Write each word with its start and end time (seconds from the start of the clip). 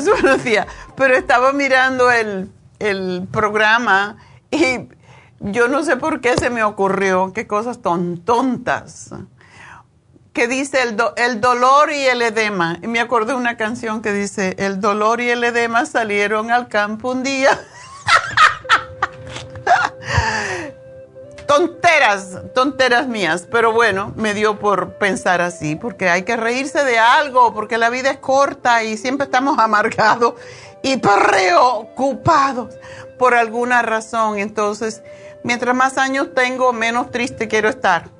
buenos 0.22 0.44
días. 0.44 0.66
Pero 0.96 1.14
estaba 1.14 1.52
mirando 1.52 2.10
el, 2.10 2.50
programa 3.30 4.16
y 4.50 4.88
yo 5.40 5.68
no 5.68 5.82
sé 5.84 5.96
por 5.96 6.20
qué 6.20 6.34
se 6.36 6.48
me 6.48 6.62
ocurrió, 6.62 7.32
qué 7.34 7.46
cosas 7.46 7.82
ton, 7.82 8.18
tontas, 8.24 9.10
que 10.32 10.48
dice 10.48 10.82
el, 10.82 10.96
el 11.16 11.40
dolor 11.42 11.92
y 11.92 12.02
el 12.02 12.22
edema. 12.22 12.78
Y 12.82 12.86
me 12.88 13.00
acordé 13.00 13.32
de 13.32 13.38
una 13.38 13.58
canción 13.58 14.00
que 14.00 14.12
dice, 14.12 14.56
el 14.58 14.80
dolor 14.80 15.20
y 15.20 15.28
el 15.28 15.44
edema 15.44 15.84
salieron 15.84 16.50
al 16.50 16.68
campo 16.68 17.10
un 17.12 17.22
día. 17.22 17.50
tonteras, 21.50 22.38
tonteras 22.54 23.08
mías, 23.08 23.48
pero 23.50 23.72
bueno, 23.72 24.12
me 24.14 24.34
dio 24.34 24.60
por 24.60 24.98
pensar 24.98 25.40
así, 25.40 25.74
porque 25.74 26.08
hay 26.08 26.22
que 26.22 26.36
reírse 26.36 26.84
de 26.84 27.00
algo, 27.00 27.52
porque 27.52 27.76
la 27.76 27.90
vida 27.90 28.12
es 28.12 28.18
corta 28.18 28.84
y 28.84 28.96
siempre 28.96 29.24
estamos 29.24 29.58
amargados 29.58 30.34
y 30.84 30.98
preocupados 30.98 32.76
por 33.18 33.34
alguna 33.34 33.82
razón. 33.82 34.38
Entonces, 34.38 35.02
mientras 35.42 35.74
más 35.74 35.98
años 35.98 36.28
tengo, 36.36 36.72
menos 36.72 37.10
triste 37.10 37.48
quiero 37.48 37.68
estar, 37.68 38.10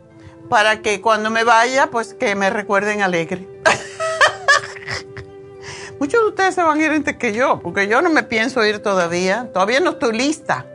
para 0.49 0.83
que 0.83 1.01
cuando 1.01 1.31
me 1.31 1.45
vaya, 1.45 1.87
pues 1.87 2.15
que 2.15 2.35
me 2.35 2.51
recuerden 2.51 3.01
alegre. 3.01 3.47
Muchos 6.01 6.21
de 6.21 6.29
ustedes 6.31 6.57
se 6.57 6.65
van 6.65 6.81
a 6.81 6.85
ir 6.85 6.91
antes 6.91 7.17
que 7.17 7.33
yo, 7.33 7.61
porque 7.61 7.87
yo 7.87 8.03
no 8.03 8.11
me 8.11 8.25
pienso 8.25 8.65
ir 8.65 8.81
todavía, 8.81 9.53
todavía 9.53 9.79
no 9.79 9.91
estoy 9.91 10.19
lista. 10.19 10.67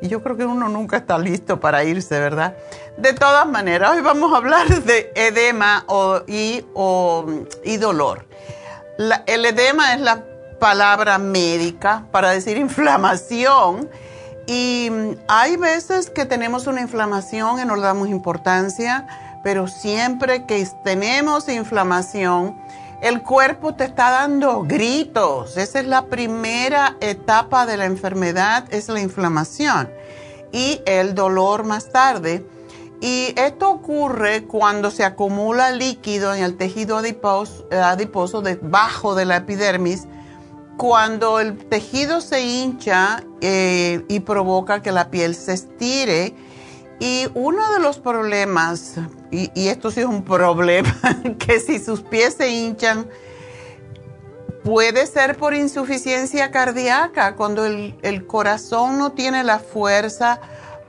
Y 0.00 0.08
yo 0.08 0.22
creo 0.22 0.36
que 0.36 0.44
uno 0.44 0.68
nunca 0.68 0.96
está 0.96 1.18
listo 1.18 1.58
para 1.60 1.84
irse, 1.84 2.18
¿verdad? 2.20 2.56
De 2.96 3.12
todas 3.12 3.46
maneras, 3.46 3.92
hoy 3.92 4.00
vamos 4.00 4.32
a 4.32 4.36
hablar 4.36 4.68
de 4.68 5.12
edema 5.14 5.84
y, 6.26 6.62
dolor. 7.76 8.26
el 9.26 9.44
edema 9.44 9.94
es 9.94 10.00
la 10.00 10.24
palabra 10.58 11.18
médica 11.18 12.06
para 12.10 12.30
decir 12.30 12.56
inflamación. 12.56 13.88
Y 14.46 14.90
hay 15.28 15.56
veces 15.56 16.08
que 16.10 16.24
tenemos 16.24 16.66
una 16.66 16.80
inflamación 16.80 17.60
y 17.60 17.64
no 17.66 17.76
le 17.76 17.82
damos 17.82 18.08
importancia, 18.08 19.06
pero 19.44 19.68
siempre 19.68 20.46
que 20.46 20.66
tenemos 20.84 21.48
inflamación, 21.48 22.56
el 23.00 23.22
cuerpo 23.22 23.74
te 23.74 23.84
está 23.84 24.10
dando 24.10 24.64
gritos. 24.64 25.56
Esa 25.56 25.80
es 25.80 25.86
la 25.86 26.06
primera 26.06 26.96
etapa 27.00 27.66
de 27.66 27.76
la 27.76 27.84
enfermedad, 27.84 28.64
es 28.70 28.88
la 28.88 29.00
inflamación 29.00 29.88
y 30.52 30.80
el 30.86 31.14
dolor 31.14 31.64
más 31.64 31.90
tarde. 31.90 32.44
Y 33.00 33.32
esto 33.36 33.70
ocurre 33.70 34.44
cuando 34.44 34.90
se 34.90 35.04
acumula 35.04 35.70
líquido 35.70 36.34
en 36.34 36.42
el 36.42 36.56
tejido 36.56 36.96
adiposo, 36.96 38.42
debajo 38.42 39.14
de 39.14 39.24
la 39.24 39.36
epidermis, 39.36 40.08
cuando 40.76 41.38
el 41.38 41.56
tejido 41.56 42.20
se 42.20 42.42
hincha 42.42 43.22
eh, 43.40 44.04
y 44.08 44.20
provoca 44.20 44.82
que 44.82 44.90
la 44.90 45.10
piel 45.10 45.36
se 45.36 45.52
estire. 45.52 46.34
Y 47.00 47.28
uno 47.34 47.72
de 47.72 47.80
los 47.80 47.98
problemas, 47.98 48.94
y, 49.30 49.68
esto 49.68 49.90
sí 49.90 50.00
es 50.00 50.06
un 50.06 50.24
problema, 50.24 50.92
que 51.38 51.60
si 51.60 51.78
sus 51.78 52.02
pies 52.02 52.34
se 52.34 52.50
hinchan, 52.50 53.08
puede 54.64 55.06
ser 55.06 55.36
por 55.36 55.54
insuficiencia 55.54 56.50
cardíaca, 56.50 57.36
cuando 57.36 57.64
el, 57.64 57.96
el 58.02 58.26
corazón 58.26 58.98
no 58.98 59.12
tiene 59.12 59.44
la 59.44 59.60
fuerza 59.60 60.40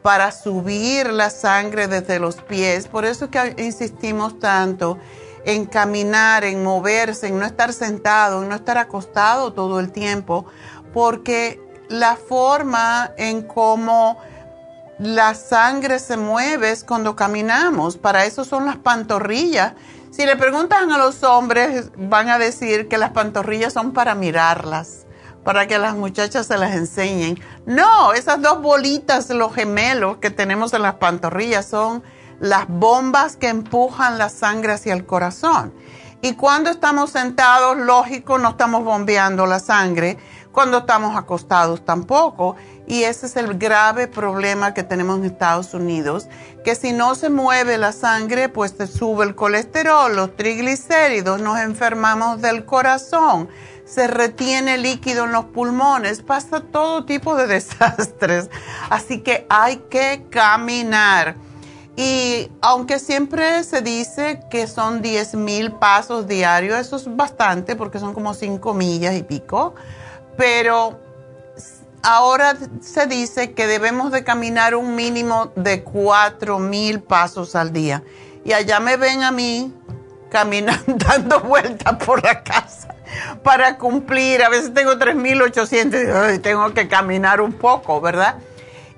para 0.02 0.32
subir 0.32 1.12
la 1.12 1.30
sangre 1.30 1.88
desde 1.88 2.20
los 2.20 2.38
pies. 2.38 2.88
Por 2.88 3.06
eso 3.06 3.26
es 3.26 3.32
que 3.32 3.64
insistimos 3.64 4.40
tanto 4.40 4.98
en 5.46 5.66
caminar, 5.66 6.44
en 6.44 6.64
moverse, 6.64 7.28
en 7.28 7.40
no 7.40 7.46
estar 7.46 7.74
sentado, 7.74 8.42
en 8.42 8.50
no 8.50 8.56
estar 8.56 8.78
acostado 8.78 9.54
todo 9.54 9.80
el 9.80 9.92
tiempo, 9.92 10.46
porque 10.94 11.62
la 11.90 12.16
forma 12.16 13.12
en 13.18 13.42
cómo 13.42 14.20
la 15.00 15.34
sangre 15.34 15.98
se 16.00 16.18
mueve 16.18 16.72
es 16.72 16.84
cuando 16.84 17.16
caminamos. 17.16 17.98
Para 17.98 18.26
eso 18.26 18.44
son 18.44 18.66
las 18.66 18.78
pantorrillas. 18.78 19.74
Si 20.12 20.26
le 20.26 20.36
preguntan 20.36 20.92
a 20.92 20.98
los 20.98 21.24
hombres, 21.24 21.90
van 21.98 22.30
a 22.30 22.38
decir 22.38 22.88
que 22.88 22.98
las 22.98 23.12
pantorrillas 23.12 23.74
son 23.74 23.94
para 23.94 24.16
mirarlas 24.16 25.06
para 25.44 25.68
que 25.68 25.80
las 25.80 25.96
muchachas 25.96 26.48
se 26.48 26.58
las 26.58 26.76
enseñen. 26.76 27.40
No, 27.66 28.14
esas 28.14 28.42
dos 28.42 28.62
bolitas, 28.62 29.30
los 29.30 29.54
gemelos 29.56 30.18
que 30.18 30.30
tenemos 30.30 30.74
en 30.74 30.82
las 30.82 30.96
pantorrillas 30.96 31.66
son 31.66 32.04
las 32.40 32.68
bombas 32.68 33.36
que 33.36 33.48
empujan 33.48 34.18
la 34.18 34.30
sangre 34.30 34.74
hacia 34.74 34.94
el 34.94 35.06
corazón. 35.06 35.74
Y 36.22 36.34
cuando 36.34 36.70
estamos 36.70 37.12
sentados, 37.12 37.78
lógico, 37.78 38.38
no 38.38 38.50
estamos 38.50 38.84
bombeando 38.84 39.46
la 39.46 39.60
sangre. 39.60 40.18
Cuando 40.60 40.80
estamos 40.80 41.16
acostados 41.16 41.86
tampoco. 41.86 42.58
Y 42.86 43.04
ese 43.04 43.28
es 43.28 43.38
el 43.38 43.58
grave 43.58 44.10
problema 44.10 44.74
que 44.74 44.84
tenemos 44.84 45.20
en 45.20 45.24
Estados 45.24 45.74
Unidos, 45.74 46.28
que 46.66 46.76
si 46.76 46.92
no 46.92 47.16
se 47.16 47.30
mueve 47.30 47.78
la 47.78 47.94
sangre, 47.94 48.50
pues 48.50 48.74
se 48.78 48.86
sube 48.86 49.24
el 49.24 49.36
colesterol, 49.36 50.14
los 50.14 50.36
triglicéridos, 50.36 51.40
nos 51.40 51.62
enfermamos 51.62 52.42
del 52.42 52.66
corazón 52.66 53.48
se 53.86 54.08
retiene 54.08 54.78
líquido 54.78 55.24
en 55.24 55.32
los 55.32 55.46
pulmones, 55.46 56.24
pasa 56.24 56.60
todo 56.60 57.06
tipo 57.06 57.38
de 57.38 57.48
desastres. 57.56 58.50
Así 58.90 59.22
que 59.22 59.48
hay 59.50 59.78
que 59.90 60.26
caminar. 60.30 61.38
Y 61.96 62.52
aunque 62.62 63.00
siempre 63.00 63.64
se 63.64 63.82
dice 63.82 64.42
que 64.52 64.68
son 64.68 65.02
10 65.02 65.36
mil 65.36 65.72
pasos 65.72 66.28
diarios, 66.28 66.78
eso 66.80 66.98
es 66.98 67.16
bastante 67.16 67.78
porque 67.78 68.00
son 68.00 68.14
como 68.14 68.34
5 68.34 68.74
millas 68.74 69.16
y 69.16 69.24
pico, 69.24 69.74
pero 70.40 70.98
ahora 72.02 72.56
se 72.80 73.08
dice 73.08 73.52
que 73.52 73.68
debemos 73.68 74.14
de 74.14 74.24
caminar 74.24 74.74
un 74.74 74.96
mínimo 74.96 75.52
de 75.58 75.84
4 75.84 76.60
mil 76.60 77.02
pasos 77.02 77.58
al 77.58 77.74
día. 77.74 78.04
Y 78.46 78.54
allá 78.54 78.80
me 78.80 78.96
ven 78.96 79.22
a 79.22 79.32
mí 79.32 79.76
caminando, 80.30 80.82
dando 80.96 81.42
vueltas 81.42 82.02
por 82.06 82.24
la 82.24 82.42
casa 82.42 82.96
para 83.44 83.78
cumplir. 83.78 84.42
A 84.42 84.48
veces 84.48 84.74
tengo 84.74 84.94
3.800 84.94 86.36
y 86.36 86.40
tengo 86.40 86.74
que 86.74 86.88
caminar 86.88 87.42
un 87.42 87.52
poco, 87.52 88.00
¿verdad? 88.00 88.38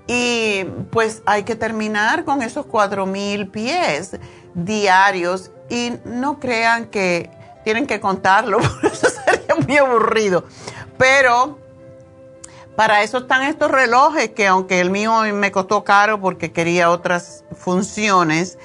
Y 0.05 0.65
pues 0.91 1.23
hay 1.25 1.41
que 1.41 1.55
terminar 1.55 2.23
con 2.23 2.43
esos 2.43 2.67
4.000 2.67 3.49
pies 3.49 4.15
diarios 4.53 5.49
y 5.71 5.93
no 6.05 6.39
crean 6.39 6.85
que 6.85 7.31
tienen 7.63 7.87
que 7.87 7.99
contarlo, 7.99 8.59
porque 8.81 8.87
eso 8.87 9.07
sería 9.09 9.55
muy 9.55 9.77
aburrido. 9.77 10.45
Pero 11.01 11.57
para 12.75 13.01
eso 13.01 13.17
están 13.17 13.41
estos 13.41 13.71
relojes 13.71 14.29
que 14.29 14.45
aunque 14.45 14.79
el 14.79 14.91
mío 14.91 15.21
me 15.33 15.51
costó 15.51 15.83
caro 15.83 16.21
porque 16.21 16.51
quería 16.51 16.91
otras 16.91 17.43
funciones, 17.53 18.59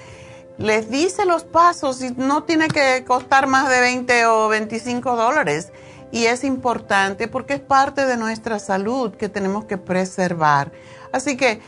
les 0.58 0.90
dice 0.90 1.24
los 1.24 1.44
pasos 1.44 2.02
y 2.02 2.10
no 2.10 2.42
tiene 2.42 2.68
que 2.68 3.04
costar 3.06 3.46
más 3.46 3.70
de 3.70 3.80
20 3.80 4.26
o 4.26 4.48
25 4.48 5.16
dólares. 5.16 5.72
Y 6.12 6.26
es 6.26 6.44
importante 6.44 7.26
porque 7.26 7.54
es 7.54 7.60
parte 7.60 8.04
de 8.04 8.18
nuestra 8.18 8.58
salud 8.58 9.14
que 9.14 9.30
tenemos 9.30 9.64
que 9.64 9.78
preservar. 9.78 10.72
Así 11.12 11.38
que 11.38 11.62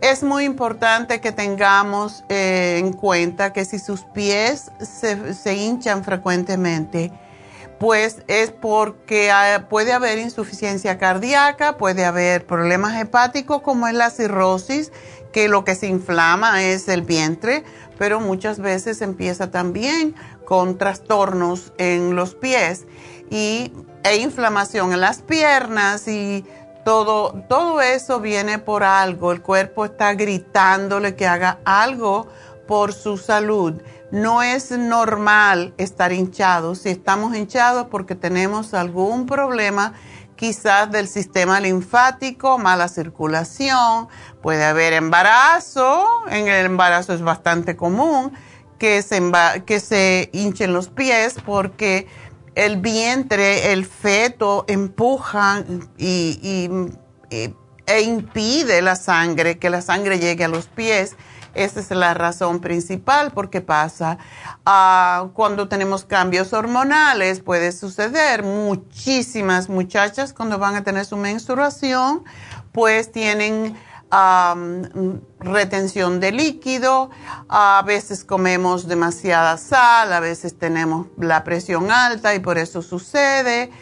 es 0.00 0.22
muy 0.22 0.44
importante 0.44 1.20
que 1.20 1.32
tengamos 1.32 2.22
eh, 2.28 2.76
en 2.78 2.92
cuenta 2.92 3.52
que 3.52 3.64
si 3.64 3.80
sus 3.80 4.02
pies 4.02 4.70
se, 4.78 5.34
se 5.34 5.56
hinchan 5.56 6.04
frecuentemente, 6.04 7.10
pues 7.82 8.22
es 8.28 8.52
porque 8.52 9.32
ah, 9.32 9.66
puede 9.68 9.92
haber 9.92 10.18
insuficiencia 10.18 10.98
cardíaca, 10.98 11.78
puede 11.78 12.04
haber 12.04 12.46
problemas 12.46 13.00
hepáticos 13.00 13.62
como 13.62 13.88
es 13.88 13.94
la 13.94 14.10
cirrosis, 14.10 14.92
que 15.32 15.48
lo 15.48 15.64
que 15.64 15.74
se 15.74 15.88
inflama 15.88 16.62
es 16.62 16.86
el 16.86 17.02
vientre 17.02 17.64
pero 17.98 18.20
muchas 18.20 18.58
veces 18.58 19.02
empieza 19.02 19.50
también 19.50 20.14
con 20.44 20.78
trastornos 20.78 21.72
en 21.78 22.16
los 22.16 22.34
pies 22.34 22.84
y, 23.30 23.72
e 24.04 24.16
inflamación 24.16 24.92
en 24.92 25.00
las 25.00 25.22
piernas 25.22 26.08
y 26.08 26.44
todo, 26.84 27.44
todo 27.48 27.80
eso 27.80 28.18
viene 28.18 28.58
por 28.58 28.82
algo. 28.82 29.30
El 29.30 29.40
cuerpo 29.40 29.84
está 29.84 30.14
gritándole 30.14 31.14
que 31.14 31.26
haga 31.28 31.60
algo 31.64 32.26
por 32.66 32.92
su 32.92 33.18
salud. 33.18 33.74
No 34.12 34.42
es 34.42 34.70
normal 34.70 35.72
estar 35.78 36.12
hinchados. 36.12 36.80
Si 36.80 36.90
estamos 36.90 37.34
hinchados 37.34 37.86
porque 37.90 38.14
tenemos 38.14 38.74
algún 38.74 39.24
problema, 39.24 39.94
quizás 40.36 40.90
del 40.90 41.08
sistema 41.08 41.60
linfático, 41.60 42.58
mala 42.58 42.88
circulación, 42.88 44.08
puede 44.42 44.64
haber 44.64 44.92
embarazo, 44.92 46.06
en 46.28 46.46
el 46.46 46.66
embarazo 46.66 47.14
es 47.14 47.22
bastante 47.22 47.74
común 47.74 48.32
que 48.78 49.00
se, 49.00 49.32
que 49.64 49.80
se 49.80 50.28
hinchen 50.32 50.74
los 50.74 50.88
pies 50.88 51.36
porque 51.46 52.06
el 52.54 52.78
vientre, 52.78 53.72
el 53.72 53.86
feto 53.86 54.66
empuja 54.68 55.64
y, 55.96 56.68
e 57.30 58.00
impide 58.02 58.82
la 58.82 58.96
sangre, 58.96 59.58
que 59.58 59.70
la 59.70 59.80
sangre 59.80 60.18
llegue 60.18 60.44
a 60.44 60.48
los 60.48 60.66
pies 60.66 61.16
esa 61.54 61.80
es 61.80 61.90
la 61.90 62.14
razón 62.14 62.60
principal 62.60 63.32
porque 63.32 63.60
pasa 63.60 64.18
ah, 64.64 65.28
cuando 65.34 65.68
tenemos 65.68 66.04
cambios 66.04 66.52
hormonales. 66.52 67.40
Puede 67.40 67.72
suceder 67.72 68.42
muchísimas 68.42 69.68
muchachas 69.68 70.32
cuando 70.32 70.58
van 70.58 70.76
a 70.76 70.84
tener 70.84 71.04
su 71.04 71.16
menstruación, 71.16 72.24
pues 72.72 73.12
tienen 73.12 73.76
retención 75.40 76.20
de 76.20 76.32
líquido, 76.32 77.10
a 77.48 77.82
veces 77.86 78.24
comemos 78.24 78.86
demasiada 78.86 79.56
sal, 79.56 80.12
a 80.12 80.20
veces 80.20 80.58
tenemos 80.58 81.06
la 81.16 81.44
presión 81.44 81.90
alta 81.90 82.34
y 82.34 82.38
por 82.38 82.58
eso 82.58 82.82
sucede. 82.82 83.72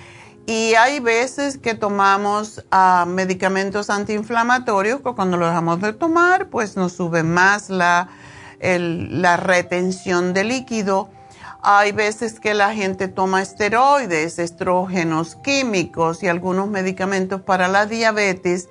Y 0.46 0.74
hay 0.74 1.00
veces 1.00 1.58
que 1.58 1.74
tomamos 1.74 2.64
ah, 2.70 3.04
medicamentos 3.06 3.90
antiinflamatorios 3.90 5.00
que 5.00 5.12
cuando 5.14 5.36
lo 5.36 5.46
dejamos 5.46 5.80
de 5.80 5.92
tomar, 5.92 6.48
pues 6.48 6.76
nos 6.76 6.92
sube 6.92 7.22
más 7.22 7.70
la, 7.70 8.08
la 8.60 9.36
retención 9.36 10.34
de 10.34 10.44
líquido. 10.44 11.10
Hay 11.62 11.92
veces 11.92 12.40
que 12.40 12.54
la 12.54 12.72
gente 12.72 13.06
toma 13.06 13.42
esteroides, 13.42 14.38
estrógenos 14.38 15.36
químicos 15.36 16.22
y 16.22 16.28
algunos 16.28 16.68
medicamentos 16.68 17.42
para 17.42 17.68
la 17.68 17.86
diabetes 17.86 18.68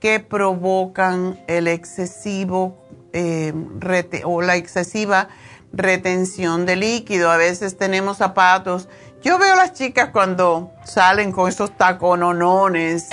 que 0.00 0.20
provocan 0.20 1.38
el 1.46 1.68
excesivo 1.68 2.78
eh, 3.12 3.52
o 4.24 4.40
la 4.40 4.56
excesiva 4.56 5.28
retención 5.72 6.66
de 6.66 6.76
líquido. 6.76 7.30
A 7.30 7.36
veces 7.36 7.76
tenemos 7.76 8.16
zapatos 8.16 8.88
yo 9.22 9.38
veo 9.38 9.52
a 9.52 9.56
las 9.56 9.74
chicas 9.74 10.10
cuando 10.12 10.72
salen 10.84 11.32
con 11.32 11.48
esos 11.48 11.76
tacononones 11.76 13.08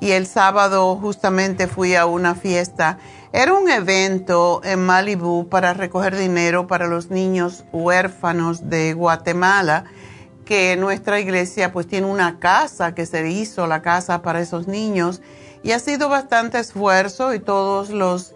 y 0.00 0.10
el 0.10 0.26
sábado 0.26 0.96
justamente 0.96 1.66
fui 1.66 1.94
a 1.94 2.04
una 2.04 2.34
fiesta. 2.34 2.98
Era 3.32 3.54
un 3.54 3.70
evento 3.70 4.60
en 4.64 4.84
Malibu 4.84 5.48
para 5.48 5.72
recoger 5.72 6.16
dinero 6.16 6.66
para 6.66 6.86
los 6.86 7.10
niños 7.10 7.64
huérfanos 7.72 8.68
de 8.68 8.92
Guatemala, 8.92 9.84
que 10.44 10.76
nuestra 10.76 11.20
iglesia 11.20 11.72
pues 11.72 11.86
tiene 11.86 12.06
una 12.06 12.38
casa 12.38 12.94
que 12.94 13.06
se 13.06 13.28
hizo 13.30 13.66
la 13.66 13.80
casa 13.80 14.20
para 14.20 14.40
esos 14.40 14.68
niños 14.68 15.22
y 15.62 15.72
ha 15.72 15.78
sido 15.78 16.10
bastante 16.10 16.58
esfuerzo 16.58 17.32
y 17.34 17.40
todos 17.40 17.88
los 17.88 18.34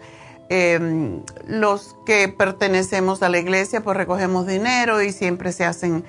em, 0.49 1.21
los 1.47 1.95
que 2.05 2.27
pertenecemos 2.27 3.21
a 3.21 3.29
la 3.29 3.37
iglesia 3.37 3.81
pues 3.81 3.95
recogemos 3.95 4.47
dinero 4.47 5.01
y 5.01 5.13
siempre 5.13 5.51
se 5.53 5.63
hacen 5.65 6.03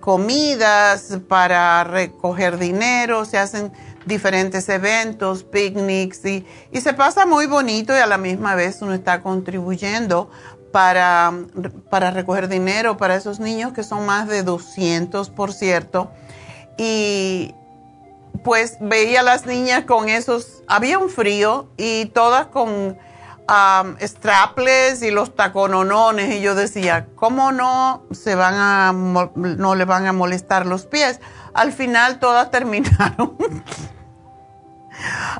comidas 0.00 1.18
para 1.28 1.84
recoger 1.84 2.58
dinero, 2.58 3.24
se 3.24 3.38
hacen 3.38 3.72
diferentes 4.06 4.68
eventos, 4.68 5.44
picnics 5.44 6.24
y, 6.24 6.46
se 6.72 6.92
pasa 6.92 7.26
muy 7.26 7.46
bonito 7.46 7.94
y 7.94 7.98
a 7.98 8.06
la 8.06 8.18
misma 8.18 8.54
vez 8.54 8.82
uno 8.82 8.94
está 8.94 9.22
contribuyendo 9.22 10.30
para, 10.72 11.32
para 11.90 12.10
recoger 12.10 12.48
dinero 12.48 12.96
para 12.96 13.14
esos 13.14 13.40
niños, 13.40 13.72
que 13.72 13.82
son 13.82 14.04
más 14.06 14.28
de 14.28 14.42
200, 14.42 15.30
por 15.30 15.52
cierto. 15.52 16.10
Y 16.76 17.54
pues 18.42 18.76
veía 18.80 19.20
a 19.20 19.22
las 19.22 19.46
niñas 19.46 19.84
con 19.84 20.08
esos, 20.08 20.62
había 20.66 20.98
un 20.98 21.08
frío 21.08 21.68
y 21.76 22.06
todas 22.06 22.46
con 22.46 22.98
um, 23.48 23.96
straples 24.00 25.02
y 25.02 25.10
los 25.10 25.34
tacononones 25.34 26.34
y 26.34 26.40
yo 26.40 26.54
decía, 26.54 27.06
¿cómo 27.14 27.52
no 27.52 28.04
se 28.10 28.34
van 28.34 28.54
a, 28.54 28.92
no 28.92 29.74
le 29.74 29.84
van 29.84 30.06
a 30.06 30.12
molestar 30.12 30.66
los 30.66 30.86
pies? 30.86 31.20
Al 31.52 31.72
final 31.72 32.18
todas 32.18 32.50
terminaron 32.52 33.36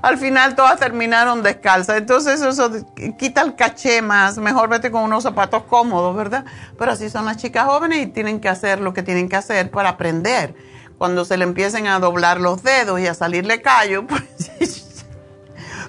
al 0.03 0.19
final 0.19 0.55
todas 0.55 0.79
terminaron 0.79 1.43
descalzas. 1.43 1.99
Entonces 1.99 2.41
eso 2.41 2.71
quita 3.19 3.43
el 3.43 3.55
caché 3.55 4.03
más. 4.03 4.39
Mejor 4.39 4.69
vete 4.69 4.91
con 4.91 5.03
unos 5.03 5.23
zapatos 5.23 5.65
cómodos, 5.65 6.15
¿verdad? 6.17 6.45
Pero 6.79 6.93
así 6.93 7.09
son 7.11 7.27
las 7.27 7.37
chicas 7.37 7.67
jóvenes 7.67 8.03
y 8.03 8.07
tienen 8.07 8.41
que 8.41 8.49
hacer 8.49 8.81
lo 8.81 8.93
que 8.93 9.03
tienen 9.03 9.29
que 9.29 9.37
hacer 9.37 9.71
para 9.71 9.91
aprender. 9.91 10.55
Cuando 10.99 11.25
se 11.25 11.37
le 11.37 11.45
empiecen 11.45 11.87
a 11.87 11.99
doblar 11.99 12.41
los 12.41 12.63
dedos 12.63 13.01
y 13.01 13.07
a 13.07 13.15
salirle 13.15 13.63
callo, 13.63 14.07
pues 14.07 15.05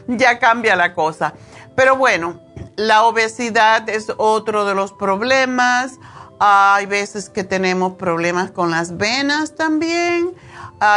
ya 0.07 0.39
cambia 0.39 0.75
la 0.75 0.93
cosa. 0.93 1.33
Pero 1.75 1.97
bueno, 1.97 2.39
la 2.75 3.03
obesidad 3.03 3.89
es 3.89 4.11
otro 4.17 4.65
de 4.65 4.75
los 4.75 4.93
problemas. 4.93 5.99
Hay 6.39 6.85
veces 6.85 7.29
que 7.29 7.43
tenemos 7.43 7.93
problemas 7.93 8.51
con 8.51 8.71
las 8.71 8.97
venas 8.97 9.55
también, 9.55 10.33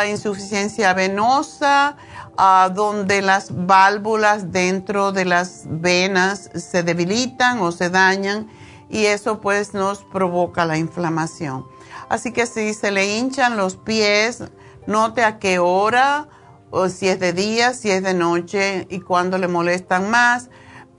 insuficiencia 0.09 0.93
venosa 0.95 1.97
donde 2.75 3.23
las 3.23 3.67
válvulas 3.67 4.53
dentro 4.53 5.13
de 5.13 5.25
las 5.25 5.65
venas 5.67 6.51
se 6.55 6.83
debilitan 6.83 7.61
o 7.61 7.73
se 7.73 7.91
dañan 7.91 8.49
y 8.89 9.07
eso 9.07 9.41
pues 9.41 9.75
nos 9.75 10.05
provoca 10.05 10.65
la 10.65 10.79
inflamación. 10.79 11.67
Así 12.09 12.33
que 12.33 12.47
si 12.47 12.75
se 12.75 12.91
le 12.91 13.17
hinchan 13.17 13.57
los 13.57 13.77
pies, 13.77 14.45
note 14.87 15.23
a 15.25 15.39
qué 15.39 15.59
hora, 15.59 16.29
o 16.71 16.89
si 16.89 17.09
es 17.09 17.19
de 17.19 17.33
día, 17.33 17.75
si 17.75 17.91
es 17.91 18.03
de 18.03 18.15
noche 18.15 18.87
y 18.89 19.01
cuando 19.01 19.39
le 19.39 19.49
molestan 19.49 20.11
más. 20.11 20.49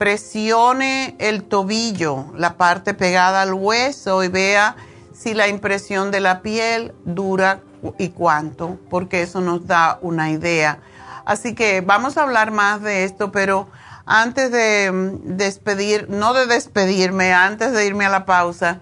Presione 0.00 1.14
el 1.18 1.44
tobillo, 1.44 2.32
la 2.34 2.56
parte 2.56 2.94
pegada 2.94 3.42
al 3.42 3.52
hueso 3.52 4.24
y 4.24 4.28
vea 4.28 4.74
si 5.12 5.34
la 5.34 5.46
impresión 5.46 6.10
de 6.10 6.20
la 6.20 6.40
piel 6.40 6.94
dura 7.04 7.60
y 7.98 8.08
cuánto, 8.08 8.78
porque 8.88 9.20
eso 9.20 9.42
nos 9.42 9.66
da 9.66 9.98
una 10.00 10.30
idea. 10.30 10.78
Así 11.26 11.54
que 11.54 11.82
vamos 11.82 12.16
a 12.16 12.22
hablar 12.22 12.50
más 12.50 12.80
de 12.80 13.04
esto, 13.04 13.30
pero 13.30 13.68
antes 14.06 14.50
de 14.50 14.90
mm, 14.90 15.36
despedir, 15.36 16.08
no 16.08 16.32
de 16.32 16.46
despedirme, 16.46 17.34
antes 17.34 17.72
de 17.72 17.84
irme 17.84 18.06
a 18.06 18.08
la 18.08 18.24
pausa, 18.24 18.80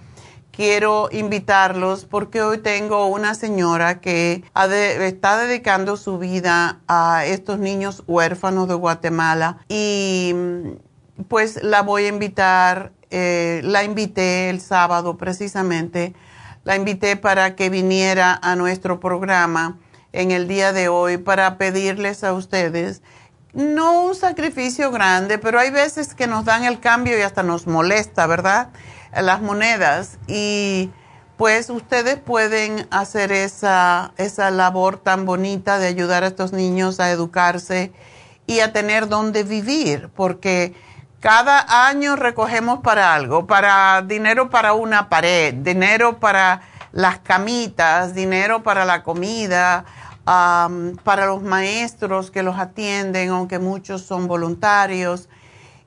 quiero 0.53 1.09
invitarlos 1.11 2.05
porque 2.05 2.43
hoy 2.43 2.59
tengo 2.59 3.07
una 3.07 3.35
señora 3.35 4.01
que 4.01 4.45
está 4.55 5.37
dedicando 5.37 5.97
su 5.97 6.19
vida 6.19 6.79
a 6.87 7.25
estos 7.27 7.59
niños 7.59 8.05
huérfanos 8.07 8.69
de 8.69 8.75
Guatemala 8.75 9.59
y 9.69 10.33
mm, 10.33 10.88
pues 11.27 11.63
la 11.63 11.83
voy 11.83 12.05
a 12.05 12.09
invitar, 12.09 12.93
eh, 13.11 13.61
la 13.65 13.83
invité 13.83 14.51
el 14.51 14.61
sábado 14.61 15.17
precisamente, 15.17 16.15
la 16.65 16.77
invité 16.77 17.17
para 17.17 17.57
que 17.57 17.71
viniera 17.71 18.39
a 18.43 18.55
nuestro 18.55 19.01
programa 19.01 19.79
en 20.13 20.31
el 20.31 20.49
día 20.49 20.73
de 20.73 20.89
hoy 20.89 21.17
para 21.17 21.59
pedirles 21.59 22.25
a 22.25 22.33
ustedes, 22.33 23.03
no 23.53 24.03
un 24.03 24.15
sacrificio 24.15 24.91
grande, 24.91 25.39
pero 25.39 25.59
hay 25.59 25.71
veces 25.71 26.15
que 26.15 26.27
nos 26.27 26.45
dan 26.45 26.65
el 26.65 26.81
cambio 26.81 27.19
y 27.19 27.23
hasta 27.23 27.43
nos 27.43 27.67
molesta, 27.67 28.27
¿verdad? 28.27 28.69
Las 29.13 29.41
monedas. 29.41 30.19
Y 30.27 30.91
pues 31.37 31.71
ustedes 31.71 32.19
pueden 32.19 32.87
hacer 32.91 33.33
esa, 33.33 34.13
esa 34.17 34.51
labor 34.51 34.99
tan 34.99 35.25
bonita 35.25 35.79
de 35.79 35.87
ayudar 35.87 36.25
a 36.25 36.27
estos 36.27 36.53
niños 36.53 37.01
a 37.01 37.11
educarse 37.11 37.93
y 38.47 38.61
a 38.61 38.73
tener 38.73 39.09
donde 39.09 39.45
vivir, 39.45 40.11
porque 40.15 40.75
cada 41.21 41.89
año 41.89 42.17
recogemos 42.17 42.81
para 42.81 43.15
algo, 43.15 43.47
para 43.47 44.03
dinero 44.03 44.51
para 44.51 44.75
una 44.75 45.09
pared, 45.09 45.55
dinero 45.55 46.19
para 46.21 46.63
las 46.93 47.19
camitas, 47.19 48.15
dinero 48.15 48.63
para 48.63 48.85
la 48.85 49.03
comida, 49.03 49.85
para 50.25 51.27
los 51.27 51.43
maestros 51.43 52.31
que 52.31 52.43
los 52.43 52.59
atienden, 52.59 53.31
aunque 53.31 53.59
muchos 53.59 54.03
son 54.03 54.29
voluntarios. 54.29 55.29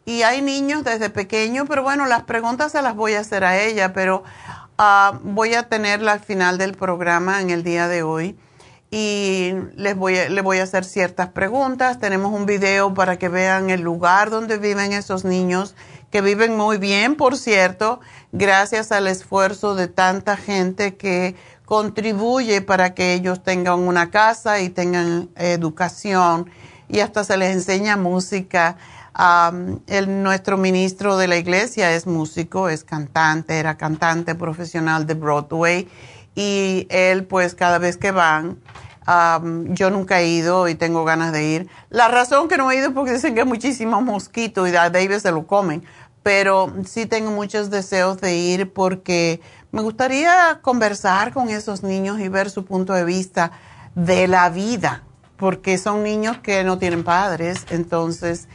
Y 0.04 0.24
hay 0.24 0.42
niños 0.42 0.84
desde 0.84 1.10
pequeños, 1.10 1.66
pero 1.70 1.84
bueno, 1.84 2.06
las 2.08 2.24
preguntas 2.24 2.72
se 2.72 2.82
las 2.82 2.96
voy 2.96 3.14
a 3.14 3.20
hacer 3.20 3.44
a 3.44 3.58
ella, 3.58 3.94
pero 3.94 4.24
ah, 4.78 5.20
voy 5.24 5.54
a 5.54 5.70
tenerla 5.70 6.14
al 6.14 6.20
final 6.20 6.58
del 6.58 6.74
programa 6.74 7.40
en 7.40 7.52
el 7.52 7.64
día 7.64 7.88
de 7.88 8.04
hoy 8.04 8.36
y 8.94 9.54
les 9.76 9.96
voy 9.96 10.16
le 10.30 10.42
voy 10.42 10.58
a 10.58 10.64
hacer 10.64 10.84
ciertas 10.84 11.30
preguntas. 11.30 12.00
Tenemos 12.00 12.34
un 12.34 12.46
video 12.46 12.94
para 12.94 13.18
que 13.18 13.30
vean 13.30 13.70
el 13.70 13.82
lugar 13.82 14.30
donde 14.30 14.58
viven 14.58 14.92
esos 14.92 15.24
niños, 15.24 15.76
que 16.12 16.22
viven 16.22 16.58
muy 16.58 16.78
bien, 16.78 17.16
por 17.16 17.38
cierto, 17.38 18.02
gracias 18.34 18.92
al 18.92 19.08
esfuerzo 19.08 19.76
de 19.76 19.88
tanta 19.88 20.36
gente 20.36 20.98
que 20.98 21.36
contribuye 21.64 22.62
para 22.62 22.94
que 22.94 23.14
ellos 23.14 23.42
tengan 23.44 23.80
una 23.80 24.12
casa 24.12 24.60
y 24.60 24.70
tengan 24.70 25.30
educación 25.38 26.50
y 26.90 27.00
hasta 27.00 27.24
se 27.24 27.38
les 27.38 27.54
enseña 27.54 27.96
música. 27.96 28.76
el, 29.88 30.22
nuestro 30.22 30.58
ministro 30.58 31.16
de 31.16 31.30
la 31.30 31.38
iglesia 31.38 31.96
es 31.96 32.08
músico, 32.08 32.68
es 32.68 32.84
cantante, 32.84 33.58
era 33.58 33.78
cantante 33.78 34.36
profesional 34.36 35.08
de 35.08 35.14
Broadway 35.14 35.88
y 36.36 36.88
él 36.90 37.26
pues 37.26 37.56
cada 37.56 37.78
vez 37.78 37.98
que 37.98 38.12
van, 38.12 38.60
yo 39.70 39.90
nunca 39.90 40.22
he 40.22 40.28
ido 40.28 40.68
y 40.68 40.76
tengo 40.76 41.04
ganas 41.04 41.34
de 41.34 41.44
ir. 41.44 41.70
La 41.90 42.08
razón 42.08 42.48
que 42.48 42.58
no 42.58 42.72
he 42.72 42.78
ido 42.78 42.88
es 42.88 42.94
porque 42.94 43.14
dicen 43.14 43.34
que 43.34 43.42
hay 43.42 43.48
muchísimos 43.48 44.02
mosquitos 44.04 44.70
y 44.70 44.76
a 44.76 44.90
David 44.90 45.18
se 45.18 45.32
lo 45.32 45.48
comen, 45.48 45.84
pero 46.24 46.74
sí 46.86 47.06
tengo 47.06 47.32
muchos 47.32 47.70
deseos 47.70 48.22
de 48.22 48.36
ir 48.36 48.72
porque 48.72 49.42
me 49.72 49.82
gustaría 49.82 50.60
conversar 50.62 51.34
con 51.34 51.50
esos 51.50 51.84
niños 51.84 52.20
y 52.20 52.28
ver 52.28 52.50
su 52.50 52.66
punto 52.66 52.94
de 52.94 53.06
vista 53.06 53.52
de 53.96 54.28
la 54.28 54.50
vida, 54.50 55.04
porque 55.38 55.78
son 55.78 56.04
niños 56.04 56.38
que 56.38 56.64
no 56.64 56.78
tienen 56.78 57.04
padres, 57.04 57.66
entonces 57.70 58.48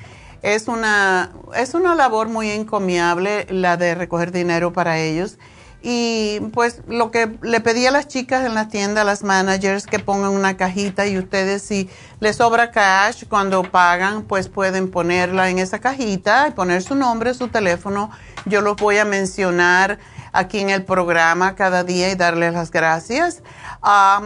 es 0.43 0.69
una, 0.69 1.33
es 1.57 1.75
una 1.75 1.95
labor 1.95 2.29
muy 2.29 2.51
encomiable 2.51 3.47
la 3.51 3.77
de 3.77 3.95
recoger 3.95 4.31
dinero 4.31 4.73
para 4.73 4.99
ellos. 4.99 5.39
Y 5.89 6.41
pues 6.53 6.83
lo 6.89 7.13
que 7.13 7.39
le 7.43 7.61
pedí 7.61 7.87
a 7.87 7.93
las 7.93 8.09
chicas 8.09 8.45
en 8.45 8.57
la 8.57 8.67
tienda, 8.67 9.03
a 9.03 9.05
las 9.05 9.23
managers, 9.23 9.87
que 9.87 10.01
pongan 10.01 10.33
una 10.33 10.57
cajita 10.57 11.07
y 11.07 11.17
ustedes 11.17 11.63
si 11.63 11.89
les 12.19 12.35
sobra 12.35 12.73
cash 12.73 13.23
cuando 13.29 13.63
pagan, 13.63 14.25
pues 14.25 14.49
pueden 14.49 14.91
ponerla 14.91 15.49
en 15.49 15.61
esa 15.61 15.79
cajita 15.79 16.49
y 16.49 16.51
poner 16.51 16.83
su 16.83 16.97
nombre, 16.97 17.35
su 17.35 17.47
teléfono. 17.47 18.11
Yo 18.47 18.63
los 18.63 18.75
voy 18.75 18.99
a 18.99 19.05
mencionar 19.05 20.01
aquí 20.33 20.59
en 20.59 20.71
el 20.71 20.85
programa 20.85 21.55
cada 21.55 21.85
día 21.85 22.11
y 22.11 22.17
darles 22.17 22.53
las 22.53 22.73
gracias. 22.73 23.45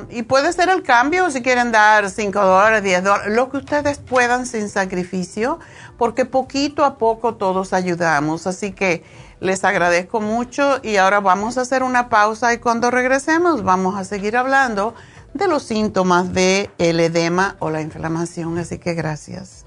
y 0.08 0.22
puede 0.22 0.54
ser 0.54 0.70
el 0.70 0.82
cambio 0.82 1.30
si 1.30 1.42
quieren 1.42 1.72
dar 1.72 2.08
5 2.08 2.40
dólares, 2.40 2.82
10 2.82 3.04
dólares, 3.04 3.34
lo 3.34 3.50
que 3.50 3.58
ustedes 3.58 3.98
puedan 3.98 4.46
sin 4.46 4.70
sacrificio, 4.70 5.58
porque 5.98 6.24
poquito 6.24 6.86
a 6.86 6.96
poco 6.96 7.34
todos 7.34 7.74
ayudamos. 7.74 8.46
Así 8.46 8.72
que 8.72 9.04
les 9.40 9.64
agradezco 9.64 10.20
mucho 10.20 10.80
y 10.82 10.96
ahora 10.96 11.20
vamos 11.20 11.58
a 11.58 11.62
hacer 11.62 11.82
una 11.82 12.08
pausa 12.08 12.52
y 12.52 12.58
cuando 12.58 12.90
regresemos 12.90 13.64
vamos 13.64 13.96
a 13.98 14.04
seguir 14.04 14.36
hablando 14.36 14.94
de 15.34 15.48
los 15.48 15.62
síntomas 15.62 16.32
de 16.32 16.70
el 16.78 17.00
edema 17.00 17.56
o 17.58 17.70
la 17.70 17.80
inflamación. 17.80 18.58
Así 18.58 18.78
que 18.78 18.94
gracias. 18.94 19.66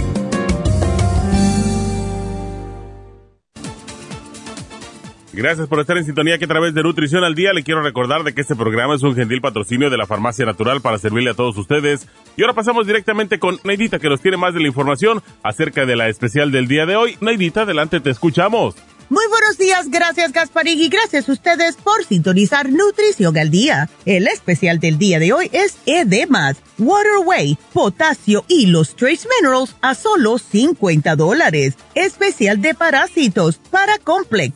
Gracias 5.33 5.69
por 5.69 5.79
estar 5.79 5.97
en 5.97 6.03
sintonía 6.03 6.37
que 6.37 6.43
a 6.43 6.47
través 6.49 6.73
de 6.73 6.83
Nutrición 6.83 7.23
al 7.23 7.35
Día 7.35 7.53
le 7.53 7.63
quiero 7.63 7.81
recordar 7.81 8.23
de 8.23 8.33
que 8.33 8.41
este 8.41 8.55
programa 8.55 8.95
es 8.95 9.03
un 9.03 9.15
gentil 9.15 9.39
patrocinio 9.39 9.89
de 9.89 9.97
la 9.97 10.05
Farmacia 10.05 10.45
Natural 10.45 10.81
para 10.81 10.97
servirle 10.97 11.29
a 11.29 11.33
todos 11.33 11.57
ustedes. 11.57 12.05
Y 12.35 12.41
ahora 12.41 12.53
pasamos 12.53 12.85
directamente 12.85 13.39
con 13.39 13.57
Neidita 13.63 13.99
que 13.99 14.09
nos 14.09 14.19
tiene 14.19 14.35
más 14.35 14.53
de 14.53 14.59
la 14.59 14.67
información 14.67 15.23
acerca 15.41 15.85
de 15.85 15.95
la 15.95 16.09
especial 16.09 16.51
del 16.51 16.67
día 16.67 16.85
de 16.85 16.97
hoy. 16.97 17.17
Neidita, 17.21 17.61
adelante, 17.61 18.01
te 18.01 18.09
escuchamos. 18.09 18.75
Muy 19.11 19.25
buenos 19.27 19.57
días, 19.57 19.89
gracias 19.89 20.31
Gasparín 20.31 20.79
y 20.79 20.87
gracias 20.87 21.27
a 21.27 21.33
ustedes 21.33 21.75
por 21.75 22.05
sintonizar 22.05 22.69
Nutrición 22.69 23.37
al 23.37 23.51
Día. 23.51 23.89
El 24.05 24.25
especial 24.27 24.79
del 24.79 24.97
día 24.97 25.19
de 25.19 25.33
hoy 25.33 25.49
es 25.51 25.77
Edemas, 25.85 26.55
Waterway, 26.77 27.57
Potasio 27.73 28.45
y 28.47 28.67
los 28.67 28.95
Trace 28.95 29.27
Minerals 29.27 29.75
a 29.81 29.95
solo 29.95 30.37
50 30.37 31.17
dólares. 31.17 31.73
Especial 31.93 32.61
de 32.61 32.73
parásitos, 32.73 33.57
para 33.69 33.97
Complex, 33.97 34.55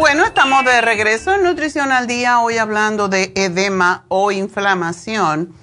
Bueno, 0.00 0.24
estamos 0.24 0.64
de 0.64 0.80
regreso 0.80 1.34
en 1.34 1.42
Nutrición 1.42 1.92
al 1.92 2.06
Día, 2.06 2.40
hoy 2.40 2.56
hablando 2.56 3.08
de 3.08 3.34
edema 3.36 4.06
o 4.08 4.32
inflamación. 4.32 5.54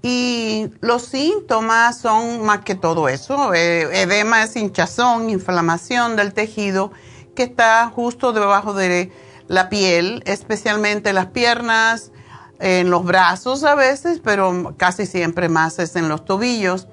Y 0.00 0.70
los 0.80 1.02
síntomas 1.02 1.98
son 1.98 2.40
más 2.42 2.60
que 2.60 2.76
todo 2.76 3.08
eso. 3.08 3.52
Eh, 3.52 4.02
edema 4.02 4.44
es 4.44 4.54
hinchazón, 4.54 5.28
inflamación 5.28 6.14
del 6.14 6.32
tejido 6.34 6.92
que 7.34 7.42
está 7.42 7.88
justo 7.88 8.32
debajo 8.32 8.74
de 8.74 9.10
la 9.48 9.68
piel, 9.68 10.22
especialmente 10.24 11.12
las 11.12 11.26
piernas, 11.26 12.12
en 12.60 12.90
los 12.90 13.04
brazos 13.04 13.64
a 13.64 13.74
veces, 13.74 14.20
pero 14.22 14.72
casi 14.76 15.04
siempre 15.04 15.48
más 15.48 15.80
es 15.80 15.96
en 15.96 16.08
los 16.08 16.24
tobillos. 16.24 16.86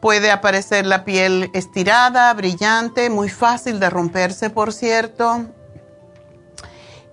Puede 0.00 0.30
aparecer 0.30 0.86
la 0.86 1.04
piel 1.04 1.50
estirada, 1.52 2.32
brillante, 2.32 3.10
muy 3.10 3.28
fácil 3.28 3.78
de 3.78 3.90
romperse, 3.90 4.48
por 4.48 4.72
cierto. 4.72 5.44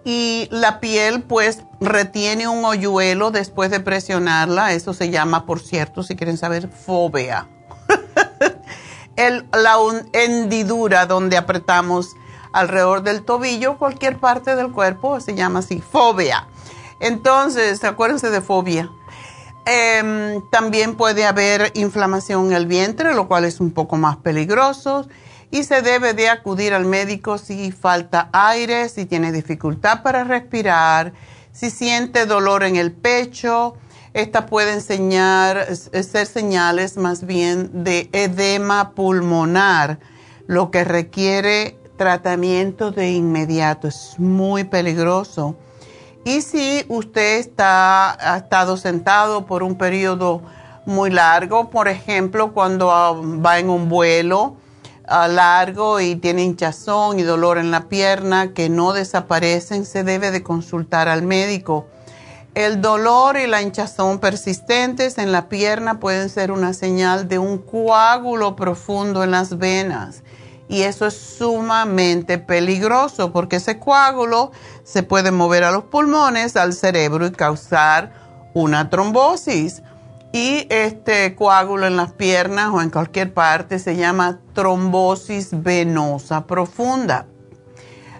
Y 0.09 0.47
la 0.51 0.79
piel 0.79 1.21
pues 1.21 1.63
retiene 1.81 2.47
un 2.47 2.63
hoyuelo 2.63 3.29
después 3.29 3.69
de 3.69 3.81
presionarla. 3.81 4.71
Eso 4.71 4.93
se 4.93 5.09
llama, 5.09 5.45
por 5.45 5.59
cierto, 5.59 6.01
si 6.01 6.15
quieren 6.15 6.37
saber, 6.37 6.69
fobia. 6.69 7.49
la 9.17 9.75
hendidura 10.13 11.07
donde 11.07 11.35
apretamos 11.35 12.15
alrededor 12.53 13.03
del 13.03 13.25
tobillo, 13.25 13.77
cualquier 13.77 14.17
parte 14.17 14.55
del 14.55 14.71
cuerpo, 14.71 15.19
se 15.19 15.35
llama 15.35 15.59
así, 15.59 15.81
fobia. 15.81 16.47
Entonces, 17.01 17.83
acuérdense 17.83 18.29
de 18.29 18.39
fobia. 18.39 18.89
Em, 19.65 20.41
también 20.49 20.95
puede 20.95 21.25
haber 21.25 21.73
inflamación 21.75 22.45
en 22.45 22.53
el 22.53 22.65
vientre, 22.65 23.13
lo 23.13 23.27
cual 23.27 23.43
es 23.43 23.59
un 23.59 23.71
poco 23.71 23.97
más 23.97 24.15
peligroso. 24.15 25.05
Y 25.49 25.63
se 25.63 25.81
debe 25.81 26.13
de 26.13 26.29
acudir 26.29 26.73
al 26.73 26.85
médico 26.85 27.37
si 27.37 27.71
falta 27.71 28.29
aire, 28.33 28.89
si 28.89 29.05
tiene 29.05 29.31
dificultad 29.31 30.03
para 30.03 30.23
respirar, 30.23 31.13
si 31.53 31.69
siente 31.69 32.25
dolor 32.25 32.63
en 32.63 32.75
el 32.75 32.91
pecho. 32.91 33.75
Estas 34.13 34.45
pueden 34.45 34.75
enseñar, 34.75 35.67
ser 35.75 36.25
señales 36.25 36.97
más 36.97 37.25
bien 37.25 37.83
de 37.83 38.09
edema 38.11 38.91
pulmonar, 38.91 39.99
lo 40.47 40.71
que 40.71 40.83
requiere 40.83 41.77
tratamiento 41.97 42.91
de 42.91 43.11
inmediato. 43.11 43.87
Es 43.87 44.15
muy 44.17 44.63
peligroso. 44.63 45.55
Y 46.25 46.41
si 46.41 46.85
usted 46.89 47.39
está, 47.39 48.33
ha 48.33 48.37
estado 48.37 48.75
sentado 48.75 49.45
por 49.45 49.63
un 49.63 49.77
periodo 49.77 50.41
muy 50.85 51.09
largo, 51.09 51.69
por 51.69 51.87
ejemplo, 51.87 52.53
cuando 52.53 52.91
ah, 52.91 53.13
va 53.13 53.59
en 53.59 53.69
un 53.69 53.87
vuelo 53.87 54.57
ah, 55.07 55.27
largo 55.27 55.99
y 55.99 56.15
tiene 56.15 56.43
hinchazón 56.43 57.19
y 57.19 57.23
dolor 57.23 57.57
en 57.57 57.71
la 57.71 57.89
pierna 57.89 58.53
que 58.53 58.69
no 58.69 58.93
desaparecen, 58.93 59.85
se 59.85 60.03
debe 60.03 60.31
de 60.31 60.43
consultar 60.43 61.09
al 61.09 61.23
médico. 61.23 61.87
El 62.53 62.81
dolor 62.81 63.37
y 63.37 63.47
la 63.47 63.61
hinchazón 63.61 64.19
persistentes 64.19 65.17
en 65.17 65.31
la 65.31 65.49
pierna 65.49 65.99
pueden 65.99 66.29
ser 66.29 66.51
una 66.51 66.73
señal 66.73 67.27
de 67.27 67.39
un 67.39 67.59
coágulo 67.59 68.55
profundo 68.55 69.23
en 69.23 69.31
las 69.31 69.57
venas 69.57 70.23
y 70.69 70.81
eso 70.81 71.05
es 71.05 71.15
sumamente 71.15 72.37
peligroso 72.37 73.31
porque 73.31 73.57
ese 73.57 73.79
coágulo 73.79 74.51
se 74.83 75.03
puede 75.03 75.31
mover 75.31 75.63
a 75.63 75.71
los 75.71 75.85
pulmones, 75.85 76.55
al 76.55 76.73
cerebro 76.73 77.25
y 77.27 77.31
causar 77.31 78.11
una 78.53 78.89
trombosis. 78.89 79.81
Y 80.31 80.67
este 80.69 81.35
coágulo 81.35 81.87
en 81.87 81.95
las 81.95 82.11
piernas 82.11 82.69
o 82.73 82.81
en 82.81 82.89
cualquier 82.89 83.33
parte 83.33 83.79
se 83.79 83.95
llama 83.95 84.39
trombosis 84.53 85.49
venosa 85.63 86.45
profunda. 86.45 87.27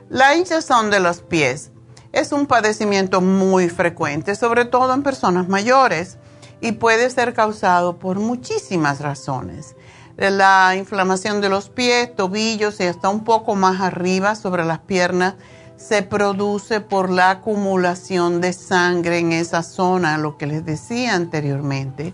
La 0.10 0.36
hinchazón 0.36 0.89
de 0.89 1.00
los 1.00 1.22
pies 1.22 1.72
es 2.13 2.32
un 2.32 2.46
padecimiento 2.46 3.22
muy 3.22 3.70
frecuente, 3.70 4.36
sobre 4.36 4.65
todo 4.65 4.93
en 4.93 5.04
personas 5.04 5.50
mayores, 5.50 6.17
y 6.62 6.72
puede 6.72 7.10
ser 7.10 7.34
causado 7.34 8.00
por 8.00 8.17
muchísimas 8.17 9.02
razones 9.02 9.76
la 10.17 10.76
inflamación 10.76 11.41
de 11.41 11.50
los 11.50 11.70
pies, 11.70 12.15
tobillos 12.15 12.80
y 12.80 12.84
hasta 12.84 13.10
un 13.10 13.24
poco 13.24 13.56
más 13.56 13.82
arriba 13.82 14.36
sobre 14.36 14.65
las 14.65 14.80
piernas 14.80 15.36
se 15.78 16.02
produce 16.02 16.82
por 16.82 17.10
la 17.10 17.30
acumulación 17.30 18.42
de 18.42 18.52
sangre 18.52 19.20
en 19.20 19.32
esa 19.32 19.62
zona, 19.62 20.18
lo 20.18 20.38
que 20.38 20.48
les 20.48 20.66
decía 20.66 21.13
anteriormente. 21.13 22.13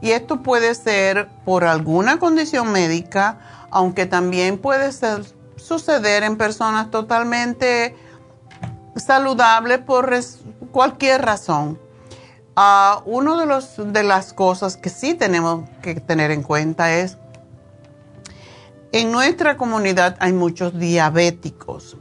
Y 0.00 0.10
esto 0.10 0.42
puede 0.42 0.74
ser 0.74 1.28
por 1.44 1.64
alguna 1.64 2.18
condición 2.18 2.72
médica, 2.72 3.38
aunque 3.70 4.06
también 4.06 4.58
puede 4.58 4.90
suceder 5.56 6.22
en 6.22 6.36
personas 6.36 6.90
totalmente 6.90 7.94
saludables 8.96 9.78
por 9.78 10.10
cualquier 10.72 11.22
razón. 11.22 11.78
Uh, 12.56 13.02
una 13.04 13.36
de, 13.36 13.84
de 13.84 14.02
las 14.02 14.32
cosas 14.32 14.78
que 14.78 14.88
sí 14.88 15.12
tenemos 15.12 15.68
que 15.82 15.96
tener 15.96 16.30
en 16.30 16.42
cuenta 16.42 16.94
es 16.94 17.18
en 18.92 19.12
nuestra 19.12 19.58
comunidad 19.58 20.16
hay 20.20 20.32
muchos 20.32 20.78
diabéticos 20.78 21.98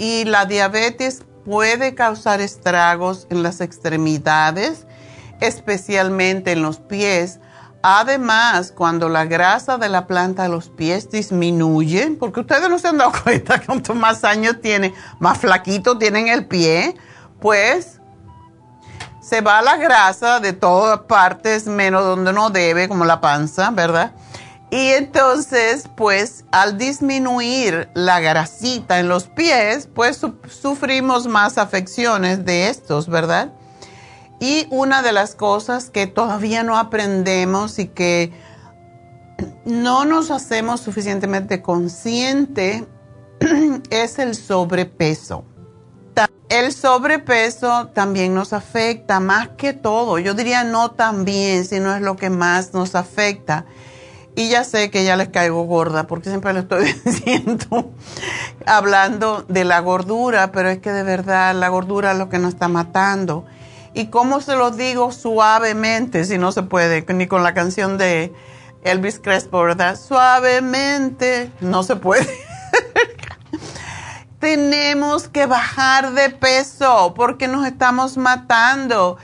y 0.00 0.24
la 0.24 0.46
diabetes 0.46 1.24
puede 1.44 1.94
causar 1.94 2.40
estragos 2.40 3.26
en 3.28 3.42
las 3.42 3.60
extremidades, 3.60 4.86
especialmente 5.40 6.52
en 6.52 6.62
los 6.62 6.78
pies, 6.78 7.38
Además, 7.82 8.74
cuando 8.76 9.08
la 9.08 9.24
grasa 9.24 9.78
de 9.78 9.88
la 9.88 10.06
planta 10.06 10.42
de 10.42 10.50
los 10.50 10.68
pies 10.68 11.10
disminuye, 11.10 12.14
porque 12.20 12.40
ustedes 12.40 12.68
no 12.68 12.78
se 12.78 12.88
han 12.88 12.98
dado 12.98 13.12
cuenta 13.24 13.58
que 13.58 13.66
cuanto 13.66 13.94
más 13.94 14.22
años 14.24 14.60
tienen, 14.60 14.92
más 15.18 15.38
flaquito 15.38 15.96
tienen 15.96 16.28
el 16.28 16.46
pie, 16.46 16.94
pues 17.40 18.00
se 19.22 19.40
va 19.40 19.62
la 19.62 19.78
grasa 19.78 20.40
de 20.40 20.52
todas 20.52 21.00
partes, 21.00 21.66
menos 21.66 22.04
donde 22.04 22.34
no 22.34 22.50
debe, 22.50 22.86
como 22.86 23.06
la 23.06 23.22
panza, 23.22 23.70
¿verdad? 23.70 24.12
Y 24.70 24.90
entonces, 24.90 25.88
pues 25.96 26.44
al 26.52 26.78
disminuir 26.78 27.88
la 27.94 28.20
grasita 28.20 29.00
en 29.00 29.08
los 29.08 29.24
pies, 29.24 29.88
pues 29.92 30.20
sufrimos 30.48 31.26
más 31.26 31.58
afecciones 31.58 32.44
de 32.44 32.68
estos, 32.68 33.08
¿verdad? 33.08 33.52
Y 34.38 34.68
una 34.70 35.02
de 35.02 35.12
las 35.12 35.34
cosas 35.34 35.90
que 35.90 36.06
todavía 36.06 36.62
no 36.62 36.78
aprendemos 36.78 37.78
y 37.80 37.88
que 37.88 38.32
no 39.64 40.04
nos 40.04 40.30
hacemos 40.30 40.80
suficientemente 40.80 41.62
consciente 41.62 42.86
es 43.90 44.18
el 44.18 44.36
sobrepeso. 44.36 45.44
El 46.48 46.72
sobrepeso 46.72 47.88
también 47.94 48.34
nos 48.34 48.52
afecta 48.52 49.20
más 49.20 49.50
que 49.50 49.72
todo. 49.72 50.18
Yo 50.18 50.34
diría 50.34 50.64
no 50.64 50.90
también, 50.90 51.64
sino 51.64 51.94
es 51.94 52.02
lo 52.02 52.16
que 52.16 52.28
más 52.28 52.74
nos 52.74 52.96
afecta. 52.96 53.66
Y 54.36 54.48
ya 54.48 54.64
sé 54.64 54.90
que 54.90 55.04
ya 55.04 55.16
les 55.16 55.28
caigo 55.28 55.64
gorda 55.64 56.06
porque 56.06 56.28
siempre 56.28 56.52
lo 56.52 56.60
estoy 56.60 56.92
diciendo, 57.04 57.92
hablando 58.66 59.44
de 59.48 59.64
la 59.64 59.80
gordura, 59.80 60.52
pero 60.52 60.68
es 60.68 60.78
que 60.78 60.92
de 60.92 61.02
verdad 61.02 61.54
la 61.54 61.68
gordura 61.68 62.12
es 62.12 62.18
lo 62.18 62.28
que 62.28 62.38
nos 62.38 62.54
está 62.54 62.68
matando. 62.68 63.44
Y 63.92 64.06
cómo 64.06 64.40
se 64.40 64.54
lo 64.54 64.70
digo 64.70 65.10
suavemente, 65.10 66.24
si 66.24 66.38
no 66.38 66.52
se 66.52 66.62
puede, 66.62 67.04
ni 67.12 67.26
con 67.26 67.42
la 67.42 67.54
canción 67.54 67.98
de 67.98 68.32
Elvis 68.82 69.18
Crespo, 69.18 69.62
¿verdad? 69.62 69.98
Suavemente, 69.98 71.50
no 71.60 71.82
se 71.82 71.96
puede. 71.96 72.28
Tenemos 74.38 75.28
que 75.28 75.46
bajar 75.46 76.12
de 76.12 76.30
peso 76.30 77.12
porque 77.14 77.48
nos 77.48 77.66
estamos 77.66 78.16
matando. 78.16 79.18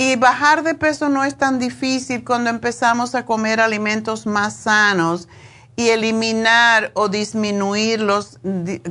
Y 0.00 0.16
bajar 0.16 0.62
de 0.62 0.74
peso 0.74 1.10
no 1.10 1.24
es 1.24 1.36
tan 1.36 1.58
difícil 1.58 2.24
cuando 2.24 2.48
empezamos 2.48 3.14
a 3.14 3.26
comer 3.26 3.60
alimentos 3.60 4.24
más 4.24 4.54
sanos 4.56 5.28
y 5.76 5.90
eliminar 5.90 6.90
o 6.94 7.10
disminuir 7.10 8.00
los 8.00 8.40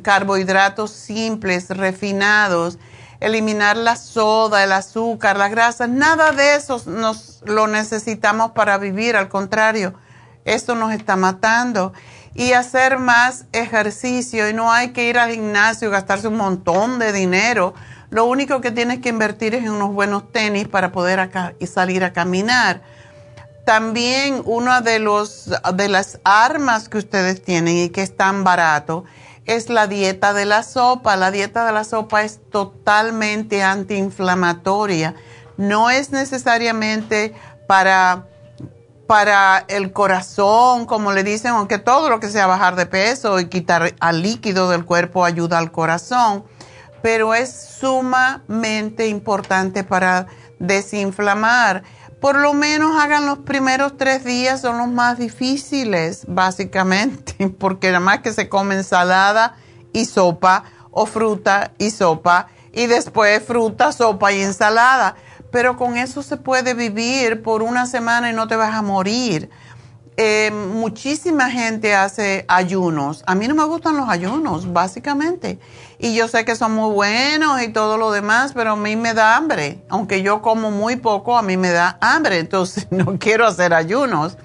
carbohidratos 0.04 0.92
simples, 0.92 1.72
refinados 1.72 2.78
eliminar 3.20 3.76
la 3.76 3.96
soda, 3.96 4.64
el 4.64 4.72
azúcar, 4.72 5.36
las 5.36 5.50
grasas, 5.50 5.90
nada 5.90 6.32
de 6.32 6.56
eso 6.56 6.80
nos 6.86 7.42
lo 7.44 7.66
necesitamos 7.66 8.52
para 8.52 8.78
vivir, 8.78 9.16
al 9.16 9.30
contrario, 9.30 9.96
esto 10.46 10.76
nos 10.76 10.94
está 10.94 11.16
matando. 11.16 11.92
Y 12.36 12.54
hacer 12.54 13.00
más 13.00 13.46
ejercicio, 13.52 14.48
y 14.48 14.54
no 14.54 14.72
hay 14.72 14.90
que 14.90 15.10
ir 15.10 15.18
al 15.18 15.32
gimnasio 15.32 15.88
y 15.88 15.92
gastarse 15.92 16.28
un 16.28 16.38
montón 16.38 17.00
de 17.00 17.12
dinero. 17.12 17.74
Lo 18.10 18.26
único 18.26 18.60
que 18.62 18.72
tienes 18.72 19.00
que 19.00 19.10
invertir 19.10 19.54
es 19.54 19.64
en 19.64 19.70
unos 19.70 19.94
buenos 19.94 20.32
tenis 20.32 20.68
para 20.68 20.92
poder 20.92 21.20
acá, 21.20 21.54
y 21.60 21.68
salir 21.68 22.04
a 22.04 22.12
caminar. 22.14 22.82
También 23.66 24.42
una 24.46 24.82
de, 24.82 24.98
los, 25.00 25.48
las 25.78 26.20
armas 26.24 26.90
que 26.90 26.98
ustedes 26.98 27.44
tienen 27.44 27.78
y 27.78 27.90
que 27.90 28.02
es 28.02 28.18
tan 28.18 28.44
barato 28.44 29.06
es 29.46 29.70
la 29.70 29.86
dieta 29.86 30.34
de 30.34 30.46
la 30.46 30.64
sopa. 30.64 31.16
La 31.16 31.30
dieta 31.30 31.66
de 31.66 31.72
la 31.72 31.84
sopa 31.84 32.24
es 32.24 32.40
totalmente 32.50 33.62
antiinflamatoria. 33.62 35.14
No 35.58 35.92
es 35.92 36.12
necesariamente 36.12 37.36
para, 37.68 38.26
para 39.06 39.66
el 39.68 39.94
corazón, 39.94 40.86
como 40.86 41.12
le 41.12 41.24
dicen, 41.24 41.52
aunque 41.52 41.78
todo 41.78 42.10
lo 42.10 42.20
que 42.20 42.30
sea 42.30 42.48
bajar 42.48 42.76
de 42.76 42.88
peso 42.88 43.40
y 43.40 43.50
quitar 43.50 43.94
al 44.00 44.24
líquido 44.24 44.70
del 44.70 44.86
cuerpo 44.86 45.26
ayuda 45.26 45.60
al 45.60 45.72
corazón, 45.72 46.44
pero 47.02 47.34
es 47.34 47.52
sumamente 47.80 49.08
importante 49.08 49.84
para 49.84 50.28
desinflamar 50.60 51.84
por 52.20 52.38
lo 52.38 52.54
menos 52.54 53.00
hagan 53.00 53.26
los 53.26 53.40
primeros 53.40 53.96
tres 53.98 54.26
días, 54.26 54.62
son 54.62 54.78
los 54.78 54.90
más 54.90 55.18
difíciles, 55.18 56.26
básicamente, 56.28 57.50
porque 57.60 57.88
nada 57.88 58.02
más 58.02 58.20
que 58.20 58.34
se 58.34 58.50
come 58.50 58.76
ensalada 58.76 59.56
y 59.94 60.06
sopa 60.06 60.66
o 60.92 61.06
fruta 61.06 61.72
y 61.78 61.92
sopa 61.92 62.48
y 62.74 62.88
después 62.88 63.44
fruta, 63.44 63.92
sopa 63.92 64.32
y 64.34 64.42
ensalada. 64.42 65.16
Pero 65.52 65.78
con 65.78 65.98
eso 65.98 66.22
se 66.22 66.38
puede 66.38 66.76
vivir 66.76 67.42
por 67.42 67.64
una 67.64 67.88
semana 67.88 68.30
y 68.30 68.34
no 68.34 68.48
te 68.48 68.56
vas 68.56 68.76
a 68.76 68.84
morir. 68.84 69.50
Eh, 70.22 70.52
muchísima 70.52 71.50
gente 71.50 71.96
hace 71.96 72.44
ayunos. 72.50 73.24
A 73.26 73.36
mí 73.36 73.48
no 73.48 73.56
me 73.56 73.64
gustan 73.64 73.96
los 73.96 74.10
ayunos, 74.10 74.74
básicamente. 74.74 75.60
Y 75.98 76.14
yo 76.14 76.28
sé 76.28 76.44
que 76.44 76.58
son 76.58 76.74
muy 76.74 76.94
buenos 76.94 77.62
y 77.62 77.70
todo 77.70 77.98
lo 77.98 78.12
demás, 78.12 78.52
pero 78.54 78.72
a 78.72 78.76
mí 78.76 78.98
me 78.98 79.14
da 79.14 79.38
hambre. 79.38 79.82
Aunque 79.88 80.22
yo 80.22 80.42
como 80.42 80.72
muy 80.72 80.98
poco, 80.98 81.38
a 81.38 81.42
mí 81.42 81.56
me 81.56 81.70
da 81.70 81.98
hambre. 82.02 82.40
Entonces 82.40 82.88
no 82.92 83.18
quiero 83.18 83.48
hacer 83.48 83.74
ayunos. 83.74 84.38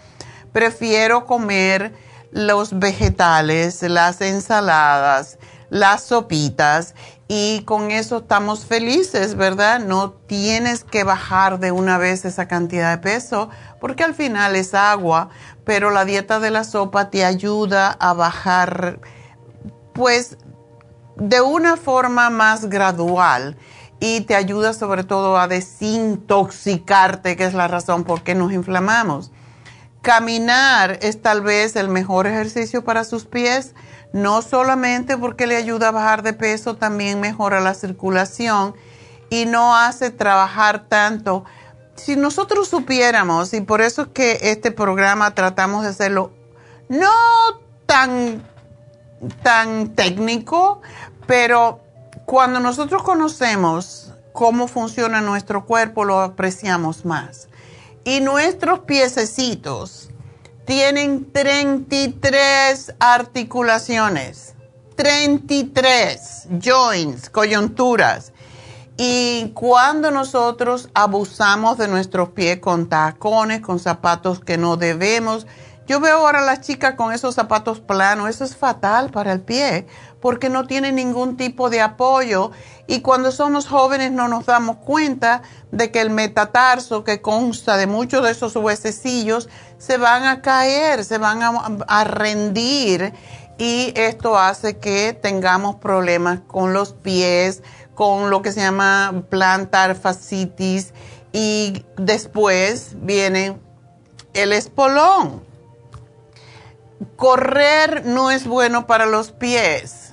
Prefiero 0.52 1.26
comer 1.26 1.92
los 2.30 2.78
vegetales, 2.78 3.82
las 3.82 4.20
ensaladas, 4.20 5.38
las 5.70 6.04
sopitas 6.04 6.94
y 7.26 7.62
con 7.64 7.90
eso 7.90 8.18
estamos 8.18 8.66
felices, 8.66 9.34
¿verdad? 9.34 9.80
No 9.80 10.12
tienes 10.12 10.84
que 10.84 11.04
bajar 11.04 11.58
de 11.58 11.72
una 11.72 11.96
vez 11.96 12.24
esa 12.24 12.46
cantidad 12.48 12.90
de 12.90 12.98
peso 12.98 13.48
porque 13.80 14.04
al 14.04 14.14
final 14.14 14.56
es 14.56 14.74
agua, 14.74 15.30
pero 15.64 15.90
la 15.90 16.04
dieta 16.04 16.38
de 16.38 16.50
la 16.50 16.64
sopa 16.64 17.10
te 17.10 17.24
ayuda 17.24 17.90
a 17.92 18.12
bajar 18.12 19.00
pues 19.94 20.36
de 21.16 21.40
una 21.40 21.76
forma 21.76 22.28
más 22.28 22.68
gradual 22.68 23.56
y 24.00 24.22
te 24.22 24.34
ayuda 24.34 24.74
sobre 24.74 25.04
todo 25.04 25.38
a 25.38 25.48
desintoxicarte, 25.48 27.36
que 27.36 27.44
es 27.44 27.54
la 27.54 27.68
razón 27.68 28.04
por 28.04 28.22
qué 28.22 28.34
nos 28.34 28.52
inflamamos. 28.52 29.30
Caminar 30.02 30.98
es 31.00 31.22
tal 31.22 31.40
vez 31.40 31.76
el 31.76 31.88
mejor 31.88 32.26
ejercicio 32.26 32.84
para 32.84 33.04
sus 33.04 33.24
pies 33.24 33.74
no 34.14 34.42
solamente 34.42 35.18
porque 35.18 35.48
le 35.48 35.56
ayuda 35.56 35.88
a 35.88 35.90
bajar 35.90 36.22
de 36.22 36.34
peso, 36.34 36.76
también 36.76 37.18
mejora 37.18 37.60
la 37.60 37.74
circulación 37.74 38.76
y 39.28 39.44
no 39.44 39.76
hace 39.76 40.10
trabajar 40.10 40.86
tanto. 40.88 41.44
Si 41.96 42.14
nosotros 42.14 42.68
supiéramos, 42.68 43.52
y 43.54 43.60
por 43.60 43.80
eso 43.80 44.02
es 44.02 44.08
que 44.08 44.38
este 44.42 44.70
programa 44.70 45.34
tratamos 45.34 45.82
de 45.82 45.88
hacerlo 45.90 46.30
no 46.88 47.10
tan, 47.86 48.40
tan 49.42 49.96
técnico, 49.96 50.80
pero 51.26 51.80
cuando 52.24 52.60
nosotros 52.60 53.02
conocemos 53.02 54.12
cómo 54.32 54.68
funciona 54.68 55.22
nuestro 55.22 55.66
cuerpo, 55.66 56.04
lo 56.04 56.20
apreciamos 56.20 57.04
más. 57.04 57.48
Y 58.04 58.20
nuestros 58.20 58.80
piececitos 58.80 60.10
tienen 60.64 61.30
33 61.32 62.94
articulaciones, 62.98 64.54
33 64.96 66.48
joints, 66.60 67.28
coyunturas. 67.30 68.32
Y 68.96 69.50
cuando 69.54 70.10
nosotros 70.10 70.88
abusamos 70.94 71.78
de 71.78 71.88
nuestros 71.88 72.30
pies 72.30 72.60
con 72.60 72.88
tacones, 72.88 73.60
con 73.60 73.78
zapatos 73.78 74.40
que 74.40 74.56
no 74.56 74.76
debemos, 74.76 75.46
yo 75.86 76.00
veo 76.00 76.18
ahora 76.18 76.38
a 76.38 76.44
las 76.44 76.60
chicas 76.62 76.94
con 76.94 77.12
esos 77.12 77.34
zapatos 77.34 77.80
planos, 77.80 78.30
eso 78.30 78.44
es 78.44 78.56
fatal 78.56 79.10
para 79.10 79.32
el 79.32 79.40
pie, 79.40 79.86
porque 80.24 80.48
no 80.48 80.66
tiene 80.66 80.90
ningún 80.90 81.36
tipo 81.36 81.68
de 81.68 81.82
apoyo. 81.82 82.50
Y 82.86 83.02
cuando 83.02 83.30
somos 83.30 83.66
jóvenes 83.66 84.10
no 84.10 84.26
nos 84.26 84.46
damos 84.46 84.78
cuenta 84.78 85.42
de 85.70 85.90
que 85.90 86.00
el 86.00 86.08
metatarso 86.08 87.04
que 87.04 87.20
consta 87.20 87.76
de 87.76 87.86
muchos 87.86 88.24
de 88.24 88.30
esos 88.30 88.56
huesecillos 88.56 89.50
se 89.76 89.98
van 89.98 90.24
a 90.24 90.40
caer, 90.40 91.04
se 91.04 91.18
van 91.18 91.42
a, 91.42 92.04
rendir. 92.04 93.12
Y 93.58 93.92
esto 93.96 94.38
hace 94.38 94.78
que 94.78 95.12
tengamos 95.12 95.76
problemas 95.76 96.40
con 96.46 96.72
los 96.72 96.94
pies, 96.94 97.62
con 97.94 98.30
lo 98.30 98.40
que 98.40 98.50
se 98.50 98.60
llama 98.60 99.24
plantar 99.28 99.94
fascitis 99.94 100.94
y 101.32 101.84
después 101.98 102.92
viene 102.94 103.60
el 104.32 104.54
espolón. 104.54 105.44
Correr 107.16 108.06
no 108.06 108.30
es 108.30 108.46
bueno 108.46 108.86
para 108.86 109.04
los 109.04 109.30
pies 109.30 110.03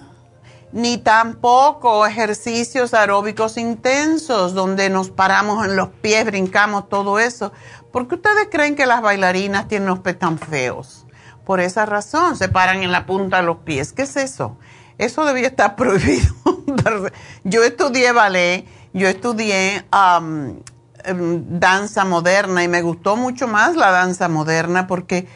ni 0.74 0.98
tampoco 0.98 2.06
ejercicios 2.06 2.94
aeróbicos 2.94 3.58
intensos 3.58 4.54
donde 4.54 4.90
nos 4.90 5.10
paramos 5.10 5.66
en 5.66 5.76
los 5.76 5.90
pies, 5.90 6.26
brincamos, 6.26 6.88
todo 6.88 7.20
eso. 7.20 7.52
¿Por 7.92 8.08
qué 8.08 8.16
ustedes 8.16 8.48
creen 8.50 8.76
que 8.76 8.86
las 8.86 9.02
bailarinas 9.02 9.68
tienen 9.68 9.90
los 9.90 10.00
pies 10.00 10.18
tan 10.18 10.38
feos? 10.38 11.06
Por 11.46 11.60
esa 11.60 11.86
razón, 11.86 12.38
se 12.38 12.48
paran 12.48 12.84
en 12.84 12.92
la 12.92 13.06
punta 13.06 13.38
de 13.38 13.44
los 13.44 13.58
pies. 13.58 13.92
¿Qué 13.92 14.04
es 14.04 14.16
eso? 14.16 14.58
Eso 14.98 15.26
debía 15.26 15.48
estar 15.48 15.76
prohibido. 15.78 16.34
yo 17.44 17.64
estudié 17.64 18.12
ballet, 18.14 18.66
yo 18.94 19.08
estudié 19.08 19.86
em, 19.94 20.60
danza 21.60 22.06
moderna 22.06 22.64
y 22.64 22.68
me 22.68 22.82
gustó 22.82 23.18
mucho 23.18 23.48
más 23.48 23.76
la 23.76 23.92
danza 23.92 24.30
moderna 24.30 24.88
porque 24.88 25.28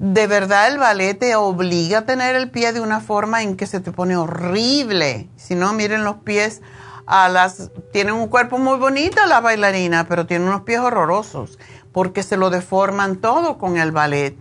de 0.00 0.26
verdad 0.26 0.68
el 0.68 0.78
ballet 0.78 1.18
te 1.18 1.36
obliga 1.36 1.98
a 1.98 2.06
tener 2.06 2.34
el 2.34 2.50
pie 2.50 2.72
de 2.72 2.80
una 2.80 3.00
forma 3.00 3.42
en 3.42 3.54
que 3.54 3.66
se 3.66 3.80
te 3.80 3.92
pone 3.92 4.16
horrible. 4.16 5.28
Si 5.36 5.54
no, 5.54 5.74
miren 5.74 6.04
los 6.04 6.16
pies 6.16 6.62
a 7.04 7.28
las... 7.28 7.70
Tienen 7.92 8.14
un 8.14 8.28
cuerpo 8.28 8.56
muy 8.56 8.78
bonito 8.78 9.20
la 9.26 9.42
bailarina, 9.42 10.08
pero 10.08 10.26
tienen 10.26 10.48
unos 10.48 10.62
pies 10.62 10.80
horrorosos 10.80 11.58
porque 11.92 12.22
se 12.22 12.38
lo 12.38 12.48
deforman 12.48 13.16
todo 13.16 13.58
con 13.58 13.76
el 13.76 13.92
ballet. 13.92 14.38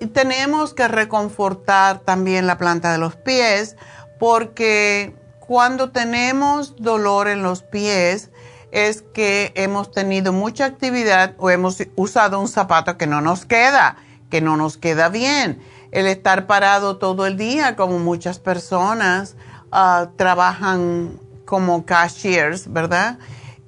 y 0.00 0.06
tenemos 0.06 0.74
que 0.74 0.88
reconfortar 0.88 2.00
también 2.00 2.48
la 2.48 2.58
planta 2.58 2.90
de 2.90 2.98
los 2.98 3.14
pies 3.14 3.76
porque 4.18 5.14
cuando 5.38 5.90
tenemos 5.90 6.74
dolor 6.76 7.28
en 7.28 7.44
los 7.44 7.62
pies, 7.62 8.30
es 8.72 9.02
que 9.02 9.52
hemos 9.56 9.90
tenido 9.90 10.32
mucha 10.32 10.64
actividad 10.64 11.34
o 11.38 11.50
hemos 11.50 11.78
usado 11.96 12.40
un 12.40 12.48
zapato 12.48 12.96
que 12.96 13.06
no 13.06 13.20
nos 13.20 13.44
queda, 13.44 13.96
que 14.30 14.40
no 14.40 14.56
nos 14.56 14.76
queda 14.76 15.08
bien. 15.08 15.60
El 15.90 16.06
estar 16.06 16.46
parado 16.46 16.98
todo 16.98 17.26
el 17.26 17.36
día, 17.36 17.76
como 17.76 17.98
muchas 17.98 18.38
personas 18.38 19.36
ah, 19.72 20.10
trabajan 20.16 21.18
como 21.44 21.84
cashiers, 21.84 22.72
¿verdad? 22.72 23.18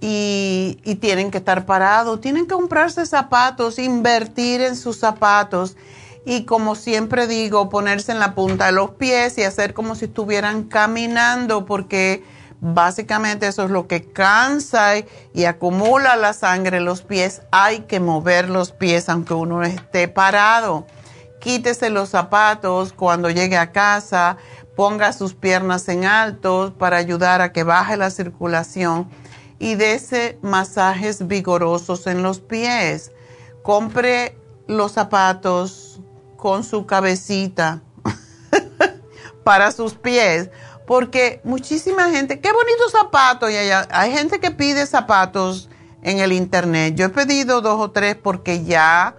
Y, 0.00 0.78
y, 0.84 0.96
tienen 0.96 1.30
que 1.30 1.38
estar 1.38 1.64
parados, 1.64 2.20
tienen 2.20 2.46
que 2.46 2.54
comprarse 2.54 3.06
zapatos, 3.06 3.78
invertir 3.78 4.60
en 4.60 4.74
sus 4.74 4.98
zapatos 4.98 5.76
y 6.24 6.44
como 6.44 6.74
siempre 6.74 7.26
digo, 7.26 7.68
ponerse 7.68 8.12
en 8.12 8.18
la 8.18 8.34
punta 8.34 8.66
de 8.66 8.72
los 8.72 8.90
pies 8.90 9.38
y 9.38 9.42
hacer 9.42 9.74
como 9.74 9.94
si 9.94 10.06
estuvieran 10.06 10.64
caminando 10.64 11.66
porque 11.66 12.24
Básicamente 12.64 13.48
eso 13.48 13.64
es 13.64 13.70
lo 13.72 13.88
que 13.88 14.05
cansa 14.12 14.92
y 15.35 15.46
acumula 15.46 16.14
la 16.14 16.33
sangre 16.33 16.77
en 16.77 16.85
los 16.85 17.03
pies. 17.03 17.42
Hay 17.51 17.81
que 17.81 17.98
mover 17.98 18.48
los 18.48 18.70
pies 18.70 19.09
aunque 19.09 19.35
uno 19.35 19.64
esté 19.64 20.07
parado. 20.07 20.87
Quítese 21.40 21.90
los 21.90 22.11
zapatos 22.11 22.92
cuando 22.92 23.31
llegue 23.31 23.57
a 23.57 23.72
casa. 23.72 24.37
Ponga 24.77 25.12
sus 25.12 25.35
piernas 25.35 25.88
en 25.88 26.05
alto 26.05 26.77
para 26.79 26.98
ayudar 26.98 27.40
a 27.40 27.53
que 27.53 27.64
baje 27.64 27.96
la 27.96 28.11
circulación 28.11 29.11
y 29.59 29.75
dese 29.75 30.38
masajes 30.40 31.27
vigorosos 31.27 32.07
en 32.07 32.22
los 32.22 32.38
pies. 32.38 33.11
Compre 33.64 34.38
los 34.68 34.92
zapatos 34.92 36.01
con 36.37 36.62
su 36.62 36.87
cabecita 36.87 37.83
para 39.44 39.72
sus 39.72 39.94
pies 39.94 40.48
porque 40.87 41.40
muchísima 41.45 42.11
gente, 42.11 42.40
qué 42.40 42.53
bonitos 42.53 42.92
zapatos, 42.92 43.51
y 43.51 43.55
hay 43.55 44.12
gente 44.12 44.40
que 44.40 44.51
pide 44.51 44.87
zapatos 44.87 45.68
en 46.03 46.18
el 46.18 46.33
internet. 46.33 46.95
Yo 46.97 47.07
he 47.07 47.11
pedido 47.11 47.61
dos 47.61 47.81
o 47.81 47.90
tres 47.90 48.16
porque 48.16 48.64
ya 48.64 49.16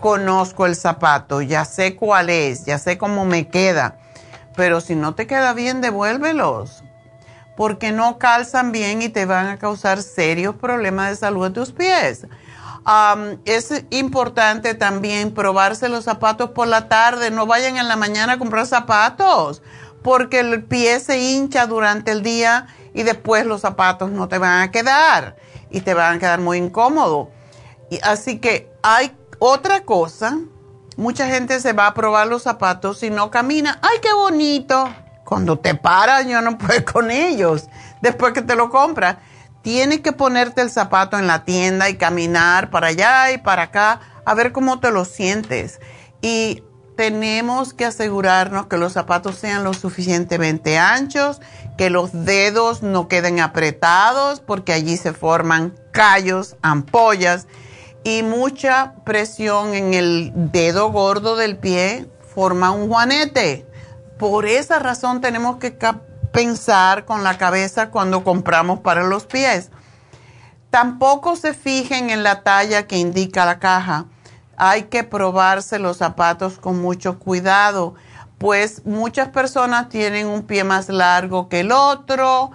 conozco 0.00 0.66
el 0.66 0.76
zapato, 0.76 1.42
ya 1.42 1.64
sé 1.64 1.96
cuál 1.96 2.30
es, 2.30 2.64
ya 2.64 2.78
sé 2.78 2.98
cómo 2.98 3.24
me 3.24 3.48
queda. 3.48 3.98
Pero 4.56 4.80
si 4.80 4.94
no 4.94 5.14
te 5.14 5.26
queda 5.26 5.52
bien, 5.52 5.80
devuélvelos. 5.80 6.82
Porque 7.56 7.92
no 7.92 8.18
calzan 8.18 8.72
bien 8.72 9.02
y 9.02 9.08
te 9.08 9.26
van 9.26 9.46
a 9.46 9.58
causar 9.58 10.02
serios 10.02 10.56
problemas 10.56 11.10
de 11.10 11.16
salud 11.16 11.46
de 11.46 11.54
tus 11.54 11.72
pies. 11.72 12.26
es 13.44 13.84
importante 13.90 14.74
también 14.74 15.34
probarse 15.34 15.88
los 15.88 16.04
zapatos 16.04 16.50
por 16.50 16.68
la 16.68 16.88
tarde. 16.88 17.30
No 17.30 17.46
vayan 17.46 17.76
en 17.76 17.88
la 17.88 17.96
mañana 17.96 18.34
a 18.34 18.38
comprar 18.38 18.66
zapatos 18.66 19.62
porque 20.02 20.40
el 20.40 20.64
pie 20.64 21.00
se 21.00 21.18
hincha 21.20 21.66
durante 21.66 22.12
el 22.12 22.22
día 22.22 22.66
y 22.94 23.02
después 23.02 23.46
los 23.46 23.60
zapatos 23.60 24.10
no 24.10 24.28
te 24.28 24.38
van 24.38 24.62
a 24.62 24.70
quedar 24.70 25.36
y 25.70 25.80
te 25.80 25.94
van 25.94 26.16
a 26.16 26.18
quedar 26.18 26.40
muy 26.40 26.58
incómodos. 26.58 27.28
Y 27.90 27.98
así 28.02 28.38
que 28.38 28.72
hay 28.82 29.16
otra 29.38 29.84
cosa, 29.84 30.38
mucha 30.96 31.26
gente 31.26 31.60
se 31.60 31.72
va 31.72 31.86
a 31.86 31.94
probar 31.94 32.26
los 32.26 32.42
zapatos 32.42 33.02
y 33.02 33.10
no 33.10 33.30
camina. 33.30 33.78
¡Ay, 33.82 33.98
qué 34.02 34.12
bonito! 34.12 34.88
Cuando 35.24 35.58
te 35.58 35.74
paras, 35.74 36.26
yo 36.26 36.40
no 36.42 36.58
puedo 36.58 36.84
con 36.84 37.10
ellos. 37.10 37.66
Después 38.02 38.32
que 38.32 38.42
te 38.42 38.56
lo 38.56 38.70
compras, 38.70 39.16
tienes 39.62 40.00
que 40.00 40.12
ponerte 40.12 40.62
el 40.62 40.70
zapato 40.70 41.18
en 41.18 41.26
la 41.26 41.44
tienda 41.44 41.88
y 41.88 41.96
caminar 41.96 42.70
para 42.70 42.88
allá 42.88 43.30
y 43.30 43.38
para 43.38 43.64
acá 43.64 44.00
a 44.24 44.34
ver 44.34 44.52
cómo 44.52 44.80
te 44.80 44.90
lo 44.90 45.04
sientes. 45.04 45.80
Y 46.20 46.62
tenemos 47.00 47.72
que 47.72 47.86
asegurarnos 47.86 48.66
que 48.66 48.76
los 48.76 48.92
zapatos 48.92 49.36
sean 49.36 49.64
lo 49.64 49.72
suficientemente 49.72 50.76
anchos, 50.76 51.40
que 51.78 51.88
los 51.88 52.10
dedos 52.26 52.82
no 52.82 53.08
queden 53.08 53.40
apretados 53.40 54.40
porque 54.40 54.74
allí 54.74 54.98
se 54.98 55.14
forman 55.14 55.74
callos, 55.92 56.56
ampollas 56.60 57.46
y 58.04 58.22
mucha 58.22 58.96
presión 59.06 59.72
en 59.72 59.94
el 59.94 60.30
dedo 60.34 60.92
gordo 60.92 61.36
del 61.36 61.56
pie 61.56 62.06
forma 62.34 62.70
un 62.70 62.90
juanete. 62.90 63.66
Por 64.18 64.44
esa 64.44 64.78
razón 64.78 65.22
tenemos 65.22 65.56
que 65.56 65.74
pensar 66.34 67.06
con 67.06 67.24
la 67.24 67.38
cabeza 67.38 67.88
cuando 67.88 68.24
compramos 68.24 68.80
para 68.80 69.04
los 69.04 69.24
pies. 69.24 69.70
Tampoco 70.68 71.34
se 71.34 71.54
fijen 71.54 72.10
en 72.10 72.22
la 72.22 72.42
talla 72.42 72.86
que 72.86 72.98
indica 72.98 73.46
la 73.46 73.58
caja 73.58 74.04
hay 74.62 74.84
que 74.84 75.04
probarse 75.04 75.78
los 75.78 75.96
zapatos 75.96 76.58
con 76.58 76.82
mucho 76.82 77.18
cuidado, 77.18 77.94
pues 78.36 78.84
muchas 78.84 79.30
personas 79.30 79.88
tienen 79.88 80.26
un 80.26 80.42
pie 80.42 80.64
más 80.64 80.90
largo 80.90 81.48
que 81.48 81.60
el 81.60 81.72
otro 81.72 82.50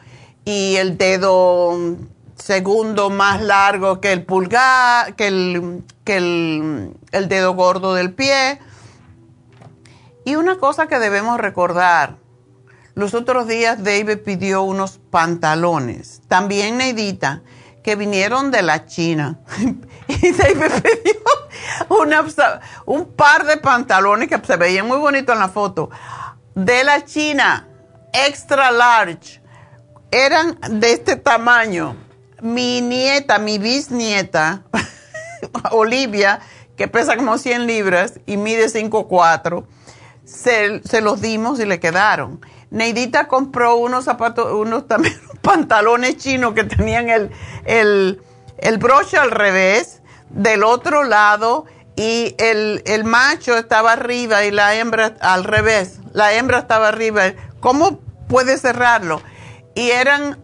y 0.45 0.75
el 0.75 0.99
dedo 0.99 1.97
segundo 2.35 3.09
más 3.09 3.41
largo 3.41 4.01
que 4.01 4.13
el 4.13 4.23
pulgar, 4.23 5.15
que 5.15 5.27
el, 5.27 5.83
que 6.03 6.17
el, 6.17 7.27
dedo 7.27 7.55
gordo 7.55 7.95
del 7.95 8.13
pie. 8.13 8.59
Y 10.25 10.35
una 10.35 10.59
cosa 10.59 10.85
que 10.85 10.99
debemos 10.99 11.39
recordar, 11.39 12.17
los 12.93 13.15
otros 13.15 13.47
días 13.47 13.83
David 13.83 14.19
pidió 14.19 14.61
unos 14.61 14.99
pantalones, 15.09 16.21
también 16.27 16.77
Neidita, 16.77 17.41
que 17.85 17.95
vinieron 17.95 18.49
de 18.49 18.63
la 18.63 18.87
China. 18.87 19.37
y 20.07 20.31
David 20.31 20.71
pidió 20.81 21.21
un 22.87 23.13
par 23.13 23.45
de 23.45 23.57
pantalones 23.57 24.27
que 24.27 24.43
se 24.43 24.57
veían 24.57 24.87
muy 24.87 24.97
bonitos 24.97 25.35
en 25.35 25.39
la 25.39 25.49
foto, 25.49 25.91
de 26.55 26.83
la 26.83 27.05
China, 27.05 27.67
extra 28.11 28.71
large, 28.71 29.39
eran 30.09 30.57
de 30.67 30.93
este 30.93 31.15
tamaño. 31.15 31.95
Mi 32.41 32.81
nieta, 32.81 33.37
mi 33.37 33.59
bisnieta, 33.59 34.63
Olivia, 35.71 36.39
que 36.75 36.87
pesa 36.87 37.15
como 37.15 37.37
100 37.37 37.67
libras 37.67 38.19
y 38.25 38.37
mide 38.37 38.65
5'4", 38.65 39.63
se, 40.23 40.81
se 40.81 41.01
los 41.01 41.21
dimos 41.21 41.59
y 41.59 41.67
le 41.67 41.79
quedaron. 41.79 42.41
Neidita 42.71 43.27
compró 43.27 43.75
unos 43.75 44.05
zapatos, 44.05 44.51
unos 44.53 44.87
también 44.87 45.19
pantalones 45.41 46.17
chinos 46.17 46.53
que 46.53 46.63
tenían 46.63 47.09
el, 47.09 47.31
el, 47.65 48.21
el 48.57 48.77
broche 48.77 49.17
al 49.17 49.31
revés 49.31 50.01
del 50.29 50.63
otro 50.63 51.03
lado 51.03 51.65
y 51.95 52.35
el, 52.39 52.81
el, 52.85 53.05
macho 53.05 53.55
estaba 53.55 53.93
arriba 53.93 54.43
y 54.43 54.51
la 54.51 54.75
hembra 54.75 55.15
al 55.21 55.43
revés. 55.45 55.99
La 56.11 56.33
hembra 56.33 56.59
estaba 56.59 56.89
arriba. 56.89 57.23
¿Cómo 57.61 57.99
puede 58.27 58.57
cerrarlo? 58.57 59.21
Y 59.75 59.91
eran 59.91 60.37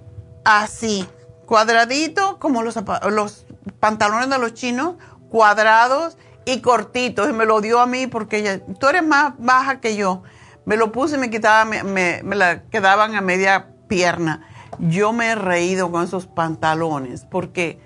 así, 0.46 1.08
cuadraditos, 1.46 2.38
como 2.38 2.64
los, 2.64 2.80
los 3.10 3.46
pantalones 3.80 4.30
de 4.30 4.38
los 4.38 4.54
chinos, 4.54 4.96
cuadrados 5.30 6.18
y 6.46 6.62
cortitos. 6.62 7.30
Y 7.30 7.34
me 7.34 7.46
lo 7.46 7.60
dio 7.60 7.80
a 7.80 7.86
mí 7.86 8.08
porque 8.08 8.38
ella, 8.38 8.62
tú 8.80 8.88
eres 8.88 9.06
más 9.06 9.34
baja 9.38 9.82
que 9.82 9.98
yo. 9.98 10.24
Me 10.66 10.78
lo 10.78 10.92
puse 10.92 11.16
y 11.16 11.20
me, 11.20 11.30
quitaba, 11.30 11.66
me, 11.66 11.84
me, 11.84 12.22
me 12.24 12.36
la 12.36 12.64
quedaban 12.64 13.16
a 13.16 13.22
media 13.22 13.68
pierna. 13.88 14.48
Yo 14.80 15.14
me 15.14 15.28
he 15.28 15.36
reído 15.36 15.92
con 15.92 16.04
esos 16.04 16.28
pantalones 16.28 17.26
porque 17.30 17.80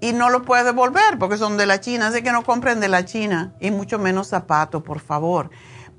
y 0.00 0.12
no 0.12 0.30
lo 0.30 0.42
puedes 0.42 0.64
devolver 0.64 1.18
porque 1.18 1.36
son 1.36 1.56
de 1.56 1.66
la 1.66 1.80
China, 1.80 2.08
así 2.08 2.22
que 2.22 2.32
no 2.32 2.42
compren 2.42 2.80
de 2.80 2.88
la 2.88 3.04
China 3.04 3.52
y 3.60 3.70
mucho 3.70 3.98
menos 3.98 4.28
zapatos, 4.28 4.82
por 4.82 5.00
favor, 5.00 5.50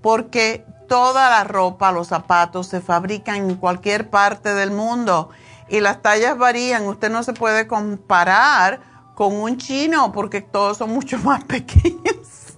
porque 0.01 0.65
toda 0.87 1.29
la 1.29 1.43
ropa, 1.43 1.91
los 1.91 2.07
zapatos 2.07 2.67
se 2.67 2.81
fabrican 2.81 3.49
en 3.49 3.55
cualquier 3.55 4.09
parte 4.09 4.53
del 4.53 4.71
mundo 4.71 5.29
y 5.69 5.79
las 5.79 6.01
tallas 6.01 6.37
varían, 6.37 6.85
usted 6.87 7.09
no 7.09 7.23
se 7.23 7.33
puede 7.33 7.67
comparar 7.67 8.81
con 9.15 9.35
un 9.35 9.57
chino 9.57 10.11
porque 10.11 10.41
todos 10.41 10.77
son 10.77 10.89
mucho 10.89 11.17
más 11.23 11.43
pequeños. 11.43 12.57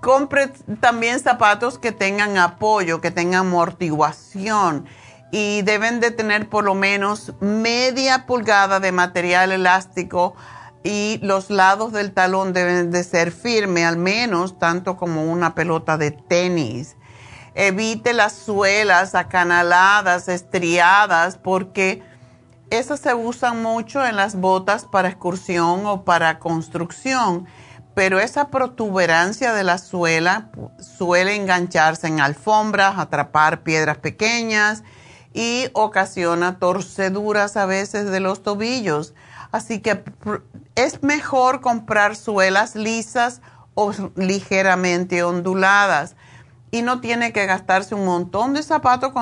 Compre 0.00 0.48
también 0.80 1.20
zapatos 1.20 1.78
que 1.78 1.92
tengan 1.92 2.38
apoyo, 2.38 3.00
que 3.00 3.10
tengan 3.10 3.46
amortiguación 3.46 4.86
y 5.30 5.62
deben 5.62 6.00
de 6.00 6.10
tener 6.10 6.48
por 6.48 6.64
lo 6.64 6.74
menos 6.74 7.34
media 7.40 8.26
pulgada 8.26 8.80
de 8.80 8.92
material 8.92 9.52
elástico 9.52 10.34
y 10.82 11.20
los 11.22 11.50
lados 11.50 11.92
del 11.92 12.12
talón 12.12 12.52
deben 12.52 12.90
de 12.90 13.04
ser 13.04 13.30
firmes, 13.32 13.84
al 13.84 13.98
menos 13.98 14.58
tanto 14.58 14.96
como 14.96 15.24
una 15.24 15.54
pelota 15.54 15.98
de 15.98 16.10
tenis. 16.10 16.96
Evite 17.54 18.14
las 18.14 18.32
suelas 18.32 19.14
acanaladas, 19.14 20.28
estriadas, 20.28 21.36
porque 21.36 22.02
esas 22.70 23.00
se 23.00 23.12
usan 23.14 23.62
mucho 23.62 24.04
en 24.06 24.16
las 24.16 24.36
botas 24.36 24.84
para 24.84 25.08
excursión 25.08 25.84
o 25.86 26.04
para 26.04 26.38
construcción, 26.38 27.46
pero 27.94 28.20
esa 28.20 28.48
protuberancia 28.48 29.52
de 29.52 29.64
la 29.64 29.78
suela 29.78 30.50
suele 30.78 31.34
engancharse 31.34 32.06
en 32.06 32.20
alfombras, 32.20 32.98
atrapar 32.98 33.62
piedras 33.62 33.98
pequeñas 33.98 34.82
y 35.34 35.68
ocasiona 35.72 36.58
torceduras 36.58 37.56
a 37.56 37.66
veces 37.66 38.10
de 38.10 38.20
los 38.20 38.42
tobillos. 38.42 39.14
Así 39.52 39.80
que 39.80 40.02
es 40.74 41.02
mejor 41.02 41.60
comprar 41.60 42.16
suelas 42.16 42.76
lisas 42.76 43.40
o 43.74 43.92
ligeramente 44.16 45.22
onduladas 45.22 46.16
y 46.70 46.82
no 46.82 47.00
tiene 47.00 47.32
que 47.32 47.46
gastarse 47.46 47.94
un 47.94 48.04
montón 48.04 48.54
de 48.54 48.62
zapatos 48.62 49.12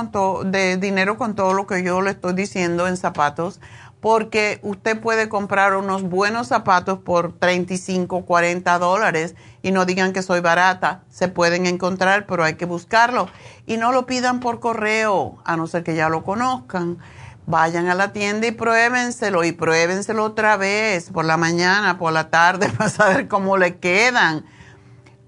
de 0.51 0.77
dinero 0.77 1.17
con 1.17 1.35
todo 1.35 1.55
lo 1.55 1.67
que 1.67 1.83
yo 1.83 2.03
le 2.03 2.11
estoy 2.11 2.35
diciendo 2.35 2.87
en 2.87 2.97
zapatos, 2.97 3.61
porque 4.01 4.61
usted 4.63 5.01
puede 5.01 5.29
comprar 5.29 5.77
unos 5.77 6.03
buenos 6.03 6.49
zapatos 6.49 6.99
por 6.99 7.33
35, 7.39 8.25
40 8.25 8.79
dólares 8.79 9.35
y 9.63 9.73
no 9.73 9.85
digan 9.85 10.13
que 10.13 10.23
soy 10.23 10.41
barata, 10.41 11.03
se 11.11 11.29
pueden 11.29 11.67
encontrar, 11.67 12.27
pero 12.27 12.45
hay 12.45 12.55
que 12.55 12.65
buscarlo 12.65 13.29
y 13.67 13.77
no 13.77 13.93
lo 13.93 14.07
pidan 14.07 14.41
por 14.41 14.61
correo, 14.61 15.39
a 15.45 15.57
no 15.57 15.67
ser 15.67 15.83
que 15.83 15.95
ya 15.95 16.09
lo 16.09 16.25
conozcan. 16.25 16.99
Vayan 17.47 17.89
a 17.89 17.95
la 17.95 18.13
tienda 18.13 18.47
y 18.47 18.53
pruébenselo 18.53 19.43
y 19.43 19.53
pruébenselo 19.53 20.25
otra 20.25 20.57
vez 20.57 21.11
por 21.11 21.25
la 21.25 21.37
mañana, 21.37 21.99
por 21.99 22.13
la 22.13 22.31
tarde, 22.31 22.69
para 22.77 22.91
saber 22.91 23.27
cómo 23.27 23.57
le 23.57 23.79
quedan 23.79 24.45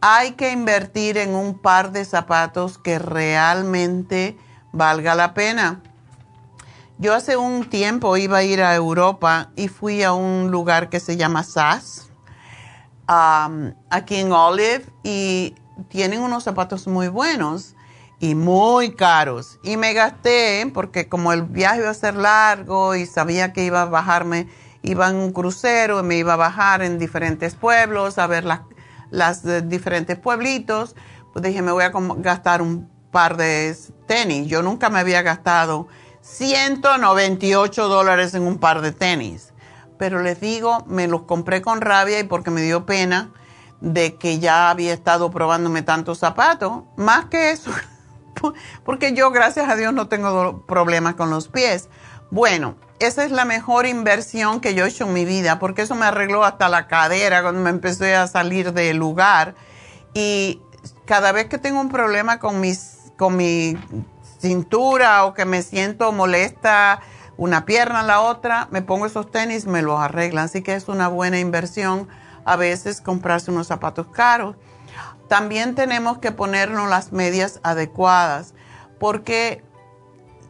hay 0.00 0.32
que 0.32 0.50
invertir 0.50 1.18
en 1.18 1.34
un 1.34 1.58
par 1.58 1.92
de 1.92 2.04
zapatos 2.04 2.78
que 2.78 2.98
realmente 2.98 4.38
valga 4.72 5.14
la 5.14 5.34
pena. 5.34 5.82
Yo 7.00 7.14
hace 7.14 7.38
un 7.38 7.64
tiempo 7.64 8.18
iba 8.18 8.36
a 8.36 8.42
ir 8.42 8.62
a 8.62 8.74
Europa 8.74 9.52
y 9.56 9.68
fui 9.68 10.02
a 10.02 10.12
un 10.12 10.50
lugar 10.50 10.90
que 10.90 11.00
se 11.00 11.16
llama 11.16 11.44
SAS, 11.44 12.10
um, 13.08 13.72
aquí 13.88 14.16
en 14.16 14.30
Olive, 14.32 14.84
y 15.02 15.54
tienen 15.88 16.20
unos 16.20 16.44
zapatos 16.44 16.86
muy 16.86 17.08
buenos 17.08 17.74
y 18.18 18.34
muy 18.34 18.96
caros. 18.96 19.58
Y 19.62 19.78
me 19.78 19.94
gasté, 19.94 20.70
porque 20.74 21.08
como 21.08 21.32
el 21.32 21.44
viaje 21.44 21.78
iba 21.78 21.88
a 21.88 21.94
ser 21.94 22.16
largo 22.16 22.94
y 22.94 23.06
sabía 23.06 23.54
que 23.54 23.64
iba 23.64 23.80
a 23.80 23.86
bajarme, 23.86 24.46
iba 24.82 25.08
en 25.08 25.16
un 25.16 25.32
crucero 25.32 26.00
y 26.00 26.02
me 26.02 26.16
iba 26.16 26.34
a 26.34 26.36
bajar 26.36 26.82
en 26.82 26.98
diferentes 26.98 27.54
pueblos 27.54 28.18
a 28.18 28.26
ver 28.26 28.44
las 28.44 28.60
los 29.10 29.68
diferentes 29.70 30.18
pueblitos, 30.18 30.94
pues 31.32 31.42
dije, 31.42 31.62
me 31.62 31.72
voy 31.72 31.84
a 31.84 31.92
gastar 32.18 32.60
un 32.60 32.90
par 33.10 33.38
de 33.38 33.74
tenis. 34.06 34.48
Yo 34.48 34.62
nunca 34.62 34.90
me 34.90 34.98
había 34.98 35.22
gastado 35.22 35.88
198 36.30 37.88
dólares 37.88 38.34
en 38.34 38.42
un 38.42 38.58
par 38.58 38.80
de 38.80 38.92
tenis. 38.92 39.52
Pero 39.98 40.22
les 40.22 40.40
digo, 40.40 40.84
me 40.86 41.06
los 41.08 41.22
compré 41.22 41.60
con 41.60 41.80
rabia 41.80 42.18
y 42.18 42.24
porque 42.24 42.50
me 42.50 42.62
dio 42.62 42.86
pena 42.86 43.32
de 43.80 44.16
que 44.16 44.38
ya 44.38 44.70
había 44.70 44.92
estado 44.92 45.30
probándome 45.30 45.82
tantos 45.82 46.18
zapatos. 46.18 46.84
Más 46.96 47.26
que 47.26 47.50
eso, 47.50 47.70
porque 48.84 49.12
yo, 49.12 49.30
gracias 49.30 49.68
a 49.68 49.76
Dios, 49.76 49.92
no 49.92 50.08
tengo 50.08 50.64
problemas 50.66 51.14
con 51.14 51.30
los 51.30 51.48
pies. 51.48 51.88
Bueno, 52.30 52.76
esa 53.00 53.24
es 53.24 53.32
la 53.32 53.44
mejor 53.44 53.86
inversión 53.86 54.60
que 54.60 54.74
yo 54.74 54.84
he 54.84 54.88
hecho 54.88 55.04
en 55.04 55.12
mi 55.12 55.24
vida, 55.24 55.58
porque 55.58 55.82
eso 55.82 55.94
me 55.94 56.06
arregló 56.06 56.44
hasta 56.44 56.68
la 56.68 56.86
cadera 56.86 57.42
cuando 57.42 57.60
me 57.60 57.70
empecé 57.70 58.14
a 58.14 58.26
salir 58.26 58.72
del 58.72 58.96
lugar. 58.96 59.54
Y 60.14 60.62
cada 61.06 61.32
vez 61.32 61.46
que 61.46 61.58
tengo 61.58 61.80
un 61.80 61.88
problema 61.88 62.38
con, 62.38 62.60
mis, 62.60 63.12
con 63.16 63.36
mi 63.36 63.76
cintura 64.40 65.24
o 65.24 65.34
que 65.34 65.44
me 65.44 65.62
siento 65.62 66.12
molesta 66.12 67.00
una 67.36 67.64
pierna 67.64 68.02
la 68.02 68.20
otra, 68.20 68.68
me 68.70 68.82
pongo 68.82 69.06
esos 69.06 69.30
tenis, 69.30 69.66
me 69.66 69.82
los 69.82 69.98
arreglan. 69.98 70.44
Así 70.44 70.62
que 70.62 70.74
es 70.74 70.88
una 70.88 71.08
buena 71.08 71.38
inversión 71.38 72.08
a 72.44 72.56
veces 72.56 73.00
comprarse 73.00 73.50
unos 73.50 73.66
zapatos 73.66 74.08
caros. 74.08 74.56
También 75.28 75.74
tenemos 75.74 76.18
que 76.18 76.32
ponernos 76.32 76.88
las 76.88 77.12
medias 77.12 77.60
adecuadas, 77.62 78.54
porque 78.98 79.64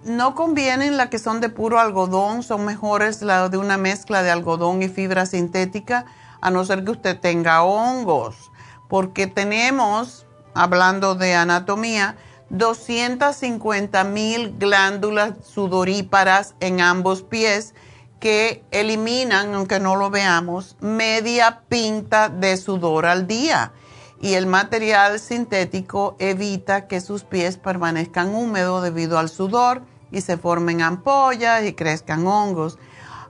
no 0.02 0.34
convienen 0.34 0.96
las 0.96 1.10
que 1.10 1.18
son 1.18 1.40
de 1.40 1.50
puro 1.50 1.78
algodón, 1.78 2.42
son 2.42 2.64
mejores 2.64 3.22
las 3.22 3.50
de 3.50 3.58
una 3.58 3.76
mezcla 3.76 4.22
de 4.22 4.30
algodón 4.30 4.82
y 4.82 4.88
fibra 4.88 5.26
sintética, 5.26 6.06
a 6.40 6.50
no 6.50 6.64
ser 6.64 6.84
que 6.84 6.92
usted 6.92 7.20
tenga 7.20 7.62
hongos, 7.62 8.50
porque 8.88 9.26
tenemos, 9.26 10.26
hablando 10.54 11.14
de 11.14 11.34
anatomía, 11.34 12.16
250 12.50 14.04
mil 14.04 14.56
glándulas 14.58 15.34
sudoríparas 15.44 16.54
en 16.60 16.80
ambos 16.80 17.22
pies 17.22 17.74
que 18.18 18.62
eliminan, 18.70 19.54
aunque 19.54 19.80
no 19.80 19.96
lo 19.96 20.10
veamos, 20.10 20.76
media 20.80 21.62
pinta 21.68 22.28
de 22.28 22.56
sudor 22.56 23.06
al 23.06 23.26
día. 23.26 23.72
Y 24.20 24.34
el 24.34 24.46
material 24.46 25.18
sintético 25.18 26.16
evita 26.18 26.86
que 26.86 27.00
sus 27.00 27.24
pies 27.24 27.56
permanezcan 27.56 28.34
húmedos 28.34 28.82
debido 28.82 29.18
al 29.18 29.30
sudor 29.30 29.82
y 30.10 30.20
se 30.20 30.36
formen 30.36 30.82
ampollas 30.82 31.64
y 31.64 31.72
crezcan 31.72 32.26
hongos. 32.26 32.78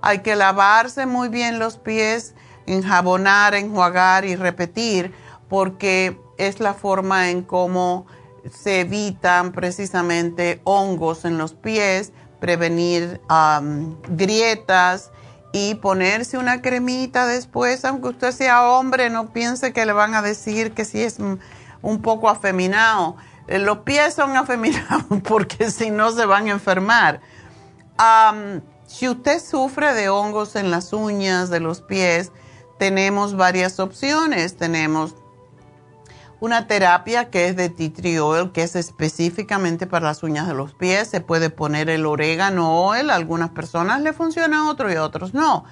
Hay 0.01 0.21
que 0.21 0.35
lavarse 0.35 1.07
muy 1.07 1.29
bien 1.29 1.59
los 1.59 1.77
pies, 1.77 2.35
enjabonar, 2.67 3.55
enjuagar 3.55 4.25
y 4.25 4.35
repetir 4.35 5.15
porque 5.49 6.19
es 6.39 6.59
la 6.59 6.75
forma 6.75 7.31
en 7.31 7.43
cómo 7.43 8.07
se 8.53 8.81
evitan 8.81 9.53
precisamente 9.53 10.61
hongos 10.65 11.25
en 11.25 11.39
los 11.39 11.55
pies, 11.55 12.13
prevenir 12.41 13.21
grietas 14.09 15.11
y 15.53 15.75
ponerse 15.77 16.39
una 16.39 16.63
cremita 16.63 17.27
después, 17.27 17.85
aunque 17.85 18.09
usted 18.09 18.33
sea 18.33 18.69
hombre, 18.71 19.11
no 19.11 19.33
piense 19.33 19.73
que 19.73 19.85
le 19.85 19.93
van 19.93 20.15
a 20.15 20.23
decir 20.23 20.73
que 20.73 20.85
si 20.85 21.03
es 21.03 21.19
un 21.19 22.03
poco 22.03 22.29
afeminado 22.29 23.17
eh, 23.51 23.59
los 23.59 23.79
pies 23.79 24.15
son 24.15 24.37
afeminados 24.37 25.05
porque 25.25 25.71
si 25.71 25.91
no 25.91 26.13
se 26.13 26.25
van 26.25 26.47
a 26.47 26.53
enfermar. 26.53 27.21
si 28.87 29.09
usted 29.09 29.43
sufre 29.43 29.93
de 29.93 30.09
hongos 30.09 30.57
en 30.57 30.71
las 30.71 30.93
uñas 30.93 31.51
de 31.51 31.61
los 31.61 31.83
pies, 31.83 32.33
tenemos 32.79 33.37
varias 33.37 33.79
opciones. 33.79 34.57
Tenemos 34.57 35.15
una 36.41 36.67
terapia 36.67 37.31
que 37.31 37.49
es 37.49 37.57
de 37.57 37.69
tea 37.69 38.25
oil, 38.25 38.53
que 38.53 38.63
es 38.63 38.75
específicamente 38.75 39.87
para 39.87 40.07
las 40.07 40.23
uñas 40.23 40.49
de 40.49 40.55
los 40.55 40.75
pies. 40.75 41.09
Se 41.09 41.21
puede 41.21 41.51
poner 41.51 41.91
el 41.91 42.07
orégano 42.07 42.87
oil, 42.87 43.11
a 43.11 43.15
algunas 43.15 43.51
personas 43.51 44.01
le 44.01 44.13
funciona, 44.13 44.61
a 44.61 44.71
otros 44.71 44.93
y 44.93 44.97
a 44.97 45.05
otros 45.05 45.35
no. 45.35 45.65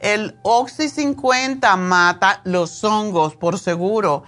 El 0.00 0.38
Oxy 0.42 0.88
50 0.88 1.76
mata 1.76 2.40
los 2.44 2.84
hongos, 2.84 3.36
por 3.36 3.58
seguro. 3.58 4.22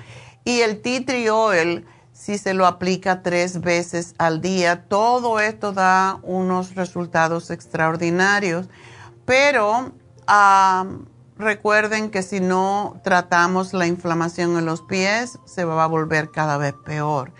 Y 0.44 0.60
el 0.60 0.80
tea 0.82 1.04
tree 1.04 1.30
oil 1.30 1.86
si 2.12 2.38
se 2.38 2.54
lo 2.54 2.66
aplica 2.66 3.22
tres 3.22 3.60
veces 3.60 4.14
al 4.18 4.40
día. 4.40 4.84
Todo 4.84 5.40
esto 5.40 5.72
da 5.72 6.20
unos 6.22 6.74
resultados 6.74 7.50
extraordinarios, 7.50 8.68
pero 9.24 9.92
recuerden 11.38 12.10
que 12.10 12.22
si 12.22 12.40
no 12.40 13.00
tratamos 13.04 13.72
la 13.72 13.86
inflamación 13.86 14.56
en 14.58 14.64
los 14.64 14.82
pies, 14.82 15.38
se 15.44 15.64
va 15.64 15.84
a 15.84 15.88
volver 15.88 16.30
cada 16.30 16.56
vez 16.56 16.74
peor. 16.84 17.32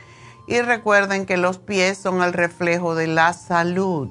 Y 0.46 0.60
recuerden 0.60 1.26
que 1.26 1.36
los 1.36 1.58
pies 1.58 1.98
son 1.98 2.22
el 2.22 2.32
reflejo 2.32 2.94
de 2.94 3.06
la 3.06 3.32
salud. 3.32 4.10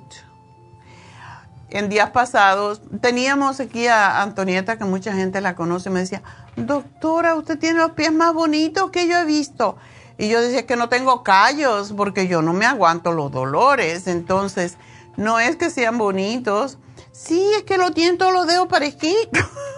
En 1.69 1.87
días 1.87 2.09
pasados 2.09 2.81
teníamos 3.01 3.59
aquí 3.59 3.87
a 3.87 4.21
Antonieta, 4.21 4.77
que 4.77 4.83
mucha 4.83 5.13
gente 5.13 5.39
la 5.39 5.55
conoce, 5.55 5.89
me 5.89 6.01
decía, 6.01 6.21
doctora, 6.55 7.35
usted 7.35 7.57
tiene 7.57 7.79
los 7.79 7.91
pies 7.91 8.11
más 8.11 8.33
bonitos 8.33 8.91
que 8.91 9.07
yo 9.07 9.17
he 9.17 9.25
visto. 9.25 9.77
Y 10.17 10.29
yo 10.29 10.41
decía 10.41 10.65
que 10.65 10.75
no 10.75 10.89
tengo 10.89 11.23
callos 11.23 11.93
porque 11.95 12.27
yo 12.27 12.41
no 12.41 12.53
me 12.53 12.65
aguanto 12.65 13.11
los 13.11 13.31
dolores. 13.31 14.07
Entonces, 14.07 14.77
no 15.17 15.39
es 15.39 15.55
que 15.55 15.69
sean 15.69 15.97
bonitos. 15.97 16.77
Sí, 17.11 17.43
es 17.55 17.63
que 17.63 17.77
lo 17.77 17.91
tienen 17.91 18.17
todos 18.17 18.33
los 18.33 18.47
dedos 18.47 18.67
parejitos. 18.67 19.45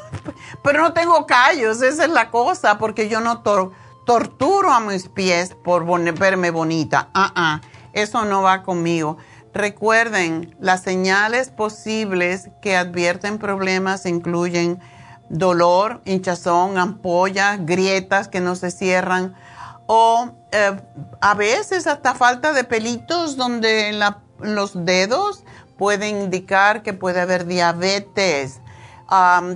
Pero 0.63 0.81
no 0.81 0.93
tengo 0.93 1.25
callos, 1.25 1.81
esa 1.81 2.05
es 2.05 2.09
la 2.09 2.31
cosa, 2.31 2.77
porque 2.77 3.09
yo 3.09 3.19
no 3.19 3.41
torturo 4.05 4.71
a 4.71 4.79
mis 4.79 5.07
pies 5.09 5.55
por 5.63 5.85
verme 6.17 6.51
bonita. 6.51 7.09
Ah, 7.13 7.61
eso 7.93 8.25
no 8.25 8.41
va 8.41 8.63
conmigo. 8.63 9.17
Recuerden, 9.53 10.55
las 10.59 10.81
señales 10.81 11.49
posibles 11.49 12.49
que 12.61 12.75
advierten 12.75 13.37
problemas 13.37 14.05
incluyen 14.07 14.79
dolor, 15.29 16.01
hinchazón, 16.05 16.77
ampollas, 16.77 17.63
grietas 17.65 18.27
que 18.27 18.39
no 18.39 18.55
se 18.55 18.71
cierran 18.71 19.35
o 19.85 20.31
eh, 20.51 20.81
a 21.21 21.33
veces 21.35 21.87
hasta 21.87 22.15
falta 22.15 22.53
de 22.53 22.63
pelitos 22.63 23.35
donde 23.35 23.99
los 24.39 24.85
dedos 24.85 25.43
puede 25.77 26.09
indicar 26.09 26.81
que 26.83 26.93
puede 26.93 27.19
haber 27.19 27.45
diabetes. 27.45 28.59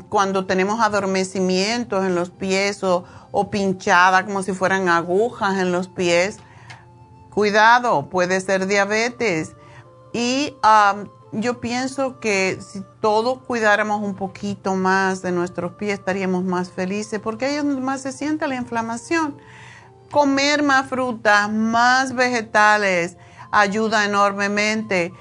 Cuando 0.09 0.45
tenemos 0.45 0.79
adormecimientos 0.81 2.05
en 2.05 2.15
los 2.15 2.29
pies 2.29 2.83
o, 2.83 3.03
o 3.31 3.49
pinchada 3.49 4.25
como 4.25 4.43
si 4.43 4.53
fueran 4.53 4.89
agujas 4.89 5.57
en 5.57 5.71
los 5.71 5.87
pies, 5.87 6.37
cuidado, 7.31 8.09
puede 8.09 8.39
ser 8.41 8.67
diabetes. 8.67 9.55
Y 10.13 10.55
yo 11.31 11.59
pienso 11.59 12.19
que 12.19 12.59
si 12.61 12.83
todos 13.01 13.39
cuidáramos 13.39 14.01
un 14.01 14.15
poquito 14.15 14.75
más 14.75 15.21
de 15.21 15.31
nuestros 15.31 15.73
pies, 15.73 15.99
estaríamos 15.99 16.43
más 16.43 16.71
felices, 16.71 17.19
porque 17.19 17.45
ahí 17.45 17.55
es 17.55 17.63
donde 17.63 17.81
más 17.81 18.01
se 18.01 18.11
siente 18.11 18.47
la 18.47 18.55
inflamación. 18.55 19.37
Comer 20.11 20.63
más 20.63 20.87
frutas, 20.87 21.51
más 21.51 22.13
vegetales, 22.13 23.17
ayuda 23.51 24.05
enormemente. 24.05 25.13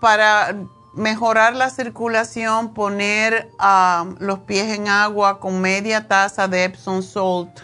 Para 0.00 0.56
mejorar 0.96 1.54
la 1.54 1.68
circulación, 1.68 2.72
poner 2.72 3.50
ah, 3.58 4.06
los 4.18 4.40
pies 4.40 4.74
en 4.74 4.88
agua 4.88 5.38
con 5.38 5.60
media 5.60 6.08
taza 6.08 6.48
de 6.48 6.64
Epsom 6.64 7.02
Salt 7.02 7.60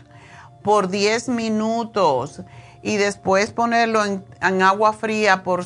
por 0.62 0.88
10 0.88 1.30
minutos 1.30 2.42
y 2.82 2.98
después 2.98 3.50
ponerlo 3.50 4.04
en, 4.04 4.62
agua 4.62 4.92
fría 4.92 5.42
por, 5.42 5.64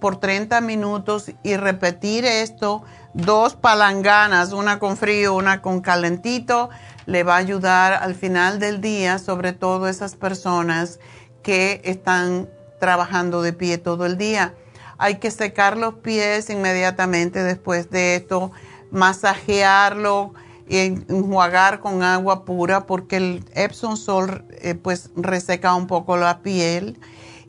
por 0.00 0.16
30 0.16 0.60
minutos 0.60 1.32
y 1.42 1.56
repetir 1.56 2.26
esto, 2.26 2.82
dos 3.14 3.56
palanganas, 3.56 4.52
una 4.52 4.78
con 4.78 4.98
frío, 4.98 5.34
una 5.34 5.62
con 5.62 5.80
calentito, 5.80 6.68
le 7.06 7.22
va 7.22 7.36
a 7.36 7.38
ayudar 7.38 7.94
al 7.94 8.14
final 8.14 8.58
del 8.58 8.82
día, 8.82 9.18
sobre 9.18 9.54
todo 9.54 9.88
esas 9.88 10.14
personas 10.14 11.00
que 11.42 11.80
están 11.84 12.48
trabajando 12.78 13.40
de 13.40 13.54
pie 13.54 13.78
todo 13.78 14.04
el 14.04 14.18
día. 14.18 14.54
Hay 14.98 15.16
que 15.16 15.30
secar 15.30 15.76
los 15.76 15.94
pies 15.94 16.50
inmediatamente 16.50 17.42
después 17.42 17.88
de 17.90 18.16
esto, 18.16 18.50
masajearlo 18.90 20.34
enjuagar 20.68 21.80
con 21.80 22.02
agua 22.02 22.44
pura 22.44 22.86
porque 22.86 23.16
el 23.16 23.44
Epsom 23.54 23.96
Salt 23.96 24.42
eh, 24.50 24.74
pues 24.74 25.10
reseca 25.16 25.74
un 25.74 25.86
poco 25.86 26.16
la 26.16 26.40
piel 26.42 27.00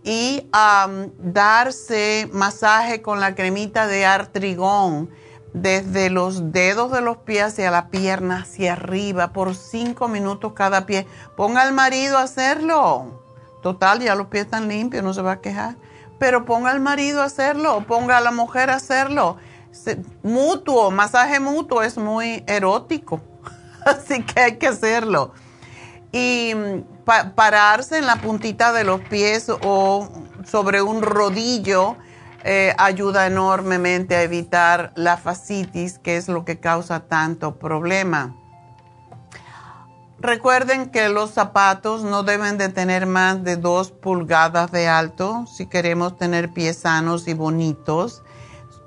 y 0.03 0.47
darse 1.17 2.29
masaje 2.31 3.01
con 3.01 3.19
la 3.19 3.35
cremita 3.35 3.87
de 3.87 4.05
artrigón 4.05 5.09
desde 5.53 6.09
los 6.09 6.51
dedos 6.51 6.91
de 6.91 7.01
los 7.01 7.17
pies 7.17 7.43
hacia 7.43 7.71
la 7.71 7.89
pierna 7.89 8.41
hacia 8.43 8.73
arriba 8.73 9.33
por 9.33 9.55
cinco 9.55 10.07
minutos 10.07 10.53
cada 10.53 10.85
pie. 10.85 11.05
Ponga 11.35 11.63
al 11.63 11.73
marido 11.73 12.17
a 12.17 12.23
hacerlo. 12.23 13.21
Total, 13.61 13.99
ya 13.99 14.15
los 14.15 14.27
pies 14.27 14.45
están 14.45 14.69
limpios, 14.69 15.03
no 15.03 15.13
se 15.13 15.21
va 15.21 15.33
a 15.33 15.41
quejar. 15.41 15.75
Pero 16.19 16.45
ponga 16.45 16.71
al 16.71 16.79
marido 16.79 17.21
a 17.21 17.25
hacerlo 17.25 17.85
ponga 17.87 18.17
a 18.17 18.21
la 18.21 18.31
mujer 18.31 18.69
a 18.69 18.75
hacerlo 18.75 19.37
mutuo, 20.23 20.91
masaje 20.91 21.39
mutuo 21.39 21.81
es 21.83 21.97
muy 21.97 22.43
erótico, 22.47 23.21
así 23.85 24.23
que 24.23 24.39
hay 24.39 24.57
que 24.57 24.67
hacerlo. 24.67 25.33
Y 26.11 26.53
mm, 26.55 27.05
pararse 27.35 27.97
en 27.97 28.07
la 28.07 28.15
puntita 28.17 28.73
de 28.73 28.83
los 28.83 29.01
pies 29.01 29.47
o 29.61 30.09
sobre 30.45 30.81
un 30.81 31.01
rodillo 31.01 31.97
eh, 32.43 32.73
ayuda 32.77 33.27
enormemente 33.27 34.15
a 34.15 34.23
evitar 34.23 34.91
la 34.95 35.17
fascitis, 35.17 35.99
que 35.99 36.17
es 36.17 36.29
lo 36.29 36.45
que 36.45 36.59
causa 36.59 37.01
tanto 37.01 37.59
problema. 37.59 38.35
Recuerden 40.21 40.91
que 40.91 41.09
los 41.09 41.31
zapatos 41.31 42.03
no 42.03 42.23
deben 42.23 42.57
de 42.57 42.69
tener 42.69 43.05
más 43.05 43.43
de 43.43 43.55
dos 43.55 43.91
pulgadas 43.91 44.71
de 44.71 44.87
alto 44.87 45.45
si 45.47 45.67
queremos 45.67 46.17
tener 46.17 46.51
pies 46.51 46.79
sanos 46.79 47.27
y 47.27 47.33
bonitos 47.33 48.23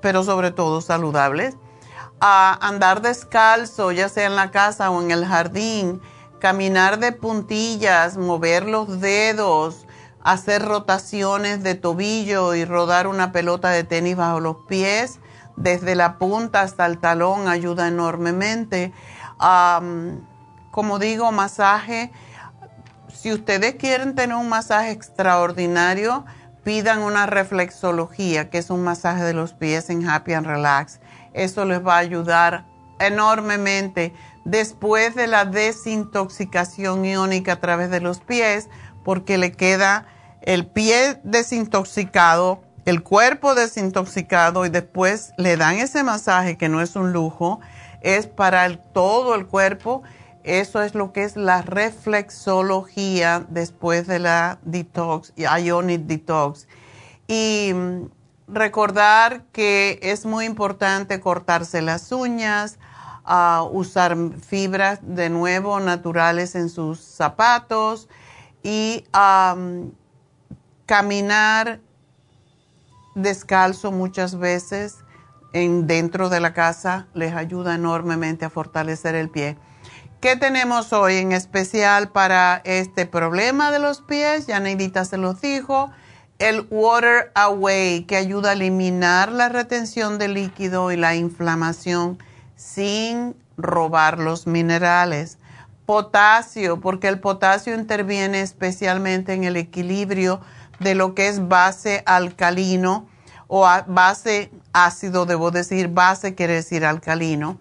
pero 0.03 0.22
sobre 0.24 0.51
todo 0.51 0.83
saludables. 0.83 1.57
A 2.20 2.59
andar 2.66 3.01
descalzo, 3.01 3.93
ya 3.93 4.11
sea 4.11 4.26
en 4.26 4.37
la 4.37 4.51
casa 4.51 4.91
o 4.91 5.01
en 5.01 5.11
el 5.11 5.24
jardín, 5.24 6.03
caminar 6.39 6.99
de 6.99 7.12
puntillas, 7.12 8.18
mover 8.18 8.68
los 8.68 9.01
dedos, 9.01 9.87
hacer 10.22 10.62
rotaciones 10.62 11.62
de 11.62 11.74
tobillo 11.74 12.55
y 12.55 12.64
rodar 12.64 13.07
una 13.07 13.33
pelota 13.33 13.70
de 13.70 13.85
tenis 13.85 14.16
bajo 14.16 14.41
los 14.41 14.57
pies, 14.68 15.20
desde 15.57 15.95
la 15.95 16.18
punta 16.18 16.61
hasta 16.61 16.87
el 16.87 16.99
talón, 16.99 17.49
ayuda 17.49 17.89
enormemente. 17.89 18.93
Como 20.73 20.99
digo, 20.99 21.31
masaje. 21.31 22.11
Si 23.14 23.33
ustedes 23.33 23.77
quieren 23.77 24.16
tener 24.16 24.37
un 24.37 24.49
masaje 24.49 24.91
extraordinario, 24.91 26.25
pidan 26.64 27.03
una 27.03 27.27
reflexología, 27.27 28.51
que 28.51 28.59
es 28.59 28.70
un 28.70 28.83
masaje 28.83 29.23
de 29.23 29.35
los 29.35 29.53
pies 29.53 29.91
en 29.91 30.09
Happy 30.09 30.33
and 30.33 30.47
Relax. 30.47 30.99
Eso 31.35 31.64
les 31.66 31.87
va 31.87 31.97
a 31.97 31.99
ayudar 31.99 32.64
enormemente 32.99 34.14
después 34.45 35.14
de 35.14 35.27
la 35.27 35.45
desintoxicación 35.45 37.05
iónica 37.05 37.53
a 37.53 37.61
través 37.61 37.91
de 37.91 38.01
los 38.01 38.20
pies, 38.20 38.68
porque 39.05 39.37
le 39.37 39.53
queda 39.53 40.07
el 40.41 40.66
pie 40.66 41.20
desintoxicado, 41.23 42.62
el 42.87 43.03
cuerpo 43.03 43.55
desintoxicado 43.55 44.64
y 44.64 44.70
después 44.70 45.35
le 45.37 45.59
dan 45.59 45.77
ese 45.77 46.03
masaje 46.03 46.57
que 46.57 46.70
no 46.70 46.81
es 46.81 46.97
un 46.97 47.12
lujo, 47.12 47.61
es 48.01 48.27
para 48.27 48.75
todo 48.77 49.35
el 49.35 49.47
cuerpo 49.47 50.03
eso 50.45 50.82
es 50.82 50.95
lo 50.95 51.12
que 51.12 51.24
es 51.24 51.36
la 51.36 51.62
reflexología 51.62 53.47
después 53.49 54.07
de 54.07 54.18
la 54.18 54.59
detox, 54.62 55.32
ionic 55.36 56.03
detox. 56.03 56.66
Y 57.26 57.72
mm, 57.74 58.11
recordar 58.49 59.45
que 59.53 59.99
es 60.03 60.26
muy 60.26 60.45
importante 60.45 61.20
cortarse 61.20 61.82
las 61.82 62.12
uñas, 62.12 62.78
ah, 63.24 63.66
usar 63.70 64.16
fibras 64.40 65.01
de 65.03 65.30
nuevo 65.30 65.80
naturales 65.80 66.55
en 66.55 66.68
sus 66.68 67.01
zapatos 67.01 68.09
y 68.62 69.05
caminar 70.86 71.80
descalzo 73.14 73.93
muchas 73.93 74.38
veces 74.38 74.99
en, 75.53 75.86
dentro 75.86 76.28
de 76.28 76.40
la 76.40 76.53
casa 76.53 77.07
les 77.14 77.34
ayuda 77.34 77.74
enormemente 77.74 78.45
a 78.45 78.51
fortalecer 78.51 79.14
el 79.14 79.28
pie. 79.28 79.57
¿Qué 80.23 80.37
tenemos 80.37 80.93
hoy 80.93 81.16
en 81.16 81.33
especial 81.33 82.11
para 82.11 82.62
este 82.62 83.07
problema 83.07 83.73
de 83.73 83.81
los 83.81 84.03
pies? 84.03 84.47
Ya 84.47 84.61
Neidita 84.61 85.05
se 85.05 85.18
los 85.18 85.41
dijo. 85.41 85.91
El 86.39 86.64
Water 86.70 87.33
Away, 87.35 88.05
que 88.05 88.14
ayuda 88.14 88.51
a 88.51 88.53
eliminar 88.53 89.33
la 89.33 89.49
retención 89.49 90.20
de 90.20 90.29
líquido 90.29 90.93
y 90.93 90.97
la 90.97 91.16
inflamación 91.16 92.18
sin 92.55 93.35
robar 93.57 94.20
los 94.20 94.47
minerales. 94.47 95.39
Potasio, 95.87 96.81
porque 96.81 97.09
el 97.09 97.18
potasio 97.18 97.75
interviene 97.75 98.43
especialmente 98.43 99.33
en 99.33 99.43
el 99.43 99.57
equilibrio 99.57 100.41
de 100.79 100.95
lo 100.95 101.16
que 101.16 101.27
es 101.27 101.49
base 101.49 102.05
alcalino 102.07 103.09
o 103.49 103.68
base 103.89 104.53
ácido, 104.73 105.27
debo 105.27 105.51
decir, 105.51 105.89
base 105.89 106.37
quiere 106.37 106.55
decir 106.55 106.85
alcalino 106.85 107.59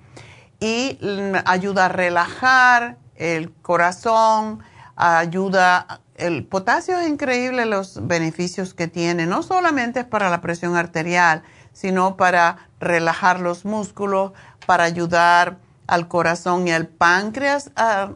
y 0.61 0.97
ayuda 1.45 1.87
a 1.87 1.89
relajar 1.89 2.97
el 3.15 3.51
corazón, 3.51 4.63
ayuda, 4.95 6.01
el 6.15 6.45
potasio 6.45 6.99
es 6.99 7.07
increíble 7.09 7.65
los 7.65 8.07
beneficios 8.07 8.75
que 8.75 8.87
tiene, 8.87 9.25
no 9.25 9.41
solamente 9.41 10.01
es 10.01 10.05
para 10.05 10.29
la 10.29 10.39
presión 10.39 10.77
arterial, 10.77 11.41
sino 11.73 12.15
para 12.15 12.69
relajar 12.79 13.39
los 13.39 13.65
músculos, 13.65 14.33
para 14.67 14.83
ayudar 14.83 15.57
al 15.87 16.07
corazón 16.07 16.67
y 16.67 16.71
al 16.71 16.87
páncreas 16.87 17.71
a, 17.75 18.11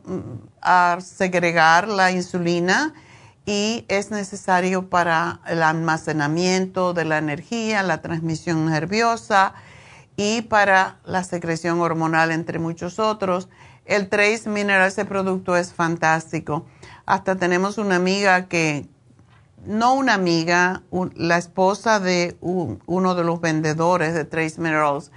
a 0.62 1.00
segregar 1.02 1.88
la 1.88 2.12
insulina 2.12 2.93
y 3.48 3.86
es 3.88 4.12
necesario 4.12 4.89
para 4.89 5.39
el 5.48 5.64
almacenamiento 5.64 6.93
de 6.93 7.06
la 7.06 7.18
energía, 7.18 7.82
la 7.82 8.02
transmisión 8.02 8.68
nerviosa, 8.68 9.54
y 10.18 10.41
para 10.43 10.97
la 11.05 11.24
secreción 11.24 11.80
hormonal, 11.82 12.32
entre 12.32 12.59
muchos 12.59 12.99
otros. 12.99 13.49
El 13.86 14.09
Trace 14.09 14.49
Mineral, 14.49 14.88
ese 14.88 15.05
producto 15.05 15.55
es 15.55 15.74
fantástico. 15.74 16.66
Hasta 17.05 17.36
tenemos 17.36 17.78
una 17.78 17.97
amiga 17.97 18.47
que, 18.47 18.88
no 19.66 19.93
una 19.93 20.13
amiga, 20.13 20.82
la 21.16 21.38
esposa 21.38 21.99
de 21.99 22.38
uno 22.41 23.16
de 23.16 23.24
los 23.24 23.41
vendedores 23.41 24.13
de 24.13 24.26
Trace 24.26 24.59
Minerals, 24.59 25.11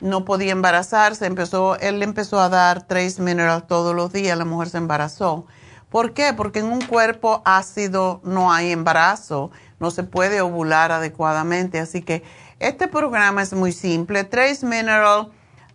no 0.00 0.24
podía 0.26 0.52
embarazarse, 0.52 1.26
empezó, 1.26 1.76
él 1.78 2.02
empezó 2.02 2.40
a 2.40 2.50
dar 2.50 2.86
Trace 2.86 3.22
Minerals 3.22 3.66
todos 3.66 3.94
los 3.94 4.12
días, 4.12 4.36
la 4.36 4.44
mujer 4.44 4.68
se 4.68 4.78
embarazó. 4.78 5.46
¿Por 5.88 6.12
qué? 6.12 6.34
Porque 6.34 6.58
en 6.58 6.66
un 6.66 6.82
cuerpo 6.82 7.40
ácido 7.44 8.20
no 8.24 8.52
hay 8.52 8.72
embarazo, 8.72 9.50
no 9.80 9.90
se 9.90 10.02
puede 10.02 10.40
ovular 10.40 10.92
adecuadamente, 10.92 11.78
así 11.78 12.02
que 12.02 12.22
este 12.68 12.88
programa 12.88 13.42
es 13.42 13.52
muy 13.52 13.72
simple, 13.72 14.24
Trace 14.24 14.64
Mineral, 14.64 15.28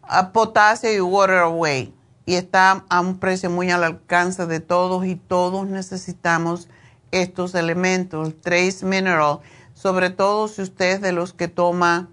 uh, 0.03 0.31
Potasio 0.31 0.91
y 0.91 0.99
Water 0.99 1.37
Away. 1.37 1.93
Y 2.25 2.33
está 2.33 2.83
a 2.89 2.99
un 2.99 3.19
precio 3.19 3.51
muy 3.51 3.69
al 3.69 3.83
alcance 3.83 4.47
de 4.47 4.59
todos 4.59 5.05
y 5.05 5.15
todos 5.15 5.67
necesitamos 5.67 6.67
estos 7.11 7.53
elementos, 7.53 8.33
Trace 8.41 8.83
Mineral, 8.83 9.39
sobre 9.75 10.09
todo 10.09 10.47
si 10.47 10.63
usted 10.63 10.93
es 10.93 11.01
de 11.01 11.11
los 11.11 11.31
que 11.31 11.47
toma 11.47 12.09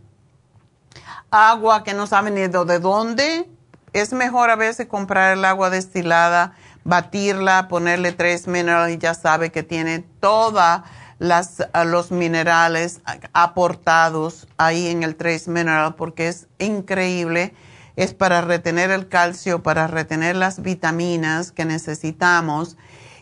agua 1.30 1.82
que 1.82 1.94
no 1.94 2.06
sabe 2.06 2.30
ni 2.30 2.40
de 2.42 2.78
dónde, 2.78 3.48
es 3.94 4.12
mejor 4.12 4.50
a 4.50 4.56
veces 4.56 4.88
comprar 4.88 5.38
el 5.38 5.44
agua 5.46 5.70
destilada, 5.70 6.52
batirla, 6.84 7.68
ponerle 7.68 8.12
Trace 8.12 8.50
Mineral 8.50 8.90
y 8.90 8.98
ya 8.98 9.14
sabe 9.14 9.50
que 9.50 9.62
tiene 9.62 10.00
toda 10.20 10.84
las, 11.18 11.66
los 11.86 12.10
minerales 12.10 13.00
aportados 13.32 14.46
ahí 14.56 14.88
en 14.88 15.02
el 15.02 15.16
Trace 15.16 15.50
Mineral 15.50 15.94
porque 15.94 16.28
es 16.28 16.46
increíble. 16.58 17.54
Es 17.96 18.12
para 18.12 18.42
retener 18.42 18.90
el 18.90 19.08
calcio, 19.08 19.62
para 19.62 19.86
retener 19.86 20.36
las 20.36 20.60
vitaminas 20.60 21.50
que 21.50 21.64
necesitamos 21.64 22.76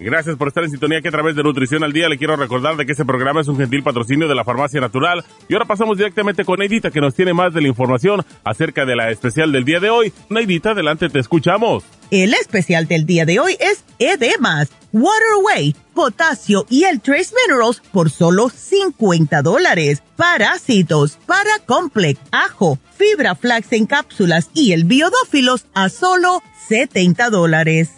Gracias 0.00 0.36
por 0.36 0.48
estar 0.48 0.62
en 0.62 0.70
sintonía 0.70 1.00
que 1.00 1.08
a 1.08 1.12
través 1.12 1.34
de 1.34 1.42
Nutrición 1.42 1.82
al 1.82 1.92
Día 1.92 2.08
le 2.08 2.18
quiero 2.18 2.36
recordar 2.36 2.76
de 2.76 2.86
que 2.86 2.92
este 2.92 3.04
programa 3.04 3.40
es 3.40 3.48
un 3.48 3.56
gentil 3.56 3.82
patrocinio 3.82 4.28
de 4.28 4.34
la 4.34 4.44
Farmacia 4.44 4.80
Natural. 4.80 5.24
Y 5.48 5.54
ahora 5.54 5.66
pasamos 5.66 5.98
directamente 5.98 6.44
con 6.44 6.60
Neidita 6.60 6.90
que 6.90 7.00
nos 7.00 7.14
tiene 7.14 7.34
más 7.34 7.52
de 7.52 7.62
la 7.62 7.68
información 7.68 8.24
acerca 8.44 8.86
de 8.86 8.94
la 8.94 9.10
especial 9.10 9.50
del 9.50 9.64
día 9.64 9.80
de 9.80 9.90
hoy. 9.90 10.12
Neidita, 10.28 10.70
adelante, 10.70 11.08
te 11.08 11.18
escuchamos. 11.18 11.84
El 12.10 12.32
especial 12.32 12.86
del 12.86 13.06
día 13.06 13.26
de 13.26 13.40
hoy 13.40 13.56
es 13.60 13.84
Edemas, 13.98 14.70
Waterway, 14.92 15.74
Potasio 15.94 16.64
y 16.70 16.84
el 16.84 17.00
Trace 17.00 17.34
Minerals 17.46 17.82
por 17.92 18.10
solo 18.10 18.48
50 18.48 19.42
dólares. 19.42 20.02
Parásitos, 20.16 21.18
Paracomplex, 21.26 22.20
Ajo, 22.30 22.78
Fibra 22.96 23.34
Flax 23.34 23.72
en 23.72 23.86
cápsulas 23.86 24.48
y 24.54 24.72
el 24.72 24.84
Biodófilos 24.84 25.66
a 25.74 25.88
solo 25.88 26.40
70 26.68 27.30
dólares. 27.30 27.97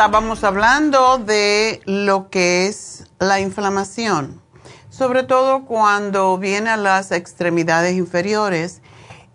Estábamos 0.00 0.44
hablando 0.44 1.18
de 1.18 1.82
lo 1.84 2.30
que 2.30 2.68
es 2.68 3.04
la 3.18 3.38
inflamación, 3.38 4.40
sobre 4.88 5.24
todo 5.24 5.66
cuando 5.66 6.38
viene 6.38 6.70
a 6.70 6.78
las 6.78 7.12
extremidades 7.12 7.94
inferiores. 7.94 8.80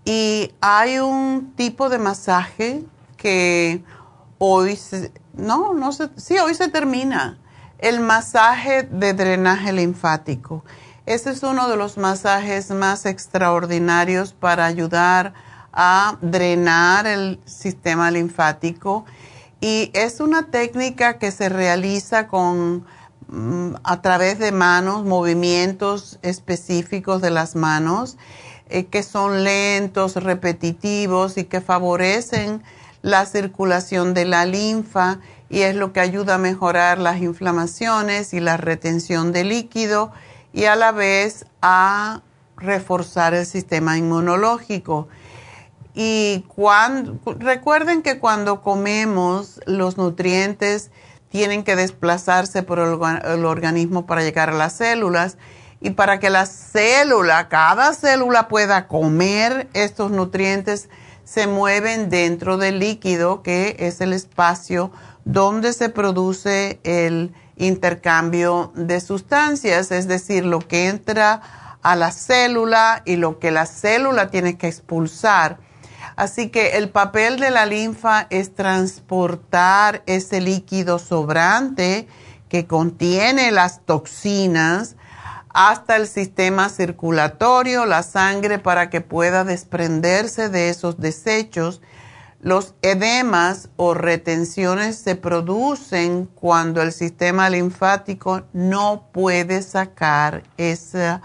Y 0.05 0.53
hay 0.61 0.97
un 0.97 1.53
tipo 1.55 1.87
de 1.89 1.99
masaje 1.99 2.83
que 3.15 3.83
hoy, 4.39 4.75
se, 4.75 5.11
no, 5.33 5.75
no 5.75 5.91
sé, 5.91 6.09
sí, 6.15 6.39
hoy 6.39 6.55
se 6.55 6.67
termina, 6.67 7.37
el 7.77 7.99
masaje 7.99 8.89
de 8.89 9.13
drenaje 9.13 9.71
linfático. 9.71 10.65
Ese 11.05 11.29
es 11.29 11.43
uno 11.43 11.69
de 11.69 11.77
los 11.77 11.99
masajes 11.99 12.71
más 12.71 13.05
extraordinarios 13.05 14.33
para 14.33 14.65
ayudar 14.65 15.35
a 15.71 16.17
drenar 16.21 17.05
el 17.05 17.39
sistema 17.45 18.09
linfático 18.09 19.05
y 19.61 19.91
es 19.93 20.19
una 20.19 20.47
técnica 20.47 21.17
que 21.17 21.31
se 21.31 21.49
realiza 21.49 22.27
con 22.27 22.85
mm, 23.27 23.75
a 23.83 24.01
través 24.01 24.39
de 24.39 24.51
manos, 24.51 25.05
movimientos 25.05 26.19
específicos 26.21 27.21
de 27.21 27.31
las 27.31 27.55
manos 27.55 28.17
eh, 28.67 28.85
que 28.85 29.03
son 29.03 29.43
lentos, 29.43 30.15
repetitivos 30.15 31.37
y 31.37 31.43
que 31.43 31.61
favorecen 31.61 32.63
la 33.03 33.27
circulación 33.27 34.15
de 34.15 34.25
la 34.25 34.47
linfa 34.47 35.19
y 35.49 35.61
es 35.61 35.75
lo 35.75 35.93
que 35.93 35.99
ayuda 35.99 36.35
a 36.35 36.39
mejorar 36.39 36.97
las 36.97 37.21
inflamaciones 37.21 38.33
y 38.33 38.39
la 38.39 38.57
retención 38.57 39.31
de 39.31 39.43
líquido 39.43 40.11
y 40.51 40.65
a 40.65 40.75
la 40.75 40.91
vez 40.91 41.45
a 41.61 42.23
reforzar 42.57 43.35
el 43.35 43.45
sistema 43.45 43.97
inmunológico. 43.99 45.07
Y 45.95 46.43
cuando, 46.49 47.17
recuerden 47.39 48.01
que 48.01 48.19
cuando 48.19 48.61
comemos, 48.61 49.61
los 49.65 49.97
nutrientes 49.97 50.91
tienen 51.29 51.63
que 51.63 51.77
desplazarse 51.77 52.63
por 52.63 52.79
el, 52.79 53.45
organismo 53.45 54.05
para 54.05 54.21
llegar 54.21 54.49
a 54.49 54.53
las 54.53 54.73
células. 54.73 55.37
Y 55.79 55.91
para 55.91 56.19
que 56.19 56.29
la 56.29 56.45
célula, 56.45 57.47
cada 57.47 57.93
célula 57.93 58.49
pueda 58.49 58.87
comer 58.87 59.69
estos 59.73 60.11
nutrientes, 60.11 60.89
se 61.23 61.47
mueven 61.47 62.09
dentro 62.09 62.57
del 62.57 62.79
líquido, 62.79 63.41
que 63.41 63.77
es 63.79 64.01
el 64.01 64.11
espacio 64.11 64.91
donde 65.23 65.73
se 65.73 65.89
produce 65.89 66.79
el 66.83 67.33
intercambio 67.55 68.73
de 68.75 68.99
sustancias, 68.99 69.91
es 69.91 70.07
decir, 70.07 70.45
lo 70.45 70.59
que 70.59 70.87
entra 70.87 71.41
a 71.81 71.95
la 71.95 72.11
célula 72.11 73.01
y 73.05 73.15
lo 73.15 73.39
que 73.39 73.51
la 73.51 73.65
célula 73.65 74.29
tiene 74.29 74.57
que 74.57 74.67
expulsar 74.67 75.64
Así 76.15 76.49
que 76.49 76.77
el 76.77 76.89
papel 76.89 77.39
de 77.39 77.51
la 77.51 77.65
linfa 77.65 78.27
es 78.29 78.55
transportar 78.55 80.01
ese 80.05 80.39
líquido 80.39 80.97
sobrante 80.97 82.07
que 82.47 82.67
contiene 82.67 83.51
las 83.51 83.81
toxinas 83.85 84.95
hasta 85.49 85.95
el 85.95 86.07
sistema 86.07 86.69
circulatorio, 86.69 87.85
la 87.85 88.03
sangre, 88.03 88.59
para 88.59 88.89
que 88.89 89.01
pueda 89.01 89.43
desprenderse 89.43 90.49
de 90.49 90.69
esos 90.69 90.99
desechos. 90.99 91.81
Los 92.41 92.75
edemas 92.81 93.69
o 93.75 93.93
retenciones 93.93 94.97
se 94.97 95.15
producen 95.15 96.25
cuando 96.25 96.81
el 96.81 96.91
sistema 96.91 97.49
linfático 97.49 98.43
no 98.53 99.09
puede 99.11 99.61
sacar 99.63 100.43
ese 100.57 101.19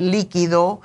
líquido 0.00 0.80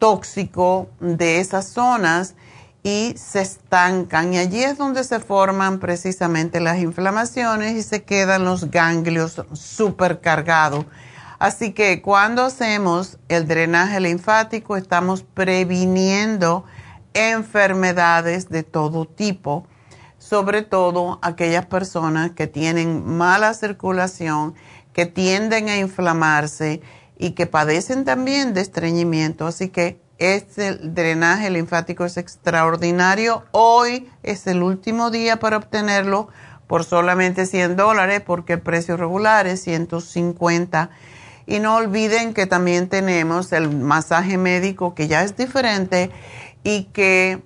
tóxico 0.00 0.88
de 0.98 1.38
esas 1.38 1.68
zonas 1.68 2.34
y 2.82 3.14
se 3.16 3.42
estancan. 3.42 4.34
Y 4.34 4.38
allí 4.38 4.64
es 4.64 4.78
donde 4.78 5.04
se 5.04 5.20
forman 5.20 5.78
precisamente 5.78 6.58
las 6.58 6.78
inflamaciones 6.78 7.76
y 7.76 7.82
se 7.82 8.02
quedan 8.02 8.44
los 8.44 8.70
ganglios 8.70 9.40
supercargados. 9.52 10.86
Así 11.38 11.72
que 11.72 12.02
cuando 12.02 12.44
hacemos 12.44 13.18
el 13.28 13.46
drenaje 13.46 14.00
linfático 14.00 14.76
estamos 14.76 15.22
previniendo 15.22 16.64
enfermedades 17.14 18.48
de 18.48 18.62
todo 18.62 19.06
tipo, 19.06 19.66
sobre 20.18 20.62
todo 20.62 21.18
aquellas 21.22 21.66
personas 21.66 22.32
que 22.32 22.46
tienen 22.46 23.06
mala 23.06 23.54
circulación, 23.54 24.54
que 24.92 25.06
tienden 25.06 25.68
a 25.68 25.78
inflamarse 25.78 26.82
y 27.20 27.32
que 27.32 27.46
padecen 27.46 28.06
también 28.06 28.54
de 28.54 28.62
estreñimiento. 28.62 29.46
Así 29.46 29.68
que 29.68 30.00
este 30.18 30.74
drenaje 30.74 31.50
linfático 31.50 32.06
es 32.06 32.16
extraordinario. 32.16 33.44
Hoy 33.52 34.10
es 34.22 34.46
el 34.46 34.62
último 34.62 35.10
día 35.10 35.38
para 35.38 35.58
obtenerlo 35.58 36.28
por 36.66 36.82
solamente 36.82 37.44
100 37.44 37.76
dólares 37.76 38.22
porque 38.24 38.54
el 38.54 38.60
precio 38.60 38.96
regular 38.96 39.46
es 39.46 39.62
150. 39.62 40.88
Y 41.46 41.58
no 41.58 41.76
olviden 41.76 42.32
que 42.32 42.46
también 42.46 42.88
tenemos 42.88 43.52
el 43.52 43.68
masaje 43.68 44.38
médico 44.38 44.94
que 44.94 45.06
ya 45.06 45.22
es 45.22 45.36
diferente 45.36 46.10
y 46.64 46.84
que 46.84 47.42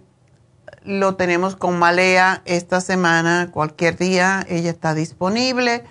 lo 0.85 1.17
tenemos 1.17 1.57
con 1.57 1.79
Malea 1.81 2.43
esta 2.45 2.81
semana, 2.81 3.49
cualquier 3.51 3.97
día 3.97 4.47
ella 4.49 4.71
está 4.71 4.95
disponible, 4.95 5.83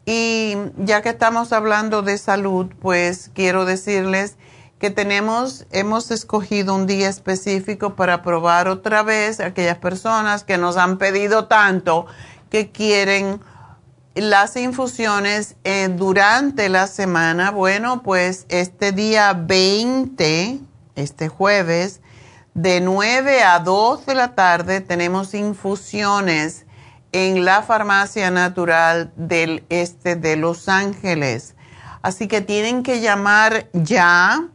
Y 0.05 0.57
ya 0.79 1.01
que 1.03 1.11
estamos 1.11 1.53
hablando 1.53 2.03
de 2.03 2.19
salud, 2.19 2.67
pues 2.81 3.31
quiero 3.35 3.65
decirles 3.65 4.37
que 4.81 4.91
tenemos, 4.91 5.65
hemos 5.71 6.11
escogido 6.11 6.75
un 6.75 6.89
día 6.89 7.09
específico 7.09 7.95
para 7.95 8.23
probar 8.23 8.67
otra 8.67 9.05
vez 9.05 9.39
aquellas 9.39 9.79
personas 9.79 10.43
que 10.43 10.59
nos 10.59 10.77
han 10.77 10.99
pedido 10.99 11.47
tanto 11.47 12.07
que 12.51 12.73
quieren 12.73 13.41
las 14.17 14.57
infusiones 14.57 15.57
eh, 15.65 15.89
durante 15.89 16.69
la 16.69 16.87
semana, 16.87 17.51
bueno, 17.51 18.03
pues 18.03 18.45
este 18.49 18.93
día 18.93 19.33
20, 19.33 20.61
este 20.97 21.29
jueves, 21.29 22.01
de 22.55 22.81
9 22.81 23.43
a 23.43 23.59
2 23.61 24.07
de 24.07 24.15
la 24.15 24.35
tarde 24.35 24.81
tenemos 24.81 25.35
infusiones 25.35 26.67
en 27.13 27.45
la 27.45 27.63
farmacia 27.63 28.31
natural 28.31 29.13
del 29.17 29.65
este 29.69 30.17
de 30.17 30.37
Los 30.37 30.69
Ángeles. 30.69 31.55
Así 32.03 32.27
que 32.27 32.41
tienen 32.41 32.83
que 32.83 33.01
llamar 33.01 33.69
ya 33.73 34.49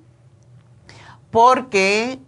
porque 1.32 2.20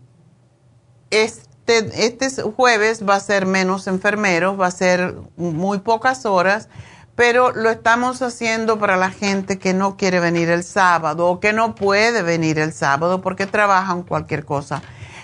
es 1.10 1.50
este, 1.70 2.08
este, 2.08 2.42
jueves 2.42 3.08
va 3.08 3.16
a 3.16 3.20
ser 3.20 3.46
menos 3.46 3.86
enfermeros, 3.86 4.60
va 4.60 4.66
a 4.66 4.72
ser 4.72 5.16
muy 5.38 5.78
pocas 5.78 6.26
horas, 6.26 6.68
pero 7.14 7.52
lo 7.52 7.70
estamos 7.70 8.24
haciendo 8.24 8.80
para 8.80 8.98
la 8.98 9.12
gente 9.12 9.60
que 9.60 9.76
no 9.76 9.96
quiere 9.96 10.20
venir 10.20 10.50
el 10.50 10.64
sábado 10.64 11.28
o 11.28 11.40
que 11.40 11.54
no 11.54 11.76
puede 11.76 12.24
venir 12.24 12.58
el 12.58 12.74
sábado 12.74 13.22
porque 13.22 13.46
trabajan 13.46 14.02
cualquier 14.02 14.46
cosa. 14.46 14.82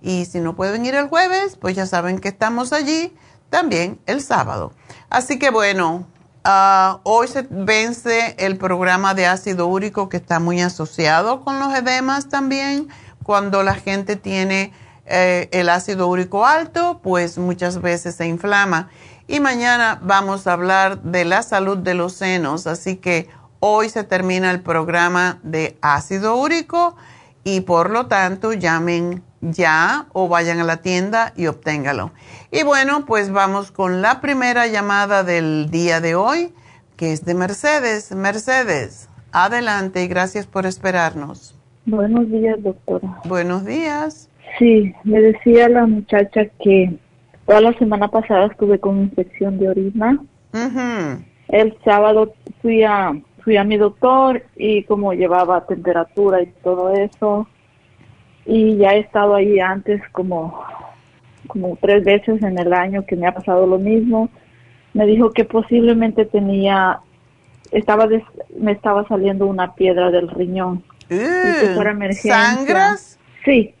Y 0.00 0.26
si 0.26 0.40
no 0.40 0.54
pueden 0.54 0.86
ir 0.86 0.94
el 0.94 1.08
jueves, 1.08 1.56
pues 1.56 1.74
ya 1.76 1.86
saben 1.86 2.18
que 2.18 2.28
estamos 2.28 2.72
allí 2.72 3.14
también 3.50 3.98
el 4.06 4.22
sábado. 4.22 4.72
Así 5.10 5.38
que 5.38 5.50
bueno, 5.50 6.06
Ah, 6.50 7.00
hoy 7.02 7.28
se 7.28 7.46
vence 7.50 8.34
el 8.38 8.56
programa 8.56 9.12
de 9.12 9.26
ácido 9.26 9.66
úrico 9.66 10.08
que 10.08 10.16
está 10.16 10.40
muy 10.40 10.62
asociado 10.62 11.44
con 11.44 11.58
los 11.58 11.74
edemas 11.74 12.30
también. 12.30 12.88
Cuando 13.22 13.62
la 13.62 13.74
gente 13.74 14.16
tiene 14.16 14.72
eh, 15.04 15.50
el 15.52 15.68
ácido 15.68 16.08
úrico 16.08 16.46
alto, 16.46 17.00
pues 17.02 17.36
muchas 17.36 17.82
veces 17.82 18.14
se 18.14 18.26
inflama. 18.26 18.88
Y 19.26 19.40
mañana 19.40 20.00
vamos 20.02 20.46
a 20.46 20.54
hablar 20.54 21.02
de 21.02 21.26
la 21.26 21.42
salud 21.42 21.76
de 21.76 21.92
los 21.92 22.14
senos. 22.14 22.66
Así 22.66 22.96
que 22.96 23.28
hoy 23.60 23.88
se 23.88 24.04
termina 24.04 24.50
el 24.50 24.60
programa 24.60 25.38
de 25.42 25.76
ácido 25.80 26.36
úrico 26.36 26.96
y 27.44 27.62
por 27.62 27.90
lo 27.90 28.06
tanto 28.06 28.52
llamen 28.52 29.22
ya 29.40 30.06
o 30.12 30.28
vayan 30.28 30.60
a 30.60 30.64
la 30.64 30.78
tienda 30.78 31.32
y 31.36 31.46
obténgalo. 31.46 32.10
Y 32.50 32.62
bueno, 32.62 33.04
pues 33.06 33.30
vamos 33.30 33.70
con 33.70 34.02
la 34.02 34.20
primera 34.20 34.66
llamada 34.66 35.22
del 35.22 35.70
día 35.70 36.00
de 36.00 36.14
hoy, 36.14 36.52
que 36.96 37.12
es 37.12 37.24
de 37.24 37.34
Mercedes. 37.34 38.12
Mercedes, 38.12 39.08
adelante 39.32 40.02
y 40.02 40.08
gracias 40.08 40.46
por 40.46 40.66
esperarnos. 40.66 41.54
Buenos 41.86 42.30
días, 42.30 42.62
doctora. 42.62 43.20
Buenos 43.24 43.64
días. 43.64 44.28
Sí, 44.58 44.92
me 45.04 45.20
decía 45.20 45.68
la 45.68 45.86
muchacha 45.86 46.46
que 46.62 46.98
toda 47.46 47.60
la 47.60 47.72
semana 47.78 48.08
pasada 48.08 48.46
estuve 48.46 48.78
con 48.78 48.98
infección 48.98 49.58
de 49.58 49.68
orina. 49.68 50.18
El 51.48 51.78
sábado 51.84 52.34
fui 52.60 52.82
a 52.82 53.14
fui 53.48 53.56
a 53.56 53.64
mi 53.64 53.78
doctor 53.78 54.42
y 54.56 54.82
como 54.82 55.14
llevaba 55.14 55.64
temperatura 55.64 56.42
y 56.42 56.48
todo 56.62 56.92
eso. 56.92 57.48
Y 58.44 58.76
ya 58.76 58.90
he 58.90 58.98
estado 58.98 59.34
ahí 59.34 59.58
antes 59.58 60.02
como 60.12 60.62
como 61.46 61.78
tres 61.80 62.04
veces 62.04 62.42
en 62.42 62.58
el 62.58 62.74
año 62.74 63.06
que 63.06 63.16
me 63.16 63.26
ha 63.26 63.32
pasado 63.32 63.66
lo 63.66 63.78
mismo. 63.78 64.28
Me 64.92 65.06
dijo 65.06 65.30
que 65.30 65.46
posiblemente 65.46 66.26
tenía 66.26 67.00
estaba 67.72 68.06
me 68.58 68.72
estaba 68.72 69.08
saliendo 69.08 69.46
una 69.46 69.74
piedra 69.74 70.10
del 70.10 70.28
riñón. 70.28 70.84
Y 71.08 71.16
que 71.16 71.72
fuera 71.74 71.92
emergencia. 71.92 72.34
¿Sangras? 72.34 73.18
sí. 73.46 73.74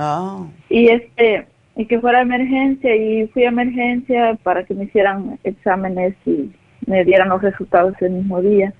Oh. 0.00 0.46
y 0.68 0.90
este 0.90 1.48
y 1.74 1.86
que 1.86 1.98
fuera 1.98 2.20
emergencia 2.20 2.94
y 2.94 3.26
fui 3.26 3.42
a 3.42 3.48
emergencia 3.48 4.38
para 4.44 4.62
que 4.62 4.74
me 4.74 4.84
hicieran 4.84 5.40
exámenes 5.42 6.14
y 6.24 6.52
me 6.86 7.04
dieran 7.04 7.30
los 7.30 7.42
resultados 7.42 7.94
el 8.00 8.12
mismo 8.12 8.40
día 8.40 8.72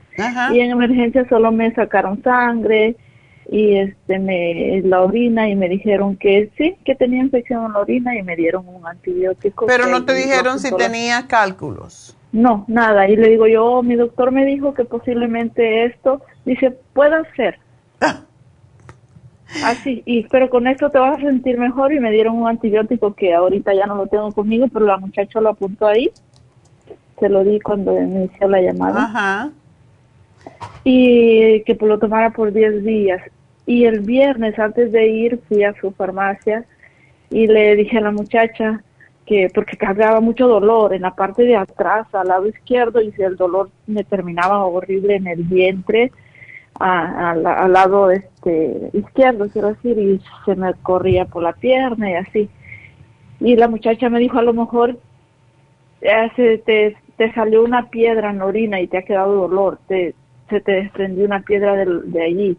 y 0.52 0.60
en 0.60 0.70
emergencia 0.70 1.26
solo 1.28 1.52
me 1.52 1.72
sacaron 1.74 2.22
sangre 2.22 2.96
y 3.50 3.76
este 3.76 4.18
me 4.18 4.82
la 4.84 5.02
orina 5.02 5.48
y 5.48 5.56
me 5.56 5.68
dijeron 5.68 6.16
que 6.16 6.50
sí, 6.58 6.76
que 6.84 6.94
tenía 6.94 7.22
infección 7.22 7.64
en 7.64 7.72
la 7.72 7.78
orina 7.80 8.16
y 8.16 8.22
me 8.22 8.36
dieron 8.36 8.68
un 8.68 8.86
antibiótico. 8.86 9.66
Pero 9.66 9.86
no 9.86 10.04
te 10.04 10.14
dijeron 10.14 10.58
si 10.58 10.74
tenía 10.76 11.26
cálculos. 11.26 12.16
No, 12.30 12.64
nada. 12.68 13.08
Y 13.08 13.16
le 13.16 13.30
digo 13.30 13.46
yo, 13.46 13.64
oh, 13.64 13.82
mi 13.82 13.96
doctor 13.96 14.32
me 14.32 14.44
dijo 14.44 14.74
que 14.74 14.84
posiblemente 14.84 15.86
esto, 15.86 16.20
dice, 16.44 16.76
puede 16.92 17.16
ser. 17.36 17.58
Así, 19.64 20.02
y 20.04 20.24
pero 20.24 20.50
con 20.50 20.66
esto 20.66 20.90
te 20.90 20.98
vas 20.98 21.18
a 21.18 21.22
sentir 21.22 21.58
mejor 21.58 21.94
y 21.94 22.00
me 22.00 22.10
dieron 22.10 22.36
un 22.36 22.48
antibiótico 22.48 23.14
que 23.14 23.34
ahorita 23.34 23.72
ya 23.72 23.86
no 23.86 23.94
lo 23.94 24.06
tengo 24.06 24.30
conmigo, 24.32 24.66
pero 24.70 24.84
la 24.84 24.98
muchacha 24.98 25.40
lo 25.40 25.48
apuntó 25.48 25.86
ahí. 25.86 26.10
Se 27.18 27.30
lo 27.30 27.42
di 27.44 27.58
cuando 27.60 27.94
me 27.94 28.24
hizo 28.24 28.46
la 28.46 28.60
llamada. 28.60 29.04
Ajá 29.04 29.50
y 30.84 31.62
que 31.62 31.76
lo 31.80 31.98
tomara 31.98 32.30
por 32.30 32.52
10 32.52 32.84
días. 32.84 33.22
Y 33.66 33.84
el 33.84 34.00
viernes 34.00 34.58
antes 34.58 34.92
de 34.92 35.06
ir 35.08 35.40
fui 35.48 35.64
a 35.64 35.74
su 35.80 35.90
farmacia 35.92 36.64
y 37.30 37.46
le 37.46 37.76
dije 37.76 37.98
a 37.98 38.02
la 38.02 38.10
muchacha 38.10 38.82
que 39.28 39.50
porque 39.54 39.76
cargaba 39.76 40.20
mucho 40.20 40.48
dolor 40.48 40.94
en 40.94 41.02
la 41.02 41.14
parte 41.14 41.42
de 41.42 41.54
atrás 41.54 42.06
al 42.14 42.28
lado 42.28 42.46
izquierdo 42.46 43.02
y 43.02 43.12
si 43.12 43.22
el 43.22 43.36
dolor 43.36 43.68
me 43.86 44.02
terminaba 44.02 44.64
horrible 44.64 45.16
en 45.16 45.26
el 45.26 45.42
vientre 45.42 46.10
al 46.80 47.72
lado 47.72 48.10
este 48.10 48.90
izquierdo 48.94 49.48
quiero 49.50 49.68
decir 49.68 49.98
y 49.98 50.20
se 50.46 50.56
me 50.56 50.72
corría 50.74 51.26
por 51.26 51.42
la 51.42 51.52
pierna 51.52 52.10
y 52.10 52.14
así 52.14 52.48
y 53.40 53.56
la 53.56 53.68
muchacha 53.68 54.08
me 54.08 54.18
dijo 54.18 54.38
a 54.38 54.42
lo 54.42 54.54
mejor 54.54 54.98
se 56.00 56.58
te, 56.58 56.96
te 57.18 57.32
salió 57.34 57.62
una 57.64 57.90
piedra 57.90 58.30
en 58.30 58.38
la 58.38 58.46
orina 58.46 58.80
y 58.80 58.86
te 58.86 58.96
ha 58.96 59.02
quedado 59.02 59.34
dolor 59.34 59.78
te 59.88 60.14
se 60.48 60.60
te 60.60 60.72
desprendió 60.72 61.24
una 61.24 61.40
piedra 61.40 61.74
de, 61.74 61.86
de 62.04 62.22
allí. 62.22 62.58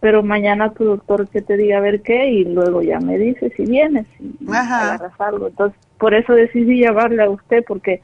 Pero 0.00 0.22
mañana 0.22 0.72
tu 0.72 0.84
doctor 0.84 1.28
que 1.28 1.42
te 1.42 1.56
diga 1.56 1.78
a 1.78 1.80
ver 1.80 2.02
qué 2.02 2.30
y 2.30 2.44
luego 2.44 2.82
ya 2.82 3.00
me 3.00 3.18
dice 3.18 3.52
si 3.56 3.64
vienes 3.64 4.06
y 4.18 4.34
agarras 4.50 5.12
algo. 5.18 5.48
Entonces, 5.48 5.78
por 5.98 6.14
eso 6.14 6.32
decidí 6.32 6.76
llevarle 6.78 7.22
a 7.22 7.30
usted 7.30 7.64
porque 7.66 8.00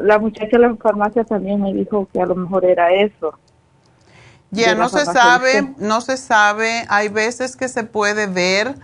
la 0.00 0.18
muchacha 0.18 0.56
de 0.56 0.58
la 0.58 0.76
farmacia 0.76 1.24
también 1.24 1.60
me 1.60 1.72
dijo 1.72 2.08
que 2.12 2.20
a 2.20 2.26
lo 2.26 2.36
mejor 2.36 2.64
era 2.64 2.92
eso. 2.92 3.36
Ya 4.50 4.74
no 4.74 4.88
se 4.88 5.04
sabe, 5.04 5.74
no 5.78 6.00
se 6.00 6.16
sabe. 6.16 6.84
Hay 6.88 7.08
veces 7.08 7.56
que 7.56 7.68
se 7.68 7.84
puede 7.84 8.26
ver 8.26 8.74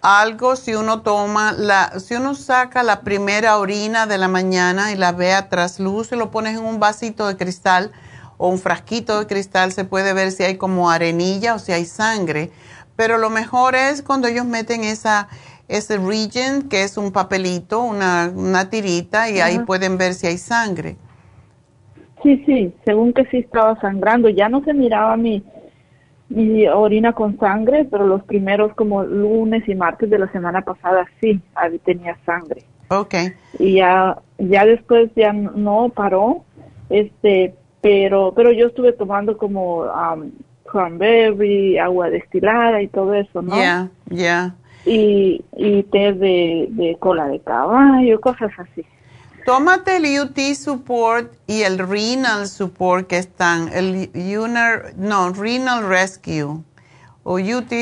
algo 0.00 0.56
si 0.56 0.74
uno 0.74 1.02
toma 1.02 1.52
la, 1.52 2.00
si 2.00 2.14
uno 2.14 2.34
saca 2.34 2.82
la 2.82 3.02
primera 3.02 3.58
orina 3.58 4.06
de 4.06 4.18
la 4.18 4.28
mañana 4.28 4.90
y 4.92 4.96
la 4.96 5.12
ve 5.12 5.32
a 5.32 5.48
trasluz 5.48 6.12
y 6.12 6.16
lo 6.16 6.30
pones 6.30 6.58
en 6.58 6.64
un 6.64 6.80
vasito 6.80 7.26
de 7.28 7.36
cristal 7.36 7.92
o 8.42 8.48
un 8.48 8.58
frasquito 8.58 9.20
de 9.20 9.28
cristal 9.28 9.70
se 9.70 9.84
puede 9.84 10.14
ver 10.14 10.32
si 10.32 10.42
hay 10.42 10.56
como 10.56 10.90
arenilla 10.90 11.54
o 11.54 11.60
si 11.60 11.70
hay 11.70 11.84
sangre. 11.84 12.50
Pero 12.96 13.16
lo 13.16 13.30
mejor 13.30 13.76
es 13.76 14.02
cuando 14.02 14.26
ellos 14.26 14.44
meten 14.44 14.82
esa, 14.82 15.28
ese 15.68 15.96
region, 15.96 16.68
que 16.68 16.82
es 16.82 16.96
un 16.96 17.12
papelito, 17.12 17.80
una, 17.84 18.32
una 18.34 18.68
tirita, 18.68 19.30
y 19.30 19.38
ahí 19.38 19.60
pueden 19.60 19.96
ver 19.96 20.14
si 20.14 20.26
hay 20.26 20.38
sangre. 20.38 20.96
Sí, 22.24 22.42
sí, 22.44 22.74
según 22.84 23.12
que 23.12 23.26
sí 23.26 23.36
estaba 23.36 23.80
sangrando. 23.80 24.28
Ya 24.28 24.48
no 24.48 24.64
se 24.64 24.74
miraba 24.74 25.16
mi, 25.16 25.44
mi 26.28 26.66
orina 26.66 27.12
con 27.12 27.38
sangre, 27.38 27.86
pero 27.88 28.08
los 28.08 28.24
primeros 28.24 28.74
como 28.74 29.04
lunes 29.04 29.68
y 29.68 29.76
martes 29.76 30.10
de 30.10 30.18
la 30.18 30.32
semana 30.32 30.62
pasada 30.62 31.06
sí, 31.20 31.40
ahí 31.54 31.78
tenía 31.78 32.18
sangre. 32.26 32.64
Ok. 32.88 33.14
Y 33.60 33.74
ya, 33.74 34.18
ya 34.38 34.66
después 34.66 35.12
ya 35.14 35.32
no 35.32 35.90
paró, 35.94 36.42
este, 36.90 37.54
pero 37.82 38.32
pero 38.34 38.50
yo 38.52 38.68
estuve 38.68 38.92
tomando 38.92 39.36
como 39.36 39.82
um, 39.82 40.30
cranberry, 40.64 41.78
agua 41.78 42.08
destilada 42.08 42.80
y 42.80 42.88
todo 42.88 43.12
eso, 43.12 43.42
¿no? 43.42 43.56
Ya, 43.56 43.90
ya. 44.08 44.54
Y, 44.86 45.44
y 45.56 45.82
té 45.84 46.12
de, 46.12 46.66
de 46.70 46.96
cola 46.98 47.28
de 47.28 47.40
caballo, 47.40 48.20
cosas 48.20 48.50
así. 48.58 48.84
Tómate 49.44 49.96
el 49.96 50.20
UT 50.20 50.38
Support 50.54 51.32
y 51.46 51.62
el 51.62 51.78
Renal 51.78 52.46
Support 52.46 53.08
que 53.08 53.18
están, 53.18 53.70
el 53.72 54.10
Uner, 54.14 54.94
no, 54.96 55.30
Renal 55.30 55.88
Rescue 55.88 56.62
o 57.24 57.34
UT, 57.34 57.72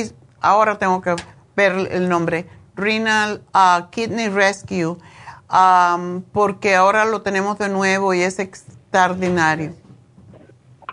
ahora 0.40 0.78
tengo 0.78 1.00
que 1.00 1.14
ver 1.54 1.88
el 1.92 2.08
nombre, 2.08 2.46
Renal 2.76 3.42
uh, 3.54 3.90
Kidney 3.90 4.28
Rescue, 4.28 4.96
um, 5.52 6.22
porque 6.32 6.74
ahora 6.74 7.04
lo 7.04 7.20
tenemos 7.20 7.58
de 7.58 7.68
nuevo 7.68 8.14
y 8.14 8.22
es 8.22 8.38
extraordinario. 8.38 9.74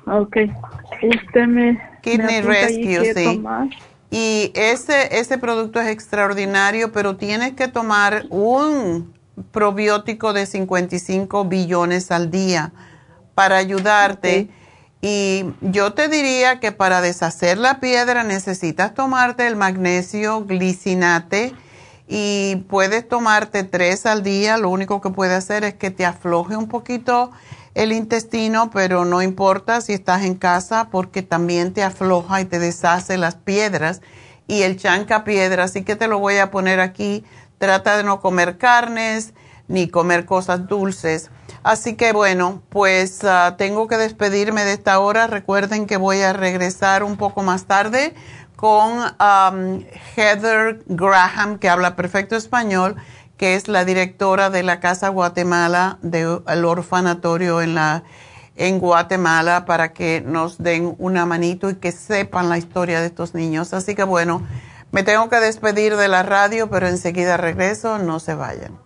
Ok. 0.08 0.38
Usted 1.04 1.48
me. 1.48 1.80
Kidney 2.02 2.42
Rescue, 2.42 3.14
sí. 3.14 3.44
Y 4.10 4.52
ese, 4.56 5.20
ese 5.20 5.38
producto 5.38 5.82
es 5.82 5.90
extraordinario, 5.90 6.92
pero 6.94 7.18
tienes 7.18 7.54
que 7.54 7.68
tomar 7.68 8.26
un 8.30 9.14
probiótico 9.52 10.34
de 10.34 10.46
55 10.46 11.46
billones 11.46 12.12
al 12.12 12.32
día 12.32 12.72
para 13.36 13.58
ayudarte. 13.58 14.50
Y 15.02 15.46
yo 15.62 15.94
te 15.94 16.08
diría 16.08 16.60
que 16.60 16.72
para 16.72 17.02
deshacer 17.02 17.58
la 17.58 17.80
piedra 17.80 18.24
necesitas 18.24 18.94
tomarte 18.96 19.46
el 19.46 19.56
magnesio 19.56 20.46
glicinate 20.46 21.54
y 22.08 22.64
puedes 22.68 23.08
tomarte 23.08 23.64
tres 23.64 24.06
al 24.06 24.24
día. 24.24 24.58
Lo 24.58 24.70
único 24.70 25.02
que 25.02 25.10
puede 25.10 25.36
hacer 25.36 25.64
es 25.66 25.76
que 25.76 25.92
te 25.92 26.06
afloje 26.06 26.56
un 26.56 26.68
poquito 26.68 27.32
el 27.78 27.92
intestino, 27.92 28.72
pero 28.72 29.06
no 29.06 29.22
importa 29.22 29.82
si 29.82 29.94
estás 29.94 30.24
en 30.24 30.34
casa 30.34 30.90
porque 30.90 31.22
también 31.22 31.74
te 31.74 31.84
afloja 31.84 32.42
y 32.42 32.46
te 32.46 32.58
deshace 32.58 33.18
las 33.18 33.36
piedras 33.36 34.02
y 34.48 34.64
el 34.64 34.78
chanca 34.78 35.24
piedra, 35.24 35.66
así 35.66 35.84
que 35.84 35.96
te 35.96 36.08
lo 36.08 36.18
voy 36.18 36.38
a 36.38 36.50
poner 36.50 36.80
aquí. 36.80 37.24
Trata 37.60 37.96
de 37.96 38.04
no 38.04 38.20
comer 38.20 38.58
carnes 38.58 39.36
ni 39.68 39.90
comer 39.90 40.26
cosas 40.26 40.68
dulces. 40.68 41.30
Así 41.62 41.96
que 41.96 42.14
bueno, 42.14 42.64
pues 42.70 43.24
ah, 43.24 43.56
tengo 43.60 43.88
que 43.88 43.98
despedirme 43.98 44.64
de 44.66 44.74
esta 44.74 44.98
hora. 44.98 45.28
Recuerden 45.28 45.86
que 45.86 45.98
voy 45.98 46.22
a 46.22 46.34
regresar 46.34 47.04
un 47.04 47.16
poco 47.16 47.44
más 47.44 47.66
tarde 47.66 48.16
con 48.56 49.04
Heather 50.16 50.84
Graham, 50.88 51.60
que 51.60 51.70
habla 51.70 51.96
perfecto 51.96 52.36
español 52.36 52.96
que 53.38 53.56
es 53.56 53.68
la 53.68 53.86
directora 53.86 54.50
de 54.50 54.64
la 54.64 54.80
Casa 54.80 55.10
Guatemala, 55.10 56.00
del 56.02 56.66
orfanatorio 56.66 57.62
en, 57.62 57.76
la, 57.76 58.04
en 58.56 58.80
Guatemala, 58.80 59.66
para 59.66 59.94
que 59.94 60.22
nos 60.26 60.58
den 60.58 60.96
una 60.98 61.26
manito 61.26 61.70
y 61.70 61.76
que 61.76 61.92
sepan 61.92 62.50
la 62.50 62.58
historia 62.58 63.00
de 63.00 63.08
estos 63.08 63.36
niños. 63.36 63.74
Así 63.74 63.94
que 63.94 64.04
bueno, 64.04 64.42
me 64.92 65.04
tengo 65.04 65.30
que 65.30 65.40
despedir 65.40 65.96
de 65.96 66.08
la 66.08 66.24
radio, 66.24 66.70
pero 66.70 66.88
enseguida 66.88 67.38
regreso, 67.38 68.00
no 68.00 68.20
se 68.20 68.34
vayan. 68.34 68.80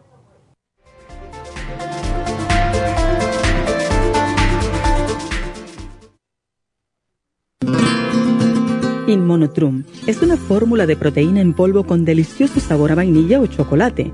Inmonotrum 9.08 9.84
es 10.08 10.22
una 10.22 10.38
fórmula 10.38 10.86
de 10.86 10.96
proteína 10.96 11.42
en 11.42 11.54
polvo 11.54 11.86
con 11.86 12.06
delicioso 12.06 12.62
sabor 12.62 12.94
a 12.94 12.96
vainilla 12.96 13.42
o 13.42 13.46
chocolate 13.46 14.14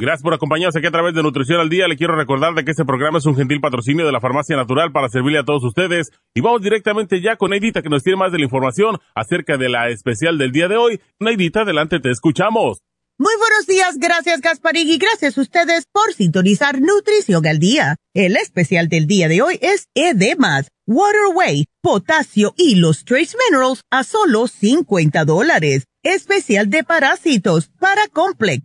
Gracias 0.00 0.22
por 0.22 0.32
acompañarnos 0.32 0.74
aquí 0.74 0.86
a 0.86 0.90
través 0.90 1.14
de 1.14 1.22
Nutrición 1.22 1.60
al 1.60 1.68
Día. 1.68 1.86
Le 1.86 1.98
quiero 1.98 2.16
recordar 2.16 2.54
de 2.54 2.64
que 2.64 2.70
este 2.70 2.86
programa 2.86 3.18
es 3.18 3.26
un 3.26 3.36
gentil 3.36 3.60
patrocinio 3.60 4.06
de 4.06 4.12
la 4.12 4.18
Farmacia 4.18 4.56
Natural 4.56 4.92
para 4.92 5.10
servirle 5.10 5.40
a 5.40 5.44
todos 5.44 5.62
ustedes. 5.62 6.10
Y 6.34 6.40
vamos 6.40 6.62
directamente 6.62 7.20
ya 7.20 7.36
con 7.36 7.50
Neidita 7.50 7.82
que 7.82 7.90
nos 7.90 8.02
tiene 8.02 8.16
más 8.16 8.32
de 8.32 8.38
la 8.38 8.44
información 8.44 8.96
acerca 9.14 9.58
de 9.58 9.68
la 9.68 9.90
especial 9.90 10.38
del 10.38 10.52
día 10.52 10.68
de 10.68 10.78
hoy. 10.78 11.02
Neidita, 11.18 11.60
adelante, 11.60 12.00
te 12.00 12.10
escuchamos. 12.10 12.78
Muy 13.18 13.34
buenos 13.38 13.66
días, 13.66 13.98
gracias 13.98 14.40
Gasparín 14.40 14.88
y 14.88 14.96
gracias 14.96 15.36
a 15.36 15.42
ustedes 15.42 15.84
por 15.92 16.14
sintonizar 16.14 16.80
Nutrición 16.80 17.46
al 17.46 17.58
Día. 17.58 17.96
El 18.14 18.38
especial 18.38 18.88
del 18.88 19.06
día 19.06 19.28
de 19.28 19.42
hoy 19.42 19.58
es 19.60 19.88
Edemas, 19.94 20.68
Waterway, 20.86 21.66
Potasio 21.82 22.54
y 22.56 22.76
los 22.76 23.04
Trace 23.04 23.36
Minerals 23.50 23.82
a 23.90 24.04
solo 24.04 24.48
50 24.48 25.26
dólares. 25.26 25.84
Especial 26.02 26.70
de 26.70 26.82
parásitos, 26.82 27.68
para 27.78 28.08
Complex, 28.08 28.64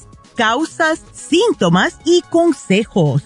causas, 0.41 1.03
síntomas 1.13 1.99
y 2.03 2.23
consejos. 2.31 3.21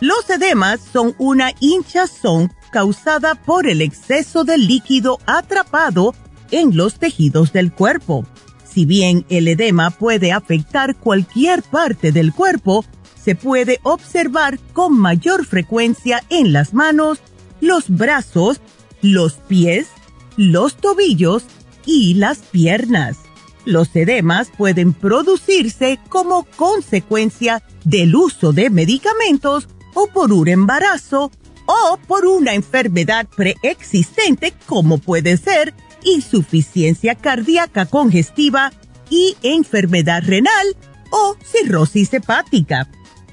Los 0.00 0.28
edemas 0.28 0.80
son 0.92 1.14
una 1.18 1.52
hinchazón 1.60 2.52
causada 2.72 3.36
por 3.36 3.68
el 3.68 3.80
exceso 3.80 4.42
de 4.42 4.58
líquido 4.58 5.20
atrapado 5.26 6.12
en 6.50 6.76
los 6.76 6.98
tejidos 6.98 7.52
del 7.52 7.72
cuerpo. 7.72 8.26
Si 8.64 8.84
bien 8.84 9.24
el 9.28 9.46
edema 9.46 9.90
puede 9.90 10.32
afectar 10.32 10.96
cualquier 10.96 11.62
parte 11.62 12.10
del 12.10 12.32
cuerpo, 12.32 12.84
se 13.14 13.36
puede 13.36 13.78
observar 13.84 14.58
con 14.72 14.98
mayor 14.98 15.46
frecuencia 15.46 16.20
en 16.30 16.52
las 16.52 16.74
manos, 16.74 17.20
los 17.60 17.88
brazos, 17.88 18.60
los 19.02 19.34
pies, 19.34 19.86
los 20.36 20.74
tobillos 20.74 21.44
y 21.86 22.14
las 22.14 22.38
piernas. 22.38 23.18
Los 23.64 23.94
edemas 23.96 24.50
pueden 24.56 24.92
producirse 24.92 25.98
como 26.08 26.44
consecuencia 26.56 27.62
del 27.84 28.14
uso 28.14 28.52
de 28.52 28.70
medicamentos 28.70 29.68
o 29.94 30.08
por 30.08 30.32
un 30.32 30.48
embarazo 30.48 31.30
o 31.66 31.98
por 32.06 32.26
una 32.26 32.54
enfermedad 32.54 33.26
preexistente 33.34 34.52
como 34.66 34.98
puede 34.98 35.36
ser 35.36 35.72
insuficiencia 36.04 37.14
cardíaca 37.14 37.86
congestiva 37.86 38.72
y 39.08 39.36
enfermedad 39.42 40.22
renal 40.26 40.76
o 41.10 41.36
cirrosis 41.42 42.12
hepática. 42.12 42.90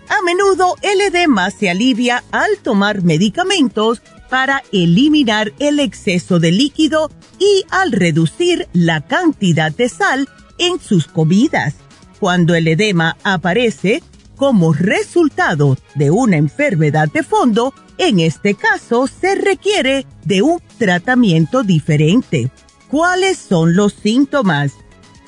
A 0.08 0.22
menudo 0.24 0.76
el 0.82 1.02
edema 1.02 1.52
se 1.52 1.70
alivia 1.70 2.24
al 2.32 2.58
tomar 2.62 3.02
medicamentos 3.02 4.02
para 4.32 4.64
eliminar 4.72 5.52
el 5.60 5.82
exceso 5.82 6.40
de 6.40 6.54
líquido 6.54 7.12
y 7.38 7.66
al 7.70 7.92
reducir 7.92 8.70
la 8.72 9.02
cantidad 9.02 9.74
de 9.74 9.90
sal 9.90 10.30
en 10.58 10.80
sus 10.80 11.06
comidas. 11.06 11.76
Cuando 12.18 12.56
el 12.56 12.70
edema 12.70 13.18
aparece 13.26 14.02
como 14.38 14.72
resultado 14.72 15.78
de 15.96 16.12
una 16.12 16.38
enfermedad 16.38 17.10
de 17.12 17.24
fondo, 17.24 17.74
en 17.98 18.22
este 18.22 18.56
caso 18.56 19.06
se 19.08 19.36
requiere 19.36 20.08
de 20.24 20.42
un 20.42 20.62
tratamiento 20.78 21.64
diferente. 21.64 22.50
¿Cuáles 22.88 23.38
son 23.38 23.76
los 23.76 23.92
síntomas? 23.92 24.72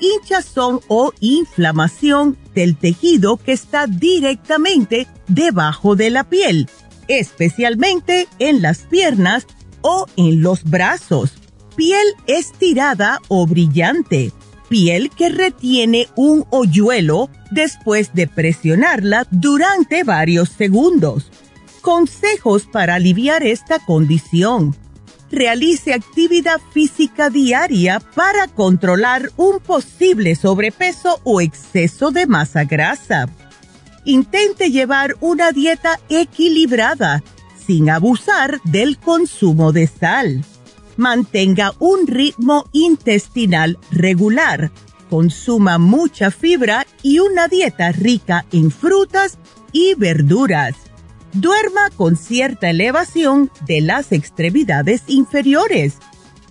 Hinchazón 0.00 0.80
o 0.88 1.12
inflamación 1.20 2.38
del 2.54 2.74
tejido 2.74 3.36
que 3.36 3.52
está 3.52 3.86
directamente 3.86 5.06
debajo 5.28 5.94
de 5.94 6.08
la 6.08 6.24
piel 6.24 6.70
especialmente 7.08 8.28
en 8.38 8.62
las 8.62 8.80
piernas 8.80 9.46
o 9.80 10.06
en 10.16 10.42
los 10.42 10.64
brazos. 10.64 11.34
Piel 11.76 12.06
estirada 12.26 13.20
o 13.28 13.46
brillante. 13.46 14.32
Piel 14.68 15.10
que 15.10 15.28
retiene 15.28 16.08
un 16.16 16.46
hoyuelo 16.50 17.28
después 17.50 18.14
de 18.14 18.26
presionarla 18.26 19.26
durante 19.30 20.04
varios 20.04 20.48
segundos. 20.48 21.30
Consejos 21.80 22.66
para 22.70 22.94
aliviar 22.94 23.42
esta 23.42 23.78
condición. 23.78 24.74
Realice 25.30 25.92
actividad 25.92 26.60
física 26.72 27.28
diaria 27.28 28.00
para 28.00 28.46
controlar 28.48 29.30
un 29.36 29.58
posible 29.58 30.34
sobrepeso 30.36 31.20
o 31.24 31.40
exceso 31.40 32.10
de 32.10 32.26
masa 32.26 32.64
grasa 32.64 33.28
intente 34.04 34.70
llevar 34.70 35.16
una 35.20 35.52
dieta 35.52 35.98
equilibrada 36.08 37.22
sin 37.66 37.90
abusar 37.90 38.60
del 38.64 38.98
consumo 38.98 39.72
de 39.72 39.86
sal. 39.86 40.44
Mantenga 40.96 41.72
un 41.78 42.06
ritmo 42.06 42.66
intestinal 42.72 43.78
regular. 43.90 44.70
Consuma 45.10 45.78
mucha 45.78 46.30
fibra 46.30 46.86
y 47.02 47.18
una 47.18 47.48
dieta 47.48 47.92
rica 47.92 48.44
en 48.52 48.70
frutas 48.70 49.38
y 49.72 49.94
verduras. 49.94 50.74
Duerma 51.32 51.90
con 51.96 52.16
cierta 52.16 52.70
elevación 52.70 53.50
de 53.66 53.80
las 53.80 54.12
extremidades 54.12 55.02
inferiores. 55.08 55.94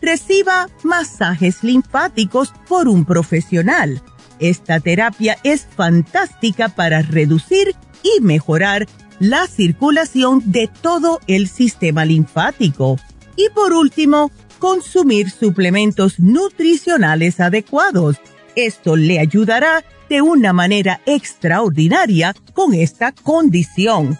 Reciba 0.01 0.68
masajes 0.84 1.64
linfáticos 1.64 2.54
por 2.68 2.89
un 2.89 3.06
profesional 3.06 4.01
esta 4.40 4.80
terapia 4.80 5.38
es 5.44 5.66
fantástica 5.76 6.70
para 6.70 7.02
reducir 7.02 7.76
y 8.04 8.22
mejorar 8.22 8.88
la 9.20 9.48
circulación 9.48 10.42
de 10.52 10.70
todo 10.82 11.20
el 11.28 11.48
sistema 11.48 12.06
linfático. 12.06 13.00
Y 13.36 13.50
por 13.50 13.74
último, 13.74 14.32
consumir 14.60 15.30
suplementos 15.30 16.20
nutricionales 16.20 17.40
adecuados. 17.40 18.18
Esto 18.56 18.96
le 18.96 19.20
ayudará 19.20 19.84
de 20.10 20.22
una 20.22 20.54
manera 20.54 21.02
extraordinaria 21.06 22.36
con 22.54 22.74
esta 22.74 23.12
condición. 23.12 24.18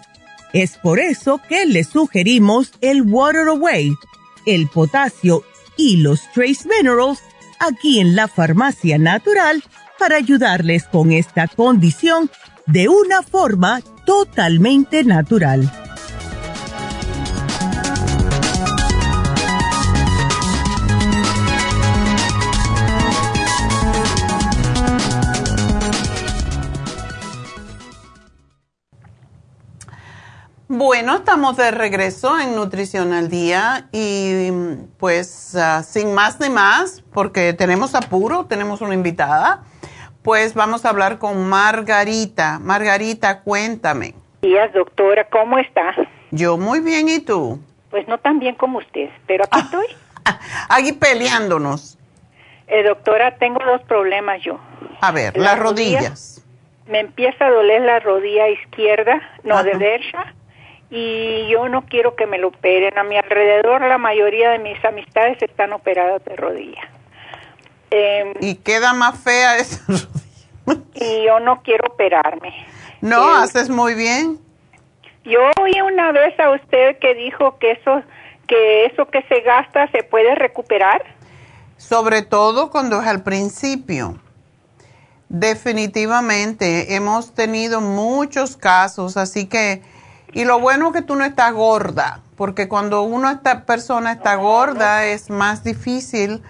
Es 0.54 0.78
por 0.78 1.00
eso 1.00 1.40
que 1.48 1.66
le 1.66 1.84
sugerimos 1.84 2.72
el 2.82 3.04
Water 3.04 3.48
Away, 3.48 3.94
el 4.46 4.68
potasio 4.68 5.44
y 5.78 5.98
los 5.98 6.22
trace 6.32 6.68
minerals 6.68 7.20
aquí 7.60 8.00
en 8.00 8.16
la 8.16 8.28
farmacia 8.28 8.98
natural 8.98 9.64
para 10.04 10.18
ayudarles 10.18 10.84
con 10.84 11.14
esta 11.14 11.48
condición 11.48 12.30
de 12.66 12.90
una 12.90 13.24
forma 13.24 13.80
totalmente 14.06 15.06
natural. 15.06 15.72
Bueno, 30.68 31.16
estamos 31.16 31.56
de 31.56 31.72
regreso 31.72 32.38
en 32.42 32.56
Nutrición 32.56 33.14
al 33.14 33.30
Día 33.30 33.88
y 33.94 34.50
pues 34.98 35.56
ah, 35.56 35.82
sin 35.82 36.14
más 36.14 36.42
ni 36.42 36.50
más, 36.50 37.02
porque 37.14 37.54
tenemos 37.54 37.96
apuro, 37.96 38.48
tenemos 38.48 38.82
una 38.82 38.96
invitada, 38.96 39.64
pues 40.24 40.54
vamos 40.54 40.86
a 40.86 40.90
hablar 40.90 41.20
con 41.20 41.48
Margarita. 41.50 42.60
Margarita, 42.60 43.42
cuéntame. 43.42 44.14
Días, 44.42 44.74
doctora, 44.74 45.28
¿cómo 45.30 45.60
está? 45.60 45.94
Yo 46.32 46.58
muy 46.58 46.80
bien, 46.80 47.10
¿y 47.10 47.20
tú? 47.20 47.60
Pues 47.92 48.08
no 48.08 48.18
tan 48.18 48.40
bien 48.40 48.56
como 48.56 48.80
usted, 48.80 49.10
pero 49.28 49.44
aquí 49.44 49.60
estoy. 49.60 49.86
Aquí 50.70 50.94
peleándonos. 50.94 51.98
Eh, 52.68 52.84
doctora, 52.84 53.36
tengo 53.38 53.60
dos 53.66 53.82
problemas 53.84 54.42
yo. 54.42 54.58
A 55.02 55.12
ver, 55.12 55.38
las, 55.38 55.60
rodillas. 55.60 56.44
Me 56.88 57.02
empieza 57.02 57.46
a 57.46 57.52
doler 57.52 57.82
la 57.82 58.00
rodilla 58.00 58.48
izquierda, 58.48 59.22
no 59.44 59.62
derecha 59.64 60.34
y 60.90 61.48
yo 61.50 61.68
no 61.68 61.86
quiero 61.86 62.16
que 62.16 62.26
me 62.26 62.38
lo 62.38 62.50
operen. 62.50 62.98
A 62.98 63.04
mi 63.04 63.18
alrededor 63.18 63.82
la 63.82 63.98
mayoría 63.98 64.52
de 64.52 64.60
mis 64.60 64.84
amistades 64.86 65.42
están 65.42 65.74
operadas 65.74 66.24
de 66.24 66.36
rodilla. 66.36 66.90
Em, 67.96 68.34
y 68.42 68.56
queda 68.56 68.94
más 68.94 69.20
fea 69.20 69.58
esa 69.58 69.80
rodilla. 69.88 70.84
y 70.96 71.26
yo 71.26 71.40
no 71.40 71.62
quiero 71.62 71.92
operarme. 71.94 72.52
No, 73.02 73.30
eh, 73.30 73.44
haces 73.44 73.70
muy 73.70 73.94
bien. 73.94 74.40
Yo 75.24 75.40
oí 75.62 75.80
una 75.80 76.12
vez 76.12 76.38
a 76.40 76.50
usted 76.50 76.98
que 76.98 77.14
dijo 77.14 77.60
que 77.60 77.74
eso 77.74 78.02
que 78.48 78.86
eso 78.86 79.06
que 79.06 79.22
se 79.30 79.42
gasta 79.42 79.92
se 79.92 80.02
puede 80.02 80.34
recuperar. 80.34 81.04
Sobre 81.78 82.24
todo 82.24 82.72
cuando 82.72 83.00
es 83.00 83.08
al 83.08 83.22
principio. 83.22 84.20
Definitivamente 85.30 86.96
hemos 86.96 87.36
tenido 87.36 87.80
muchos 87.80 88.58
casos, 88.58 89.18
así 89.18 89.46
que 89.46 89.84
y 90.32 90.46
lo 90.46 90.60
bueno 90.60 90.88
es 90.88 90.94
que 90.94 91.02
tú 91.04 91.16
no 91.16 91.26
estás 91.26 91.54
gorda, 91.54 92.22
porque 92.38 92.68
cuando 92.68 93.04
una 93.04 93.34
esta 93.34 93.66
persona 93.66 94.14
está 94.14 94.34
gorda 94.36 95.06
es 95.06 95.30
más 95.30 95.64
difícil 95.64 96.42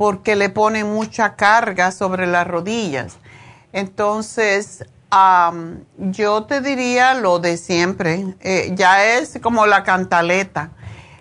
porque 0.00 0.34
le 0.34 0.48
pone 0.48 0.82
mucha 0.82 1.36
carga 1.36 1.92
sobre 1.92 2.26
las 2.26 2.46
rodillas. 2.46 3.18
Entonces, 3.74 4.86
yo 5.98 6.44
te 6.44 6.62
diría 6.62 7.12
lo 7.12 7.38
de 7.38 7.58
siempre, 7.58 8.34
eh, 8.40 8.72
ya 8.74 9.04
es 9.04 9.38
como 9.42 9.66
la 9.66 9.82
cantaleta. 9.82 10.70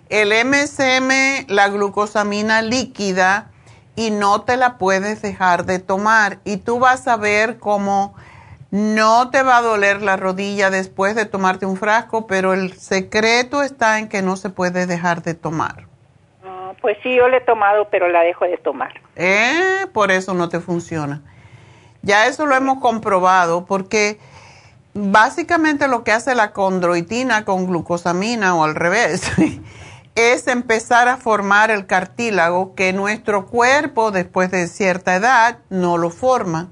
El 0.08 0.32
MSM, 0.32 1.48
la 1.50 1.68
glucosamina 1.68 2.62
líquida, 2.62 3.52
y 3.98 4.12
no 4.12 4.44
te 4.44 4.56
la 4.56 4.78
puedes 4.78 5.22
dejar 5.22 5.66
de 5.66 5.80
tomar. 5.80 6.40
Y 6.46 6.56
tú 6.56 6.80
vas 6.80 7.06
a 7.10 7.18
ver 7.18 7.60
cómo 7.60 8.16
no 8.72 9.30
te 9.30 9.44
va 9.44 9.58
a 9.58 9.62
doler 9.62 10.02
la 10.02 10.16
rodilla 10.16 10.70
después 10.70 11.16
de 11.16 11.26
tomarte 11.26 11.66
un 11.66 11.76
frasco, 11.76 12.28
pero 12.28 12.54
el 12.54 12.72
secreto 12.80 13.62
está 13.62 14.00
en 14.00 14.08
que 14.08 14.22
no 14.22 14.38
se 14.38 14.50
puede 14.50 14.86
dejar 14.86 15.22
de 15.22 15.34
tomar. 15.34 15.89
Pues 16.82 16.98
sí, 17.04 17.16
yo 17.16 17.28
le 17.28 17.38
he 17.38 17.42
tomado, 17.42 17.90
pero 17.90 18.08
la 18.10 18.22
dejo 18.22 18.46
de 18.46 18.58
tomar. 18.58 18.94
Eh, 19.16 19.86
por 19.94 20.12
eso 20.12 20.34
no 20.34 20.50
te 20.50 20.60
funciona. 20.60 21.22
Ya 22.02 22.28
eso 22.28 22.46
lo 22.46 22.56
hemos 22.56 22.80
comprobado 22.80 23.66
porque 23.66 24.20
básicamente 24.94 25.88
lo 25.88 26.04
que 26.04 26.12
hace 26.12 26.36
la 26.36 26.52
condroitina 26.52 27.46
con 27.46 27.68
glucosamina 27.68 28.56
o 28.56 28.64
al 28.64 28.76
revés 28.76 29.32
es 30.16 30.48
empezar 30.48 31.08
a 31.08 31.18
formar 31.18 31.72
el 31.72 31.86
cartílago 31.86 32.76
que 32.76 32.94
nuestro 32.94 33.46
cuerpo 33.46 34.12
después 34.12 34.52
de 34.52 34.68
cierta 34.68 35.16
edad 35.16 35.60
no 35.70 35.98
lo 35.98 36.10
forma 36.10 36.70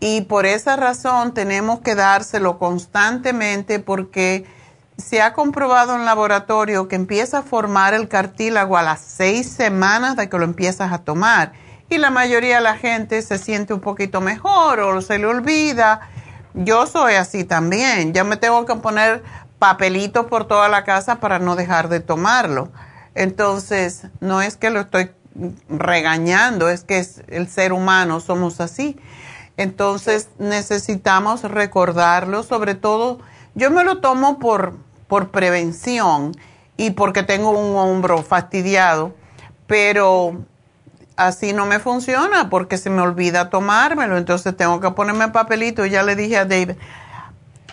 y 0.00 0.22
por 0.22 0.46
esa 0.46 0.76
razón 0.76 1.34
tenemos 1.34 1.80
que 1.80 1.94
dárselo 1.94 2.58
constantemente 2.58 3.80
porque 3.80 4.44
se 4.98 5.22
ha 5.22 5.32
comprobado 5.32 5.94
en 5.94 6.04
laboratorio 6.04 6.88
que 6.88 6.96
empieza 6.96 7.38
a 7.38 7.42
formar 7.42 7.94
el 7.94 8.08
cartílago 8.08 8.76
a 8.76 8.82
las 8.82 9.00
seis 9.00 9.48
semanas 9.48 10.16
de 10.16 10.28
que 10.28 10.36
lo 10.36 10.44
empiezas 10.44 10.92
a 10.92 10.98
tomar. 10.98 11.52
Y 11.88 11.98
la 11.98 12.10
mayoría 12.10 12.56
de 12.56 12.62
la 12.62 12.76
gente 12.76 13.22
se 13.22 13.38
siente 13.38 13.72
un 13.72 13.80
poquito 13.80 14.20
mejor 14.20 14.80
o 14.80 15.00
se 15.00 15.18
le 15.18 15.26
olvida. 15.26 16.00
Yo 16.52 16.86
soy 16.86 17.14
así 17.14 17.44
también. 17.44 18.12
Ya 18.12 18.24
me 18.24 18.36
tengo 18.36 18.66
que 18.66 18.74
poner 18.74 19.22
papelitos 19.58 20.26
por 20.26 20.46
toda 20.46 20.68
la 20.68 20.84
casa 20.84 21.20
para 21.20 21.38
no 21.38 21.56
dejar 21.56 21.88
de 21.88 22.00
tomarlo. 22.00 22.70
Entonces, 23.14 24.02
no 24.20 24.42
es 24.42 24.56
que 24.56 24.70
lo 24.70 24.80
estoy 24.80 25.10
regañando, 25.68 26.68
es 26.68 26.82
que 26.84 26.98
es 26.98 27.22
el 27.28 27.48
ser 27.48 27.72
humano, 27.72 28.20
somos 28.20 28.60
así. 28.60 28.98
Entonces 29.56 30.28
necesitamos 30.38 31.42
recordarlo, 31.42 32.42
sobre 32.42 32.74
todo, 32.74 33.20
yo 33.54 33.70
me 33.70 33.82
lo 33.82 34.00
tomo 34.00 34.38
por, 34.38 34.76
por 35.08 35.30
prevención 35.30 36.32
y 36.76 36.90
porque 36.90 37.22
tengo 37.22 37.50
un 37.50 37.76
hombro 37.76 38.22
fastidiado, 38.22 39.14
pero 39.66 40.44
así 41.16 41.52
no 41.52 41.66
me 41.66 41.80
funciona 41.80 42.48
porque 42.48 42.78
se 42.78 42.90
me 42.90 43.02
olvida 43.02 43.50
tomármelo, 43.50 44.16
entonces 44.16 44.56
tengo 44.56 44.80
que 44.80 44.90
ponerme 44.92 45.28
papelito. 45.28 45.84
Ya 45.84 46.02
le 46.04 46.14
dije 46.14 46.36
a 46.36 46.44
David, 46.44 46.76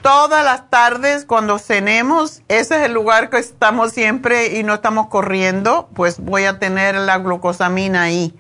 todas 0.02 0.44
las 0.44 0.70
tardes 0.70 1.26
cuando 1.26 1.60
cenemos, 1.60 2.42
ese 2.48 2.78
es 2.78 2.82
el 2.84 2.94
lugar 2.94 3.30
que 3.30 3.38
estamos 3.38 3.92
siempre 3.92 4.58
y 4.58 4.64
no 4.64 4.74
estamos 4.74 5.08
corriendo, 5.08 5.90
pues 5.94 6.20
voy 6.20 6.46
a 6.46 6.58
tener 6.58 6.96
la 6.96 7.20
glucosamina 7.20 8.04
ahí 8.04 8.36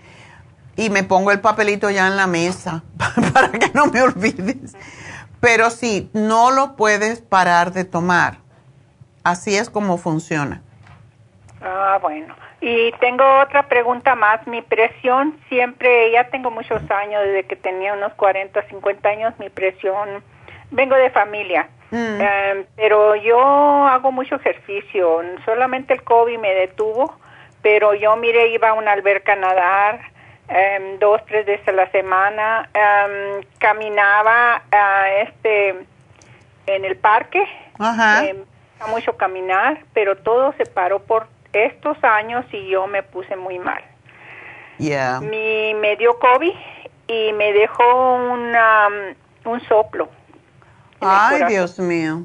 y 0.75 0.89
me 0.89 1.03
pongo 1.03 1.31
el 1.31 1.39
papelito 1.39 1.89
ya 1.89 2.07
en 2.07 2.17
la 2.17 2.27
mesa 2.27 2.83
para 3.33 3.51
que 3.51 3.71
no 3.73 3.87
me 3.87 4.01
olvides. 4.01 4.73
Pero 5.39 5.69
sí, 5.69 6.09
no 6.13 6.51
lo 6.51 6.75
puedes 6.75 7.21
parar 7.21 7.71
de 7.71 7.83
tomar. 7.83 8.44
Así 9.25 9.57
es 9.57 9.69
como 9.69 9.97
funciona. 9.97 10.61
Ah, 11.61 11.99
bueno. 12.01 12.33
Y 12.61 12.93
tengo 12.93 13.23
otra 13.41 13.67
pregunta 13.67 14.15
más. 14.15 14.47
Mi 14.47 14.61
presión 14.61 15.37
siempre, 15.49 16.11
ya 16.11 16.29
tengo 16.29 16.49
muchos 16.49 16.81
años, 16.89 17.21
desde 17.23 17.43
que 17.43 17.57
tenía 17.57 17.93
unos 17.93 18.13
40, 18.13 18.61
50 18.69 19.09
años, 19.09 19.33
mi 19.37 19.49
presión, 19.49 20.23
vengo 20.71 20.95
de 20.95 21.09
familia. 21.09 21.67
Mm. 21.91 22.21
Em, 22.21 22.65
pero 22.77 23.15
yo 23.15 23.39
hago 23.39 24.13
mucho 24.13 24.35
ejercicio. 24.35 25.21
Solamente 25.43 25.93
el 25.93 26.03
COVID 26.03 26.39
me 26.39 26.53
detuvo, 26.53 27.13
pero 27.61 27.93
yo, 27.93 28.15
mire, 28.15 28.47
iba 28.47 28.69
a 28.69 28.73
una 28.73 28.93
alberca 28.93 29.33
a 29.33 29.35
nadar 29.35 30.15
Em, 30.47 30.99
dos, 30.99 31.25
tres 31.25 31.45
veces 31.45 31.67
a 31.67 31.71
la 31.71 31.89
semana. 31.91 32.69
Em, 32.73 33.43
caminaba 33.57 34.61
este 35.23 35.69
en 36.67 36.85
el 36.85 36.97
parque. 36.97 37.43
Ajá. 37.79 38.23
Mucho 38.87 39.17
caminar, 39.17 39.83
pero 39.93 40.15
todo 40.17 40.53
se 40.57 40.65
paró 40.65 40.99
por 40.99 41.27
estos 41.53 41.97
años 42.03 42.45
y 42.51 42.69
yo 42.69 42.87
me 42.87 43.03
puse 43.03 43.35
muy 43.35 43.59
mal. 43.59 43.83
Yeah. 44.77 45.21
Mi, 45.21 45.73
me 45.73 45.95
dio 45.95 46.19
COVID 46.19 46.53
y 47.07 47.33
me 47.33 47.53
dejó 47.53 48.15
una, 48.15 48.87
un 49.45 49.61
soplo. 49.67 50.09
Ay, 50.99 51.43
Dios 51.47 51.79
mío. 51.79 52.23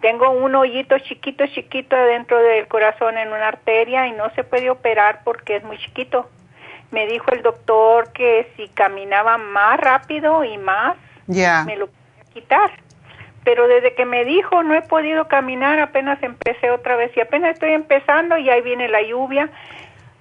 Tengo 0.00 0.30
un 0.30 0.54
hoyito 0.54 0.98
chiquito, 1.00 1.46
chiquito 1.48 1.94
dentro 1.94 2.38
del 2.38 2.66
corazón 2.68 3.18
en 3.18 3.28
una 3.28 3.48
arteria 3.48 4.06
y 4.06 4.12
no 4.12 4.30
se 4.34 4.44
puede 4.44 4.70
operar 4.70 5.20
porque 5.24 5.56
es 5.56 5.64
muy 5.64 5.76
chiquito 5.78 6.28
me 6.90 7.06
dijo 7.06 7.30
el 7.32 7.42
doctor 7.42 8.12
que 8.12 8.52
si 8.56 8.68
caminaba 8.68 9.38
más 9.38 9.78
rápido 9.78 10.44
y 10.44 10.58
más, 10.58 10.96
me 11.26 11.76
lo 11.76 11.86
podía 11.86 12.32
quitar. 12.32 12.70
Pero 13.44 13.68
desde 13.68 13.94
que 13.94 14.04
me 14.04 14.24
dijo 14.24 14.62
no 14.62 14.74
he 14.74 14.82
podido 14.82 15.28
caminar, 15.28 15.80
apenas 15.80 16.22
empecé 16.22 16.70
otra 16.70 16.96
vez 16.96 17.10
y 17.16 17.20
apenas 17.20 17.54
estoy 17.54 17.72
empezando 17.72 18.36
y 18.36 18.50
ahí 18.50 18.60
viene 18.62 18.88
la 18.88 19.02
lluvia. 19.02 19.50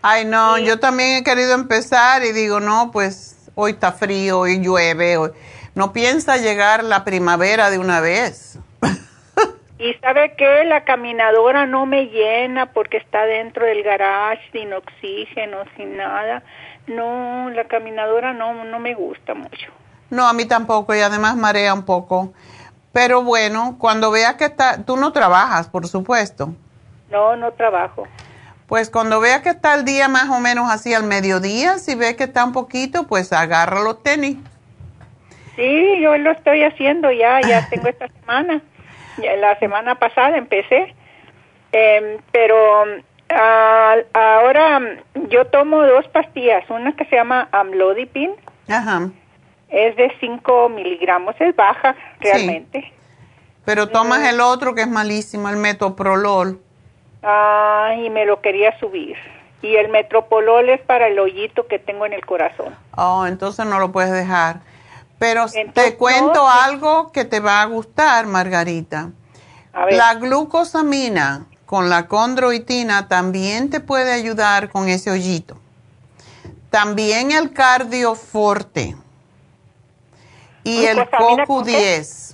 Ay, 0.02 0.26
no, 0.26 0.58
yo 0.58 0.80
también 0.80 1.18
he 1.18 1.24
querido 1.24 1.54
empezar 1.54 2.24
y 2.24 2.32
digo, 2.32 2.62
no, 2.62 2.92
pues 2.92 3.52
hoy 3.56 3.72
está 3.72 3.92
frío, 3.92 4.40
hoy 4.40 4.60
llueve, 4.60 5.18
hoy... 5.18 5.32
no 5.76 5.92
piensa 5.92 6.38
llegar 6.38 6.84
la 6.86 7.04
primavera 7.04 7.70
de 7.70 7.80
una 7.80 8.00
vez. 8.00 8.60
Y 9.82 9.94
sabe 10.02 10.36
que 10.36 10.66
la 10.66 10.84
caminadora 10.84 11.66
no 11.66 11.86
me 11.86 12.08
llena 12.08 12.66
porque 12.74 12.98
está 12.98 13.26
dentro 13.26 13.66
del 13.66 13.82
garage 13.82 14.42
sin 14.52 14.74
oxígeno, 14.74 15.60
sin 15.78 15.96
nada. 15.96 16.44
No, 16.88 17.50
la 17.50 17.64
caminadora 17.64 18.34
no, 18.34 18.66
no 18.66 18.80
me 18.80 18.94
gusta 18.94 19.36
mucho. 19.36 19.72
No, 20.10 20.28
a 20.28 20.34
mí 20.34 20.44
tampoco 20.46 20.94
y 20.94 21.00
además 21.00 21.38
marea 21.38 21.74
un 21.74 21.86
poco. 21.86 22.34
Pero 22.92 23.24
bueno, 23.24 23.76
cuando 23.80 24.12
vea 24.12 24.38
que 24.38 24.46
está, 24.46 24.84
tú 24.84 24.98
no 24.98 25.12
trabajas, 25.12 25.70
por 25.70 25.88
supuesto. 25.88 26.54
No, 27.12 27.36
no 27.36 27.52
trabajo. 27.52 28.08
Pues 28.68 28.90
cuando 28.90 29.20
vea 29.20 29.42
que 29.42 29.50
está 29.50 29.74
el 29.76 29.86
día 29.86 30.08
más 30.08 30.30
o 30.30 30.40
menos 30.40 30.70
así 30.70 30.94
al 30.94 31.04
mediodía, 31.04 31.80
si 31.80 31.96
ve 31.96 32.16
que 32.16 32.26
está 32.26 32.46
un 32.46 32.52
poquito, 32.52 33.08
pues 33.08 33.34
agarra 33.34 33.82
los 33.82 34.04
tenis. 34.04 34.38
Sí, 35.56 36.00
yo 36.02 36.18
lo 36.18 36.32
estoy 36.32 36.64
haciendo 36.64 37.12
ya, 37.12 37.42
ya 37.42 37.68
tengo 37.70 37.88
esta 37.88 38.08
semana. 38.08 38.62
la 39.18 39.58
semana 39.60 39.96
pasada 39.96 40.38
empecé. 40.38 40.96
Em, 41.72 42.18
pero 42.32 42.84
ahora 44.14 44.82
yo 45.30 45.46
tomo 45.46 45.84
dos 45.84 46.08
pastillas, 46.08 46.68
una 46.70 46.94
que 46.94 47.06
se 47.06 47.16
llama 47.16 47.48
amlodipine. 47.52 48.36
Ajá. 48.68 49.10
Es 49.70 49.96
de 49.96 50.12
5 50.20 50.70
miligramos, 50.70 51.36
es 51.40 51.56
baja 51.56 51.96
realmente. 52.20 52.92
Pero 53.66 53.88
tomas 53.88 54.28
el 54.28 54.42
otro 54.42 54.74
que 54.74 54.82
es 54.82 54.88
malísimo, 54.88 55.48
el 55.50 55.58
metoprolol. 55.58 56.60
Ah, 57.22 57.94
y 57.98 58.10
me 58.10 58.26
lo 58.26 58.42
quería 58.42 58.78
subir. 58.80 59.16
Y 59.62 59.76
el 59.76 59.90
metropolol 59.90 60.70
es 60.70 60.82
para 60.82 61.08
el 61.08 61.20
hoyito 61.20 61.68
que 61.68 61.80
tengo 61.80 62.06
en 62.06 62.14
el 62.14 62.26
corazón. 62.26 62.76
Oh, 62.96 63.26
entonces 63.26 63.66
no 63.66 63.80
lo 63.80 63.92
puedes 63.92 64.12
dejar. 64.12 64.62
Pero 65.20 65.46
te 65.74 65.98
cuento 65.98 66.48
algo 66.48 67.12
que 67.12 67.26
te 67.26 67.42
va 67.42 67.62
a 67.62 67.66
gustar, 67.66 68.26
Margarita. 68.26 69.12
La 69.92 70.16
glucosamina 70.16 71.46
con 71.66 71.90
la 71.90 72.08
condroitina 72.08 73.08
también 73.08 73.70
te 73.70 73.82
puede 73.82 74.14
ayudar 74.14 74.70
con 74.70 74.88
ese 74.88 75.12
hoyito. 75.12 75.58
También 76.72 77.32
el 77.32 77.52
cardioforte 77.52 78.96
y 80.70 80.86
el 80.86 80.98
CoQ10 81.00 82.30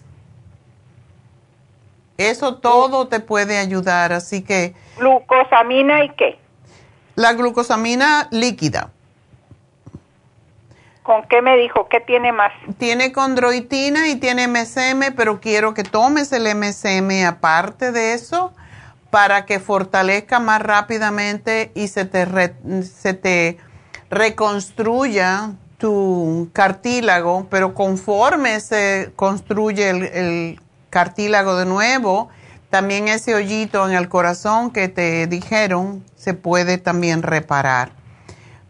eso 2.17 2.55
todo 2.55 3.07
te 3.07 3.19
puede 3.19 3.57
ayudar, 3.57 4.13
así 4.13 4.41
que... 4.41 4.73
¿Glucosamina 4.97 6.05
y 6.05 6.09
qué? 6.11 6.39
La 7.15 7.33
glucosamina 7.33 8.27
líquida. 8.31 8.91
¿Con 11.03 11.23
qué 11.27 11.41
me 11.41 11.57
dijo? 11.57 11.87
¿Qué 11.87 11.99
tiene 11.99 12.31
más? 12.31 12.51
Tiene 12.77 13.11
condroitina 13.11 14.07
y 14.07 14.15
tiene 14.15 14.47
MSM, 14.47 15.13
pero 15.15 15.39
quiero 15.39 15.73
que 15.73 15.83
tomes 15.83 16.31
el 16.31 16.47
MSM 16.55 17.27
aparte 17.27 17.91
de 17.91 18.13
eso 18.13 18.53
para 19.11 19.45
que 19.45 19.59
fortalezca 19.59 20.39
más 20.39 20.61
rápidamente 20.61 21.71
y 21.75 21.89
se 21.89 22.05
te, 22.05 22.25
se 22.83 23.13
te 23.13 23.57
reconstruya 24.09 25.51
tu 25.77 26.49
cartílago, 26.53 27.47
pero 27.49 27.73
conforme 27.73 28.59
se 28.59 29.11
construye 29.15 29.89
el 29.89 30.61
cartílago 30.89 31.55
de 31.57 31.65
nuevo, 31.65 32.29
también 32.69 33.07
ese 33.07 33.35
hoyito 33.35 33.87
en 33.87 33.95
el 33.95 34.09
corazón 34.09 34.71
que 34.71 34.87
te 34.87 35.27
dijeron 35.27 36.03
se 36.15 36.33
puede 36.33 36.77
también 36.77 37.23
reparar. 37.23 37.91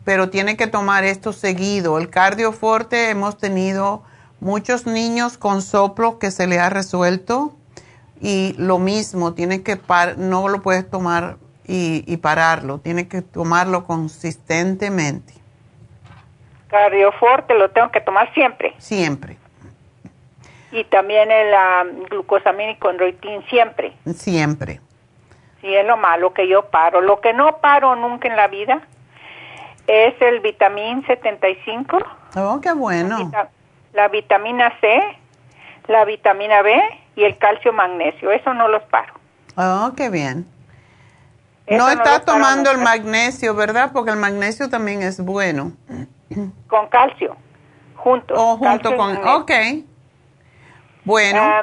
Pero 0.04 0.30
tiene 0.30 0.58
que 0.58 0.68
tomar 0.68 1.04
esto 1.04 1.34
seguido. 1.34 1.98
El 1.98 2.10
cardioforte 2.10 3.10
hemos 3.10 3.38
tenido 3.38 4.04
muchos 4.40 4.86
niños 4.86 5.38
con 5.38 5.62
soplo 5.62 6.20
que 6.20 6.30
se 6.32 6.46
le 6.46 6.60
ha 6.60 6.70
resuelto 6.70 7.56
y 8.22 8.54
lo 8.58 8.80
mismo, 8.80 9.34
tiene 9.34 9.62
que 9.64 9.80
no 10.18 10.48
lo 10.48 10.62
puedes 10.62 10.90
tomar 10.90 11.38
y 11.68 12.18
pararlo, 12.18 12.80
tiene 12.80 13.08
que 13.08 13.22
tomarlo 13.22 13.86
consistentemente. 13.86 15.45
Cardioforte 16.68 17.54
lo 17.54 17.70
tengo 17.70 17.92
que 17.92 18.02
tomar 18.02 18.34
siempre. 18.34 18.74
Siempre 18.78 19.38
y 20.76 20.84
también 20.84 21.32
el 21.32 21.54
um, 21.54 22.04
glucosamina 22.04 22.72
y 22.72 22.76
condroitin 22.76 23.46
siempre. 23.48 23.94
Siempre. 24.14 24.82
Sí, 25.62 25.74
es 25.74 25.86
lo 25.86 25.96
malo 25.96 26.34
que 26.34 26.48
yo 26.50 26.66
paro. 26.70 27.00
Lo 27.00 27.22
que 27.22 27.34
no 27.34 27.58
paro 27.58 27.96
nunca 27.96 28.28
en 28.28 28.36
la 28.36 28.50
vida 28.50 28.82
es 29.88 30.14
el 30.22 30.42
vitamín 30.42 31.06
75. 31.08 31.98
Oh, 32.36 32.60
qué 32.62 32.74
bueno. 32.74 33.32
La, 33.94 34.10
vitamina 34.10 34.74
C, 34.82 35.02
la 35.88 36.04
vitamina 36.04 36.62
B 36.62 36.78
y 37.16 37.24
el 37.24 37.38
calcio 37.38 37.72
magnesio. 37.72 38.32
Eso 38.32 38.54
no 38.54 38.68
los 38.68 38.84
paro. 38.84 39.14
Oh, 39.56 39.94
qué 39.96 40.10
bien. 40.10 40.46
no 41.70 41.88
está 41.88 42.20
tomando 42.20 42.70
el 42.72 42.80
magnesio, 42.80 43.56
¿verdad? 43.56 43.92
Porque 43.94 44.12
el 44.12 44.18
magnesio 44.18 44.70
también 44.70 45.02
es 45.04 45.24
bueno. 45.24 45.72
Con 46.68 46.88
calcio, 46.88 47.36
junto. 47.96 48.34
Oh, 48.36 48.58
junto 48.58 48.96
con... 48.96 49.18
Ok. 49.28 49.52
Bueno. 51.04 51.62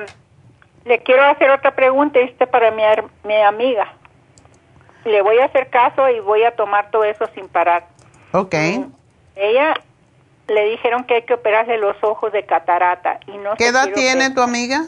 le 0.85 1.03
quiero 1.03 1.25
hacer 1.25 1.51
otra 1.51 1.75
pregunta, 1.75 2.21
este 2.21 2.47
para 2.47 2.71
mi, 2.71 2.83
mi 3.25 3.41
amiga. 3.43 3.93
Le 5.05 5.21
voy 5.23 5.39
a 5.39 5.47
hacer 5.47 5.69
caso 5.71 6.09
y 6.09 6.21
voy 6.21 6.45
a 6.45 6.55
tomar 6.55 6.91
todo 6.91 7.05
eso 7.05 7.29
sin 7.35 7.49
parar. 7.49 7.87
Ok. 8.33 8.55
Mm, 8.55 8.85
ella 9.37 9.75
le 10.49 10.71
dijeron 10.71 11.05
que 11.05 11.15
hay 11.15 11.23
que 11.23 11.35
operarle 11.35 11.79
los 11.79 11.97
ojos 12.03 12.33
de 12.33 12.45
catarata 12.45 13.21
y 13.27 13.37
no 13.39 13.55
¿Qué 13.57 13.69
edad 13.69 13.91
tiene 13.95 14.31
tu 14.31 14.43
amiga? 14.43 14.87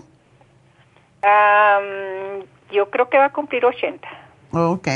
yo 2.71 2.91
creo 2.91 3.09
que 3.09 3.17
va 3.17 3.27
a 3.27 3.33
cumplir 3.33 3.65
80. 3.65 4.07
Ok. 4.53 4.89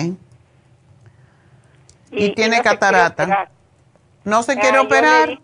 Y, 2.10 2.34
tiene 2.34 2.60
catarata. 2.60 3.48
¿No 4.28 4.42
se 4.42 4.56
quiere 4.56 4.78
operar? 4.78 5.38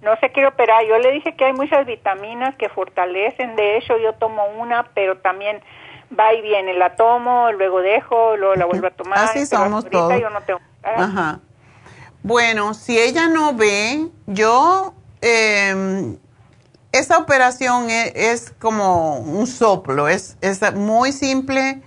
No 0.00 0.16
se 0.20 0.32
quiere 0.32 0.48
operar. 0.48 0.84
Yo 0.86 0.98
le 0.98 1.12
dije 1.12 1.36
que 1.36 1.44
hay 1.44 1.52
muchas 1.52 1.86
vitaminas 1.86 2.56
que 2.56 2.68
fortalecen. 2.70 3.54
De 3.54 3.76
hecho, 3.76 3.98
yo 3.98 4.14
tomo 4.14 4.42
una, 4.58 4.88
pero 4.94 5.18
también 5.18 5.62
va 6.18 6.32
y 6.32 6.40
viene. 6.40 6.72
La 6.74 6.96
tomo, 6.96 7.52
luego 7.52 7.80
dejo, 7.80 8.36
luego 8.36 8.54
la 8.54 8.64
vuelvo 8.64 8.86
a 8.86 8.90
tomar. 8.90 9.18
Así 9.18 9.44
somos 9.44 9.88
todos. 9.90 10.12
Ajá. 10.82 11.40
Bueno, 12.22 12.74
si 12.74 12.98
ella 12.98 13.28
no 13.28 13.54
ve, 13.54 14.08
yo... 14.26 14.94
Eh, 15.20 16.16
esa 16.92 17.16
operación 17.16 17.88
es, 17.88 18.12
es, 18.14 18.50
como 18.58 19.18
un 19.18 19.46
soplo, 19.46 20.08
es, 20.08 20.36
es 20.42 20.74
muy 20.74 21.12
simple, 21.12 21.80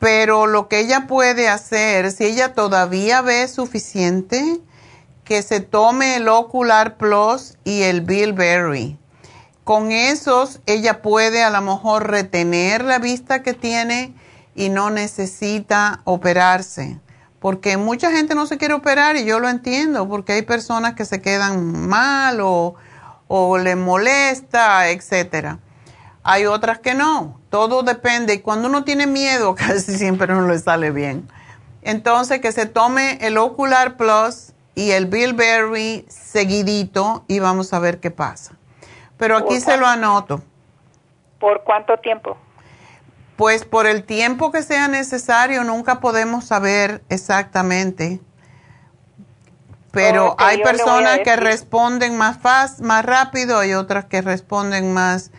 pero 0.00 0.46
lo 0.46 0.68
que 0.68 0.80
ella 0.80 1.06
puede 1.06 1.48
hacer, 1.48 2.10
si 2.10 2.24
ella 2.24 2.52
todavía 2.52 3.22
ve 3.22 3.46
suficiente, 3.46 4.60
que 5.24 5.42
se 5.42 5.60
tome 5.60 6.16
el 6.16 6.28
Ocular 6.28 6.96
Plus 6.96 7.56
y 7.64 7.82
el 7.82 8.02
Bilberry. 8.02 8.98
Con 9.64 9.92
esos 9.92 10.60
ella 10.66 11.00
puede 11.00 11.42
a 11.42 11.50
lo 11.50 11.62
mejor 11.62 12.10
retener 12.10 12.84
la 12.84 12.98
vista 12.98 13.42
que 13.42 13.54
tiene 13.54 14.14
y 14.54 14.68
no 14.68 14.90
necesita 14.90 16.02
operarse. 16.04 17.00
Porque 17.40 17.76
mucha 17.76 18.10
gente 18.10 18.34
no 18.34 18.46
se 18.46 18.58
quiere 18.58 18.74
operar 18.74 19.16
y 19.16 19.24
yo 19.24 19.40
lo 19.40 19.48
entiendo, 19.48 20.08
porque 20.08 20.32
hay 20.32 20.42
personas 20.42 20.94
que 20.94 21.04
se 21.04 21.20
quedan 21.20 21.88
mal 21.88 22.40
o, 22.40 22.74
o 23.28 23.58
les 23.58 23.76
molesta, 23.76 24.88
etcétera. 24.90 25.58
Hay 26.22 26.46
otras 26.46 26.78
que 26.78 26.94
no, 26.94 27.38
todo 27.50 27.82
depende. 27.82 28.34
Y 28.34 28.38
cuando 28.40 28.68
uno 28.68 28.84
tiene 28.84 29.06
miedo, 29.06 29.54
casi 29.56 29.96
siempre 29.96 30.28
no 30.28 30.46
le 30.48 30.58
sale 30.58 30.90
bien. 30.90 31.28
Entonces, 31.82 32.40
que 32.40 32.50
se 32.50 32.64
tome 32.64 33.18
el 33.20 33.36
Ocular 33.36 33.98
Plus 33.98 34.53
y 34.74 34.90
el 34.92 35.06
bilberry 35.06 36.04
seguidito 36.08 37.24
y 37.28 37.38
vamos 37.38 37.72
a 37.72 37.78
ver 37.78 38.00
qué 38.00 38.10
pasa. 38.10 38.56
Pero 39.16 39.36
aquí 39.36 39.60
se 39.60 39.76
lo 39.76 39.86
anoto. 39.86 40.42
¿Por 41.38 41.62
cuánto 41.62 41.96
tiempo? 41.98 42.36
Pues 43.36 43.64
por 43.64 43.86
el 43.86 44.04
tiempo 44.04 44.50
que 44.50 44.62
sea 44.62 44.88
necesario, 44.88 45.64
nunca 45.64 46.00
podemos 46.00 46.44
saber 46.44 47.02
exactamente. 47.08 48.20
Pero 49.92 50.34
hay 50.38 50.60
personas 50.62 51.20
que 51.20 51.36
responden 51.36 52.16
más 52.16 52.38
fácil, 52.38 52.84
más 52.84 53.04
rápido, 53.04 53.58
hay 53.58 53.74
otras 53.74 54.06
que 54.06 54.22
responden 54.22 54.92
más 54.92 55.30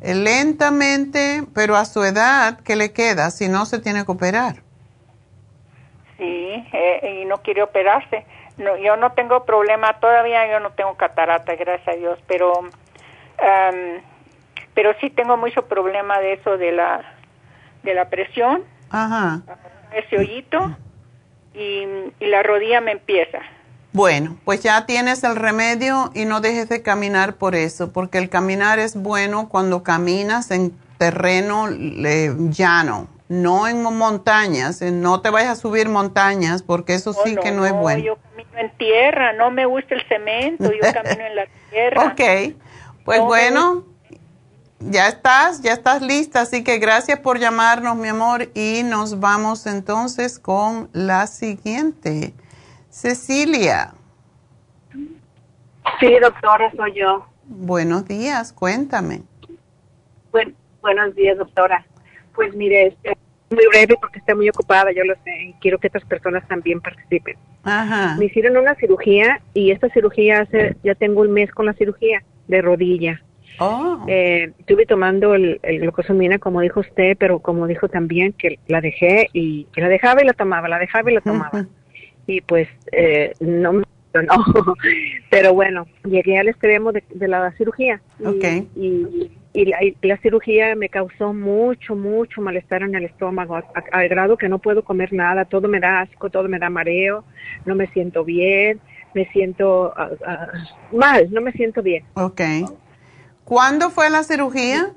eh, 0.00 0.14
lentamente, 0.14 1.44
pero 1.54 1.76
a 1.76 1.84
su 1.84 2.02
edad, 2.02 2.58
¿qué 2.64 2.74
le 2.74 2.92
queda? 2.92 3.30
Si 3.30 3.48
no, 3.48 3.64
se 3.64 3.78
tiene 3.78 4.04
que 4.04 4.10
operar. 4.10 4.56
Sí, 6.18 6.24
eh, 6.72 7.20
y 7.22 7.24
no 7.26 7.38
quiere 7.38 7.62
operarse 7.62 8.26
no, 8.58 8.76
yo 8.76 8.96
no 8.96 9.12
tengo 9.12 9.44
problema 9.44 9.98
todavía, 10.00 10.50
yo 10.50 10.60
no 10.60 10.70
tengo 10.70 10.96
catarata, 10.96 11.54
gracias 11.56 11.88
a 11.88 11.98
Dios, 11.98 12.18
pero 12.26 12.52
pero 14.74 14.94
sí 15.00 15.10
tengo 15.10 15.36
mucho 15.36 15.66
problema 15.66 16.20
de 16.20 16.34
eso 16.34 16.56
de 16.56 16.72
la 16.72 17.02
de 17.82 17.94
la 17.94 18.08
presión, 18.08 18.62
Ajá. 18.90 19.40
ese 19.92 20.16
hoyito 20.18 20.76
y, 21.54 21.84
y 22.20 22.26
la 22.26 22.42
rodilla 22.42 22.80
me 22.80 22.92
empieza. 22.92 23.40
Bueno, 23.92 24.38
pues 24.44 24.62
ya 24.62 24.86
tienes 24.86 25.22
el 25.22 25.36
remedio 25.36 26.10
y 26.14 26.24
no 26.24 26.40
dejes 26.40 26.68
de 26.68 26.82
caminar 26.82 27.34
por 27.34 27.54
eso, 27.54 27.92
porque 27.92 28.18
el 28.18 28.30
caminar 28.30 28.78
es 28.78 28.96
bueno 28.96 29.48
cuando 29.50 29.82
caminas 29.82 30.50
en 30.50 30.72
terreno 30.96 31.68
llano, 31.68 33.08
no 33.32 33.66
en 33.66 33.82
montañas, 33.82 34.82
no 34.82 35.20
te 35.20 35.30
vayas 35.30 35.50
a 35.50 35.56
subir 35.56 35.88
montañas, 35.88 36.62
porque 36.62 36.94
eso 36.94 37.12
sí 37.12 37.36
que 37.36 37.50
no, 37.50 37.64
es 37.64 37.72
bueno 37.72 38.18
en 38.56 38.70
tierra, 38.76 39.32
no 39.32 39.50
me 39.50 39.66
gusta 39.66 39.94
el 39.94 40.06
cemento, 40.08 40.70
yo 40.72 40.80
camino 40.94 41.24
en 41.24 41.36
la 41.36 41.46
tierra. 41.70 42.06
Ok, 42.06 42.56
Pues 43.04 43.20
bueno, 43.20 43.84
ya 44.78 45.08
estás, 45.08 45.62
ya 45.62 45.72
estás 45.72 46.02
lista, 46.02 46.42
así 46.42 46.64
que 46.64 46.78
gracias 46.78 47.18
por 47.20 47.38
llamarnos, 47.38 47.96
mi 47.96 48.08
amor, 48.08 48.50
y 48.54 48.82
nos 48.84 49.20
vamos 49.20 49.66
entonces 49.66 50.38
con 50.38 50.88
la 50.92 51.26
siguiente. 51.26 52.34
Cecilia. 52.90 53.94
Sí, 55.98 56.18
doctora, 56.20 56.70
soy 56.76 56.94
yo. 56.94 57.26
Buenos 57.44 58.06
días, 58.06 58.52
cuéntame. 58.52 59.22
Buen, 60.30 60.54
buenos 60.80 61.14
días, 61.14 61.38
doctora. 61.38 61.86
Pues 62.34 62.54
mire, 62.54 62.88
este, 62.88 63.16
muy 63.50 63.66
breve 63.70 63.96
porque 64.00 64.18
estoy 64.18 64.34
muy 64.34 64.48
ocupada, 64.48 64.92
yo 64.92 65.04
lo 65.04 65.14
sé, 65.14 65.42
y 65.42 65.52
quiero 65.54 65.78
que 65.78 65.88
otras 65.88 66.04
personas 66.04 66.46
también 66.48 66.80
participen. 66.80 67.36
Ajá. 67.64 68.16
Me 68.18 68.26
hicieron 68.26 68.56
una 68.56 68.74
cirugía 68.74 69.40
y 69.54 69.70
esta 69.70 69.88
cirugía 69.90 70.40
hace, 70.40 70.76
ya 70.82 70.94
tengo 70.94 71.20
un 71.20 71.32
mes 71.32 71.50
con 71.52 71.66
la 71.66 71.74
cirugía 71.74 72.22
de 72.48 72.62
rodilla. 72.62 73.22
Oh. 73.58 74.04
Eh, 74.08 74.52
estuve 74.58 74.86
tomando 74.86 75.34
el, 75.34 75.60
el 75.62 75.80
glucosamina, 75.80 76.38
como 76.38 76.60
dijo 76.60 76.80
usted, 76.80 77.16
pero 77.18 77.40
como 77.40 77.66
dijo 77.66 77.88
también 77.88 78.32
que 78.32 78.58
la 78.66 78.80
dejé 78.80 79.28
y 79.32 79.64
que 79.72 79.82
la 79.82 79.88
dejaba 79.88 80.22
y 80.22 80.26
la 80.26 80.32
tomaba, 80.32 80.68
la 80.68 80.78
dejaba 80.78 81.10
y 81.10 81.14
la 81.14 81.20
tomaba. 81.20 81.66
Y 82.26 82.40
pues 82.40 82.68
eh, 82.92 83.34
no 83.40 83.74
me 83.74 83.84
no. 84.20 84.44
Pero 85.30 85.54
bueno, 85.54 85.86
llegué 86.04 86.38
al 86.38 86.48
extremo 86.48 86.92
de, 86.92 87.02
de 87.14 87.28
la 87.28 87.50
cirugía. 87.52 88.02
Y, 88.20 88.26
Ok. 88.26 88.44
Y, 88.76 89.30
y 89.52 89.66
la, 89.66 89.82
y 89.82 89.96
la 90.02 90.16
cirugía 90.18 90.74
me 90.74 90.88
causó 90.88 91.34
mucho, 91.34 91.94
mucho 91.94 92.40
malestar 92.40 92.82
en 92.82 92.94
el 92.94 93.04
estómago, 93.04 93.60
al 93.92 94.08
grado 94.08 94.36
que 94.36 94.48
no 94.48 94.58
puedo 94.58 94.82
comer 94.82 95.12
nada, 95.12 95.44
todo 95.44 95.68
me 95.68 95.80
da 95.80 96.00
asco, 96.00 96.30
todo 96.30 96.48
me 96.48 96.58
da 96.58 96.70
mareo, 96.70 97.24
no 97.66 97.74
me 97.74 97.86
siento 97.88 98.24
bien, 98.24 98.80
me 99.14 99.26
siento 99.32 99.92
ah, 99.96 100.10
ah, 100.26 100.46
mal, 100.92 101.30
no 101.30 101.40
me 101.40 101.52
siento 101.52 101.82
bien. 101.82 102.04
Ok. 102.14 102.40
¿Cuándo 103.44 103.90
fue 103.90 104.08
la 104.08 104.22
cirugía? 104.22 104.92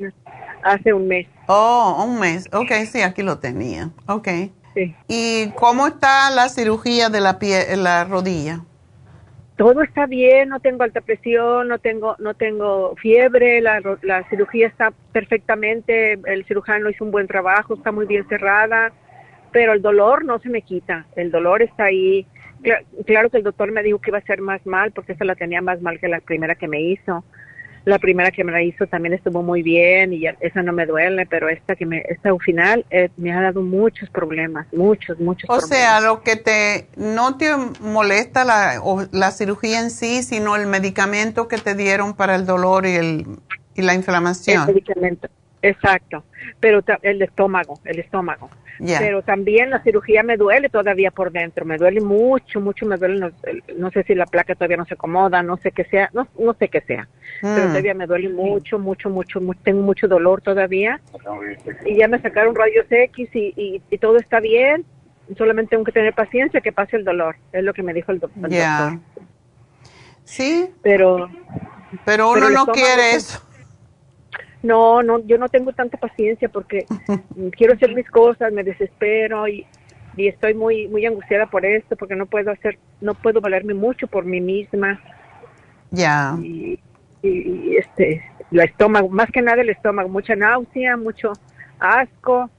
Hace 0.64 0.94
un 0.94 1.08
mes. 1.08 1.28
Oh, 1.48 2.06
un 2.08 2.20
mes. 2.20 2.48
Ok, 2.54 2.72
sí, 2.90 3.02
aquí 3.02 3.24
lo 3.24 3.40
tenía. 3.40 3.90
Ok. 4.08 4.30
Sí. 4.74 4.96
¿Y 5.08 5.50
cómo 5.52 5.88
está 5.88 6.30
la 6.32 6.50
cirugía 6.50 7.10
de 7.10 7.22
la 7.22 7.40
pie, 7.40 7.76
la 7.76 8.06
rodilla? 8.06 8.62
Todo 9.58 9.82
está 9.84 10.06
bien, 10.06 10.50
no 10.50 10.60
tengo 10.60 10.84
alta 10.84 11.02
presión, 11.02 11.68
no 11.70 11.80
tengo, 11.80 12.16
no 12.20 12.34
tengo 12.34 12.96
fiebre, 12.98 13.62
la, 13.62 13.82
la 14.02 14.28
cirugía 14.30 14.68
está 14.68 14.92
perfectamente, 15.14 16.20
el 16.26 16.46
cirujano 16.46 16.90
hizo 16.90 17.06
un 17.06 17.12
buen 17.12 17.28
trabajo, 17.28 17.76
está 17.76 17.92
muy 17.92 18.06
bien 18.06 18.28
cerrada, 18.28 18.92
pero 19.52 19.72
el 19.74 19.82
dolor 19.82 20.26
no 20.26 20.40
se 20.40 20.50
me 20.50 20.62
quita, 20.62 21.06
el 21.16 21.32
dolor 21.32 21.62
está 21.62 21.86
ahí. 21.86 22.28
Cla- 22.62 22.84
claro 23.06 23.30
que 23.30 23.38
el 23.38 23.44
doctor 23.44 23.72
me 23.72 23.84
dijo 23.84 24.00
que 24.00 24.10
iba 24.12 24.18
a 24.18 24.22
ser 24.22 24.42
más 24.42 24.66
mal 24.66 24.92
porque 24.92 25.14
esa 25.14 25.24
la 25.24 25.36
tenía 25.36 25.62
más 25.62 25.82
mal 25.82 26.00
que 26.00 26.10
la 26.10 26.20
primera 26.20 26.56
que 26.56 26.68
me 26.68 26.82
hizo. 26.82 27.24
La 27.86 28.00
primera 28.00 28.32
que 28.32 28.44
me 28.44 28.52
la 28.52 28.64
hizo 28.64 28.88
también 28.88 29.14
estuvo 29.14 29.44
muy 29.44 29.62
bien 29.62 30.12
y 30.12 30.22
ya- 30.22 30.36
esa 30.40 30.64
no 30.64 30.74
me 30.74 30.86
duele, 30.88 31.26
pero 31.28 31.50
esta 31.50 31.76
que 31.76 31.86
me, 31.86 32.04
esta 32.10 32.30
al 32.30 32.40
final 32.40 32.84
eh, 32.90 33.10
me 33.18 33.32
ha 33.32 33.42
dado 33.42 33.62
muchos 33.62 34.10
problemas, 34.10 34.66
muchos, 34.74 35.20
muchos 35.20 35.48
O 35.50 35.58
problemas. 35.60 35.70
sea, 35.70 36.02
lo 36.02 36.22
que 36.24 36.36
te 36.36 36.88
no 36.98 37.38
te 37.38 37.56
molesta 37.82 38.44
la, 38.44 38.82
o 38.84 39.06
la 39.12 39.30
cirugía 39.32 39.80
en 39.80 39.92
sí, 39.92 40.24
sino 40.24 40.56
el 40.56 40.66
medicamento 40.68 41.48
que 41.48 41.58
te 41.60 41.76
dieron 41.76 42.16
para 42.16 42.36
el 42.36 42.46
dolor 42.48 42.86
y, 42.88 42.96
el, 42.96 43.26
y 43.76 43.82
la 43.84 43.94
El 43.94 44.00
inflamación. 44.00 44.66
medicamento, 44.66 45.28
exacto. 45.70 46.24
Pero 46.60 46.82
el 47.02 47.22
estómago, 47.22 47.80
el 47.86 48.00
estómago. 48.00 48.50
Pero 49.00 49.22
también 49.22 49.70
la 49.70 49.82
cirugía 49.84 50.22
me 50.22 50.36
duele 50.36 50.68
todavía 50.68 51.10
por 51.10 51.32
dentro, 51.32 51.64
me 51.64 51.78
duele 51.78 52.02
mucho, 52.02 52.60
mucho, 52.60 52.86
me 52.86 52.98
duele, 52.98 53.32
no 53.78 53.90
sé 53.92 54.04
si 54.04 54.14
la 54.16 54.26
placa 54.26 54.54
todavía 54.54 54.76
no 54.76 54.86
se 54.86 54.96
acomoda, 54.96 55.42
no 55.42 55.56
sé 55.56 55.72
qué 55.72 55.86
sea, 55.86 56.10
no, 56.14 56.28
no 56.38 56.54
sé 56.56 56.68
qué 56.68 56.82
sea, 56.82 57.08
pero 57.42 57.68
Mm. 57.68 57.70
todavía 57.70 57.94
me 57.94 58.06
duele 58.06 58.28
mucho, 58.28 58.78
mucho, 58.78 59.10
mucho, 59.10 59.40
mu- 59.40 59.54
tengo 59.54 59.82
mucho 59.82 60.10
dolor 60.10 60.42
todavía 60.42 61.00
y 61.86 61.96
ya 61.96 62.10
me 62.10 62.20
sacaron 62.22 62.54
rayos 62.54 62.86
X 62.90 63.30
y, 63.34 63.54
y, 63.56 63.82
y 63.90 63.98
todo 63.98 64.18
está 64.18 64.42
bien, 64.42 64.84
solamente 65.38 65.70
tengo 65.70 65.86
que 65.86 65.94
tener 65.94 66.14
paciencia 66.14 66.60
que 66.60 66.74
pase 66.74 66.98
el 66.98 67.06
dolor, 67.06 67.38
es 67.54 67.64
lo 67.64 67.74
que 67.74 67.82
me 67.82 67.94
dijo 67.94 68.12
el, 68.12 68.20
doc- 68.20 68.32
el 68.44 68.50
Ya. 68.52 68.78
doctor. 68.78 69.00
Sí, 70.26 70.70
Pero 70.82 71.30
pero 72.04 72.32
uno 72.32 72.42
Pero 72.50 72.66
no 72.66 72.66
quiere 72.74 73.14
eso. 73.16 73.42
No, 74.66 75.04
no, 75.04 75.20
yo 75.26 75.38
no 75.38 75.48
tengo 75.50 75.72
tanta 75.74 75.98
paciencia 75.98 76.50
porque 76.50 76.86
quiero 77.58 77.74
hacer 77.74 77.94
mis 77.94 78.10
cosas, 78.10 78.52
me 78.52 78.64
desespero 78.64 79.48
y, 79.48 79.66
y 80.18 80.28
estoy 80.28 80.54
muy 80.56 80.88
muy 80.88 81.06
angustiada 81.06 81.46
por 81.46 81.66
esto 81.66 81.96
porque 81.96 82.16
no 82.16 82.26
puedo 82.26 82.52
hacer, 82.52 82.80
no 83.02 83.14
puedo 83.14 83.42
valerme 83.42 83.74
mucho 83.74 84.08
por 84.08 84.26
mí 84.26 84.42
misma 84.42 85.00
Ya. 85.92 86.36
y, 86.42 86.80
y- 87.22 87.28
y, 87.72 87.78
este, 87.78 88.24
el 88.52 88.60
estómago, 88.62 89.10
más 89.10 89.30
que 89.32 89.42
nada 89.42 89.62
el 89.62 89.70
estómago, 89.70 90.10
mucha 90.10 90.36
náusea, 90.36 90.98
mucho 90.98 91.34
asco 91.80 92.50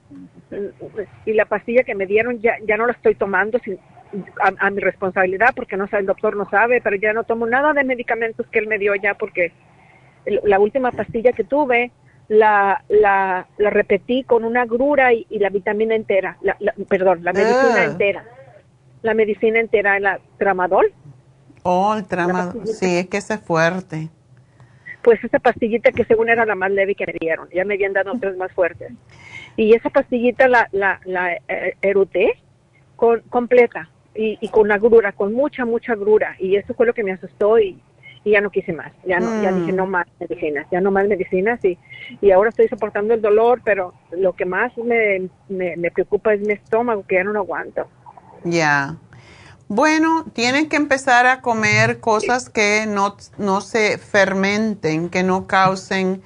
y 1.25 1.33
la 1.33 1.45
pastilla 1.45 1.83
que 1.83 1.95
me 1.95 2.05
dieron 2.05 2.39
ya 2.41 2.55
ya 2.65 2.77
no 2.77 2.85
la 2.85 2.93
estoy 2.93 3.15
tomando 3.15 3.59
sin, 3.59 3.77
a, 4.41 4.67
a 4.67 4.69
mi 4.69 4.79
responsabilidad 4.79 5.49
porque 5.55 5.75
no 5.77 5.87
sabe, 5.87 6.01
el 6.01 6.07
doctor 6.07 6.35
no 6.37 6.49
sabe, 6.49 6.79
pero 6.81 6.95
ya 6.95 7.11
no 7.13 7.23
tomo 7.25 7.45
nada 7.47 7.73
de 7.73 7.83
medicamentos 7.83 8.47
que 8.47 8.59
él 8.59 8.67
me 8.67 8.77
dio 8.79 8.95
ya 8.95 9.13
porque 9.15 9.51
la 10.43 10.59
última 10.59 10.91
pastilla 10.91 11.31
que 11.31 11.43
tuve 11.43 11.91
la, 12.27 12.83
la, 12.89 13.47
la 13.57 13.69
repetí 13.69 14.23
con 14.23 14.43
una 14.43 14.65
grura 14.65 15.13
y, 15.13 15.25
y 15.29 15.39
la 15.39 15.49
vitamina 15.49 15.95
entera, 15.95 16.37
la, 16.41 16.55
la- 16.59 16.73
perdón, 16.87 17.23
la 17.23 17.33
medicina 17.33 17.75
Ah. 17.77 17.83
entera. 17.85 18.25
La 19.03 19.13
medicina 19.13 19.59
entera, 19.59 19.99
la 19.99 20.19
tramadol, 20.37 20.91
Oh, 21.63 21.95
el 21.97 22.05
tramadol. 22.05 22.65
Sí, 22.67 22.97
es 22.97 23.07
que 23.07 23.17
ese 23.17 23.33
es 23.35 23.41
fuerte. 23.41 24.09
pues 25.01 25.21
esa 25.23 25.39
pastillita 25.39 25.91
que 25.91 26.03
según 26.05 26.29
era 26.29 26.45
la 26.45 26.55
más 26.55 26.71
leve 26.71 26.95
que 26.95 27.05
me 27.05 27.13
dieron, 27.19 27.47
ya 27.53 27.63
me 27.65 27.75
habían 27.75 27.93
dado 27.93 28.13
otras 28.13 28.35
más 28.37 28.51
fuertes. 28.53 28.91
Y 29.55 29.73
esa 29.73 29.89
pastillita 29.89 30.47
la, 30.47 30.67
la, 30.71 30.99
la 31.05 31.33
eh, 31.35 31.75
eruté 31.81 32.33
con, 32.95 33.21
completa 33.29 33.89
y, 34.15 34.37
y 34.41 34.49
con 34.49 34.63
una 34.63 34.77
grura, 34.77 35.11
con 35.13 35.33
mucha, 35.33 35.63
mucha 35.65 35.95
grura. 35.95 36.35
Y 36.39 36.55
eso 36.57 36.73
fue 36.73 36.85
lo 36.85 36.93
que 36.93 37.03
me 37.03 37.11
asustó 37.13 37.57
y, 37.59 37.79
y 38.27 38.31
ya 38.31 38.41
no 38.41 38.49
quise 38.49 38.73
más. 38.73 38.91
Ya 39.05 39.19
no, 39.21 39.31
ya 39.41 39.51
Mm. 39.51 39.55
dije 39.55 39.71
no 39.71 39.85
más 39.87 40.05
medicinas, 40.19 40.67
ya 40.69 40.81
no 40.81 40.91
más 40.91 41.07
medicinas 41.07 41.63
y, 41.63 41.77
y 42.21 42.31
ahora 42.31 42.49
estoy 42.49 42.67
soportando 42.67 43.13
el 43.13 43.21
dolor, 43.21 43.61
pero 43.63 43.93
lo 44.11 44.33
que 44.33 44.45
más 44.45 44.77
me, 44.77 45.29
me, 45.47 45.77
me 45.77 45.91
preocupa 45.91 46.33
es 46.33 46.41
mi 46.41 46.53
estómago, 46.53 47.05
que 47.07 47.15
ya 47.15 47.23
no 47.23 47.31
lo 47.31 47.39
aguanto. 47.39 47.87
Ya. 48.43 48.97
Bueno, 49.69 50.25
tienes 50.33 50.67
que 50.67 50.75
empezar 50.77 51.25
a 51.25 51.41
comer 51.41 51.99
cosas 51.99 52.49
que 52.49 52.85
no, 52.87 53.15
no 53.37 53.61
se 53.61 53.97
fermenten, 53.97 55.09
que 55.09 55.23
no 55.23 55.47
causen 55.47 56.21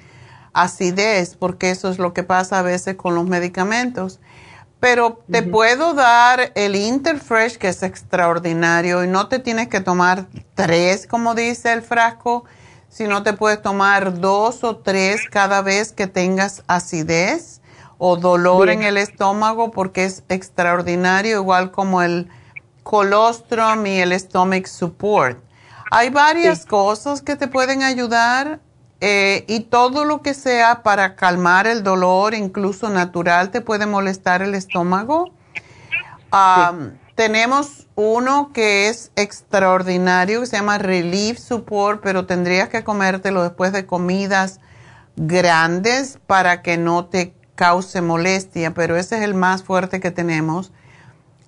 acidez, 0.54 1.36
porque 1.38 1.70
eso 1.72 1.90
es 1.90 2.00
lo 2.00 2.14
que 2.14 2.24
pasa 2.24 2.60
a 2.60 2.64
veces 2.64 2.96
con 2.96 3.16
los 3.16 3.26
medicamentos. 3.28 4.20
Pero 4.82 5.20
te 5.32 5.44
puedo 5.44 5.94
dar 5.94 6.52
el 6.56 6.76
Interfresh, 6.76 7.58
que 7.58 7.68
es 7.68 7.84
extraordinario, 7.84 9.04
y 9.04 9.08
no 9.08 9.28
te 9.28 9.38
tienes 9.38 9.68
que 9.68 9.80
tomar 9.80 10.26
tres, 10.56 11.06
como 11.06 11.36
dice 11.36 11.72
el 11.72 11.84
frasco, 11.84 12.46
sino 12.90 13.22
te 13.22 13.34
puedes 13.34 13.62
tomar 13.62 14.20
dos 14.20 14.64
o 14.64 14.78
tres 14.78 15.22
cada 15.30 15.62
vez 15.62 15.94
que 15.94 16.08
tengas 16.08 16.64
acidez 16.66 17.62
o 18.00 18.18
dolor 18.18 18.66
Bien. 18.66 18.80
en 18.80 18.88
el 18.88 18.98
estómago, 18.98 19.70
porque 19.70 20.04
es 20.04 20.24
extraordinario, 20.30 21.38
igual 21.38 21.70
como 21.70 22.02
el 22.02 22.28
colostrum 22.82 23.86
y 23.86 24.00
el 24.00 24.20
stomach 24.20 24.66
support. 24.66 25.38
Hay 25.92 26.10
varias 26.10 26.66
cosas 26.66 27.22
que 27.22 27.36
te 27.36 27.48
pueden 27.48 27.84
ayudar 27.84 28.60
eh, 29.02 29.46
y 29.48 29.62
todo 29.62 30.06
lo 30.06 30.22
que 30.22 30.36
sea 30.36 30.84
para 30.84 31.16
calmar 31.16 31.66
el 31.66 31.84
dolor, 31.84 32.36
incluso 32.36 32.90
natural, 32.90 33.50
te 33.50 33.60
puede 33.60 33.88
molestar 33.88 34.44
el 34.44 34.54
estómago. 34.54 35.32
Tenemos 37.16 37.88
uno 37.96 38.52
que 38.54 38.88
es 38.90 39.12
extraordinario, 39.16 40.40
que 40.40 40.46
se 40.46 40.56
llama 40.56 40.78
Relief 40.78 41.40
Support, 41.40 42.02
pero 42.02 42.26
tendrías 42.26 42.70
que 42.70 42.84
comértelo 42.84 43.44
después 43.44 43.74
de 43.74 43.86
comidas 43.86 44.60
grandes 45.16 46.20
para 46.28 46.62
que 46.62 46.78
no 46.78 47.06
te 47.06 47.34
cause 47.56 48.02
molestia, 48.02 48.74
pero 48.74 48.98
ese 48.98 49.18
es 49.18 49.24
el 49.24 49.34
más 49.34 49.64
fuerte 49.64 50.00
que 50.00 50.12
tenemos. 50.12 50.72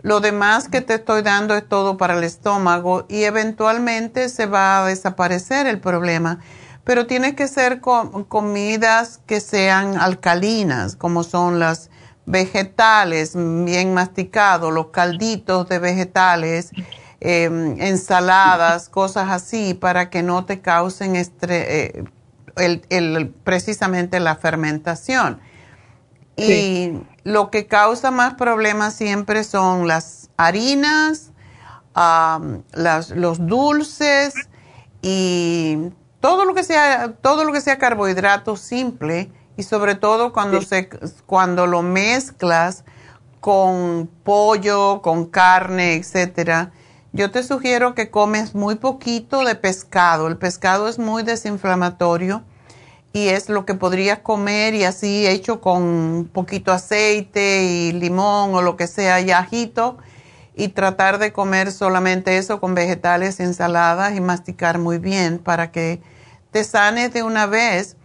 Lo 0.02 0.20
demás 0.20 0.68
que 0.68 0.82
te 0.82 0.96
estoy 0.96 1.22
dando 1.22 1.56
es 1.56 1.68
todo 1.68 1.98
para 1.98 2.18
el 2.18 2.24
estómago 2.24 3.06
y 3.08 3.24
eventualmente 3.24 4.28
se 4.28 4.48
va 4.48 4.84
a 4.84 4.88
desaparecer 4.88 5.66
el 5.66 5.80
problema. 5.80 6.40
Pero 6.84 7.08
tienes 7.08 7.34
que 7.36 7.48
ser 7.48 7.80
co- 7.80 8.26
comidas 8.28 9.20
que 9.26 9.40
sean 9.40 9.98
alcalinas, 9.98 10.96
como 10.96 11.24
son 11.24 11.60
las 11.60 11.90
vegetales 12.26 13.34
bien 13.36 13.94
masticados, 13.94 14.74
los 14.74 14.88
calditos 14.88 15.68
de 15.70 15.80
vegetales, 15.80 16.72
eh, 17.22 17.46
ensaladas, 17.80 18.90
cosas 18.90 19.30
así, 19.30 19.74
para 19.74 20.10
que 20.10 20.24
no 20.24 20.46
te 20.46 20.60
causen 20.62 21.16
eh, 21.16 22.04
el- 22.58 22.86
el- 22.90 23.30
precisamente 23.30 24.20
la 24.20 24.36
fermentación. 24.36 25.40
Y 26.36 26.94
lo 27.24 27.50
que 27.52 27.68
causa 27.68 28.12
más 28.12 28.34
problemas 28.34 28.94
siempre 28.96 29.44
son 29.44 29.88
las 29.88 30.30
harinas, 30.36 31.32
las- 32.74 33.12
los 33.12 33.46
dulces 33.46 34.34
y 35.02 35.78
todo 36.24 36.46
lo 36.46 36.54
que 36.54 36.64
sea, 36.64 37.16
todo 37.20 37.44
lo 37.44 37.52
que 37.52 37.60
sea 37.60 37.78
carbohidrato 37.78 38.56
simple 38.56 39.30
y 39.58 39.64
sobre 39.64 39.96
todo 39.96 40.32
cuando 40.32 40.62
se, 40.62 40.88
cuando 41.26 41.68
lo 41.68 41.82
mezclas 41.82 42.86
con 43.42 44.10
pollo, 44.24 45.02
con 45.02 45.26
carne, 45.26 45.96
etcétera, 45.96 46.72
yo 47.12 47.30
te 47.30 47.44
sugiero 47.44 47.94
que 47.94 48.10
comes 48.10 48.56
muy 48.56 48.76
poquito 48.76 49.44
de 49.44 49.56
pescado. 49.56 50.30
El 50.30 50.38
pescado 50.38 50.88
es 50.88 50.98
muy 50.98 51.24
desinflamatorio 51.24 52.42
y 53.12 53.28
es 53.28 53.50
lo 53.50 53.66
que 53.66 53.74
podrías 53.74 54.20
comer 54.20 54.76
y 54.76 54.86
así 54.86 55.28
hecho 55.28 55.60
con 55.60 56.30
poquito 56.32 56.72
aceite 56.72 57.66
y 57.66 57.92
limón 57.92 58.56
o 58.56 58.62
lo 58.62 58.78
que 58.78 58.88
sea 58.88 59.20
y 59.20 59.32
ajito 59.32 59.98
y 60.56 60.70
tratar 60.70 61.18
de 61.18 61.34
comer 61.34 61.74
solamente 61.74 62.38
eso 62.38 62.62
con 62.62 62.76
vegetales, 62.76 63.42
ensaladas 63.42 64.16
y 64.16 64.22
masticar 64.22 64.80
muy 64.80 65.00
bien 65.00 65.38
para 65.38 65.70
que 65.74 66.13
te 66.54 66.64
sanes 66.64 67.12
de 67.14 67.24
una 67.24 67.46
vez. 67.48 67.98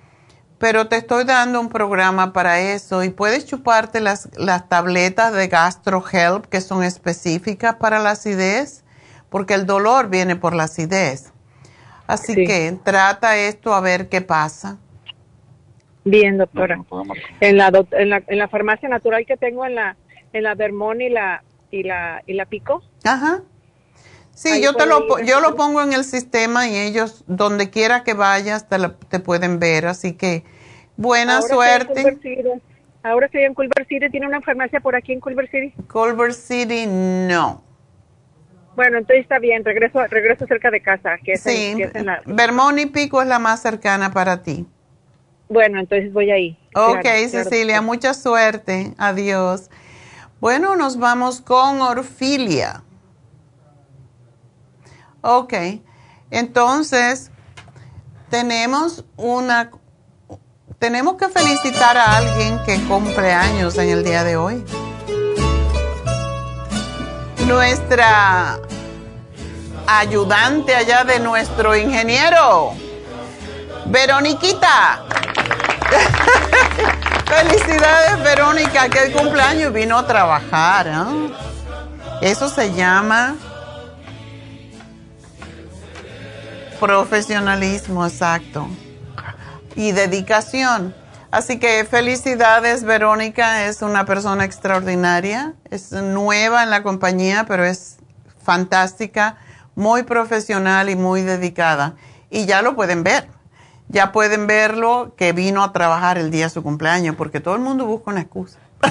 Pero 0.58 0.88
te 0.88 0.96
estoy 0.96 1.22
dando 1.22 1.60
un 1.60 1.68
programa 1.68 2.32
para 2.32 2.58
eso 2.58 3.04
y 3.04 3.10
puedes 3.10 3.46
chuparte 3.46 4.00
las, 4.00 4.28
las 4.36 4.68
tabletas 4.68 5.32
de 5.32 5.46
GastroHelp 5.46 6.46
que 6.46 6.60
son 6.60 6.82
específicas 6.82 7.76
para 7.76 8.00
la 8.00 8.10
acidez 8.10 8.82
porque 9.28 9.54
el 9.54 9.66
dolor 9.66 10.10
viene 10.10 10.34
por 10.34 10.54
la 10.54 10.64
acidez. 10.64 11.32
Así 12.08 12.34
que 12.34 12.76
trata 12.82 13.36
esto 13.36 13.74
a 13.74 13.80
ver 13.80 14.08
qué 14.08 14.20
pasa. 14.20 14.78
Bien, 16.04 16.38
doctora. 16.38 16.82
En 17.40 17.58
la, 17.58 17.70
en 17.92 18.10
la, 18.10 18.22
en 18.26 18.38
la 18.38 18.48
farmacia 18.48 18.88
natural 18.88 19.26
que 19.26 19.36
tengo 19.36 19.64
en 19.66 19.74
la 19.74 19.96
en 20.32 20.42
la 20.42 20.54
Vermont 20.54 21.00
y 21.00 21.10
la 21.10 21.42
y 21.70 21.82
la 21.82 22.22
y 22.26 22.32
la 22.32 22.46
Pico. 22.46 22.82
Ajá. 23.04 23.42
Sí, 24.38 24.62
yo 24.62 24.72
te 24.72 24.86
lo 24.86 25.18
yo 25.18 25.40
lo 25.40 25.56
pongo 25.56 25.82
en 25.82 25.92
el 25.92 26.04
sistema 26.04 26.68
y 26.68 26.76
ellos 26.76 27.24
donde 27.26 27.70
quiera 27.70 28.04
que 28.04 28.14
vayas 28.14 28.68
te, 28.68 28.76
te 29.08 29.18
pueden 29.18 29.58
ver, 29.58 29.86
así 29.86 30.12
que 30.12 30.44
buena 30.96 31.42
suerte. 31.42 32.16
Ahora 33.02 33.26
estoy 33.26 33.42
en 33.42 33.54
Culver 33.54 33.84
City, 33.88 34.08
¿tiene 34.10 34.28
una 34.28 34.40
farmacia 34.40 34.78
por 34.78 34.94
aquí 34.94 35.12
en 35.12 35.18
Culver 35.18 35.50
City? 35.50 35.74
Culver 35.92 36.32
City 36.32 36.86
no. 36.86 37.64
Bueno, 38.76 38.98
entonces 38.98 39.24
está 39.24 39.40
bien, 39.40 39.64
regreso 39.64 40.06
regreso 40.06 40.46
cerca 40.46 40.70
de 40.70 40.82
casa, 40.82 41.18
que 41.24 41.32
es, 41.32 41.40
sí, 41.40 41.74
Vermont 42.26 42.78
y 42.78 42.86
Pico 42.86 43.20
es 43.20 43.26
la 43.26 43.40
más 43.40 43.60
cercana 43.60 44.12
para 44.12 44.44
ti. 44.44 44.68
Bueno, 45.48 45.80
entonces 45.80 46.12
voy 46.12 46.30
ahí. 46.30 46.56
Ok, 46.76 47.04
Cecilia, 47.28 47.82
mucha 47.82 48.14
suerte. 48.14 48.94
Adiós. 48.98 49.68
Bueno, 50.40 50.76
nos 50.76 50.96
vamos 50.96 51.40
con 51.40 51.80
Orfilia. 51.82 52.84
Ok, 55.20 55.52
entonces 56.30 57.32
tenemos 58.30 59.04
una, 59.16 59.72
tenemos 60.78 61.16
que 61.16 61.28
felicitar 61.28 61.96
a 61.96 62.18
alguien 62.18 62.60
que 62.64 62.80
cumple 62.84 63.32
años 63.32 63.76
en 63.78 63.88
el 63.88 64.04
día 64.04 64.22
de 64.22 64.36
hoy. 64.36 64.64
Nuestra 67.48 68.60
ayudante 69.88 70.76
allá 70.76 71.02
de 71.02 71.18
nuestro 71.18 71.74
ingeniero, 71.74 72.74
Veroniquita. 73.86 75.02
Felicidades, 77.26 78.22
Verónica, 78.22 78.88
que 78.88 79.04
el 79.04 79.12
cumpleaños 79.12 79.72
vino 79.72 79.98
a 79.98 80.06
trabajar. 80.06 80.86
¿eh? 80.86 81.32
Eso 82.20 82.48
se 82.48 82.72
llama 82.72 83.34
profesionalismo, 86.80 88.06
exacto. 88.06 88.68
Y 89.76 89.92
dedicación. 89.92 90.94
Así 91.30 91.58
que 91.58 91.84
felicidades, 91.84 92.84
Verónica, 92.84 93.66
es 93.66 93.82
una 93.82 94.04
persona 94.04 94.44
extraordinaria, 94.44 95.54
es 95.70 95.92
nueva 95.92 96.62
en 96.62 96.70
la 96.70 96.82
compañía, 96.82 97.44
pero 97.46 97.64
es 97.64 97.96
fantástica, 98.42 99.36
muy 99.74 100.04
profesional 100.04 100.88
y 100.88 100.96
muy 100.96 101.22
dedicada. 101.22 101.94
Y 102.30 102.46
ya 102.46 102.62
lo 102.62 102.74
pueden 102.74 103.04
ver 103.04 103.28
ya 103.88 104.12
pueden 104.12 104.46
verlo 104.46 105.14
que 105.16 105.32
vino 105.32 105.62
a 105.62 105.72
trabajar 105.72 106.18
el 106.18 106.30
día 106.30 106.44
de 106.44 106.50
su 106.50 106.62
cumpleaños, 106.62 107.16
porque 107.16 107.40
todo 107.40 107.54
el 107.54 107.60
mundo 107.60 107.86
busca 107.86 108.10
una 108.10 108.20
excusa. 108.20 108.58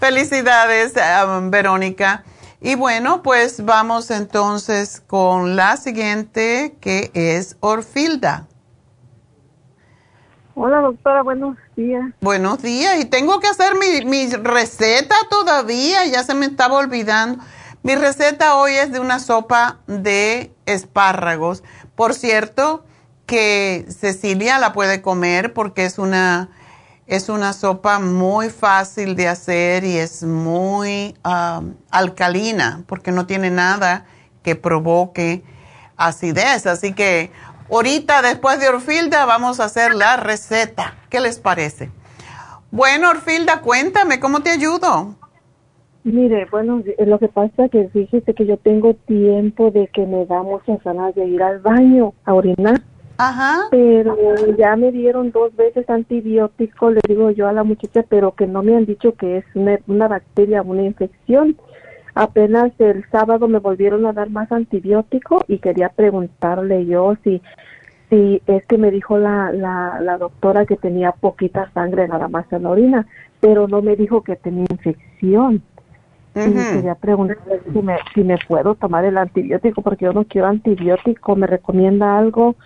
Felicidades, 0.00 0.94
um, 1.26 1.50
Verónica. 1.50 2.24
Y 2.66 2.76
bueno, 2.76 3.22
pues 3.22 3.62
vamos 3.66 4.10
entonces 4.10 5.02
con 5.06 5.54
la 5.54 5.76
siguiente, 5.76 6.78
que 6.80 7.10
es 7.12 7.58
Orfilda. 7.60 8.46
Hola 10.54 10.80
doctora, 10.80 11.22
buenos 11.22 11.58
días. 11.76 12.14
Buenos 12.22 12.62
días, 12.62 12.98
y 12.98 13.04
tengo 13.04 13.38
que 13.38 13.48
hacer 13.48 13.74
mi, 13.74 14.06
mi 14.06 14.30
receta 14.30 15.14
todavía, 15.28 16.06
ya 16.06 16.24
se 16.24 16.32
me 16.32 16.46
estaba 16.46 16.78
olvidando. 16.78 17.44
Mi 17.82 17.96
receta 17.96 18.54
hoy 18.54 18.72
es 18.72 18.90
de 18.92 18.98
una 18.98 19.18
sopa 19.18 19.80
de 19.86 20.50
espárragos. 20.64 21.62
Por 21.94 22.14
cierto, 22.14 22.86
que 23.26 23.84
Cecilia 23.90 24.58
la 24.58 24.72
puede 24.72 25.02
comer 25.02 25.52
porque 25.52 25.84
es 25.84 25.98
una, 25.98 26.48
es 27.06 27.28
una 27.28 27.52
sopa 27.52 27.98
muy 27.98 28.48
fácil 28.48 29.14
de 29.14 29.28
hacer 29.28 29.84
y 29.84 29.98
es 29.98 30.22
muy 30.22 31.14
um, 31.24 31.74
alcalina 31.90 32.82
porque 32.86 33.12
no 33.12 33.26
tiene 33.26 33.50
nada 33.50 34.06
que 34.42 34.56
provoque 34.56 35.42
acidez. 35.96 36.66
Así 36.66 36.94
que 36.94 37.30
ahorita 37.70 38.22
después 38.22 38.58
de 38.60 38.68
Orfilda 38.68 39.24
vamos 39.26 39.60
a 39.60 39.64
hacer 39.64 39.94
la 39.94 40.16
receta. 40.16 40.94
¿Qué 41.10 41.20
les 41.20 41.38
parece? 41.38 41.90
Bueno, 42.70 43.10
Orfilda, 43.10 43.60
cuéntame, 43.60 44.18
¿cómo 44.18 44.40
te 44.40 44.50
ayudo? 44.50 45.14
Mire, 46.02 46.46
bueno, 46.50 46.82
lo 46.98 47.18
que 47.18 47.28
pasa 47.28 47.64
es 47.64 47.70
que 47.70 47.88
fíjese 47.88 48.34
que 48.34 48.46
yo 48.46 48.58
tengo 48.58 48.94
tiempo 48.94 49.70
de 49.70 49.86
que 49.88 50.04
me 50.04 50.26
da 50.26 50.42
muchas 50.42 50.82
ganas 50.82 51.14
de 51.14 51.26
ir 51.26 51.42
al 51.42 51.60
baño 51.60 52.12
a 52.24 52.34
orinar. 52.34 52.82
Ajá. 53.16 53.68
Pero 53.70 54.16
ya 54.56 54.76
me 54.76 54.90
dieron 54.90 55.30
dos 55.30 55.54
veces 55.54 55.88
antibiótico, 55.88 56.90
le 56.90 57.00
digo 57.06 57.30
yo 57.30 57.48
a 57.48 57.52
la 57.52 57.64
muchacha, 57.64 58.04
pero 58.08 58.32
que 58.32 58.46
no 58.46 58.62
me 58.62 58.76
han 58.76 58.86
dicho 58.86 59.14
que 59.14 59.38
es 59.38 59.44
una, 59.54 60.08
bacteria, 60.08 60.62
una 60.62 60.82
infección. 60.82 61.56
Apenas 62.14 62.72
el 62.78 63.04
sábado 63.10 63.48
me 63.48 63.58
volvieron 63.58 64.06
a 64.06 64.12
dar 64.12 64.30
más 64.30 64.50
antibiótico 64.52 65.44
y 65.48 65.58
quería 65.58 65.88
preguntarle 65.88 66.86
yo 66.86 67.16
si 67.24 67.42
si 68.10 68.42
es 68.46 68.64
que 68.66 68.76
me 68.76 68.90
dijo 68.90 69.18
la, 69.18 69.50
la, 69.50 69.98
la 70.00 70.18
doctora 70.18 70.66
que 70.66 70.76
tenía 70.76 71.12
poquita 71.12 71.70
sangre 71.72 72.06
nada 72.06 72.28
más 72.28 72.44
en 72.52 72.64
la 72.64 72.70
orina, 72.70 73.06
pero 73.40 73.66
no 73.66 73.80
me 73.82 73.96
dijo 73.96 74.22
que 74.22 74.36
tenía 74.36 74.66
infección. 74.70 75.62
Y 76.36 76.52
quería 76.52 76.96
preguntarle 76.96 77.60
si 77.72 77.80
me, 77.80 77.96
si 78.12 78.24
me 78.24 78.36
puedo 78.48 78.74
tomar 78.74 79.04
el 79.04 79.16
antibiótico 79.18 79.82
porque 79.82 80.06
yo 80.06 80.12
no 80.12 80.24
quiero 80.24 80.48
antibiótico. 80.48 81.36
¿Me 81.36 81.46
recomienda 81.46 82.18
algo? 82.18 82.56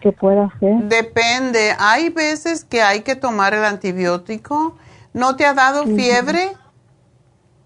Que 0.00 0.12
pueda 0.12 0.44
hacer? 0.44 0.84
Depende. 0.84 1.72
Hay 1.78 2.10
veces 2.10 2.64
que 2.64 2.82
hay 2.82 3.02
que 3.02 3.16
tomar 3.16 3.54
el 3.54 3.64
antibiótico. 3.64 4.76
¿No 5.12 5.36
te 5.36 5.44
ha 5.44 5.54
dado 5.54 5.84
fiebre? 5.84 6.52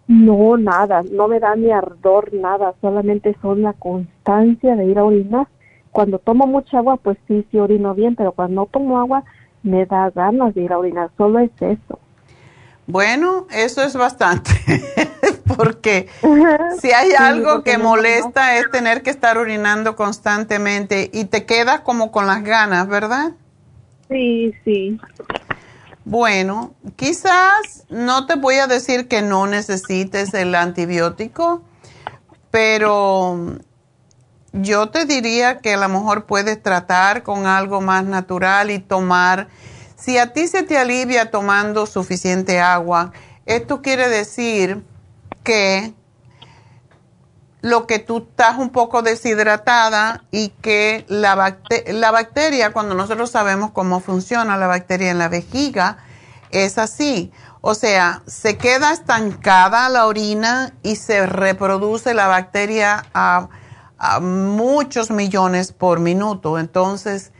No, 0.09 0.56
nada. 0.56 1.02
No 1.10 1.28
me 1.28 1.40
da 1.40 1.54
ni 1.56 1.70
ardor, 1.70 2.32
nada. 2.32 2.74
Solamente 2.80 3.36
son 3.40 3.62
la 3.62 3.72
constancia 3.72 4.76
de 4.76 4.86
ir 4.86 4.98
a 4.98 5.04
orinar. 5.04 5.48
Cuando 5.90 6.18
tomo 6.18 6.46
mucha 6.46 6.78
agua, 6.78 6.96
pues 6.96 7.18
sí, 7.28 7.46
sí 7.50 7.59
orino 7.59 7.94
bien, 7.94 8.16
pero 8.16 8.32
cuando 8.32 8.62
no 8.62 8.66
tomo 8.66 8.98
agua, 8.98 9.24
me 9.62 9.84
da 9.86 10.10
ganas 10.10 10.54
de 10.54 10.62
ir 10.62 10.72
a 10.72 10.78
orinar. 10.78 11.10
Solo 11.16 11.38
es 11.38 11.50
eso. 11.60 11.98
Bueno, 12.86 13.46
eso 13.50 13.82
es 13.82 13.94
bastante, 13.94 14.50
porque 15.56 16.09
si 16.80 16.90
hay 16.90 17.12
algo 17.12 17.62
que 17.62 17.78
molesta 17.78 18.56
es 18.59 18.70
tener 18.70 19.02
que 19.02 19.10
estar 19.10 19.38
orinando 19.38 19.94
constantemente 19.94 21.09
y 21.12 21.26
te 21.26 21.46
quedas 21.46 21.80
como 21.80 22.10
con 22.10 22.26
las 22.26 22.42
ganas, 22.42 22.88
¿verdad? 22.88 23.32
Sí, 24.09 24.52
sí. 24.64 25.00
Bueno, 26.04 26.74
quizás 26.96 27.84
no 27.88 28.26
te 28.26 28.34
voy 28.34 28.56
a 28.56 28.66
decir 28.66 29.06
que 29.06 29.22
no 29.22 29.46
necesites 29.46 30.34
el 30.34 30.54
antibiótico, 30.56 31.62
pero 32.50 33.59
yo 34.52 34.88
te 34.90 35.06
diría 35.06 35.59
que 35.59 35.74
a 35.74 35.76
lo 35.76 35.88
mejor 35.88 36.26
puedes 36.26 36.60
tratar 36.60 37.22
con 37.22 37.46
algo 37.46 37.80
más 37.80 38.04
natural 38.04 38.72
y 38.72 38.80
tomar 38.80 39.48
si 40.03 40.19
a 40.19 40.33
ti 40.33 40.49
se 40.49 40.65
te 40.65 40.77
alivia 40.79 41.31
tomando 41.31 41.87
suficiente 41.87 42.61
agua, 42.61 43.12
esto 43.47 43.83
quiere 43.83 44.09
decir 44.09 44.85
que 45.45 45.95
lo 47.61 47.87
que 47.87 48.01
tú 48.01 48.27
estás 48.29 48.59
un 48.59 48.70
poco 48.70 49.03
deshidratada 49.03 50.24
y 50.33 50.49
que 50.49 51.05
la, 51.07 51.37
bacteria, 51.37 52.73
cuando 52.73 52.97
nosotros 52.97 53.31
sabemos 53.31 53.70
cómo 53.70 54.01
funciona 54.01 54.57
la 54.57 54.66
bacteria 54.66 55.12
en 55.12 55.19
la 55.19 55.29
vejiga, 55.29 55.99
es 56.51 56.79
así. 56.79 57.31
O 57.61 57.74
sea, 57.74 58.23
se 58.27 58.59
queda 58.59 58.93
estancada 58.93 59.89
la 59.89 60.07
orina 60.07 60.74
y 60.83 60.97
se 60.97 61.27
reproduce 61.27 62.12
la 62.12 62.27
bacteria 62.27 63.05
a, 63.15 63.49
a 63.99 64.19
muchos 64.19 65.12
millones 65.12 65.70
por 65.70 66.01
minuto. 66.01 66.59
Entonces, 66.59 67.31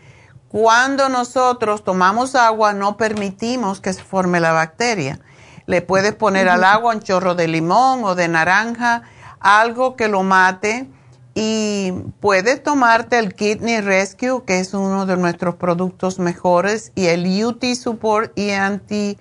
cuando 0.53 1.09
nosotros 1.09 1.83
tomamos 1.83 2.35
agua, 2.35 2.75
no 2.75 2.99
permitimos 2.99 3.81
que 3.81 3.93
se 3.95 4.03
forme 4.03 4.39
la 4.39 4.53
bacteria. 4.53 5.19
Le 5.65 5.81
puedes 5.81 6.15
poner 6.15 6.51
al 6.51 6.63
agua 6.63 6.95
un 6.95 7.01
chorro 7.01 7.35
de 7.35 7.49
limón 7.49 8.05
o 8.05 8.15
de 8.15 8.29
naranja, 8.29 9.03
algo 9.41 9.97
que 9.97 10.09
lo 10.09 10.23
mate 10.23 10.91
y 11.35 11.93
puedes 12.21 12.63
tomarte 12.63 13.19
el 13.19 13.35
Kidney 13.35 13.81
Rescue, 13.81 14.45
que 14.45 14.61
es 14.61 14.75
uno 14.75 15.07
de 15.07 15.17
nuestros 15.17 15.55
productos 15.55 16.19
mejores, 16.19 16.93
y 16.95 17.07
el 17.07 17.25
UT 17.45 17.65
Support 17.75 18.39
y 18.39 18.51
anti, 18.51 19.17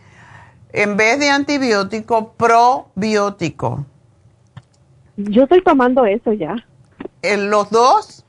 en 0.74 0.98
vez 0.98 1.20
de 1.20 1.30
antibiótico, 1.30 2.34
probiótico. 2.34 3.86
Yo 5.16 5.44
estoy 5.44 5.64
tomando 5.64 6.06
eso 6.06 6.34
ya. 6.34 6.56
¿En 7.22 7.50
¿Los 7.50 7.70
dos? 7.70 8.21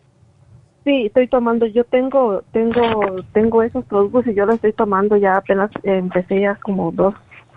Sí, 0.84 1.06
estoy 1.06 1.28
tomando. 1.28 1.66
Yo 1.66 1.84
tengo, 1.84 2.42
tengo, 2.52 3.22
tengo 3.32 3.62
esos 3.62 3.84
productos 3.84 4.26
y 4.26 4.34
yo 4.34 4.46
los 4.46 4.56
estoy 4.56 4.72
tomando 4.72 5.16
ya 5.16 5.36
apenas 5.36 5.70
empecé 5.84 6.40
ya 6.40 6.56
como 6.56 6.90
dos 6.90 7.14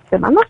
semanas. 0.10 0.44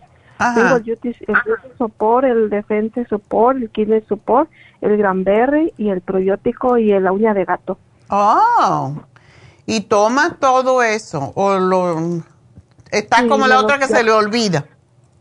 Tengo 0.54 0.76
el 0.76 0.98
el 1.00 1.36
Support, 1.78 2.26
el 2.26 2.50
Defense 2.50 3.06
Support, 3.08 3.56
el 3.56 3.70
Kidney 3.70 4.02
Support, 4.06 4.50
el 4.82 4.98
Granberry 4.98 5.72
y 5.78 5.88
el 5.88 6.02
probiótico 6.02 6.76
y 6.76 6.88
la 7.00 7.12
uña 7.12 7.32
de 7.32 7.46
gato. 7.46 7.78
Oh, 8.10 8.96
y 9.64 9.80
toma 9.82 10.36
todo 10.38 10.82
eso 10.82 11.32
o 11.34 11.58
lo 11.58 12.22
está 12.90 13.26
como 13.26 13.46
la 13.46 13.60
otra 13.60 13.78
que 13.78 13.86
se 13.86 14.04
le 14.04 14.12
olvida. 14.12 14.66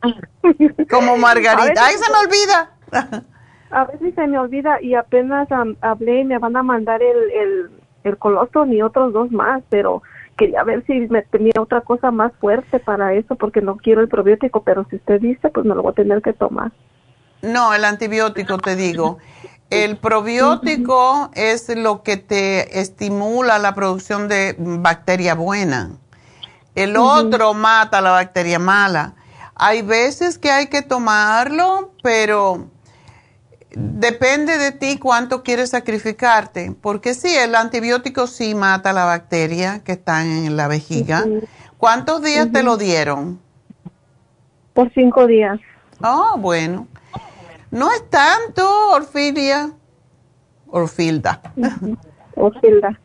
como 0.90 1.18
Margarita. 1.18 1.86
¡Ay, 1.86 1.95
se 1.95 2.11
me 2.11 2.18
olvida! 2.19 3.26
a 3.76 3.84
veces 3.84 4.15
se 4.15 4.26
me 4.26 4.39
olvida 4.39 4.81
y 4.81 4.95
apenas 4.95 5.49
hablé 5.81 6.22
y 6.22 6.23
me 6.23 6.39
van 6.39 6.56
a 6.56 6.64
mandar 6.64 7.03
el, 7.03 7.30
el, 7.31 7.69
el 8.06 8.18
colostrum 8.18 8.72
y 8.72 8.81
otros 8.81 9.11
dos 9.11 9.31
más, 9.31 9.64
pero 9.69 10.02
quería 10.38 10.64
ver 10.64 10.85
si 10.85 10.93
me 11.10 11.23
tenía 11.23 11.52
otra 11.60 11.81
cosa 11.81 12.10
más 12.10 12.31
fuerte 12.39 12.80
para 12.80 13.14
eso 13.14 13.35
porque 13.35 13.61
no 13.61 13.76
quiero 13.76 13.99
el 13.99 14.07
probiótico, 14.07 14.64
pero 14.64 14.88
si 14.89 14.95
usted 14.95 15.19
dice, 15.19 15.49
pues 15.49 15.65
me 15.65 15.76
lo 15.76 15.84
voy 15.84 15.91
a 15.91 15.95
tener 15.95 16.22
que 16.22 16.31
tomar. 16.31 16.72
No, 17.41 17.73
el 17.73 17.84
antibiótico 17.84 18.57
te 18.57 18.77
digo. 18.77 19.18
El 19.69 19.97
probiótico 19.97 21.30
es 21.34 21.76
lo 21.76 22.02
que 22.02 22.15
te 22.15 22.80
estimula 22.80 23.60
la 23.60 23.76
producción 23.76 24.30
de 24.30 24.56
bacteria 24.57 25.35
buena. 25.35 25.91
El 26.76 26.95
otro 26.95 27.53
mata 27.53 27.99
la 27.99 28.11
bacteria 28.11 28.57
mala. 28.57 29.15
Hay 29.53 29.81
veces 29.81 30.38
que 30.38 30.49
hay 30.49 30.68
que 30.68 30.81
tomarlo, 30.81 31.91
pero 32.02 32.69
depende 33.76 34.57
de 34.57 34.72
ti 34.72 34.97
cuánto 34.97 35.43
quieres 35.43 35.72
sacrificarte, 35.72 36.76
porque 36.81 37.14
sí, 37.14 37.35
el 37.35 37.56
antibiótico 37.56 38.27
sí 38.27 38.56
mata 38.56 38.93
la 38.93 39.06
bacteria 39.06 39.81
que 39.84 39.93
está 39.93 40.23
en 40.23 40.56
la 40.56 40.68
vejiga. 40.68 41.26
¿Cuántos 41.77 42.22
días 42.22 42.52
te 42.52 42.64
lo 42.64 42.77
dieron? 42.77 43.39
Por 44.73 44.91
cinco 44.93 45.27
días. 45.27 45.60
Oh, 46.02 46.38
bueno. 46.38 46.88
No 47.72 47.91
es 47.91 48.10
tanto, 48.10 48.68
Orfilia. 48.91 49.72
Orfilda. 50.68 51.41
Orfilda. 52.35 52.99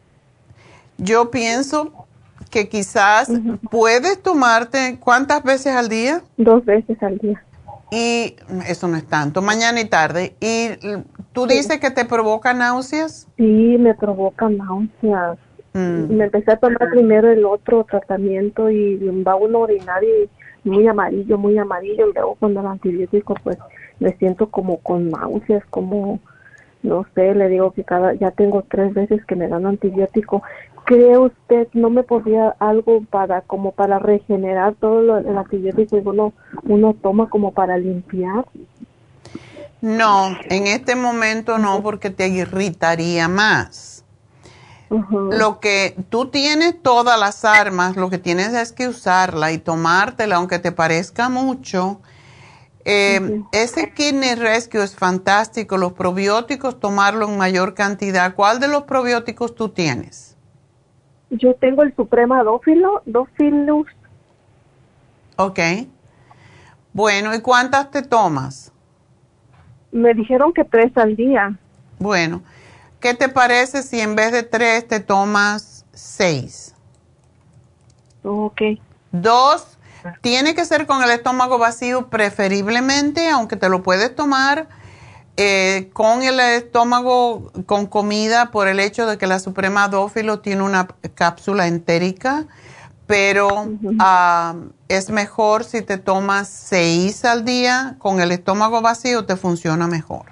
Yo 0.99 1.31
pienso 1.31 2.07
que 2.51 2.69
quizás 2.69 3.31
puedes 3.71 4.23
tomarte, 4.23 4.99
¿cuántas 4.99 5.43
veces 5.43 5.75
al 5.75 5.89
día? 5.89 6.23
Dos 6.37 6.65
veces 6.65 7.03
al 7.03 7.19
día. 7.19 7.45
Y 7.91 8.37
eso 8.69 8.87
no 8.89 8.97
es 8.97 9.07
tanto, 9.07 9.43
mañana 9.43 9.81
y 9.81 9.85
tarde. 9.87 10.35
¿Y 10.41 10.71
tú 11.33 11.47
dices 11.47 11.81
que 11.81 11.91
te 11.91 12.05
provoca 12.05 12.55
náuseas? 12.55 13.27
Sí, 13.37 13.77
me 13.79 13.95
provoca 13.95 14.49
náuseas. 14.49 15.39
Mm. 15.73 16.17
Me 16.17 16.25
empecé 16.25 16.53
a 16.53 16.57
tomar 16.57 16.91
primero 16.91 17.31
el 17.31 17.45
otro 17.45 17.85
tratamiento 17.85 18.71
y 18.71 18.97
va 19.23 19.37
uno 19.37 19.61
orinar 19.61 20.03
y 20.03 20.29
muy 20.69 20.87
amarillo, 20.87 21.39
muy 21.39 21.59
amarillo. 21.59 22.09
Y 22.09 22.13
luego 22.13 22.37
cuando 22.39 22.61
el 22.61 22.67
antibiótico, 22.67 23.35
pues 23.43 23.59
me 23.99 24.17
siento 24.17 24.51
como 24.51 24.79
con 24.79 25.09
náuseas, 25.09 25.65
como, 25.71 26.21
no 26.83 27.07
sé, 27.15 27.35
le 27.35 27.49
digo 27.49 27.73
que 27.73 27.85
cada, 27.85 28.15
ya 28.15 28.31
tengo 28.31 28.65
tres 28.69 28.95
veces 28.95 29.25
que 29.27 29.37
me 29.37 29.49
dan 29.49 29.67
antibiótico. 29.67 30.43
¿Cree 30.85 31.19
usted, 31.19 31.69
no 31.73 31.91
me 31.91 32.03
podría 32.03 32.55
algo 32.59 33.03
para, 33.09 33.43
como 33.43 33.73
para 33.73 33.99
regenerar 33.99 34.75
todo 34.75 35.03
lo, 35.03 35.19
el 35.19 35.37
antibiótico 35.37 35.99
y 35.99 36.03
uno, 36.05 36.33
uno 36.65 36.95
toma 37.01 37.29
como 37.29 37.53
para 37.53 37.79
limpiar? 37.79 38.45
No, 39.81 40.37
en 40.49 40.67
este 40.67 40.95
momento 40.97 41.59
no, 41.59 41.83
porque 41.83 42.11
te 42.11 42.29
irritaría 42.29 43.29
más. 43.29 44.05
Lo 44.91 45.61
que 45.61 45.95
tú 46.09 46.27
tienes 46.27 46.83
todas 46.83 47.19
las 47.19 47.45
armas, 47.45 47.97
lo 47.97 48.11
que 48.11 48.19
tienes 48.19 48.53
es 48.55 48.73
que 48.73 48.89
usarla 48.89 49.53
y 49.53 49.59
tomártela, 49.59 50.37
aunque 50.37 50.59
te 50.59 50.73
parezca 50.73 51.29
mucho, 51.29 52.01
eh, 52.85 53.43
ese 53.53 53.93
Kidney 53.93 54.35
Rescue 54.35 54.83
es 54.83 54.97
fantástico. 54.97 55.77
Los 55.79 55.93
probióticos, 55.93 56.81
tomarlo 56.81 57.29
en 57.29 57.39
mayor 57.39 57.75
cantidad. 57.75 58.35
¿Cuál 58.35 58.59
de 58.59 58.67
los 58.67 58.83
probióticos 58.83 59.55
tú 59.55 59.69
tienes? 59.69 60.30
Yo 61.31 61.55
tengo 61.55 61.83
el 61.83 61.95
Suprema 61.95 62.43
Dófilo, 62.43 63.03
Dófilus. 63.07 63.87
Ok. 65.37 65.59
Bueno, 66.93 67.35
¿y 67.35 67.41
cuántas 67.41 67.91
te 67.91 68.03
tomas? 68.03 68.73
Me 69.93 70.13
dijeron 70.15 70.53
que 70.53 70.65
tres 70.65 70.97
al 70.97 71.17
día. 71.17 71.57
Bueno, 71.99 72.43
¿qué 72.99 73.15
te 73.15 73.29
parece 73.29 73.83
si 73.83 74.01
en 74.01 74.17
vez 74.17 74.33
de 74.33 74.43
tres 74.43 74.87
te 74.87 75.01
tomas 75.01 75.87
seis? 75.93 76.75
Ok. 78.25 78.63
Dos 79.13 79.79
tiene 80.21 80.55
que 80.55 80.65
ser 80.65 80.87
con 80.87 81.03
el 81.03 81.11
estómago 81.11 81.59
vacío 81.59 82.09
preferiblemente, 82.09 83.29
aunque 83.29 83.57
te 83.57 83.69
lo 83.69 83.83
puedes 83.83 84.15
tomar 84.15 84.69
eh, 85.37 85.91
con 85.93 86.23
el 86.23 86.39
estómago 86.41 87.53
con 87.67 87.87
comida 87.87 88.51
por 88.51 88.69
el 88.69 88.81
hecho 88.81 89.07
de 89.07 89.17
que 89.17 89.27
la 89.27 89.39
Suprema 89.39 89.89
Dófilo 89.89 90.41
tiene 90.41 90.63
una 90.63 90.87
cápsula 91.15 91.67
entérica, 91.67 92.47
pero 93.07 93.69
ah, 93.99 94.55
es 94.89 95.11
mejor 95.11 95.65
si 95.65 95.83
te 95.83 95.99
tomas 95.99 96.49
seis 96.49 97.25
al 97.25 97.45
día 97.45 97.97
con 97.99 98.21
el 98.21 98.33
estómago 98.33 98.83
vacío, 98.83 99.25
te 99.25 99.37
funciona 99.37 99.87
mejor. 99.87 100.27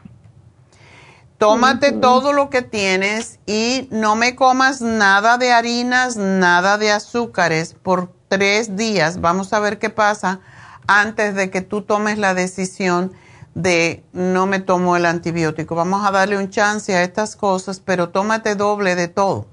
Tómate 1.39 1.93
todo 1.93 2.33
lo 2.33 2.51
que 2.51 2.63
tienes 2.63 3.39
y 3.47 3.89
no 3.93 4.17
me 4.17 4.35
comas 4.35 4.81
nada 4.81 5.39
de 5.39 5.53
harinas, 5.53 6.17
nada 6.17 6.79
de 6.79 6.91
azúcares, 6.91 7.75
por 7.75 8.13
tres 8.29 8.77
días, 8.77 9.21
vamos 9.21 9.53
a 9.53 9.61
ver 9.61 9.79
qué 9.79 9.89
pasa 9.89 10.41
antes 10.89 11.35
de 11.35 11.51
que 11.51 11.61
tú 11.61 11.83
tomes 11.83 12.19
la 12.19 12.35
decisión 12.35 13.13
de 13.59 14.05
no 14.13 14.47
me 14.47 14.61
tomo 14.61 14.97
el 14.97 15.05
antibiótico. 15.05 15.75
Vamos 15.75 16.07
a 16.07 16.13
darle 16.13 16.39
un 16.39 16.49
chance 16.49 16.95
a 16.95 17.03
estas 17.03 17.35
cosas, 17.35 17.81
pero 17.81 18.11
tómate 18.11 18.55
doble 18.55 18.95
de 18.95 19.09
todo. 19.09 19.47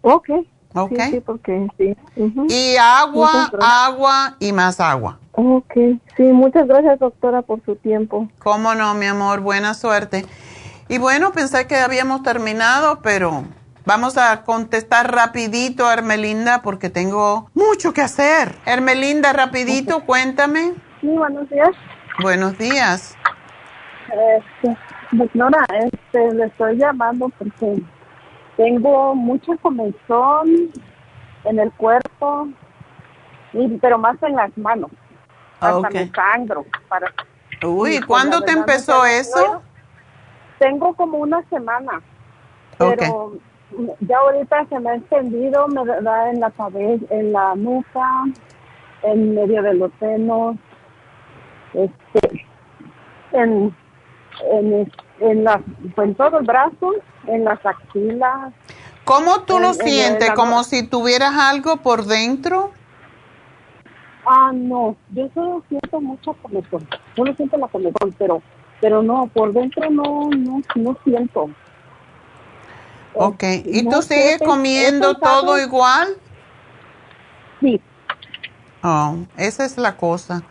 Ok. 0.00 0.30
Ok. 0.74 0.98
Sí, 1.10 1.20
porque 1.20 1.68
sí. 1.76 1.94
Y 2.48 2.76
agua, 2.76 3.50
agua 3.60 4.36
y 4.38 4.52
más 4.52 4.80
agua. 4.80 5.18
Ok. 5.32 5.74
Sí, 6.16 6.22
muchas 6.22 6.66
gracias 6.66 6.98
doctora 6.98 7.42
por 7.42 7.62
su 7.64 7.76
tiempo. 7.76 8.28
Cómo 8.38 8.74
no, 8.74 8.94
mi 8.94 9.06
amor, 9.06 9.40
buena 9.40 9.74
suerte. 9.74 10.24
Y 10.88 10.98
bueno, 10.98 11.32
pensé 11.32 11.66
que 11.66 11.76
habíamos 11.76 12.22
terminado, 12.22 13.00
pero 13.02 13.44
Vamos 13.86 14.18
a 14.18 14.42
contestar 14.42 15.12
rapidito 15.12 15.86
a 15.86 15.94
Hermelinda 15.94 16.60
porque 16.60 16.90
tengo 16.90 17.50
mucho 17.54 17.94
que 17.94 18.02
hacer. 18.02 18.54
Hermelinda, 18.66 19.32
rapidito, 19.32 20.04
cuéntame. 20.04 20.74
Sí, 21.00 21.08
buenos 21.08 21.48
días. 21.48 21.70
Buenos 22.20 22.58
días. 22.58 23.16
Este, 24.08 24.76
doctora, 25.12 25.64
este, 25.70 26.34
le 26.34 26.44
estoy 26.46 26.76
llamando 26.76 27.30
porque 27.38 27.80
tengo 28.56 29.14
mucha 29.14 29.56
comezón 29.56 30.70
en 31.44 31.58
el 31.58 31.72
cuerpo, 31.72 32.48
pero 33.80 33.98
más 33.98 34.22
en 34.22 34.36
las 34.36 34.56
manos. 34.58 34.90
Hasta 35.60 35.90
me 35.90 36.10
sangro. 36.10 36.66
Para, 36.88 37.12
Uy, 37.66 38.00
¿cuándo 38.00 38.42
te 38.42 38.52
empezó 38.52 39.04
eso? 39.06 39.62
Tengo 40.58 40.94
como 40.94 41.18
una 41.18 41.42
semana, 41.48 42.02
pero 42.76 43.32
ya 44.00 44.18
ahorita 44.18 44.66
se 44.68 44.78
me 44.78 44.90
ha 44.90 44.94
extendido, 44.96 45.68
me 45.68 45.84
da 46.02 46.30
en 46.30 46.40
la 46.40 46.50
cabeza, 46.50 47.04
en 47.10 47.32
la 47.32 47.54
nuca, 47.54 48.24
en 49.02 49.34
medio 49.34 49.62
de 49.62 49.74
los 49.74 49.90
senos, 49.98 50.56
este, 51.74 52.46
en, 53.32 53.74
en, 54.50 54.92
en, 55.20 55.44
la, 55.44 55.60
en 55.96 56.14
todo 56.14 56.38
el 56.38 56.46
brazo, 56.46 56.92
en 57.26 57.44
las 57.44 57.64
axilas. 57.64 58.52
¿Cómo 59.04 59.42
tú 59.42 59.58
lo 59.58 59.74
sientes? 59.74 60.30
¿Como 60.32 60.62
si 60.64 60.86
tuvieras 60.86 61.34
algo 61.36 61.78
por 61.78 62.04
dentro? 62.04 62.72
Ah, 64.26 64.52
no, 64.54 64.96
yo 65.10 65.28
solo 65.34 65.64
siento 65.68 66.00
mucha 66.00 66.32
comezón, 66.34 66.86
solo 67.16 67.34
siento 67.34 67.56
la 67.56 67.68
comezón, 67.68 68.14
pero 68.18 68.42
pero 68.80 69.02
no, 69.02 69.26
por 69.32 69.52
dentro 69.52 69.90
no, 69.90 70.30
no, 70.30 70.62
no 70.74 70.96
siento. 71.04 71.50
Ok, 73.14 73.42
¿y 73.64 73.88
tú 73.88 74.02
sigues 74.02 74.38
comiendo 74.38 75.16
todo 75.16 75.58
igual? 75.58 76.08
Sí. 77.60 77.80
Oh, 78.82 79.16
esa 79.36 79.64
es 79.64 79.76
la 79.76 79.96
cosa. 79.96 80.42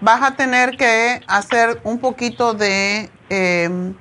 Vas 0.00 0.22
a 0.22 0.36
tener 0.36 0.76
que 0.76 1.20
hacer 1.26 1.80
un 1.84 1.98
poquito 1.98 2.54
de, 2.54 3.10
em, 3.28 3.94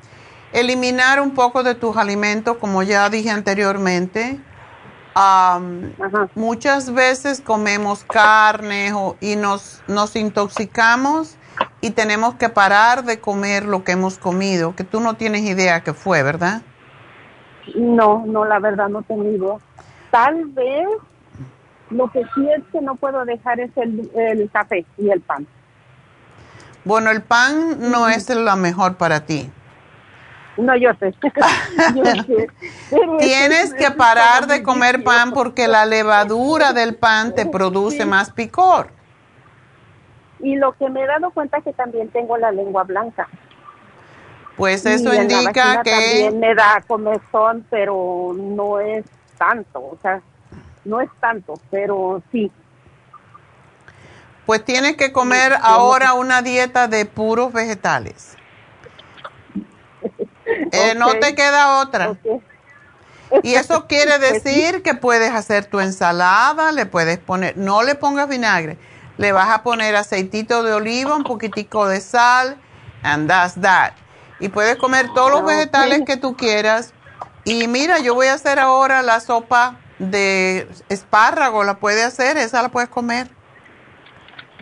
eliminar 0.54 1.20
un 1.20 1.32
poco 1.32 1.64
de 1.64 1.76
tus 1.76 1.98
alimentos, 1.98 2.58
como 2.58 2.84
ya 2.84 3.10
dije 3.10 3.30
anteriormente. 3.30 4.40
muchas 6.34 6.92
veces 6.92 7.40
comemos 7.40 8.04
carne 8.04 8.92
y 9.22 9.36
nos, 9.36 9.84
nos 9.88 10.16
intoxicamos 10.16 11.38
y 11.82 11.92
tenemos 11.92 12.34
que 12.36 12.50
parar 12.50 13.04
de 13.04 13.20
comer 13.20 13.66
lo 13.66 13.84
que 13.84 13.92
hemos 13.92 14.18
comido, 14.18 14.76
que 14.76 14.84
tú 14.84 15.00
no 15.02 15.14
tienes 15.14 15.44
idea 15.44 15.82
que 15.82 15.94
fue, 15.94 16.24
¿verdad? 16.24 16.64
No, 17.76 18.24
no, 18.26 18.44
la 18.46 18.58
verdad 18.58 18.90
no 18.90 19.04
tengo 19.04 19.62
Tal 20.10 20.46
vez 20.46 20.88
lo 21.90 22.10
que 22.10 22.24
sí 22.34 22.48
es 22.50 22.64
que 22.72 22.82
no 22.82 22.96
puedo 22.96 23.24
dejar 23.26 23.60
es 23.60 23.72
el, 23.78 24.10
el 24.16 24.50
café 24.52 24.86
y 24.98 25.10
el 25.10 25.22
pan. 25.22 25.46
Bueno, 26.86 27.12
el 27.12 27.22
pan 27.22 27.92
no 27.92 28.10
es 28.10 28.30
lo 28.30 28.56
mejor 28.56 28.98
para 28.98 29.26
ti. 29.26 29.50
No, 30.58 30.76
yo 30.76 30.92
sé. 31.00 31.14
Tienes 33.20 33.74
que 33.74 33.92
parar 33.92 34.48
de 34.48 34.64
comer 34.64 35.04
pan 35.04 35.32
porque 35.32 35.68
la 35.68 35.86
levadura 35.86 36.74
del 36.74 36.96
pan 36.96 37.34
te 37.34 37.46
produce 37.46 38.06
más 38.06 38.32
picor. 38.32 38.90
Y 40.40 40.56
lo 40.56 40.74
que 40.74 40.90
me 40.90 41.04
he 41.04 41.08
dado 41.08 41.32
cuenta 41.32 41.58
es 41.58 41.64
que 41.64 41.74
también 41.74 42.10
tengo 42.10 42.38
la 42.38 42.52
lengua 42.52 42.84
blanca. 42.84 43.28
Pues 44.58 44.86
eso 44.86 45.14
indica 45.14 45.82
que... 45.82 45.92
También 45.92 46.40
me 46.40 46.54
da 46.54 46.84
comezón, 46.86 47.66
pero 47.70 48.34
no 48.36 48.80
es 48.80 49.06
tanto, 49.38 49.80
o 49.80 49.98
sea, 50.02 50.22
no 50.86 51.02
es 51.02 51.10
tanto, 51.20 51.54
pero 51.72 52.22
sí. 52.32 52.52
Pues 54.46 54.66
tienes 54.66 54.98
que 54.98 55.12
comer 55.12 55.56
ahora 55.62 56.14
una 56.14 56.42
dieta 56.42 56.88
de 56.88 57.06
puros 57.06 57.54
vegetales. 57.54 58.38
Eh, 60.74 60.94
no 60.96 61.14
te 61.20 61.36
queda 61.36 61.80
otra. 61.80 62.18
Y 63.42 63.56
eso 63.56 63.88
quiere 63.88 64.20
pues 64.20 64.44
decir 64.44 64.84
que 64.84 64.94
puedes 64.94 65.32
hacer 65.32 65.66
tu 65.66 65.80
ensalada, 65.80 66.72
le 66.72 66.86
puedes 66.86 67.18
poner, 67.18 67.58
no 67.58 67.82
le 67.84 67.96
pongas 67.96 68.28
vinagre, 68.28 68.78
le 69.18 69.32
vas 69.32 69.50
a 69.50 69.64
poner 69.64 69.96
aceitito 69.96 70.64
de 70.64 70.74
oliva, 70.74 71.16
un 71.16 71.24
poquitico 71.24 71.88
de 71.88 72.02
sal, 72.02 72.58
and 73.04 73.30
that's 73.30 73.60
that. 73.62 73.94
Y 74.40 74.50
puedes 74.50 74.76
comer 74.76 75.08
todos 75.14 75.32
los 75.32 75.46
vegetales 75.46 76.02
que 76.06 76.18
tú 76.18 76.36
quieras. 76.36 76.94
Y 77.46 77.68
mira, 77.68 78.00
yo 78.00 78.14
voy 78.14 78.28
a 78.28 78.34
hacer 78.34 78.60
ahora 78.60 79.02
la 79.02 79.20
sopa 79.20 79.78
de 80.00 80.68
espárrago, 80.90 81.64
la 81.64 81.76
puedes 81.76 82.06
hacer, 82.06 82.38
esa 82.38 82.62
la 82.62 82.70
puedes 82.70 82.90
comer. 82.90 83.30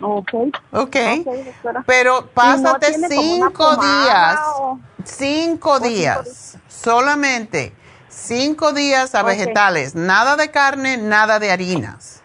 Ok. 0.02 0.34
Ok. 0.72 0.96
Pero 1.86 2.26
pásate 2.34 2.92
cinco 3.08 3.76
días, 3.76 4.40
cinco 5.04 5.80
días, 5.80 6.58
solamente 6.68 7.72
cinco 8.08 8.72
días 8.72 9.14
a 9.14 9.22
vegetales, 9.22 9.94
nada 9.94 10.36
de 10.36 10.50
carne, 10.50 10.96
nada 10.96 11.38
de 11.38 11.50
harinas. 11.50 12.22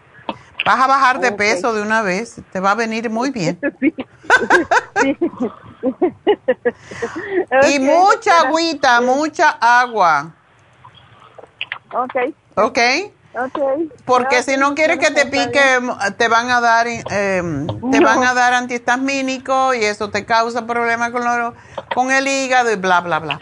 Vas 0.66 0.80
a 0.80 0.86
bajar 0.86 1.20
de 1.20 1.32
peso 1.32 1.72
de 1.72 1.80
una 1.82 2.02
vez, 2.02 2.42
te 2.52 2.60
va 2.60 2.72
a 2.72 2.74
venir 2.74 3.08
muy 3.08 3.30
bien. 3.30 3.58
y 7.68 7.78
mucha 7.78 8.40
agüita, 8.40 9.00
mucha 9.00 9.50
agua. 9.50 10.34
Ok. 11.92 12.14
Ok. 12.56 12.78
Okay. 13.38 13.88
Porque 14.04 14.42
si 14.42 14.56
no 14.56 14.74
quieres 14.74 14.98
que 14.98 15.12
te 15.12 15.26
pique, 15.26 15.62
te 16.16 16.28
van 16.28 16.50
a 16.50 16.60
dar, 16.60 16.88
eh, 16.88 17.66
te 17.92 18.00
van 18.00 18.24
a 18.24 18.34
dar 18.34 18.52
antihistamínico 18.54 19.74
y 19.74 19.84
eso 19.84 20.10
te 20.10 20.24
causa 20.24 20.66
problemas 20.66 21.12
con, 21.12 21.22
con 21.94 22.10
el 22.10 22.26
hígado 22.26 22.72
y 22.72 22.76
bla, 22.76 23.00
bla, 23.00 23.20
bla. 23.20 23.38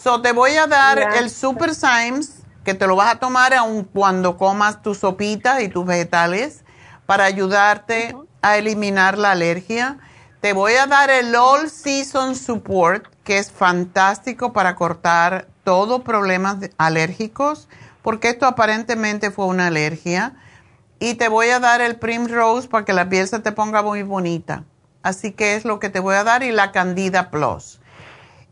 So, 0.00 0.22
te 0.22 0.32
voy 0.32 0.52
a 0.52 0.66
dar 0.66 0.98
el 0.98 1.30
Super 1.30 1.74
Symes, 1.74 2.42
que 2.64 2.74
te 2.74 2.86
lo 2.86 2.94
vas 2.94 3.14
a 3.14 3.18
tomar 3.18 3.52
aun 3.54 3.84
cuando 3.84 4.36
comas 4.36 4.82
tus 4.82 4.98
sopitas 4.98 5.60
y 5.62 5.68
tus 5.68 5.84
vegetales, 5.84 6.62
para 7.06 7.24
ayudarte 7.24 8.14
a 8.42 8.56
eliminar 8.56 9.18
la 9.18 9.32
alergia. 9.32 9.98
Te 10.40 10.52
voy 10.52 10.74
a 10.74 10.86
dar 10.86 11.10
el 11.10 11.34
All 11.34 11.68
Season 11.68 12.36
Support, 12.36 13.06
que 13.24 13.38
es 13.38 13.50
fantástico 13.50 14.52
para 14.52 14.76
cortar 14.76 15.48
todos 15.64 16.02
problemas 16.02 16.56
alérgicos 16.78 17.68
porque 18.02 18.30
esto 18.30 18.46
aparentemente 18.46 19.30
fue 19.30 19.46
una 19.46 19.68
alergia. 19.68 20.34
Y 20.98 21.14
te 21.14 21.28
voy 21.28 21.48
a 21.48 21.60
dar 21.60 21.80
el 21.80 21.96
Primrose 21.96 22.68
para 22.68 22.84
que 22.84 22.92
la 22.92 23.08
piel 23.08 23.26
se 23.26 23.38
te 23.38 23.52
ponga 23.52 23.82
muy 23.82 24.02
bonita. 24.02 24.64
Así 25.02 25.32
que 25.32 25.54
es 25.54 25.64
lo 25.64 25.78
que 25.78 25.88
te 25.88 26.00
voy 26.00 26.14
a 26.14 26.24
dar 26.24 26.42
y 26.42 26.52
la 26.52 26.72
Candida 26.72 27.30
Plus. 27.30 27.80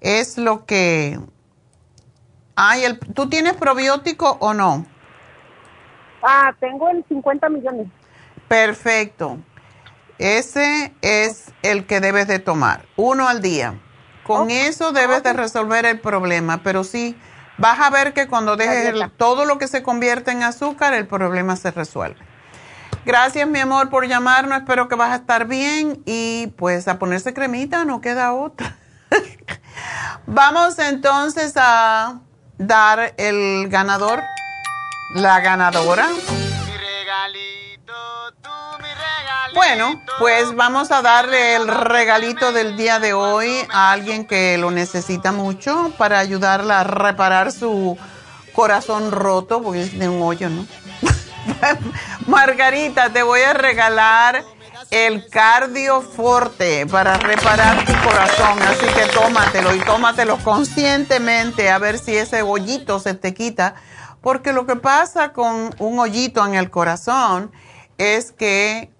Es 0.00 0.38
lo 0.38 0.64
que... 0.64 1.20
Ay, 2.56 2.84
el... 2.84 2.98
¿tú 2.98 3.28
tienes 3.28 3.54
probiótico 3.54 4.38
o 4.40 4.54
no? 4.54 4.86
Ah, 6.22 6.54
tengo 6.58 6.88
el 6.88 7.04
50 7.06 7.48
millones. 7.50 7.88
Perfecto. 8.48 9.38
Ese 10.18 10.92
es 11.00 11.52
el 11.62 11.86
que 11.86 12.00
debes 12.00 12.26
de 12.26 12.38
tomar, 12.38 12.86
uno 12.96 13.28
al 13.28 13.40
día. 13.40 13.78
Con 14.24 14.50
eso 14.50 14.92
debes 14.92 15.22
de 15.22 15.32
resolver 15.32 15.86
el 15.86 16.00
problema, 16.00 16.62
pero 16.62 16.82
sí, 16.84 17.16
Vas 17.58 17.80
a 17.80 17.90
ver 17.90 18.14
que 18.14 18.28
cuando 18.28 18.56
dejes 18.56 18.94
todo 19.16 19.44
lo 19.44 19.58
que 19.58 19.66
se 19.66 19.82
convierte 19.82 20.30
en 20.30 20.44
azúcar, 20.44 20.94
el 20.94 21.06
problema 21.06 21.56
se 21.56 21.72
resuelve. 21.72 22.18
Gracias, 23.04 23.48
mi 23.48 23.58
amor, 23.58 23.90
por 23.90 24.06
llamarnos. 24.06 24.58
Espero 24.58 24.88
que 24.88 24.94
vas 24.94 25.10
a 25.10 25.16
estar 25.16 25.46
bien 25.46 26.02
y 26.06 26.48
pues 26.56 26.86
a 26.88 26.98
ponerse 26.98 27.34
cremita, 27.34 27.84
no 27.84 28.00
queda 28.00 28.32
otra. 28.32 28.76
Vamos 30.26 30.78
entonces 30.78 31.54
a 31.56 32.20
dar 32.58 33.14
el 33.16 33.68
ganador, 33.68 34.22
la 35.14 35.40
ganadora. 35.40 36.08
Bueno, 39.54 40.02
pues 40.18 40.54
vamos 40.54 40.90
a 40.90 41.02
darle 41.02 41.56
el 41.56 41.68
regalito 41.68 42.52
del 42.52 42.76
día 42.76 42.98
de 42.98 43.12
hoy 43.12 43.50
a 43.70 43.92
alguien 43.92 44.26
que 44.26 44.58
lo 44.58 44.70
necesita 44.70 45.32
mucho 45.32 45.92
para 45.96 46.18
ayudarla 46.18 46.80
a 46.80 46.84
reparar 46.84 47.52
su 47.52 47.96
corazón 48.52 49.10
roto, 49.10 49.62
porque 49.62 49.86
tiene 49.86 50.08
un 50.08 50.22
hoyo, 50.22 50.48
¿no? 50.50 50.66
Margarita, 52.26 53.10
te 53.10 53.22
voy 53.22 53.40
a 53.40 53.54
regalar 53.54 54.44
el 54.90 55.28
Cardio 55.28 56.02
Forte 56.02 56.86
para 56.86 57.16
reparar 57.16 57.84
tu 57.84 57.92
corazón, 58.06 58.60
así 58.62 58.86
que 58.86 59.06
tómatelo 59.12 59.74
y 59.74 59.80
tómatelo 59.80 60.38
conscientemente 60.38 61.70
a 61.70 61.78
ver 61.78 61.98
si 61.98 62.16
ese 62.16 62.42
hoyito 62.42 62.98
se 63.00 63.14
te 63.14 63.34
quita, 63.34 63.74
porque 64.20 64.52
lo 64.52 64.66
que 64.66 64.76
pasa 64.76 65.32
con 65.32 65.74
un 65.78 65.98
hoyito 65.98 66.44
en 66.46 66.54
el 66.54 66.70
corazón 66.70 67.50
es 67.98 68.32
que 68.32 68.90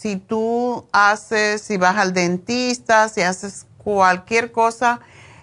si 0.00 0.16
tú 0.16 0.86
haces, 0.92 1.60
si 1.60 1.76
vas 1.76 1.98
al 1.98 2.14
dentista, 2.14 3.10
si 3.10 3.20
haces 3.20 3.66
cualquier 3.76 4.50
cosa 4.50 5.00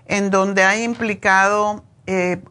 en 0.08 0.32
donde 0.32 0.64
hay 0.64 0.82
implicado 0.82 1.84
eh, 2.08 2.42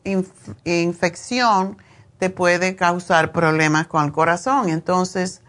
infección, 0.64 1.78
te 2.20 2.30
puede 2.30 2.76
causar 2.76 3.32
problemas 3.32 3.88
con 3.88 4.04
el 4.04 4.12
corazón. 4.12 4.68
Entonces, 4.68 5.42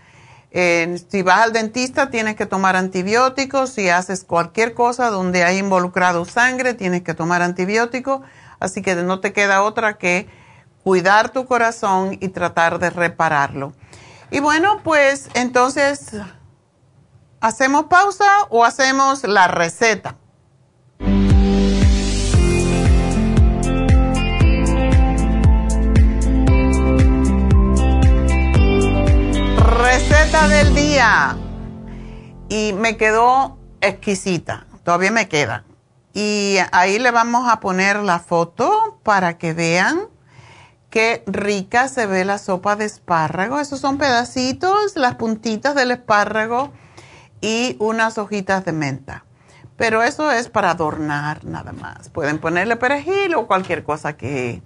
si 0.51 1.21
vas 1.21 1.41
al 1.41 1.53
dentista, 1.53 2.09
tienes 2.09 2.35
que 2.35 2.47
tomar 2.47 2.75
antibióticos. 2.75 3.69
Si 3.69 3.89
haces 3.89 4.23
cualquier 4.23 4.73
cosa 4.73 5.11
donde 5.11 5.43
hay 5.43 5.59
involucrado 5.59 6.25
sangre, 6.25 6.73
tienes 6.73 7.03
que 7.03 7.13
tomar 7.13 7.43
antibióticos. 7.43 8.21
Así 8.59 8.81
que 8.81 8.95
no 8.95 9.19
te 9.19 9.31
queda 9.31 9.61
otra 9.61 9.99
que 9.99 10.27
cuidar 10.83 11.29
tu 11.29 11.45
corazón 11.45 12.17
y 12.19 12.29
tratar 12.29 12.79
de 12.79 12.89
repararlo. 12.89 13.73
Y 14.31 14.39
bueno, 14.39 14.81
pues 14.83 15.29
entonces 15.35 16.13
¿Hacemos 17.39 17.85
pausa 17.85 18.25
o 18.49 18.65
hacemos 18.65 19.23
la 19.23 19.47
receta? 19.47 20.15
Receta 29.59 30.47
del 30.47 30.73
día. 30.73 31.37
Y 32.49 32.73
me 32.73 32.97
quedó 32.97 33.59
exquisita. 33.81 34.65
Todavía 34.83 35.11
me 35.11 35.27
queda. 35.29 35.63
Y 36.15 36.57
ahí 36.71 36.97
le 36.97 37.11
vamos 37.11 37.47
a 37.47 37.59
poner 37.59 37.97
la 37.97 38.17
foto 38.17 38.99
para 39.03 39.37
que 39.37 39.53
vean 39.53 40.07
qué 40.89 41.23
rica 41.27 41.87
se 41.87 42.07
ve 42.07 42.25
la 42.25 42.39
sopa 42.39 42.75
de 42.75 42.85
espárrago. 42.85 43.59
Esos 43.59 43.79
son 43.79 43.99
pedacitos, 43.99 44.95
las 44.95 45.15
puntitas 45.15 45.75
del 45.75 45.91
espárrago 45.91 46.71
y 47.41 47.75
unas 47.79 48.17
hojitas 48.17 48.65
de 48.65 48.71
menta. 48.71 49.23
pero 49.75 50.01
eso 50.01 50.31
es 50.31 50.49
para 50.49 50.71
adornar 50.71 51.45
nada 51.45 51.71
más. 51.71 52.09
Pueden 52.09 52.39
ponerle 52.39 52.77
perejil 52.77 53.35
o 53.35 53.45
cualquier 53.45 53.83
cosa 53.83 54.17
que, 54.17 54.63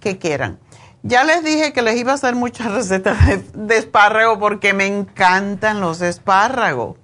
que 0.00 0.18
quieran. 0.18 0.58
Ya 1.02 1.22
les 1.24 1.44
dije 1.44 1.72
que 1.72 1.82
les 1.82 1.96
iba 1.96 2.12
a 2.12 2.14
hacer 2.14 2.34
muchas 2.34 2.72
recetas 2.72 3.26
de, 3.26 3.44
de 3.54 3.76
espárrago 3.76 4.38
porque 4.38 4.72
me 4.72 4.86
encantan 4.86 5.80
los 5.80 6.00
espárragos. 6.00 6.96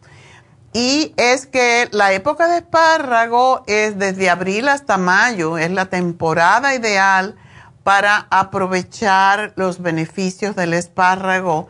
Y 0.73 1.15
es 1.17 1.47
que 1.47 1.89
la 1.93 2.13
época 2.13 2.49
de 2.49 2.57
espárrago 2.57 3.63
es 3.69 3.97
desde 3.97 4.29
abril 4.29 4.69
hasta 4.69 4.99
mayo, 4.99 5.57
es 5.57 5.71
la 5.71 5.87
temporada 5.87 6.75
ideal 6.75 7.37
para 7.85 8.27
aprovechar 8.31 9.53
los 9.55 9.81
beneficios 9.81 10.57
del 10.57 10.75
espárrago. 10.75 11.69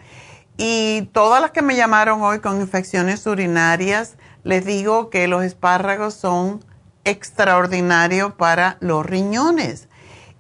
Y 0.57 1.03
todas 1.13 1.41
las 1.41 1.51
que 1.51 1.63
me 1.63 1.77
llamaron 1.77 2.23
hoy 2.23 2.39
con 2.39 2.61
infecciones 2.61 3.27
urinarias, 3.27 4.15
les 4.45 4.65
digo 4.65 5.11
que 5.11 5.27
los 5.27 5.43
espárragos 5.43 6.15
son 6.15 6.65
extraordinarios 7.05 8.35
para 8.35 8.77
los 8.81 9.05
riñones 9.05 9.89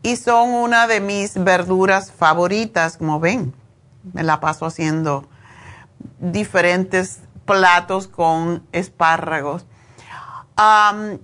y 0.02 0.16
son 0.16 0.50
una 0.50 0.86
de 0.86 1.00
mis 1.00 1.42
verduras 1.42 2.12
favoritas, 2.12 2.98
como 2.98 3.20
ven. 3.20 3.54
Me 4.12 4.22
la 4.22 4.38
paso 4.38 4.66
haciendo 4.66 5.26
diferentes 6.18 7.20
platos 7.46 8.06
con 8.06 8.66
espárragos. 8.72 9.66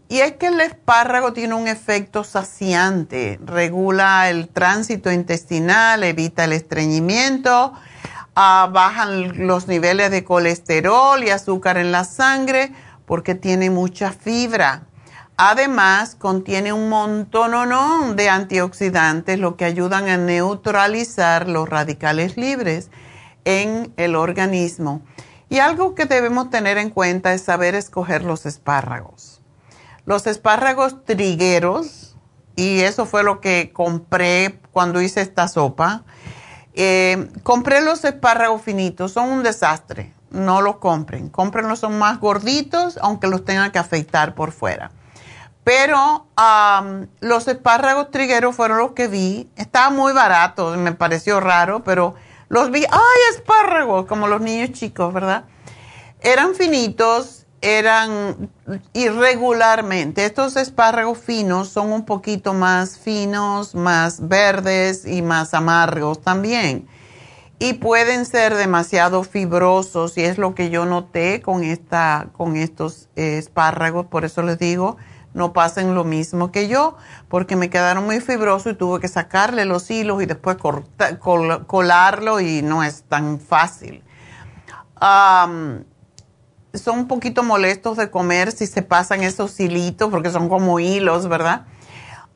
y 0.09 0.19
es 0.19 0.33
que 0.33 0.49
el 0.49 0.61
espárrago 0.61 1.33
tiene 1.33 1.55
un 1.55 1.69
efecto 1.69 2.25
saciante, 2.25 3.39
regula 3.45 4.29
el 4.29 4.49
tránsito 4.49 5.13
intestinal, 5.13 6.03
evita 6.03 6.45
el 6.45 6.53
estreñimiento, 6.53 7.75
bajan 8.35 9.47
los 9.47 9.69
niveles 9.69 10.11
de 10.11 10.25
colesterol 10.25 11.23
y 11.23 11.31
azúcar 11.31 11.77
en 11.77 11.93
la 11.93 12.05
sangre 12.05 12.73
porque 13.07 13.35
tiene 13.35 13.71
mucha 13.71 14.13
fibra. 14.13 14.85
Además, 15.37 16.17
contiene 16.17 16.73
un 16.73 16.91
montón 16.91 18.15
de 18.15 18.29
antioxidantes, 18.29 19.39
lo 19.39 19.57
que 19.57 19.65
ayudan 19.65 20.09
a 20.09 20.19
neutralizar 20.19 21.49
los 21.49 21.69
radicales 21.69 22.37
libres 22.37 22.91
en 23.47 23.93
el 23.97 24.17
organismo. 24.17 25.01
Y 25.49 25.59
algo 25.59 25.95
que 25.95 26.05
debemos 26.05 26.51
tener 26.51 26.77
en 26.77 26.91
cuenta 26.91 27.33
es 27.33 27.43
saber 27.43 27.75
escoger 27.75 28.23
los 28.23 28.45
espárragos. 28.45 29.41
Los 30.05 30.27
espárragos 30.27 31.05
trigueros, 31.05 32.17
y 32.55 32.81
eso 32.81 33.07
fue 33.07 33.25
lo 33.25 33.41
que 33.41 33.73
compré 33.73 34.61
cuando 34.73 35.01
hice 35.01 35.23
esta 35.23 35.49
sopa, 35.49 36.05
eh, 36.83 37.29
compré 37.43 37.83
los 37.83 38.05
espárragos 38.05 38.63
finitos, 38.63 39.13
son 39.13 39.29
un 39.29 39.43
desastre, 39.43 40.15
no 40.31 40.63
los 40.63 40.77
compren. 40.77 41.29
Cómprenlos, 41.29 41.81
son 41.81 41.99
más 41.99 42.21
gorditos, 42.21 42.99
aunque 43.03 43.27
los 43.27 43.45
tengan 43.45 43.71
que 43.71 43.79
afeitar 43.79 44.35
por 44.35 44.53
fuera. 44.53 44.91
Pero 45.63 46.27
los 47.21 47.49
espárragos 47.49 48.11
trigueros 48.11 48.57
fueron 48.57 48.79
los 48.79 48.93
que 48.93 49.09
vi. 49.09 49.51
Estaban 49.57 49.95
muy 49.95 50.13
baratos, 50.13 50.79
me 50.79 50.93
pareció 50.93 51.39
raro, 51.39 51.85
pero 51.85 52.15
los 52.49 52.71
vi, 52.71 52.85
¡ay, 52.91 53.35
espárragos! 53.35 54.07
Como 54.07 54.27
los 54.27 54.41
niños 54.41 54.73
chicos, 54.73 55.13
¿verdad? 55.13 55.45
Eran 56.21 56.55
finitos, 56.55 57.40
eran 57.63 58.51
irregularmente. 58.93 60.25
Estos 60.25 60.57
espárragos 60.57 61.19
finos 61.19 61.69
son 61.69 61.93
un 61.93 62.05
poquito 62.05 62.55
más 62.55 62.99
finos, 62.99 63.75
más 63.75 64.27
verdes 64.29 65.07
y 65.07 65.23
más 65.23 65.53
amargos 65.55 66.21
también. 66.23 66.89
Y 67.59 67.75
pueden 67.75 68.25
ser 68.25 68.55
demasiado 68.55 69.23
fibrosos 69.23 70.17
y 70.17 70.23
es 70.23 70.39
lo 70.39 70.55
que 70.55 70.71
yo 70.71 70.87
noté 70.87 71.43
con, 71.43 71.63
esta, 71.63 72.29
con 72.33 72.57
estos 72.57 73.11
espárragos. 73.17 74.07
Por 74.07 74.25
eso 74.25 74.43
les 74.43 74.59
digo, 74.59 74.97
no 75.35 75.53
pasen 75.53 75.95
lo 75.95 76.05
mismo 76.05 76.51
que 76.53 76.69
yo, 76.69 76.97
porque 77.29 77.57
me 77.57 77.69
quedaron 77.69 78.07
muy 78.07 78.21
fibrosos 78.21 78.73
y 78.73 78.77
tuve 78.77 78.99
que 79.01 79.09
sacarle 79.09 79.67
los 79.67 79.91
hilos 79.91 80.23
y 80.23 80.27
después 80.27 80.57
colarlo 81.67 82.41
y 82.41 82.63
no 82.63 82.83
es 82.83 83.03
tan 83.03 83.39
fácil. 83.39 84.03
Son 86.75 87.01
un 87.01 87.09
poquito 87.09 87.43
molestos 87.43 87.97
de 87.97 88.11
comer 88.11 88.53
si 88.53 88.67
se 88.67 88.83
pasan 88.83 89.23
esos 89.23 89.59
hilitos, 89.59 90.11
porque 90.11 90.31
son 90.31 90.49
como 90.49 90.81
hilos, 90.81 91.29
¿verdad? 91.29 91.67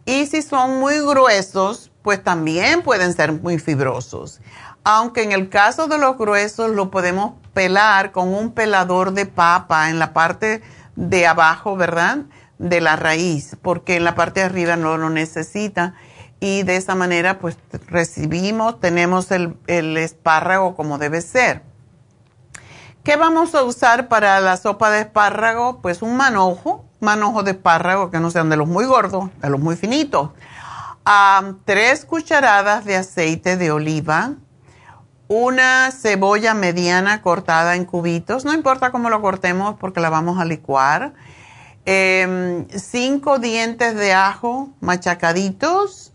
Y 0.06 0.26
si 0.26 0.42
son 0.42 0.78
muy 0.80 1.00
gruesos, 1.00 1.90
pues 2.02 2.22
también 2.22 2.82
pueden 2.82 3.14
ser 3.14 3.32
muy 3.32 3.58
fibrosos. 3.58 4.40
Aunque 4.82 5.22
en 5.22 5.32
el 5.32 5.48
caso 5.48 5.86
de 5.86 5.98
los 5.98 6.18
gruesos 6.18 6.70
lo 6.70 6.90
podemos 6.90 7.34
pelar 7.54 8.12
con 8.12 8.34
un 8.34 8.52
pelador 8.52 9.12
de 9.12 9.24
papa 9.24 9.88
en 9.88 9.98
la 9.98 10.12
parte 10.12 10.62
de 10.94 11.26
abajo, 11.26 11.76
¿verdad? 11.76 12.18
de 12.58 12.80
la 12.80 12.96
raíz, 12.96 13.56
porque 13.62 13.96
en 13.96 14.04
la 14.04 14.14
parte 14.14 14.40
de 14.40 14.46
arriba 14.46 14.76
no 14.76 14.96
lo 14.96 15.10
necesita. 15.10 15.94
Y 16.40 16.62
de 16.62 16.76
esa 16.76 16.94
manera, 16.94 17.38
pues 17.38 17.56
recibimos, 17.88 18.80
tenemos 18.80 19.30
el, 19.30 19.56
el 19.66 19.96
espárrago 19.96 20.74
como 20.76 20.98
debe 20.98 21.20
ser. 21.20 21.62
¿Qué 23.04 23.16
vamos 23.16 23.54
a 23.54 23.62
usar 23.62 24.08
para 24.08 24.40
la 24.40 24.56
sopa 24.56 24.90
de 24.90 25.02
espárrago? 25.02 25.80
Pues 25.80 26.02
un 26.02 26.16
manojo, 26.16 26.84
manojo 27.00 27.42
de 27.42 27.52
espárrago 27.52 28.10
que 28.10 28.18
no 28.18 28.30
sean 28.30 28.50
de 28.50 28.56
los 28.56 28.66
muy 28.66 28.86
gordos, 28.86 29.30
de 29.40 29.50
los 29.50 29.60
muy 29.60 29.76
finitos. 29.76 30.30
tres 31.64 32.04
cucharadas 32.04 32.84
de 32.84 32.96
aceite 32.96 33.56
de 33.56 33.70
oliva, 33.70 34.32
una 35.28 35.90
cebolla 35.92 36.54
mediana 36.54 37.22
cortada 37.22 37.76
en 37.76 37.84
cubitos, 37.84 38.44
no 38.44 38.52
importa 38.52 38.90
cómo 38.90 39.10
lo 39.10 39.20
cortemos 39.20 39.76
porque 39.78 40.00
la 40.00 40.10
vamos 40.10 40.40
a 40.40 40.44
licuar 40.44 41.12
Em, 41.86 42.66
cinco 42.68 43.38
dientes 43.38 43.94
de 43.94 44.14
ajo 44.14 44.70
machacaditos, 44.80 46.14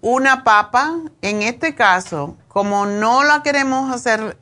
una 0.00 0.42
papa. 0.42 0.94
En 1.20 1.42
este 1.42 1.74
caso, 1.74 2.36
como 2.48 2.86
no 2.86 3.22
la 3.22 3.42
queremos 3.42 3.92
hacer, 3.92 4.38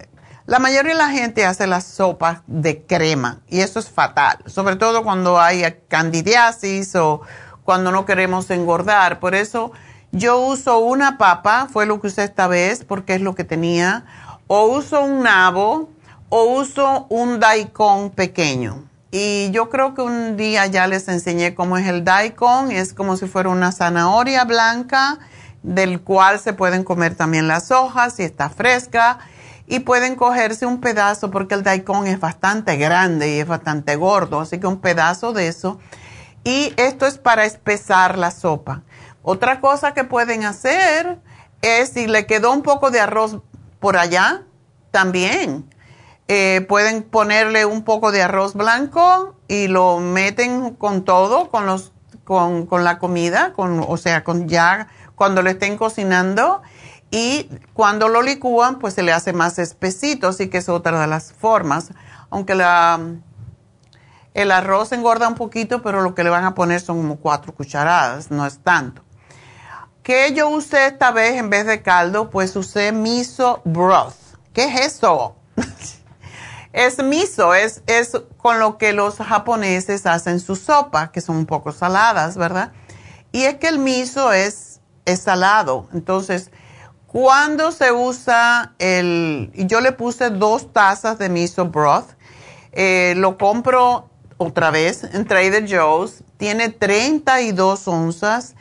la 0.46 0.58
mayoría 0.58 0.92
de 0.92 0.98
la 0.98 1.10
gente 1.10 1.44
hace 1.44 1.66
las 1.66 1.84
sopas 1.84 2.40
de 2.46 2.82
crema 2.82 3.40
y 3.48 3.60
eso 3.60 3.78
es 3.78 3.88
fatal, 3.88 4.38
sobre 4.46 4.76
todo 4.76 5.02
cuando 5.02 5.40
hay 5.40 5.64
candidiasis 5.88 6.94
o 6.96 7.22
cuando 7.64 7.90
no 7.92 8.04
queremos 8.04 8.50
engordar. 8.50 9.20
Por 9.20 9.34
eso 9.34 9.72
yo 10.12 10.38
uso 10.38 10.78
una 10.78 11.18
papa, 11.18 11.68
fue 11.72 11.86
lo 11.86 12.00
que 12.00 12.08
usé 12.08 12.24
esta 12.24 12.46
vez 12.46 12.84
porque 12.84 13.14
es 13.14 13.20
lo 13.20 13.34
que 13.34 13.44
tenía, 13.44 14.04
o 14.46 14.66
uso 14.66 15.02
un 15.02 15.22
nabo 15.22 15.90
o 16.28 16.44
uso 16.44 17.06
un 17.08 17.40
daikon 17.40 18.10
pequeño 18.10 18.84
y 19.16 19.52
yo 19.52 19.70
creo 19.70 19.94
que 19.94 20.02
un 20.02 20.36
día 20.36 20.66
ya 20.66 20.88
les 20.88 21.06
enseñé 21.06 21.54
cómo 21.54 21.78
es 21.78 21.86
el 21.86 22.02
daikon. 22.02 22.72
Es 22.72 22.92
como 22.92 23.16
si 23.16 23.28
fuera 23.28 23.48
una 23.48 23.70
zanahoria 23.70 24.42
blanca 24.44 25.20
del 25.62 26.00
cual 26.00 26.40
se 26.40 26.52
pueden 26.52 26.82
comer 26.82 27.14
también 27.14 27.46
las 27.46 27.70
hojas 27.70 28.14
si 28.14 28.24
está 28.24 28.50
fresca. 28.50 29.20
Y 29.66 29.81
pueden 29.81 30.15
cogerse 30.16 30.66
un 30.66 30.81
pedazo 30.81 31.31
porque 31.31 31.55
el 31.55 31.62
daikon 31.62 32.07
es 32.07 32.20
bastante 32.20 32.77
grande 32.77 33.36
y 33.36 33.41
es 33.41 33.47
bastante 33.47 33.97
gordo. 33.97 34.41
Así 34.41 34.61
que 34.61 34.66
un 34.66 34.81
pedazo 34.81 35.32
de 35.32 35.49
eso. 35.49 35.78
Y 36.45 36.74
esto 36.77 37.07
es 37.07 37.19
para 37.19 37.45
espesar 37.45 38.19
la 38.19 38.31
sopa. 38.31 38.82
Otra 39.23 39.61
cosa 39.61 39.95
que 39.95 40.05
pueden 40.05 40.45
hacer 40.45 41.19
es 41.62 41.91
si 41.91 42.07
le 42.07 42.27
quedó 42.27 42.53
un 42.53 42.62
poco 42.62 42.91
de 42.91 43.01
arroz 43.01 43.39
por 43.81 43.97
allá, 43.97 44.43
también 44.91 45.65
eh, 46.28 46.65
pueden 46.69 47.03
ponerle 47.03 47.65
un 47.65 47.85
poco 47.85 48.12
de 48.12 48.23
arroz 48.23 48.55
blanco 48.55 49.35
y 49.49 49.69
lo 49.69 49.99
meten 49.99 50.74
con 50.74 51.05
todo, 51.05 51.51
con, 51.51 51.66
los, 51.66 51.93
con, 52.24 52.66
con 52.66 52.85
la 52.85 52.99
comida, 52.99 53.53
con, 53.55 53.85
o 53.86 53.97
sea, 53.97 54.24
con 54.24 54.49
ya 54.49 54.89
cuando 55.15 55.43
lo 55.43 55.51
estén 55.51 55.77
cocinando 55.77 56.62
y 57.16 57.49
cuando 57.74 58.09
lo 58.09 58.23
licúan 58.23 58.81
pues 58.81 58.95
se 58.95 59.05
le 59.05 59.12
hace 59.12 59.32
más 59.32 59.61
espesito, 59.61 60.27
así 60.27 60.49
que 60.51 60.59
es 60.59 60.69
otra 60.69 61.01
de 61.01 61.07
las 61.07 61.32
formas. 61.32 61.93
Aunque 62.28 62.55
el 64.35 64.51
arroz 64.51 64.91
engorda 64.91 65.28
un 65.28 65.36
poquito, 65.36 65.81
pero 65.81 66.03
lo 66.03 66.16
que 66.16 66.24
le 66.24 66.31
van 66.31 66.45
a 66.45 66.57
poner 66.57 66.81
son 66.81 66.97
como 66.97 67.20
cuatro 67.20 67.55
cucharadas, 67.55 68.32
no 68.32 68.45
es 68.45 68.59
tanto. 68.59 69.05
¿Qué 70.03 70.35
yo 70.35 70.49
usé 70.49 70.86
esta 70.86 71.12
vez 71.12 71.36
en 71.36 71.51
vez 71.51 71.66
de 71.66 71.82
caldo? 71.82 72.31
Pues 72.31 72.57
usé 72.57 72.91
miso 72.91 73.62
broth. 73.65 74.16
¿Qué 74.53 74.65
es 74.65 74.95
eso? 74.95 75.36
Es 76.73 77.01
miso, 77.01 77.55
es, 77.55 77.85
es 77.86 78.20
con 78.36 78.59
lo 78.59 78.78
que 78.78 78.93
los 78.93 79.19
japoneses 79.19 80.07
hacen 80.07 80.41
su 80.41 80.57
sopa, 80.57 81.12
que 81.12 81.20
son 81.20 81.36
un 81.36 81.47
poco 81.47 81.70
saladas, 81.70 82.36
¿verdad? 82.36 82.73
Y 83.31 83.45
es 83.45 83.59
que 83.59 83.69
el 83.69 83.78
miso 83.78 84.32
es, 84.32 84.81
es 85.05 85.20
salado. 85.20 85.89
Entonces, 85.93 86.51
cuando 87.15 87.70
se 87.70 87.93
usa 87.93 88.74
el, 88.81 89.53
yo 89.55 89.81
le 89.81 89.93
puse 89.93 90.31
dos 90.31 90.73
tazas 90.73 91.16
de 91.16 91.28
miso 91.28 91.66
broth, 91.66 92.09
eh, 92.73 93.15
lo 93.16 93.39
compro 93.39 94.11
otra 94.36 94.73
vez 94.73 95.05
en 95.05 95.24
Trader 95.24 95.65
Joe's, 95.65 96.24
tiene 96.39 96.70
32 96.70 97.86
onzas 97.86 98.57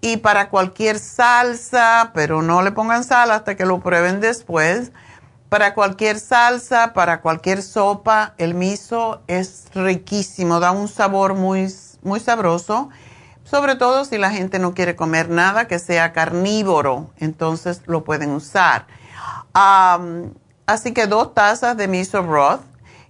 y 0.00 0.16
para 0.16 0.48
cualquier 0.48 0.98
salsa, 0.98 2.12
pero 2.14 2.40
no 2.40 2.62
le 2.62 2.72
pongan 2.72 3.04
sal 3.04 3.30
hasta 3.30 3.58
que 3.58 3.66
lo 3.66 3.78
prueben 3.80 4.20
después. 4.22 4.90
Para 5.50 5.74
cualquier 5.74 6.18
salsa, 6.18 6.94
para 6.94 7.20
cualquier 7.20 7.62
sopa, 7.62 8.32
el 8.38 8.54
miso 8.54 9.20
es 9.26 9.66
riquísimo, 9.74 10.60
da 10.60 10.70
un 10.70 10.88
sabor 10.88 11.34
muy, 11.34 11.70
muy 12.00 12.20
sabroso, 12.20 12.88
sobre 13.50 13.76
todo 13.76 14.04
si 14.04 14.18
la 14.18 14.30
gente 14.30 14.58
no 14.58 14.74
quiere 14.74 14.96
comer 14.96 15.30
nada 15.30 15.66
que 15.66 15.78
sea 15.78 16.12
carnívoro, 16.12 17.10
entonces 17.18 17.82
lo 17.86 18.04
pueden 18.04 18.30
usar. 18.30 18.86
así 19.54 20.92
que 20.92 21.06
dos 21.06 21.34
tazas 21.34 21.76
de 21.76 21.88
miso 21.88 22.22
broth 22.22 22.60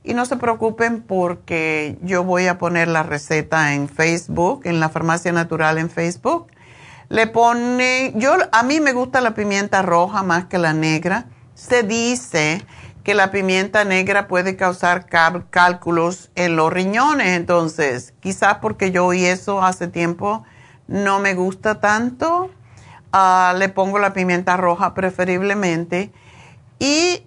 y 0.05 0.15
no 0.15 0.25
se 0.27 0.37
preocupen 0.37 1.03
porque 1.03 1.99
yo 2.03 2.23
voy 2.25 2.47
a 2.47 2.59
poner 2.59 2.89
la 2.89 3.03
receta 3.03 3.75
en 3.75 3.89
Facebook, 3.89 4.63
en 4.65 4.81
la 4.81 4.89
farmacia 4.89 5.33
natural 5.33 5.79
en 5.79 5.91
Facebook. 5.91 6.47
Le 7.09 7.27
pone, 7.27 8.13
yo 8.15 8.37
a 8.53 8.63
mí 8.63 8.81
me 8.81 8.93
gusta 8.93 9.21
la 9.21 9.35
pimienta 9.35 9.83
roja 9.83 10.23
más 10.23 10.45
que 10.45 10.59
la 10.59 10.73
negra 10.73 11.27
se 11.55 11.83
dice 11.83 12.65
que 13.09 13.15
la 13.15 13.31
pimienta 13.31 13.85
negra 13.85 14.29
puede 14.29 14.55
causar 14.55 15.07
cálculos 15.07 16.29
en 16.35 16.57
los 16.57 16.71
riñones, 16.71 17.29
entonces 17.39 18.13
quizás 18.21 18.59
porque 18.59 18.91
yo 18.91 19.07
oí 19.07 19.25
eso 19.25 19.63
hace 19.63 19.89
tiempo, 19.89 20.45
no 20.89 21.19
me 21.19 21.33
gusta 21.33 21.81
tanto, 21.81 22.51
ah, 23.11 23.55
le 23.57 23.71
pongo 23.71 23.99
la 23.99 24.13
pimienta 24.13 24.59
roja 24.59 24.93
preferiblemente 24.93 26.13
y 26.79 27.23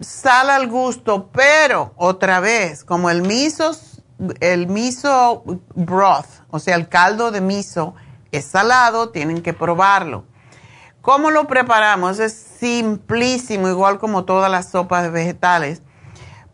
sal 0.00 0.48
al 0.48 0.68
gusto, 0.68 1.28
pero 1.34 1.92
otra 1.96 2.40
vez, 2.40 2.82
como 2.82 3.10
el 3.10 3.20
miso, 3.20 3.76
el 4.40 4.68
miso 4.68 5.44
broth, 5.74 6.46
o 6.48 6.58
sea, 6.58 6.76
el 6.76 6.88
caldo 6.88 7.30
de 7.30 7.42
miso 7.42 7.94
es 8.32 8.46
salado, 8.46 9.10
tienen 9.10 9.42
que 9.42 9.52
probarlo. 9.52 10.24
¿Cómo 11.06 11.30
lo 11.30 11.46
preparamos? 11.46 12.18
Es 12.18 12.32
simplísimo, 12.32 13.68
igual 13.68 14.00
como 14.00 14.24
todas 14.24 14.50
las 14.50 14.70
sopas 14.70 15.12
vegetales. 15.12 15.80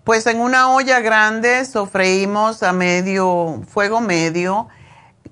Pues 0.04 0.26
en 0.26 0.40
una 0.40 0.68
olla 0.68 1.00
grande 1.00 1.64
sofreímos 1.64 2.62
a 2.62 2.74
medio, 2.74 3.62
fuego 3.66 4.02
medio, 4.02 4.68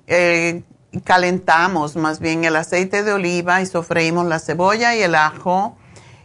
eh, 0.07 0.63
calentamos 1.03 1.95
más 1.95 2.19
bien 2.19 2.45
el 2.45 2.55
aceite 2.55 3.03
de 3.03 3.13
oliva 3.13 3.61
y 3.61 3.67
sofreímos 3.67 4.25
la 4.25 4.39
cebolla 4.39 4.95
y 4.95 5.03
el 5.03 5.13
ajo. 5.13 5.77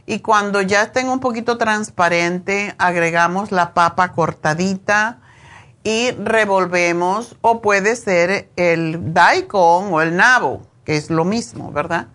Y 0.07 0.21
cuando 0.21 0.63
ya 0.63 0.81
estén 0.81 1.11
un 1.11 1.21
poquito 1.21 1.59
transparente, 1.59 2.75
agregamos 2.79 3.53
la 3.53 3.75
papa 3.75 4.13
cortadita 4.13 5.19
y 5.85 6.13
revolvemos, 6.13 7.37
o 7.43 7.61
puede 7.61 7.95
ser 7.95 8.49
el 8.57 9.13
daikon 9.13 9.93
o 9.93 10.01
el 10.01 10.17
nabo, 10.17 10.63
que 10.87 10.97
es 10.97 11.11
lo 11.11 11.27
mismo, 11.27 11.73
¿verdad? 11.73 12.07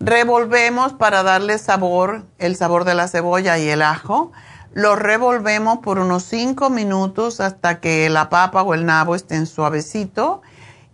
Revolvemos 0.00 0.92
para 0.92 1.24
darle 1.24 1.58
sabor, 1.58 2.24
el 2.38 2.54
sabor 2.54 2.84
de 2.84 2.94
la 2.94 3.08
cebolla 3.08 3.58
y 3.58 3.68
el 3.68 3.82
ajo. 3.82 4.30
Lo 4.72 4.94
revolvemos 4.94 5.78
por 5.78 5.98
unos 5.98 6.22
5 6.22 6.70
minutos 6.70 7.40
hasta 7.40 7.80
que 7.80 8.08
la 8.08 8.28
papa 8.30 8.62
o 8.62 8.74
el 8.74 8.86
nabo 8.86 9.16
estén 9.16 9.46
suavecito 9.46 10.40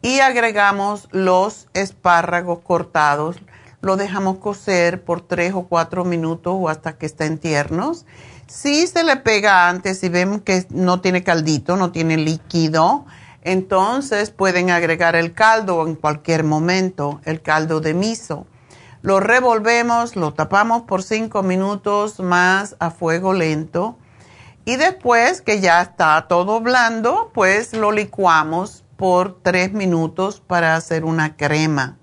y 0.01 0.21
agregamos 0.21 1.09
los 1.13 1.69
espárragos 1.75 2.61
cortados. 2.61 3.37
Lo 3.83 3.99
dejamos 3.99 4.39
cocer 4.39 5.05
por 5.05 5.21
3 5.21 5.53
o 5.53 5.63
4 5.65 6.07
minutos 6.07 6.55
o 6.57 6.71
hasta 6.71 6.97
que 6.97 7.05
estén 7.05 7.37
tiernos. 7.37 8.07
Si 8.47 8.87
se 8.87 9.05
le 9.05 9.17
pega 9.17 9.69
antes 9.69 10.03
y 10.03 10.09
vemos 10.09 10.41
que 10.41 10.67
no 10.71 11.03
tiene 11.03 11.23
caldito, 11.23 11.77
no 11.77 11.93
tiene 11.93 12.17
líquido, 12.17 13.05
entonces 13.43 14.31
pueden 14.31 14.71
agregar 14.71 15.15
el 15.15 15.35
caldo 15.35 15.87
en 15.87 15.95
cualquier 15.95 16.43
momento, 16.43 17.21
el 17.27 17.43
caldo 17.43 17.81
de 17.81 17.93
miso. 17.93 18.47
Lo 19.05 19.21
revolvemos, 19.21 20.17
lo 20.17 20.33
tapamos 20.33 20.85
por 20.85 21.03
5 21.03 21.43
minutos 21.43 22.21
más 22.21 22.75
a 22.79 22.91
fuego 22.91 23.35
lento 23.35 23.99
y 24.65 24.77
después 24.77 25.43
que 25.43 25.61
ya 25.61 25.83
está 25.83 26.27
todo 26.27 26.63
blando, 26.63 27.31
pues 27.35 27.75
lo 27.75 27.93
licuamos 27.93 28.83
por 28.97 29.43
3 29.43 29.75
minutos 29.75 30.41
para 30.41 30.75
hacer 30.75 31.05
una 31.05 31.37
crema. 31.37 31.99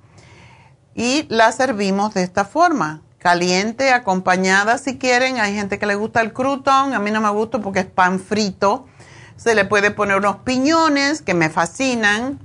Y 0.93 1.25
la 1.27 1.51
servimos 1.51 2.13
de 2.13 2.21
esta 2.21 2.45
forma, 2.45 3.01
caliente, 3.17 3.91
acompañada 3.91 4.77
si 4.77 4.99
quieren. 4.99 5.39
Hay 5.39 5.55
gente 5.55 5.79
que 5.79 5.87
le 5.87 5.95
gusta 5.95 6.21
el 6.21 6.33
crouton, 6.33 6.93
a 6.93 6.99
mí 6.99 7.09
no 7.09 7.19
me 7.19 7.31
gusta 7.31 7.57
porque 7.57 7.79
es 7.79 7.87
pan 7.87 8.19
frito. 8.19 8.85
Se 9.37 9.55
le 9.55 9.65
puede 9.65 9.89
poner 9.89 10.17
unos 10.17 10.35
piñones 10.43 11.23
que 11.23 11.33
me 11.33 11.49
fascinan 11.49 12.37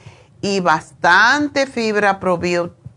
y 0.40 0.60
bastante 0.60 1.66
fibra 1.66 2.20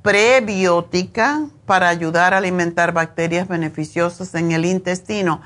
prebiótica 0.01 1.47
para 1.65 1.89
ayudar 1.89 2.33
a 2.33 2.37
alimentar 2.37 2.93
bacterias 2.93 3.47
beneficiosas 3.47 4.33
en 4.35 4.51
el 4.51 4.65
intestino. 4.65 5.41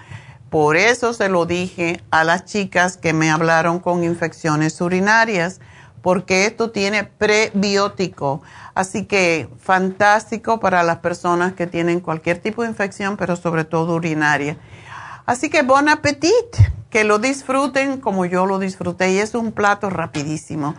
Por 0.50 0.78
eso 0.78 1.14
se 1.14 1.30
lo 1.30 1.46
dije 1.46 2.04
a 2.12 2.24
las 2.24 2.46
chicas 2.46 2.98
que 2.98 3.14
me 3.14 3.32
hablaron 3.32 3.80
con 3.80 4.04
infecciones 4.04 4.82
urinarias, 4.82 5.62
porque 6.02 6.46
esto 6.46 6.72
tiene 6.72 7.04
prebiótico. 7.04 8.42
Así 8.74 9.06
que 9.06 9.50
fantástico 9.60 10.60
para 10.60 10.84
las 10.84 10.98
personas 10.98 11.54
que 11.54 11.68
tienen 11.68 12.00
cualquier 12.00 12.40
tipo 12.40 12.64
de 12.64 12.70
infección, 12.70 13.18
pero 13.18 13.36
sobre 13.36 13.66
todo 13.66 13.96
urinaria. 13.96 14.58
Así 15.26 15.50
que 15.50 15.62
bon 15.62 15.90
appetit, 15.90 16.56
que 16.90 17.04
lo 17.04 17.20
disfruten 17.20 18.00
como 18.02 18.26
yo 18.26 18.46
lo 18.46 18.60
disfruté 18.60 19.12
y 19.12 19.20
es 19.20 19.36
un 19.36 19.52
plato 19.52 19.90
rapidísimo. 19.90 20.76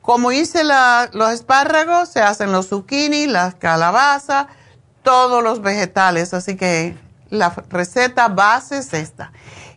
Como 0.00 0.32
hice 0.32 0.64
los 0.64 1.32
espárragos, 1.32 2.08
se 2.08 2.20
hacen 2.20 2.50
los 2.50 2.68
zucchini, 2.68 3.26
las 3.26 3.54
calabazas, 3.54 4.46
todos 5.04 5.44
los 5.44 5.62
vegetales. 5.62 6.34
Así 6.34 6.56
que 6.56 6.96
la 7.30 7.50
receta 7.70 8.28
base 8.28 8.78
es 8.78 8.92
esta. 8.92 9.32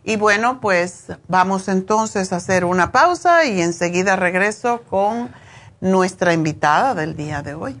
Y 0.08 0.14
bueno, 0.14 0.60
pues 0.60 1.06
vamos 1.26 1.66
entonces 1.66 2.32
a 2.32 2.36
hacer 2.36 2.64
una 2.64 2.92
pausa 2.92 3.44
y 3.44 3.60
enseguida 3.60 4.14
regreso 4.14 4.82
con 4.88 5.32
nuestra 5.80 6.32
invitada 6.32 6.94
del 6.94 7.16
día 7.16 7.42
de 7.42 7.54
hoy. 7.54 7.80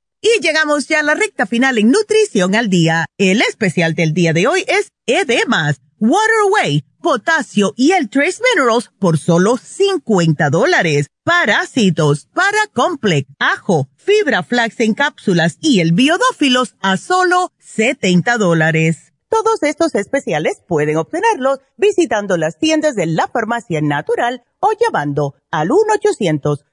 Y 0.23 0.39
llegamos 0.39 0.87
ya 0.87 0.99
a 0.99 1.03
la 1.03 1.15
recta 1.15 1.47
final 1.47 1.79
en 1.79 1.89
Nutrición 1.89 2.53
al 2.53 2.69
Día. 2.69 3.07
El 3.17 3.41
especial 3.41 3.95
del 3.95 4.13
día 4.13 4.33
de 4.33 4.45
hoy 4.45 4.63
es 4.67 4.91
Edemas, 5.07 5.81
Waterway, 5.99 6.85
Potasio 7.01 7.73
y 7.75 7.93
el 7.93 8.07
Trace 8.07 8.39
Minerals 8.53 8.91
por 8.99 9.17
solo 9.17 9.57
50 9.57 10.51
dólares. 10.51 11.07
Parásitos, 11.23 12.27
Paracomplex, 12.35 13.27
Ajo, 13.39 13.89
Fibra 13.95 14.43
Flax 14.43 14.79
en 14.81 14.93
cápsulas 14.93 15.57
y 15.59 15.79
el 15.79 15.93
Biodófilos 15.93 16.75
a 16.81 16.97
solo 16.97 17.51
70 17.57 18.37
dólares. 18.37 19.13
Todos 19.27 19.63
estos 19.63 19.95
especiales 19.95 20.61
pueden 20.67 20.97
obtenerlos 20.97 21.61
visitando 21.77 22.37
las 22.37 22.59
tiendas 22.59 22.95
de 22.95 23.07
la 23.07 23.27
Farmacia 23.27 23.81
Natural 23.81 24.43
o 24.59 24.69
llamando 24.79 25.33
al 25.49 25.71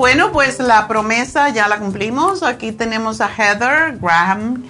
Bueno, 0.00 0.32
pues 0.32 0.60
la 0.60 0.88
promesa 0.88 1.50
ya 1.50 1.68
la 1.68 1.78
cumplimos. 1.78 2.42
Aquí 2.42 2.72
tenemos 2.72 3.20
a 3.20 3.28
Heather 3.28 3.98
Graham, 3.98 4.64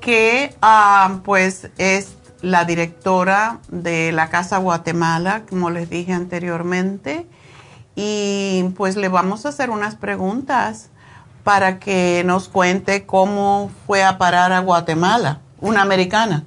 que 0.00 0.54
ah, 0.62 1.22
pues 1.24 1.70
es 1.76 2.14
la 2.40 2.64
directora 2.64 3.58
de 3.66 4.12
la 4.12 4.28
Casa 4.28 4.58
Guatemala, 4.58 5.42
como 5.50 5.70
les 5.70 5.90
dije 5.90 6.12
anteriormente. 6.12 7.26
Y 7.96 8.62
pues 8.76 8.94
le 8.94 9.08
vamos 9.08 9.44
a 9.44 9.48
hacer 9.48 9.70
unas 9.70 9.96
preguntas 9.96 10.90
para 11.42 11.80
que 11.80 12.22
nos 12.24 12.48
cuente 12.48 13.06
cómo 13.06 13.72
fue 13.88 14.04
a 14.04 14.18
parar 14.18 14.52
a 14.52 14.60
Guatemala, 14.60 15.40
una 15.60 15.82
americana. 15.82 16.44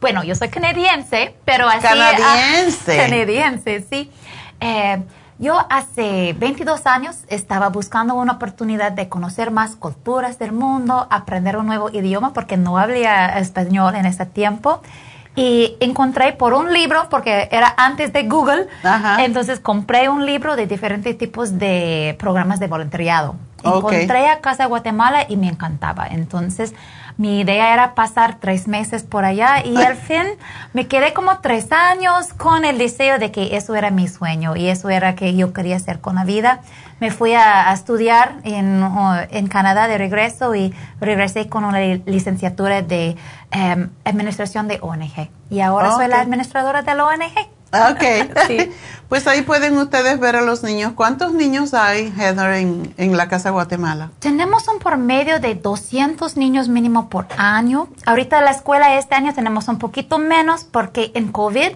Bueno, 0.00 0.24
yo 0.24 0.34
soy 0.34 0.48
canadiense, 0.48 1.36
pero 1.44 1.68
así... 1.68 1.82
Canadiense. 1.82 2.98
Ah, 2.98 3.04
canadiense, 3.04 3.84
sí. 3.90 4.10
Eh, 4.58 5.02
yo 5.38 5.66
hace 5.68 6.34
22 6.38 6.86
años 6.86 7.16
estaba 7.28 7.68
buscando 7.68 8.14
una 8.14 8.34
oportunidad 8.34 8.92
de 8.92 9.08
conocer 9.08 9.50
más 9.50 9.76
culturas 9.76 10.38
del 10.38 10.52
mundo, 10.52 11.06
aprender 11.10 11.56
un 11.56 11.66
nuevo 11.66 11.90
idioma 11.90 12.32
porque 12.32 12.56
no 12.56 12.78
hablaba 12.78 13.38
español 13.38 13.94
en 13.96 14.06
ese 14.06 14.26
tiempo. 14.26 14.80
Y 15.36 15.76
encontré 15.80 16.32
por 16.32 16.54
un 16.54 16.72
libro, 16.72 17.08
porque 17.10 17.48
era 17.50 17.74
antes 17.76 18.12
de 18.12 18.22
Google, 18.22 18.68
entonces 19.18 19.58
compré 19.58 20.08
un 20.08 20.24
libro 20.24 20.54
de 20.54 20.68
diferentes 20.68 21.18
tipos 21.18 21.58
de 21.58 22.16
programas 22.20 22.60
de 22.60 22.68
voluntariado. 22.68 23.34
Encontré 23.64 24.28
a 24.28 24.40
Casa 24.40 24.66
Guatemala 24.66 25.26
y 25.28 25.36
me 25.36 25.48
encantaba. 25.48 26.06
Entonces 26.06 26.72
mi 27.16 27.40
idea 27.40 27.72
era 27.72 27.94
pasar 27.94 28.38
tres 28.40 28.66
meses 28.66 29.02
por 29.02 29.24
allá 29.24 29.64
y 29.64 29.76
al 29.82 29.96
fin 29.96 30.24
me 30.72 30.86
quedé 30.86 31.12
como 31.12 31.38
tres 31.38 31.70
años 31.72 32.32
con 32.36 32.64
el 32.64 32.78
deseo 32.78 33.18
de 33.18 33.30
que 33.30 33.56
eso 33.56 33.74
era 33.74 33.90
mi 33.90 34.08
sueño 34.08 34.56
y 34.56 34.68
eso 34.68 34.90
era 34.90 35.14
que 35.14 35.34
yo 35.34 35.52
quería 35.52 35.76
hacer 35.76 36.00
con 36.00 36.16
la 36.16 36.24
vida. 36.24 36.60
Me 37.00 37.10
fui 37.10 37.34
a, 37.34 37.72
estudiar 37.72 38.36
en, 38.44 38.82
en, 39.30 39.46
Canadá 39.48 39.88
de 39.88 39.98
regreso 39.98 40.54
y 40.54 40.72
regresé 41.00 41.48
con 41.48 41.64
una 41.64 41.80
licenciatura 41.80 42.82
de 42.82 43.16
em, 43.50 43.90
administración 44.04 44.68
de 44.68 44.78
ONG. 44.80 45.28
Y 45.50 45.60
ahora 45.60 45.92
soy 45.92 46.08
la 46.08 46.20
administradora 46.20 46.82
de 46.82 46.94
la 46.94 47.04
ONG. 47.04 47.53
Ok. 47.90 48.70
Pues 49.08 49.28
ahí 49.28 49.42
pueden 49.42 49.76
ustedes 49.76 50.18
ver 50.18 50.34
a 50.34 50.40
los 50.40 50.62
niños. 50.62 50.92
¿Cuántos 50.94 51.34
niños 51.34 51.74
hay, 51.74 52.12
Heather, 52.18 52.54
en, 52.54 52.94
en, 52.96 53.16
la 53.16 53.28
Casa 53.28 53.50
Guatemala? 53.50 54.10
Tenemos 54.18 54.66
un 54.66 54.78
promedio 54.78 55.40
de 55.40 55.54
200 55.54 56.36
niños 56.36 56.68
mínimo 56.68 57.10
por 57.10 57.26
año. 57.36 57.86
Ahorita 58.06 58.40
la 58.40 58.50
escuela 58.50 58.98
este 58.98 59.14
año 59.14 59.34
tenemos 59.34 59.68
un 59.68 59.78
poquito 59.78 60.18
menos 60.18 60.64
porque 60.64 61.12
en 61.14 61.30
COVID 61.30 61.72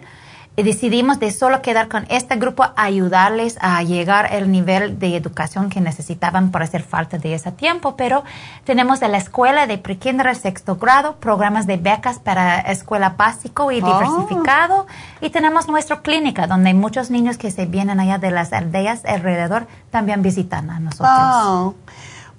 decidimos 0.63 1.21
de 1.21 1.31
solo 1.31 1.63
quedar 1.63 1.89
con 1.89 2.05
este 2.09 2.37
grupo, 2.37 2.67
ayudarles 2.75 3.57
a 3.61 3.83
llegar 3.83 4.27
al 4.27 4.51
nivel 4.51 4.99
de 4.99 5.17
educación 5.17 5.71
que 5.71 5.81
necesitaban 5.81 6.51
para 6.51 6.65
hacer 6.65 6.83
falta 6.83 7.17
de 7.19 7.35
ese 7.35 7.53
tiempo. 7.53 7.95
Pero 7.97 8.25
tenemos 8.65 8.99
de 8.99 9.09
la 9.09 9.19
escuela 9.19 9.67
de 9.67 9.79
pre-kinder 9.79 10.35
sexto 10.35 10.77
grado, 10.77 11.17
programas 11.17 11.67
de 11.67 11.77
becas 11.77 12.19
para 12.19 12.61
escuela 12.61 13.11
básico 13.11 13.71
y 13.71 13.81
oh. 13.81 13.87
diversificado. 13.87 14.87
Y 15.21 15.31
tenemos 15.31 15.69
nuestra 15.69 16.03
clínica, 16.03 16.47
donde 16.47 16.75
muchos 16.75 17.11
niños 17.11 17.39
que 17.39 17.51
se 17.51 17.67
vienen 17.67 18.01
allá 18.01 18.19
de 18.19 18.31
las 18.31 18.53
aldeas 18.53 19.05
alrededor 19.05 19.69
también 19.91 20.23
visitan 20.23 20.71
a 20.71 20.81
nosotros. 20.81 21.09
Oh. 21.13 21.75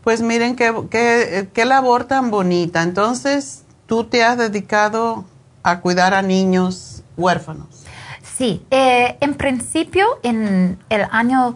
Pues 0.04 0.22
miren 0.22 0.56
qué, 0.56 0.74
qué, 0.90 1.50
qué 1.54 1.66
labor 1.66 2.06
tan 2.06 2.32
bonita. 2.32 2.84
Entonces, 2.84 3.64
tú 3.86 4.04
te 4.04 4.24
has 4.24 4.38
dedicado 4.38 5.26
a 5.64 5.80
cuidar 5.80 6.14
a 6.14 6.22
niños 6.22 7.04
huérfanos. 7.18 7.78
Sí, 8.40 8.66
eh, 8.72 9.18
en 9.20 9.34
principio 9.34 10.07
en 10.24 10.80
el 10.88 11.06
año 11.11 11.56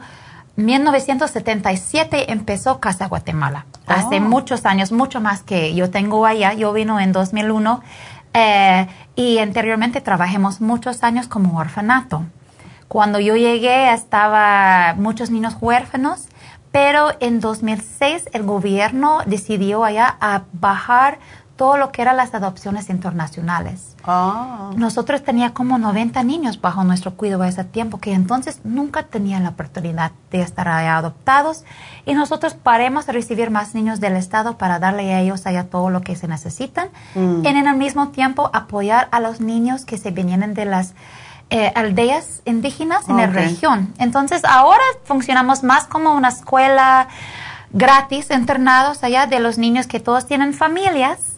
1977 0.58 2.34
empezó 2.34 2.82
Casa 2.82 3.08
Guatemala. 3.08 3.66
Hace 3.88 4.18
oh. 4.18 4.20
muchos 4.20 4.66
años, 4.66 4.92
mucho 4.92 5.22
más 5.22 5.44
que 5.44 5.74
yo 5.76 5.90
tengo 5.90 6.26
allá. 6.26 6.52
Yo 6.52 6.74
vino 6.74 7.00
en 7.00 7.14
2001 7.14 7.82
eh, 8.34 8.88
y 9.16 9.38
anteriormente 9.38 10.02
trabajamos 10.02 10.60
muchos 10.60 11.04
años 11.04 11.30
como 11.30 11.58
orfanato. 11.58 12.26
Cuando 12.90 13.18
yo 13.22 13.38
llegué 13.38 13.94
estaba 13.94 14.94
muchos 14.98 15.30
niños 15.30 15.56
huérfanos, 15.62 16.28
pero 16.74 17.12
en 17.22 17.40
2006 17.40 18.30
el 18.34 18.44
gobierno 18.44 19.20
decidió 19.26 19.86
allá 19.86 20.18
a 20.20 20.42
bajar 20.52 21.20
todo 21.56 21.78
lo 21.78 21.94
que 21.94 22.02
eran 22.02 22.18
las 22.18 22.34
adopciones 22.34 22.90
internacionales. 22.90 23.93
Ah. 24.06 24.72
Nosotros 24.76 25.24
teníamos 25.24 25.54
como 25.54 25.78
90 25.78 26.24
niños 26.24 26.60
bajo 26.60 26.84
nuestro 26.84 27.16
cuidado 27.16 27.44
a 27.44 27.48
ese 27.48 27.64
tiempo, 27.64 28.00
que 28.00 28.14
entonces 28.14 28.60
nunca 28.64 29.04
tenían 29.04 29.44
la 29.44 29.50
oportunidad 29.50 30.12
de 30.32 30.42
estar 30.42 30.68
allá 30.68 30.98
adoptados. 30.98 31.64
Y 32.06 32.14
nosotros 32.14 32.54
paremos 32.54 33.06
de 33.06 33.14
recibir 33.14 33.50
más 33.50 33.76
niños 33.76 34.00
del 34.00 34.16
Estado 34.16 34.58
para 34.58 34.80
darle 34.80 35.14
a 35.14 35.22
ellos 35.22 35.46
allá 35.46 35.66
todo 35.66 35.90
lo 35.90 36.02
que 36.02 36.16
se 36.16 36.28
necesitan. 36.28 36.90
Mm. 37.16 37.46
Y 37.46 37.48
en 37.48 37.68
el 37.68 37.76
mismo 37.78 38.10
tiempo 38.10 38.50
apoyar 38.54 39.08
a 39.12 39.20
los 39.20 39.40
niños 39.40 39.86
que 39.86 39.98
se 39.98 40.12
vienen 40.12 40.54
de 40.54 40.66
las 40.66 40.94
eh, 41.50 41.72
aldeas 41.76 42.42
indígenas 42.46 43.08
en 43.10 43.18
la 43.18 43.28
región. 43.28 43.94
Entonces 44.00 44.44
ahora 44.44 44.82
funcionamos 45.04 45.64
más 45.64 45.86
como 45.86 46.16
una 46.16 46.30
escuela 46.30 47.08
gratis 47.72 48.32
internados 48.32 49.04
allá 49.04 49.28
de 49.28 49.40
los 49.40 49.58
niños 49.58 49.88
que 49.88 50.00
todos 50.00 50.26
tienen 50.26 50.54
familias. 50.54 51.33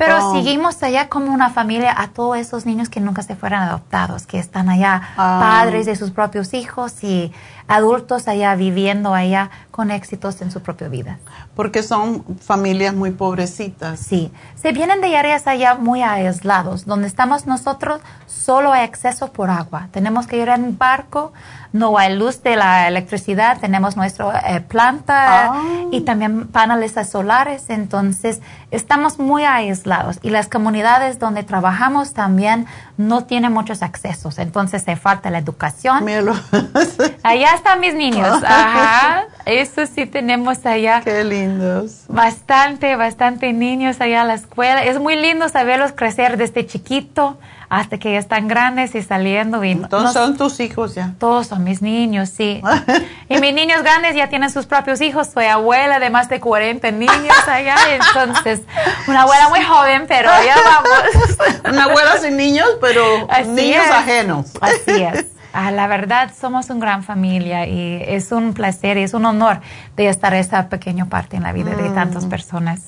Pero 0.00 0.16
Oh. 0.30 0.32
seguimos 0.34 0.82
allá 0.82 1.10
como 1.10 1.30
una 1.30 1.50
familia 1.50 1.94
a 1.94 2.08
todos 2.08 2.38
esos 2.38 2.64
niños 2.64 2.88
que 2.88 3.00
nunca 3.00 3.22
se 3.22 3.36
fueron 3.36 3.60
adoptados, 3.60 4.24
que 4.26 4.38
están 4.38 4.70
allá 4.70 5.02
Ah. 5.18 5.38
padres 5.40 5.84
de 5.84 5.94
sus 5.94 6.10
propios 6.10 6.54
hijos 6.54 7.04
y 7.04 7.32
adultos 7.68 8.26
allá 8.26 8.54
viviendo 8.54 9.14
allá 9.14 9.50
con 9.70 9.90
éxitos 9.90 10.40
en 10.40 10.50
su 10.50 10.62
propia 10.62 10.88
vida. 10.88 11.18
Porque 11.54 11.82
son 11.82 12.24
familias 12.40 12.94
muy 12.94 13.10
pobrecitas. 13.10 14.00
Sí, 14.00 14.32
se 14.56 14.72
vienen 14.72 15.00
de 15.02 15.14
áreas 15.16 15.46
allá 15.46 15.74
muy 15.74 16.02
aislados, 16.02 16.86
donde 16.86 17.06
estamos 17.06 17.46
nosotros, 17.46 18.00
solo 18.26 18.72
hay 18.72 18.82
acceso 18.84 19.32
por 19.32 19.50
agua. 19.50 19.88
Tenemos 19.92 20.26
que 20.26 20.38
ir 20.38 20.48
en 20.48 20.76
barco, 20.78 21.32
no 21.72 21.96
hay 21.98 22.16
luz 22.16 22.42
de 22.42 22.56
la 22.56 22.88
electricidad, 22.88 23.58
tenemos 23.60 23.96
nuestra 23.96 24.40
eh, 24.48 24.60
planta 24.62 25.52
Ah. 25.52 25.62
y 25.92 26.00
también 26.00 26.48
paneles 26.48 26.94
solares, 27.08 27.70
entonces 27.70 28.40
estamos 28.70 29.18
muy 29.18 29.44
aislados 29.44 30.18
y 30.22 30.30
las 30.30 30.48
comunidades 30.48 31.18
donde 31.18 31.42
trabajamos 31.42 32.12
también 32.12 32.66
no 32.96 33.24
tienen 33.24 33.52
muchos 33.52 33.82
accesos, 33.82 34.38
entonces 34.38 34.82
se 34.82 34.96
falta 34.96 35.30
la 35.30 35.38
educación. 35.38 36.04
Allá 37.22 37.54
están 37.54 37.80
mis 37.80 37.94
niños, 37.94 38.42
ajá, 38.46 39.24
eso 39.46 39.86
sí 39.86 40.06
tenemos 40.06 40.64
allá. 40.66 41.00
Qué 41.02 41.24
lindos. 41.24 42.04
Bastante, 42.08 42.96
bastante 42.96 43.52
niños 43.52 44.00
allá 44.00 44.22
a 44.22 44.24
la 44.24 44.34
escuela. 44.34 44.84
Es 44.84 45.00
muy 45.00 45.16
lindo 45.16 45.48
saberlos 45.48 45.92
crecer 45.92 46.36
desde 46.36 46.66
chiquito 46.66 47.38
hasta 47.70 47.96
que 47.98 48.12
ya 48.12 48.18
están 48.18 48.48
grandes 48.48 48.94
y 48.94 49.02
saliendo. 49.02 49.64
Y 49.64 49.76
nos- 49.76 50.12
son 50.12 50.36
tus 50.36 50.60
hijos 50.60 50.94
ya. 50.94 51.14
todos 51.18 51.46
son 51.46 51.64
mis 51.64 51.80
niños, 51.80 52.28
sí. 52.28 52.60
y 53.30 53.38
mis 53.38 53.54
niños 53.54 53.82
grandes 53.82 54.14
ya 54.16 54.28
tienen 54.28 54.50
sus 54.50 54.66
propios 54.66 55.00
hijos. 55.00 55.28
Soy 55.32 55.46
abuela 55.46 55.98
de 56.00 56.10
más 56.10 56.28
de 56.28 56.40
40 56.40 56.90
niños 56.90 57.48
allá. 57.48 57.76
Entonces, 57.90 58.60
una 59.06 59.22
abuela 59.22 59.48
muy 59.48 59.62
joven, 59.62 60.04
pero 60.08 60.28
ya 60.44 60.56
vamos. 60.56 61.60
Una 61.72 61.84
abuela 61.84 62.18
sin 62.18 62.36
niños, 62.36 62.66
pero 62.80 63.02
Así 63.30 63.48
niños 63.50 63.84
es. 63.86 63.90
ajenos. 63.92 64.46
Así 64.60 65.02
es. 65.02 65.26
Ah, 65.52 65.72
la 65.72 65.88
verdad, 65.88 66.30
somos 66.40 66.70
una 66.70 66.78
gran 66.78 67.02
familia 67.02 67.66
y 67.66 68.00
es 68.06 68.30
un 68.30 68.54
placer 68.54 68.96
y 68.98 69.02
es 69.02 69.14
un 69.14 69.26
honor 69.26 69.60
de 69.96 70.06
estar 70.06 70.32
esa 70.32 70.68
pequeña 70.68 71.06
parte 71.06 71.36
en 71.38 71.42
la 71.42 71.52
vida 71.52 71.72
de 71.74 71.90
tantas 71.90 72.26
Mm. 72.26 72.28
personas. 72.28 72.82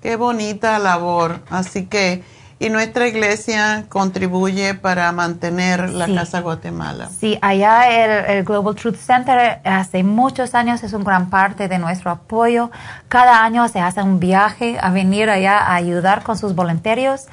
Qué 0.00 0.14
bonita 0.14 0.78
labor. 0.78 1.40
Así 1.50 1.86
que, 1.86 2.22
y 2.60 2.70
nuestra 2.70 3.06
iglesia 3.06 3.84
contribuye 3.88 4.74
para 4.74 5.12
mantener 5.12 5.90
la 5.90 6.06
Sí. 6.06 6.14
Casa 6.14 6.40
Guatemala. 6.40 7.08
Sí, 7.20 7.38
allá 7.40 7.88
el, 7.90 8.36
el 8.38 8.44
Global 8.44 8.74
Truth 8.74 8.96
Center 8.96 9.60
hace 9.64 10.02
muchos 10.02 10.54
años 10.54 10.82
es 10.82 10.92
una 10.92 11.04
gran 11.04 11.30
parte 11.30 11.68
de 11.68 11.78
nuestro 11.78 12.10
apoyo. 12.10 12.70
Cada 13.08 13.44
año 13.44 13.66
se 13.68 13.80
hace 13.80 14.02
un 14.02 14.18
viaje 14.18 14.76
a 14.80 14.90
venir 14.90 15.30
allá 15.30 15.58
a 15.58 15.74
ayudar 15.74 16.22
con 16.22 16.36
sus 16.36 16.54
voluntarios 16.54 17.26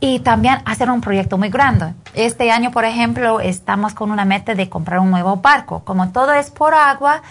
y 0.00 0.20
también 0.20 0.58
hacer 0.64 0.90
un 0.90 1.00
proyecto 1.00 1.38
muy 1.38 1.48
grande. 1.48 1.94
Este 2.14 2.50
año, 2.52 2.70
por 2.70 2.84
ejemplo, 2.84 3.40
estamos 3.40 3.94
con 3.94 4.10
una 4.10 4.24
meta 4.24 4.54
de 4.54 4.68
comprar 4.68 5.00
un 5.00 5.10
nuevo 5.10 5.36
barco. 5.36 5.80
Como 5.84 6.10
todo 6.10 6.32
es 6.34 6.50
por 6.50 6.74
agua, 6.74 7.22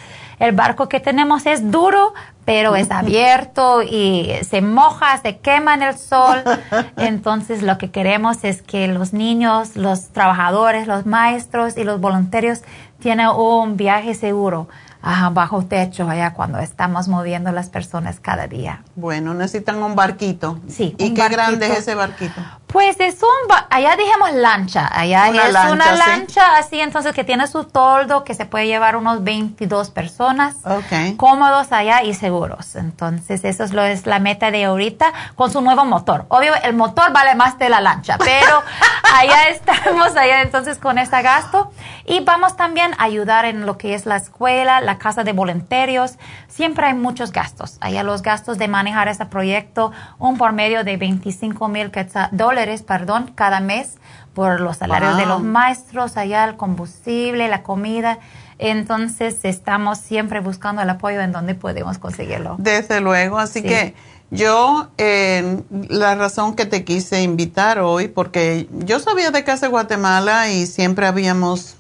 el 0.42 0.54
barco 0.54 0.90
que 0.90 1.00
tenemos 1.00 1.46
es 1.46 1.70
duro, 1.70 2.16
pero 2.46 2.76
es 2.76 2.90
abierto 2.90 3.84
y 3.84 4.32
se 4.42 4.64
moja, 4.64 5.16
se 5.20 5.38
quema 5.38 5.76
en 5.76 5.84
el 5.84 5.98
sol. 5.98 6.44
Entonces, 6.98 7.62
lo 7.62 7.78
que 7.78 7.92
queremos 7.92 8.44
es 8.44 8.64
que 8.64 8.88
los 8.88 9.14
niños, 9.14 9.76
los 9.76 10.10
trabajadores, 10.10 10.88
los 10.88 11.06
maestros 11.06 11.78
y 11.78 11.84
los 11.84 12.02
voluntarios 12.02 12.64
tienen 13.00 13.28
un 13.28 13.78
viaje 13.78 14.16
seguro 14.16 14.68
bajo 15.02 15.64
techo 15.66 16.10
allá 16.10 16.34
cuando 16.34 16.60
estamos 16.60 17.08
moviendo 17.08 17.52
las 17.52 17.70
personas 17.70 18.20
cada 18.20 18.48
día. 18.48 18.84
Bueno, 18.96 19.34
necesitan 19.34 19.82
un 19.82 19.96
barquito. 19.96 20.60
Sí. 20.68 20.96
¿Y 20.98 21.14
qué 21.14 21.28
grande 21.30 21.58
barquito. 21.68 21.74
es 21.74 21.80
ese 21.80 21.96
barquito? 21.96 22.42
Pues 22.68 22.96
es 23.02 23.22
un, 23.22 23.48
ba- 23.50 23.68
allá 23.70 23.98
dijimos 23.98 24.32
lancha, 24.34 24.88
allá 24.94 25.28
Una 25.30 25.48
es 25.48 25.54
lancha, 25.54 25.72
una 25.74 25.92
sí. 25.92 25.98
lancha 26.10 26.58
así, 26.58 26.80
entonces 26.80 27.14
que 27.14 27.26
tiene 27.26 27.46
su 27.48 27.66
toldo, 27.66 28.24
que 28.24 28.34
se 28.34 28.46
puede 28.46 28.66
llevar 28.68 28.96
unos 28.96 29.24
22 29.26 29.90
personas, 29.90 30.56
Ok. 30.64 31.18
cómodos 31.18 31.74
allá 31.74 32.04
y 32.04 32.14
seguros. 32.14 32.76
Entonces 32.76 33.44
eso 33.44 33.66
es, 33.66 33.74
lo, 33.74 33.84
es 33.84 34.06
la 34.06 34.20
meta 34.20 34.52
de 34.52 34.64
ahorita 34.66 35.12
con 35.36 35.52
su 35.52 35.60
nuevo 35.62 35.84
motor. 35.84 36.26
Obvio, 36.30 36.54
el 36.64 36.74
motor 36.74 37.12
vale 37.12 37.36
más 37.36 37.58
de 37.60 37.68
la 37.68 37.82
lancha, 37.82 38.18
pero 38.18 38.62
allá 39.18 39.50
estamos, 39.50 40.16
allá 40.16 40.42
entonces 40.42 40.78
con 40.78 40.98
este 40.98 41.22
gasto. 41.22 41.74
Y 42.06 42.22
vamos 42.22 42.56
también 42.56 42.94
a 42.98 43.04
ayudar 43.04 43.44
en 43.46 43.66
lo 43.66 43.78
que 43.78 43.96
es 43.96 44.06
la 44.06 44.16
escuela, 44.16 44.80
la 44.92 44.98
casa 44.98 45.24
de 45.24 45.32
voluntarios. 45.32 46.18
Siempre 46.50 46.86
hay 46.88 46.94
muchos 46.94 47.32
gastos. 47.32 47.78
Allá 47.80 48.04
los 48.04 48.22
gastos 48.22 48.58
de 48.58 48.68
manejar 48.68 49.08
ese 49.08 49.26
proyecto, 49.26 49.92
un 50.20 50.38
por 50.38 50.52
medio 50.52 50.84
de 50.84 50.98
25 50.98 51.68
mil 51.70 51.92
dólares, 52.32 52.82
perdón, 52.84 53.32
cada 53.34 53.62
mes 53.62 53.98
por 54.34 54.60
los 54.60 54.78
salarios 54.78 55.16
de 55.18 55.26
los 55.26 55.42
maestros, 55.44 56.18
allá 56.18 56.44
el 56.46 56.58
combustible, 56.58 57.48
la 57.48 57.64
comida. 57.64 58.20
Entonces 58.60 59.40
estamos 59.44 59.98
siempre 59.98 60.40
buscando 60.42 60.82
el 60.82 60.90
apoyo 60.90 61.22
en 61.22 61.32
donde 61.32 61.56
podemos 61.56 61.98
conseguirlo. 61.98 62.56
Desde 62.60 63.00
luego, 63.02 63.40
así 63.40 63.62
Sí. 63.62 63.68
que 63.68 63.96
yo, 64.30 64.90
eh, 64.98 65.62
la 65.90 66.16
razón 66.16 66.56
que 66.56 66.66
te 66.66 66.84
quise 66.84 67.22
invitar 67.24 67.80
hoy, 67.80 68.08
porque 68.08 68.68
yo 68.72 69.00
sabía 69.00 69.32
de 69.32 69.44
Casa 69.44 69.68
Guatemala 69.68 70.50
y 70.50 70.68
siempre 70.68 71.08
habíamos 71.08 71.76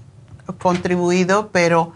contribuido, 0.59 1.49
pero 1.51 1.93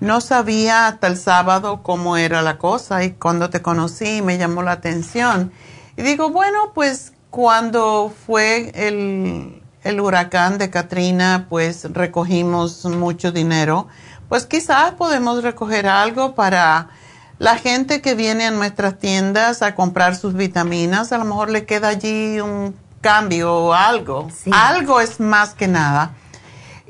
no 0.00 0.20
sabía 0.20 0.86
hasta 0.86 1.06
el 1.06 1.16
sábado 1.16 1.82
cómo 1.82 2.16
era 2.16 2.42
la 2.42 2.58
cosa 2.58 3.04
y 3.04 3.12
cuando 3.12 3.50
te 3.50 3.62
conocí 3.62 4.22
me 4.22 4.38
llamó 4.38 4.62
la 4.62 4.72
atención. 4.72 5.52
Y 5.96 6.02
digo, 6.02 6.30
bueno, 6.30 6.72
pues 6.74 7.12
cuando 7.30 8.12
fue 8.26 8.70
el, 8.74 9.62
el 9.82 10.00
huracán 10.00 10.58
de 10.58 10.70
Katrina, 10.70 11.46
pues 11.48 11.92
recogimos 11.92 12.84
mucho 12.84 13.32
dinero, 13.32 13.88
pues 14.28 14.46
quizás 14.46 14.92
podemos 14.92 15.42
recoger 15.42 15.86
algo 15.86 16.34
para 16.34 16.90
la 17.38 17.56
gente 17.56 18.00
que 18.00 18.14
viene 18.14 18.46
a 18.46 18.50
nuestras 18.50 18.98
tiendas 18.98 19.62
a 19.62 19.74
comprar 19.74 20.16
sus 20.16 20.34
vitaminas, 20.34 21.12
a 21.12 21.18
lo 21.18 21.24
mejor 21.24 21.50
le 21.50 21.66
queda 21.66 21.88
allí 21.88 22.40
un 22.40 22.74
cambio 23.00 23.54
o 23.54 23.72
algo. 23.74 24.28
Algo 24.50 25.00
es 25.00 25.20
más 25.20 25.54
que 25.54 25.68
nada. 25.68 26.12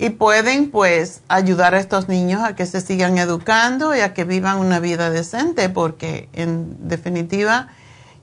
Y 0.00 0.10
pueden 0.10 0.70
pues 0.70 1.22
ayudar 1.26 1.74
a 1.74 1.80
estos 1.80 2.08
niños 2.08 2.44
a 2.44 2.54
que 2.54 2.66
se 2.66 2.80
sigan 2.80 3.18
educando 3.18 3.96
y 3.96 4.00
a 4.00 4.14
que 4.14 4.22
vivan 4.22 4.58
una 4.58 4.78
vida 4.78 5.10
decente, 5.10 5.68
porque 5.68 6.28
en 6.32 6.88
definitiva 6.88 7.66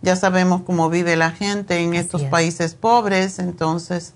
ya 0.01 0.15
sabemos 0.15 0.61
cómo 0.65 0.89
vive 0.89 1.17
la 1.17 1.31
gente 1.31 1.79
en 1.79 1.93
estos 1.93 2.21
es. 2.21 2.29
países 2.29 2.75
pobres, 2.75 3.39
entonces 3.39 4.13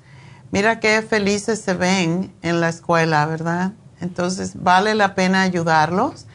mira 0.52 0.80
qué 0.80 1.02
felices 1.02 1.60
se 1.60 1.74
ven 1.74 2.34
en 2.44 2.62
la 2.62 2.70
escuela, 2.70 3.26
¿verdad? 3.26 3.74
Entonces 4.00 4.54
vale 4.56 4.96
la 4.96 5.14
pena 5.14 5.42
ayudarlos. 5.42 6.28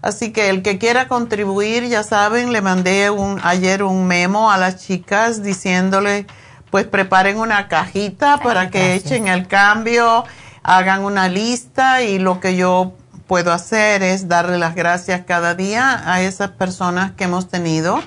Así 0.00 0.32
que 0.32 0.48
el 0.48 0.62
que 0.62 0.78
quiera 0.78 1.08
contribuir, 1.08 1.88
ya 1.88 2.04
saben, 2.04 2.52
le 2.52 2.62
mandé 2.62 3.10
un, 3.10 3.40
ayer 3.42 3.82
un 3.82 4.06
memo 4.06 4.52
a 4.52 4.56
las 4.56 4.76
chicas 4.76 5.42
diciéndole, 5.42 6.26
pues 6.70 6.86
preparen 6.86 7.38
una 7.38 7.66
cajita 7.66 8.38
para 8.38 8.70
que 8.70 8.78
gracias. 8.78 9.12
echen 9.12 9.26
el 9.26 9.48
cambio, 9.48 10.24
hagan 10.68 11.02
una 11.02 11.30
lista 11.30 12.02
y 12.02 12.18
lo 12.18 12.40
que 12.40 12.54
yo 12.54 12.92
puedo 13.26 13.54
hacer 13.54 14.02
es 14.02 14.28
darle 14.28 14.58
las 14.58 14.74
gracias 14.74 15.22
cada 15.24 15.54
día 15.54 16.02
a 16.04 16.20
esas 16.20 16.50
personas 16.50 17.12
que 17.12 17.24
hemos 17.24 17.48
tenido 17.48 17.98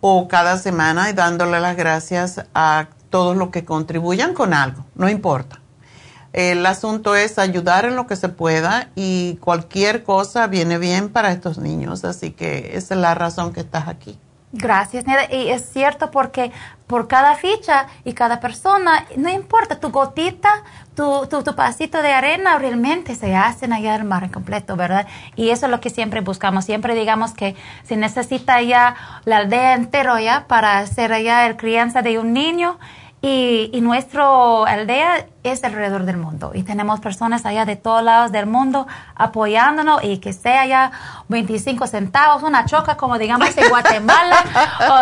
o 0.00 0.26
cada 0.26 0.56
semana 0.56 1.10
y 1.10 1.12
dándole 1.12 1.60
las 1.60 1.76
gracias 1.76 2.46
a 2.54 2.86
todos 3.10 3.36
los 3.36 3.50
que 3.50 3.66
contribuyan 3.66 4.32
con 4.32 4.54
algo, 4.54 4.86
no 4.94 5.10
importa. 5.10 5.60
El 6.32 6.64
asunto 6.64 7.14
es 7.14 7.38
ayudar 7.38 7.84
en 7.84 7.94
lo 7.94 8.06
que 8.06 8.16
se 8.16 8.30
pueda 8.30 8.88
y 8.94 9.36
cualquier 9.42 10.02
cosa 10.02 10.46
viene 10.46 10.78
bien 10.78 11.10
para 11.10 11.30
estos 11.30 11.58
niños, 11.58 12.06
así 12.06 12.30
que 12.30 12.70
esa 12.72 12.94
es 12.94 13.00
la 13.00 13.14
razón 13.14 13.52
que 13.52 13.60
estás 13.60 13.86
aquí. 13.86 14.18
Gracias, 14.52 15.06
Neda. 15.06 15.30
Y 15.30 15.50
es 15.50 15.68
cierto 15.68 16.10
porque 16.10 16.52
por 16.86 17.08
cada 17.08 17.34
ficha 17.34 17.86
y 18.04 18.12
cada 18.12 18.40
persona, 18.40 19.06
no 19.16 19.28
importa, 19.28 19.80
tu 19.80 19.90
gotita, 19.90 20.62
tu, 20.94 21.26
tu, 21.26 21.42
tu 21.42 21.54
pasito 21.54 22.00
de 22.00 22.12
arena 22.12 22.58
realmente 22.58 23.14
se 23.14 23.34
hacen 23.34 23.72
allá 23.72 23.96
el 23.96 24.04
mar 24.04 24.30
completo, 24.30 24.76
¿verdad? 24.76 25.06
Y 25.34 25.50
eso 25.50 25.66
es 25.66 25.72
lo 25.72 25.80
que 25.80 25.90
siempre 25.90 26.20
buscamos. 26.20 26.64
Siempre 26.64 26.94
digamos 26.94 27.32
que 27.32 27.56
se 27.84 27.96
necesita 27.96 28.62
ya 28.62 28.94
la 29.24 29.38
aldea 29.38 29.74
entera 29.74 30.20
ya 30.20 30.46
para 30.46 30.78
hacer 30.78 31.12
allá 31.12 31.46
el 31.46 31.56
crianza 31.56 32.02
de 32.02 32.18
un 32.18 32.32
niño. 32.32 32.78
Y, 33.22 33.70
y 33.72 33.80
nuestra 33.80 34.64
aldea 34.64 35.26
es 35.42 35.64
alrededor 35.64 36.04
del 36.04 36.16
mundo 36.16 36.52
y 36.54 36.62
tenemos 36.62 37.00
personas 37.00 37.46
allá 37.46 37.64
de 37.64 37.76
todos 37.76 38.02
lados 38.02 38.30
del 38.30 38.46
mundo 38.46 38.86
apoyándonos 39.14 40.04
y 40.04 40.18
que 40.18 40.32
sea 40.32 40.66
ya 40.66 40.92
25 41.28 41.86
centavos, 41.86 42.42
una 42.42 42.66
choca 42.66 42.96
como 42.96 43.18
digamos 43.18 43.56
en 43.56 43.68
Guatemala 43.70 44.36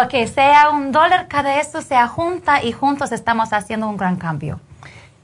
o 0.05 0.09
que 0.09 0.27
sea 0.27 0.71
un 0.71 0.93
dólar, 0.93 1.29
cada 1.29 1.61
eso 1.61 1.83
se 1.83 1.97
junta 2.07 2.63
y 2.63 2.73
juntos 2.73 3.13
estamos 3.13 3.53
haciendo 3.53 3.89
un 3.89 3.97
gran 3.97 4.17
cambio. 4.17 4.61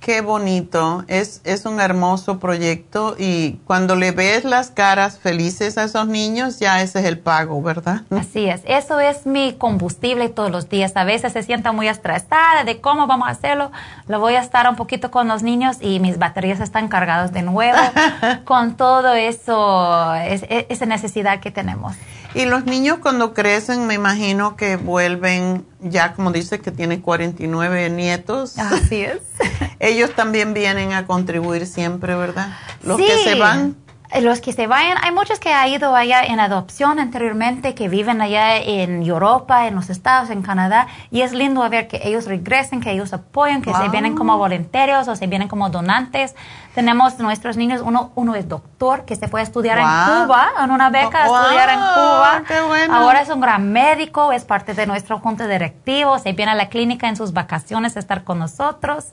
Qué 0.01 0.23
bonito, 0.23 1.05
es, 1.09 1.43
es 1.45 1.67
un 1.67 1.79
hermoso 1.79 2.39
proyecto 2.39 3.17
y 3.19 3.61
cuando 3.67 3.97
le 3.97 4.13
ves 4.13 4.45
las 4.45 4.71
caras 4.71 5.19
felices 5.19 5.77
a 5.77 5.85
esos 5.85 6.07
niños, 6.07 6.59
ya 6.59 6.81
ese 6.81 7.01
es 7.01 7.05
el 7.05 7.19
pago, 7.19 7.61
¿verdad? 7.61 8.01
Así 8.11 8.47
es, 8.47 8.63
eso 8.65 8.99
es 8.99 9.27
mi 9.27 9.53
combustible 9.53 10.31
todos 10.31 10.51
los 10.51 10.71
días. 10.71 10.93
A 10.97 11.05
veces 11.05 11.35
se 11.35 11.43
sienta 11.43 11.73
muy 11.73 11.87
estresada 11.87 12.65
de 12.65 12.81
cómo 12.81 13.07
vamos 13.07 13.29
a 13.29 13.33
hacerlo. 13.33 13.73
Lo 14.09 14.21
voy 14.21 14.37
a 14.37 14.41
estar 14.41 14.67
un 14.71 14.77
poquito 14.77 15.11
con 15.11 15.29
los 15.29 15.43
niños 15.43 15.77
y 15.83 16.01
mis 16.01 16.17
baterías 16.19 16.61
están 16.61 16.89
cargadas 16.89 17.35
de 17.35 17.43
nuevo 17.43 17.79
con 18.47 18.79
todo 18.79 19.13
eso, 19.13 20.15
es, 20.15 20.47
es, 20.49 20.65
esa 20.71 20.87
necesidad 20.87 21.41
que 21.41 21.51
tenemos. 21.51 21.95
Y 22.35 22.45
los 22.45 22.65
niños 22.65 22.99
cuando 22.99 23.35
crecen, 23.35 23.87
me 23.87 23.95
imagino 23.95 24.57
que 24.57 24.77
vuelven, 24.77 25.67
ya 25.81 26.13
como 26.13 26.31
dice 26.31 26.61
que 26.61 26.71
tiene 26.71 27.01
49 27.01 27.91
nietos. 27.91 28.59
Así 28.59 29.03
es. 29.03 29.19
Ellos 29.81 30.15
también 30.15 30.55
vienen 30.55 30.93
a 30.93 31.07
contribuir 31.07 31.67
siempre, 31.67 32.15
¿verdad? 32.15 32.57
Los 32.83 32.99
que 32.99 33.25
se 33.25 33.35
van. 33.35 33.77
Los 34.21 34.41
que 34.41 34.53
se 34.53 34.67
vayan, 34.67 34.99
hay 35.03 35.13
muchos 35.13 35.39
que 35.39 35.53
han 35.53 35.69
ido 35.69 35.95
allá 35.95 36.25
en 36.25 36.41
adopción 36.41 36.99
anteriormente, 36.99 37.77
que 37.77 37.89
viven 37.89 38.21
allá 38.21 38.57
en 38.57 39.05
Europa, 39.05 39.69
en 39.69 39.77
los 39.77 39.89
Estados, 39.89 40.31
en 40.31 40.43
Canadá, 40.43 40.89
y 41.13 41.21
es 41.21 41.33
lindo 41.33 41.69
ver 41.71 41.87
que 41.87 42.01
ellos 42.03 42.27
regresen, 42.27 42.81
que 42.81 42.91
ellos 42.91 43.13
apoyan, 43.13 43.63
que 43.63 43.73
se 43.73 43.89
vienen 43.89 44.17
como 44.17 44.37
voluntarios 44.37 45.07
o 45.07 45.15
se 45.15 45.29
vienen 45.29 45.47
como 45.47 45.71
donantes. 45.71 46.35
Tenemos 46.81 47.19
nuestros 47.19 47.59
niños, 47.59 47.83
uno, 47.85 48.11
uno 48.15 48.35
es 48.35 48.49
doctor 48.49 49.05
que 49.05 49.15
se 49.15 49.29
fue 49.29 49.41
a 49.41 49.43
estudiar 49.43 49.77
en 49.77 49.85
Cuba, 49.85 50.49
en 50.65 50.71
una 50.71 50.89
beca 50.89 51.25
a 51.25 51.27
estudiar 51.27 51.69
en 51.69 51.79
Cuba. 51.79 52.43
Qué 52.49 52.59
bueno. 52.63 52.95
Ahora 52.97 53.21
es 53.21 53.29
un 53.29 53.39
gran 53.39 53.71
médico, 53.71 54.33
es 54.33 54.47
parte 54.47 54.73
de 54.73 54.87
nuestro 54.87 55.19
junta 55.19 55.47
directivo, 55.47 56.19
se 56.19 56.33
viene 56.33 56.53
a 56.53 56.55
la 56.55 56.71
clínica 56.71 57.07
en 57.07 57.17
sus 57.17 57.35
vacaciones 57.35 57.97
a 57.97 58.01
estar 58.01 58.25
con 58.25 58.39
nosotros. 58.39 59.09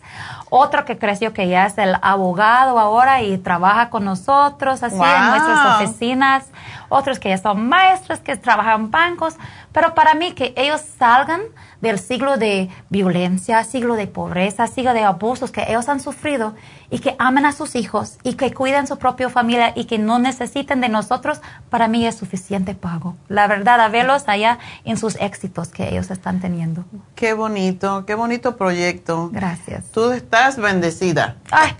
Otro 0.50 0.86
que 0.86 0.98
creció 0.98 1.34
que 1.34 1.50
ya 1.50 1.66
es 1.66 1.78
el 1.78 1.98
abogado 2.02 2.80
ahora 2.80 3.22
y 3.22 3.38
trabaja 3.38 3.90
con 3.90 4.06
nosotros, 4.06 4.82
así 4.82 4.96
en 4.96 5.02
Wow. 5.02 5.30
nuestras 5.32 5.76
oficinas. 5.76 6.46
Otros 6.90 7.20
que 7.20 7.28
ya 7.28 7.38
son 7.38 7.68
maestros, 7.68 8.20
que 8.20 8.38
trabajan 8.38 8.80
en 8.84 8.92
bancos. 8.92 9.36
Pero 9.74 9.94
para 9.94 10.14
mí 10.14 10.32
que 10.32 10.54
ellos 10.56 10.80
salgan 10.98 11.42
del 11.82 12.00
siglo 12.00 12.38
de 12.38 12.70
violencia, 12.88 13.62
siglo 13.66 13.96
de 13.96 14.08
pobreza, 14.08 14.68
siglo 14.68 14.94
de 14.94 15.04
abusos 15.04 15.52
que 15.52 15.66
ellos 15.68 15.90
han 15.90 16.00
sufrido 16.00 16.56
y 16.90 17.00
que 17.00 17.16
amen 17.20 17.46
a 17.46 17.52
sus 17.52 17.76
hijos 17.76 18.18
y 18.24 18.34
que 18.36 18.54
cuiden 18.54 18.88
su 18.88 18.98
propia 18.98 19.30
familia 19.30 19.74
y 19.76 19.86
que 19.86 19.98
no 19.98 20.20
necesiten 20.20 20.82
de 20.82 20.90
nosotros, 20.90 21.42
para 21.70 21.88
mí 21.88 22.06
es 22.06 22.16
suficiente 22.16 22.76
pago. 22.76 23.16
La 23.28 23.48
verdad, 23.48 23.82
a 23.82 23.90
verlos 23.90 24.24
allá 24.28 24.60
en 24.86 24.98
sus 24.98 25.16
éxitos 25.16 25.70
que 25.70 25.90
ellos 25.90 26.10
están 26.12 26.40
teniendo. 26.40 26.86
Qué 27.16 27.34
bonito, 27.34 28.06
qué 28.06 28.16
bonito 28.16 28.56
proyecto. 28.56 29.30
Gracias. 29.32 29.86
Tú 29.92 30.12
estás 30.12 30.58
bendecida. 30.58 31.38
Ay, 31.52 31.76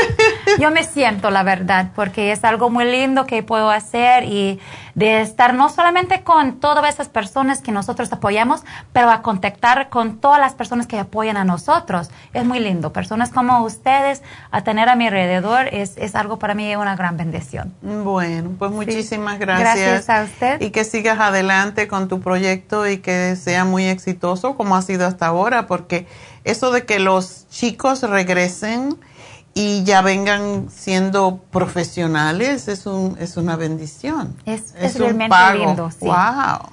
yo 0.58 0.70
me 0.70 0.84
siento, 0.84 1.30
la 1.30 1.42
verdad, 1.42 1.90
porque 1.94 2.32
es 2.32 2.44
algo 2.44 2.70
muy 2.70 2.84
lindo 2.84 3.26
que 3.26 3.42
puedo 3.42 3.70
hacer 3.70 4.24
y 4.24 4.58
de 4.94 5.20
estar 5.20 5.54
no 5.54 5.68
solamente 5.68 6.24
con 6.24 6.58
todas 6.58 6.92
esas 6.92 7.08
personas 7.08 7.62
que 7.62 7.70
nosotros 7.70 8.12
apoyamos, 8.12 8.64
pero 8.92 9.10
a 9.10 9.22
contactar 9.22 9.90
con 9.90 10.18
todas 10.18 10.40
las 10.40 10.54
personas 10.54 10.88
que 10.88 10.98
apoyan 10.98 11.36
a 11.36 11.44
nosotros. 11.44 12.10
Es 12.32 12.44
muy 12.44 12.58
lindo. 12.58 12.92
Personas 12.92 13.30
como 13.30 13.62
ustedes, 13.62 14.24
a 14.50 14.64
tener 14.64 14.88
a 14.88 14.96
mi 14.96 15.06
alrededor, 15.06 15.68
es, 15.72 15.94
es 15.96 16.14
algo 16.14 16.38
para 16.38 16.54
mí 16.54 16.74
una 16.74 16.96
gran 16.96 17.16
bendición. 17.16 17.74
Bueno, 17.82 18.52
pues 18.58 18.70
muchísimas 18.70 19.38
gracias. 19.38 19.76
Gracias 19.76 20.08
a 20.10 20.24
usted. 20.24 20.60
Y 20.60 20.70
que 20.70 20.84
sigas 20.84 21.20
adelante 21.20 21.86
con 21.86 22.08
tu 22.08 22.20
proyecto 22.20 22.88
y 22.88 22.98
que 22.98 23.36
sea 23.36 23.64
muy 23.64 23.84
exitoso 23.84 24.56
como 24.56 24.74
ha 24.76 24.82
sido 24.82 25.06
hasta 25.06 25.26
ahora, 25.26 25.66
porque 25.66 26.06
eso 26.44 26.70
de 26.70 26.86
que 26.86 26.98
los 26.98 27.46
chicos 27.50 28.02
regresen 28.02 28.98
y 29.52 29.84
ya 29.84 30.02
vengan 30.02 30.70
siendo 30.70 31.40
profesionales 31.50 32.68
es, 32.68 32.86
un, 32.86 33.16
es 33.20 33.36
una 33.36 33.56
bendición. 33.56 34.36
Es, 34.46 34.72
realmente 34.96 35.28
pago. 35.28 35.66
lindo. 35.66 35.90
Sí. 35.90 36.06
Wow. 36.06 36.70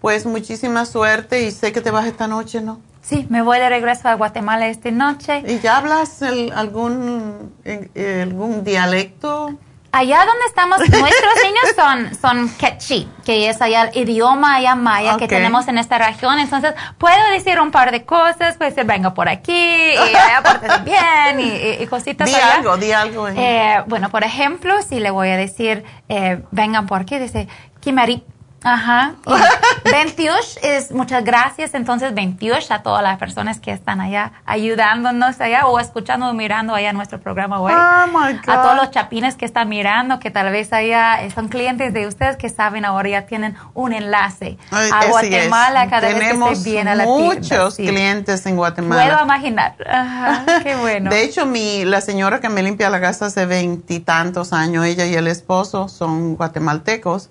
Pues 0.00 0.26
muchísima 0.26 0.84
suerte 0.86 1.42
y 1.42 1.50
sé 1.50 1.72
que 1.72 1.80
te 1.80 1.90
vas 1.90 2.06
esta 2.06 2.26
noche, 2.26 2.60
¿no? 2.60 2.80
Sí, 3.02 3.26
me 3.30 3.42
voy 3.42 3.58
de 3.58 3.68
regreso 3.68 4.08
a 4.08 4.14
Guatemala 4.14 4.66
esta 4.68 4.90
noche. 4.90 5.42
¿Y 5.46 5.58
ya 5.60 5.78
hablas 5.78 6.22
el- 6.22 6.52
algún, 6.54 7.54
eh, 7.64 8.22
algún 8.22 8.62
dialecto? 8.62 9.54
Allá 9.92 10.18
donde 10.18 10.44
estamos, 10.46 10.78
nuestros 10.88 11.34
niños 11.42 11.74
son, 11.74 12.14
son 12.14 12.48
quechí, 12.56 13.08
que 13.24 13.48
es 13.48 13.60
allá 13.60 13.90
el 13.92 14.08
idioma 14.08 14.54
allá 14.56 14.76
maya 14.76 15.16
que 15.16 15.24
Ok. 15.24 15.30
tenemos 15.30 15.66
en 15.66 15.78
esta 15.78 15.98
región. 15.98 16.38
Entonces, 16.38 16.74
puedo 16.98 17.16
decir 17.32 17.58
un 17.58 17.72
par 17.72 17.90
de 17.90 18.04
cosas, 18.04 18.56
decir, 18.56 18.84
venga 18.84 19.12
por 19.14 19.28
aquí, 19.28 19.52
y 19.52 19.96
allá 19.96 20.42
bien, 20.84 21.40
y, 21.40 21.82
y- 21.82 21.86
cositas 21.88 22.28
Di 22.28 22.34
allá. 22.34 22.54
algo, 22.56 22.76
di 22.76 22.92
algo. 22.92 23.26
en- 23.28 23.36
Eh, 23.38 23.82
bueno, 23.86 24.10
por 24.10 24.22
ejemplo, 24.22 24.80
si 24.82 25.00
le 25.00 25.10
voy 25.10 25.28
a 25.30 25.36
decir, 25.36 25.82
eh, 26.08 26.40
vengan 26.52 26.86
por 26.86 27.00
aquí, 27.00 27.18
dice, 27.18 27.48
Kimari. 27.80 28.22
Ajá. 28.62 29.14
Y 29.26 29.90
Ventiush 29.90 30.58
es 30.62 30.92
muchas 30.92 31.24
gracias. 31.24 31.74
Entonces, 31.74 32.14
Ventiush 32.14 32.70
a 32.72 32.82
todas 32.82 33.02
las 33.02 33.18
personas 33.18 33.58
que 33.58 33.72
están 33.72 34.00
allá 34.00 34.32
ayudándonos 34.44 35.40
allá 35.40 35.66
o 35.66 35.78
escuchando 35.78 36.28
o 36.28 36.34
mirando 36.34 36.74
allá 36.74 36.92
nuestro 36.92 37.20
programa 37.20 37.60
hoy. 37.60 37.72
Oh, 37.72 38.06
my 38.06 38.34
God. 38.34 38.48
A 38.48 38.62
todos 38.62 38.76
los 38.76 38.90
chapines 38.90 39.36
que 39.36 39.44
están 39.44 39.68
mirando, 39.68 40.18
que 40.18 40.30
tal 40.30 40.50
vez 40.52 40.72
allá 40.72 41.18
son 41.34 41.48
clientes 41.48 41.92
de 41.94 42.06
ustedes 42.06 42.36
que 42.36 42.48
saben 42.48 42.84
ahora 42.84 43.08
ya 43.08 43.22
tienen 43.22 43.56
un 43.74 43.92
enlace 43.92 44.58
Ay, 44.70 44.90
a 44.92 45.00
es. 45.04 45.08
Guatemala 45.10 45.88
cada 45.88 46.08
Tenemos 46.08 46.50
vez 46.50 46.58
que 46.58 46.64
se 46.64 46.70
viene 46.70 46.90
a 46.90 46.94
la 46.94 47.04
muchos 47.04 47.46
tienda. 47.48 47.70
Sí. 47.70 47.86
clientes 47.86 48.46
en 48.46 48.56
Guatemala. 48.56 49.04
Puedo 49.04 49.24
imaginar. 49.24 49.74
Ajá, 49.88 50.44
qué 50.62 50.76
bueno. 50.76 51.10
De 51.10 51.24
hecho, 51.24 51.46
mi, 51.46 51.84
la 51.84 52.00
señora 52.00 52.40
que 52.40 52.48
me 52.48 52.62
limpia 52.62 52.90
la 52.90 53.00
casa 53.00 53.26
hace 53.26 53.46
veintitantos 53.46 54.52
años, 54.52 54.84
ella 54.84 55.06
y 55.06 55.14
el 55.14 55.26
esposo 55.26 55.88
son 55.88 56.36
guatemaltecos 56.36 57.30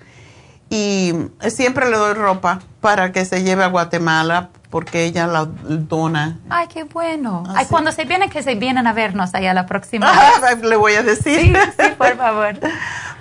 y 0.70 1.14
siempre 1.50 1.90
le 1.90 1.98
doy 1.98 2.14
ropa 2.14 2.60
para 2.82 3.12
que 3.12 3.26
se 3.26 3.44
lleve 3.44 3.64
a 3.64 3.68
Guatemala 3.68 4.50
porque 4.70 5.06
ella 5.06 5.26
la 5.26 5.46
dona. 5.46 6.38
Ay, 6.50 6.68
qué 6.68 6.84
bueno. 6.84 7.44
Ah, 7.48 7.54
Ay, 7.58 7.66
cuando 7.68 7.92
se 7.92 8.06
vienen, 8.06 8.30
que 8.30 8.44
se 8.44 8.54
vienen 8.54 8.86
a 8.86 8.94
vernos 8.94 9.34
allá 9.34 9.54
la 9.56 9.66
próxima 9.66 10.12
vez. 10.42 10.62
le 10.62 10.76
voy 10.76 10.94
a 10.94 11.02
decir. 11.02 11.40
Sí, 11.40 11.54
sí, 11.80 11.90
por 11.98 12.16
favor. 12.18 12.54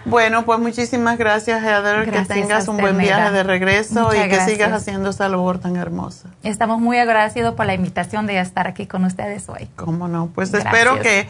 Bueno, 0.04 0.46
pues 0.46 0.58
muchísimas 0.58 1.18
gracias, 1.18 1.62
Heather. 1.62 2.06
Gracias 2.06 2.28
que 2.28 2.34
tengas 2.34 2.66
un 2.68 2.78
buen 2.78 2.96
viaje 2.96 3.30
de 3.30 3.42
regreso 3.42 4.04
Muchas 4.04 4.14
y 4.14 4.20
que 4.22 4.28
gracias. 4.28 4.50
sigas 4.50 4.72
haciendo 4.72 5.10
esa 5.10 5.28
labor 5.28 5.58
tan 5.58 5.76
hermosa. 5.76 6.30
Estamos 6.42 6.80
muy 6.80 6.96
agradecidos 6.98 7.54
por 7.56 7.66
la 7.66 7.74
invitación 7.74 8.26
de 8.26 8.38
estar 8.40 8.66
aquí 8.66 8.86
con 8.86 9.04
ustedes 9.04 9.50
hoy. 9.50 9.68
¿Cómo 9.76 10.08
no? 10.08 10.28
Pues 10.34 10.50
Gracias. 10.50 10.72
espero 10.72 11.00
que 11.00 11.28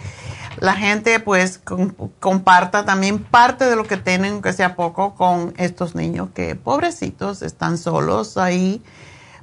la 0.61 0.75
gente 0.75 1.21
pues 1.21 1.59
com- 1.59 1.93
comparta 2.21 2.85
también 2.85 3.19
parte 3.23 3.65
de 3.67 3.77
lo 3.77 3.85
que 3.85 3.97
tienen, 3.97 4.43
que 4.43 4.53
sea 4.53 4.77
poco, 4.77 5.15
con 5.15 5.55
estos 5.57 5.95
niños 5.95 6.29
que 6.35 6.55
pobrecitos 6.55 7.43
están 7.43 7.79
solos 7.79 8.37
ahí. 8.37 8.83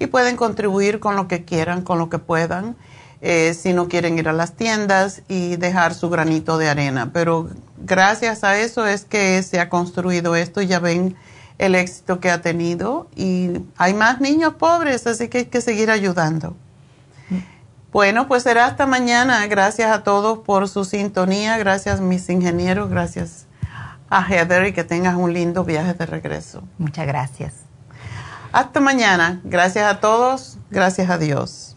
y 0.00 0.06
pueden 0.06 0.36
contribuir 0.36 0.98
con 0.98 1.14
lo 1.14 1.28
que 1.28 1.44
quieran, 1.44 1.82
con 1.82 1.98
lo 1.98 2.08
que 2.10 2.18
puedan, 2.18 2.74
eh, 3.20 3.54
si 3.54 3.74
no 3.74 3.86
quieren 3.86 4.18
ir 4.18 4.28
a 4.28 4.32
las 4.32 4.54
tiendas 4.54 5.22
y 5.28 5.56
dejar 5.56 5.94
su 5.94 6.08
granito 6.08 6.58
de 6.58 6.68
arena. 6.68 7.10
Pero 7.12 7.50
gracias 7.76 8.42
a 8.42 8.58
eso 8.58 8.86
es 8.86 9.04
que 9.04 9.42
se 9.42 9.60
ha 9.60 9.68
construido 9.68 10.34
esto, 10.34 10.62
ya 10.62 10.80
ven 10.80 11.16
el 11.58 11.74
éxito 11.74 12.18
que 12.18 12.30
ha 12.30 12.40
tenido 12.40 13.08
y 13.14 13.60
hay 13.76 13.92
más 13.92 14.20
niños 14.20 14.54
pobres, 14.54 15.06
así 15.06 15.28
que 15.28 15.38
hay 15.38 15.44
que 15.44 15.60
seguir 15.60 15.90
ayudando. 15.90 16.56
Bueno, 17.92 18.28
pues 18.28 18.44
será 18.44 18.66
hasta 18.66 18.86
mañana. 18.86 19.46
Gracias 19.48 19.90
a 19.90 20.04
todos 20.04 20.38
por 20.38 20.68
su 20.68 20.84
sintonía. 20.84 21.58
Gracias 21.58 22.00
mis 22.00 22.30
ingenieros. 22.30 22.88
Gracias 22.88 23.46
a 24.08 24.24
Heather 24.24 24.66
y 24.68 24.72
que 24.72 24.84
tengas 24.84 25.16
un 25.16 25.32
lindo 25.32 25.64
viaje 25.64 25.94
de 25.94 26.06
regreso. 26.06 26.62
Muchas 26.78 27.06
gracias. 27.06 27.69
Hasta 28.52 28.80
mañana. 28.80 29.40
Gracias 29.44 29.84
a 29.84 30.00
todos. 30.00 30.58
Gracias 30.70 31.10
a 31.10 31.18
Dios. 31.18 31.76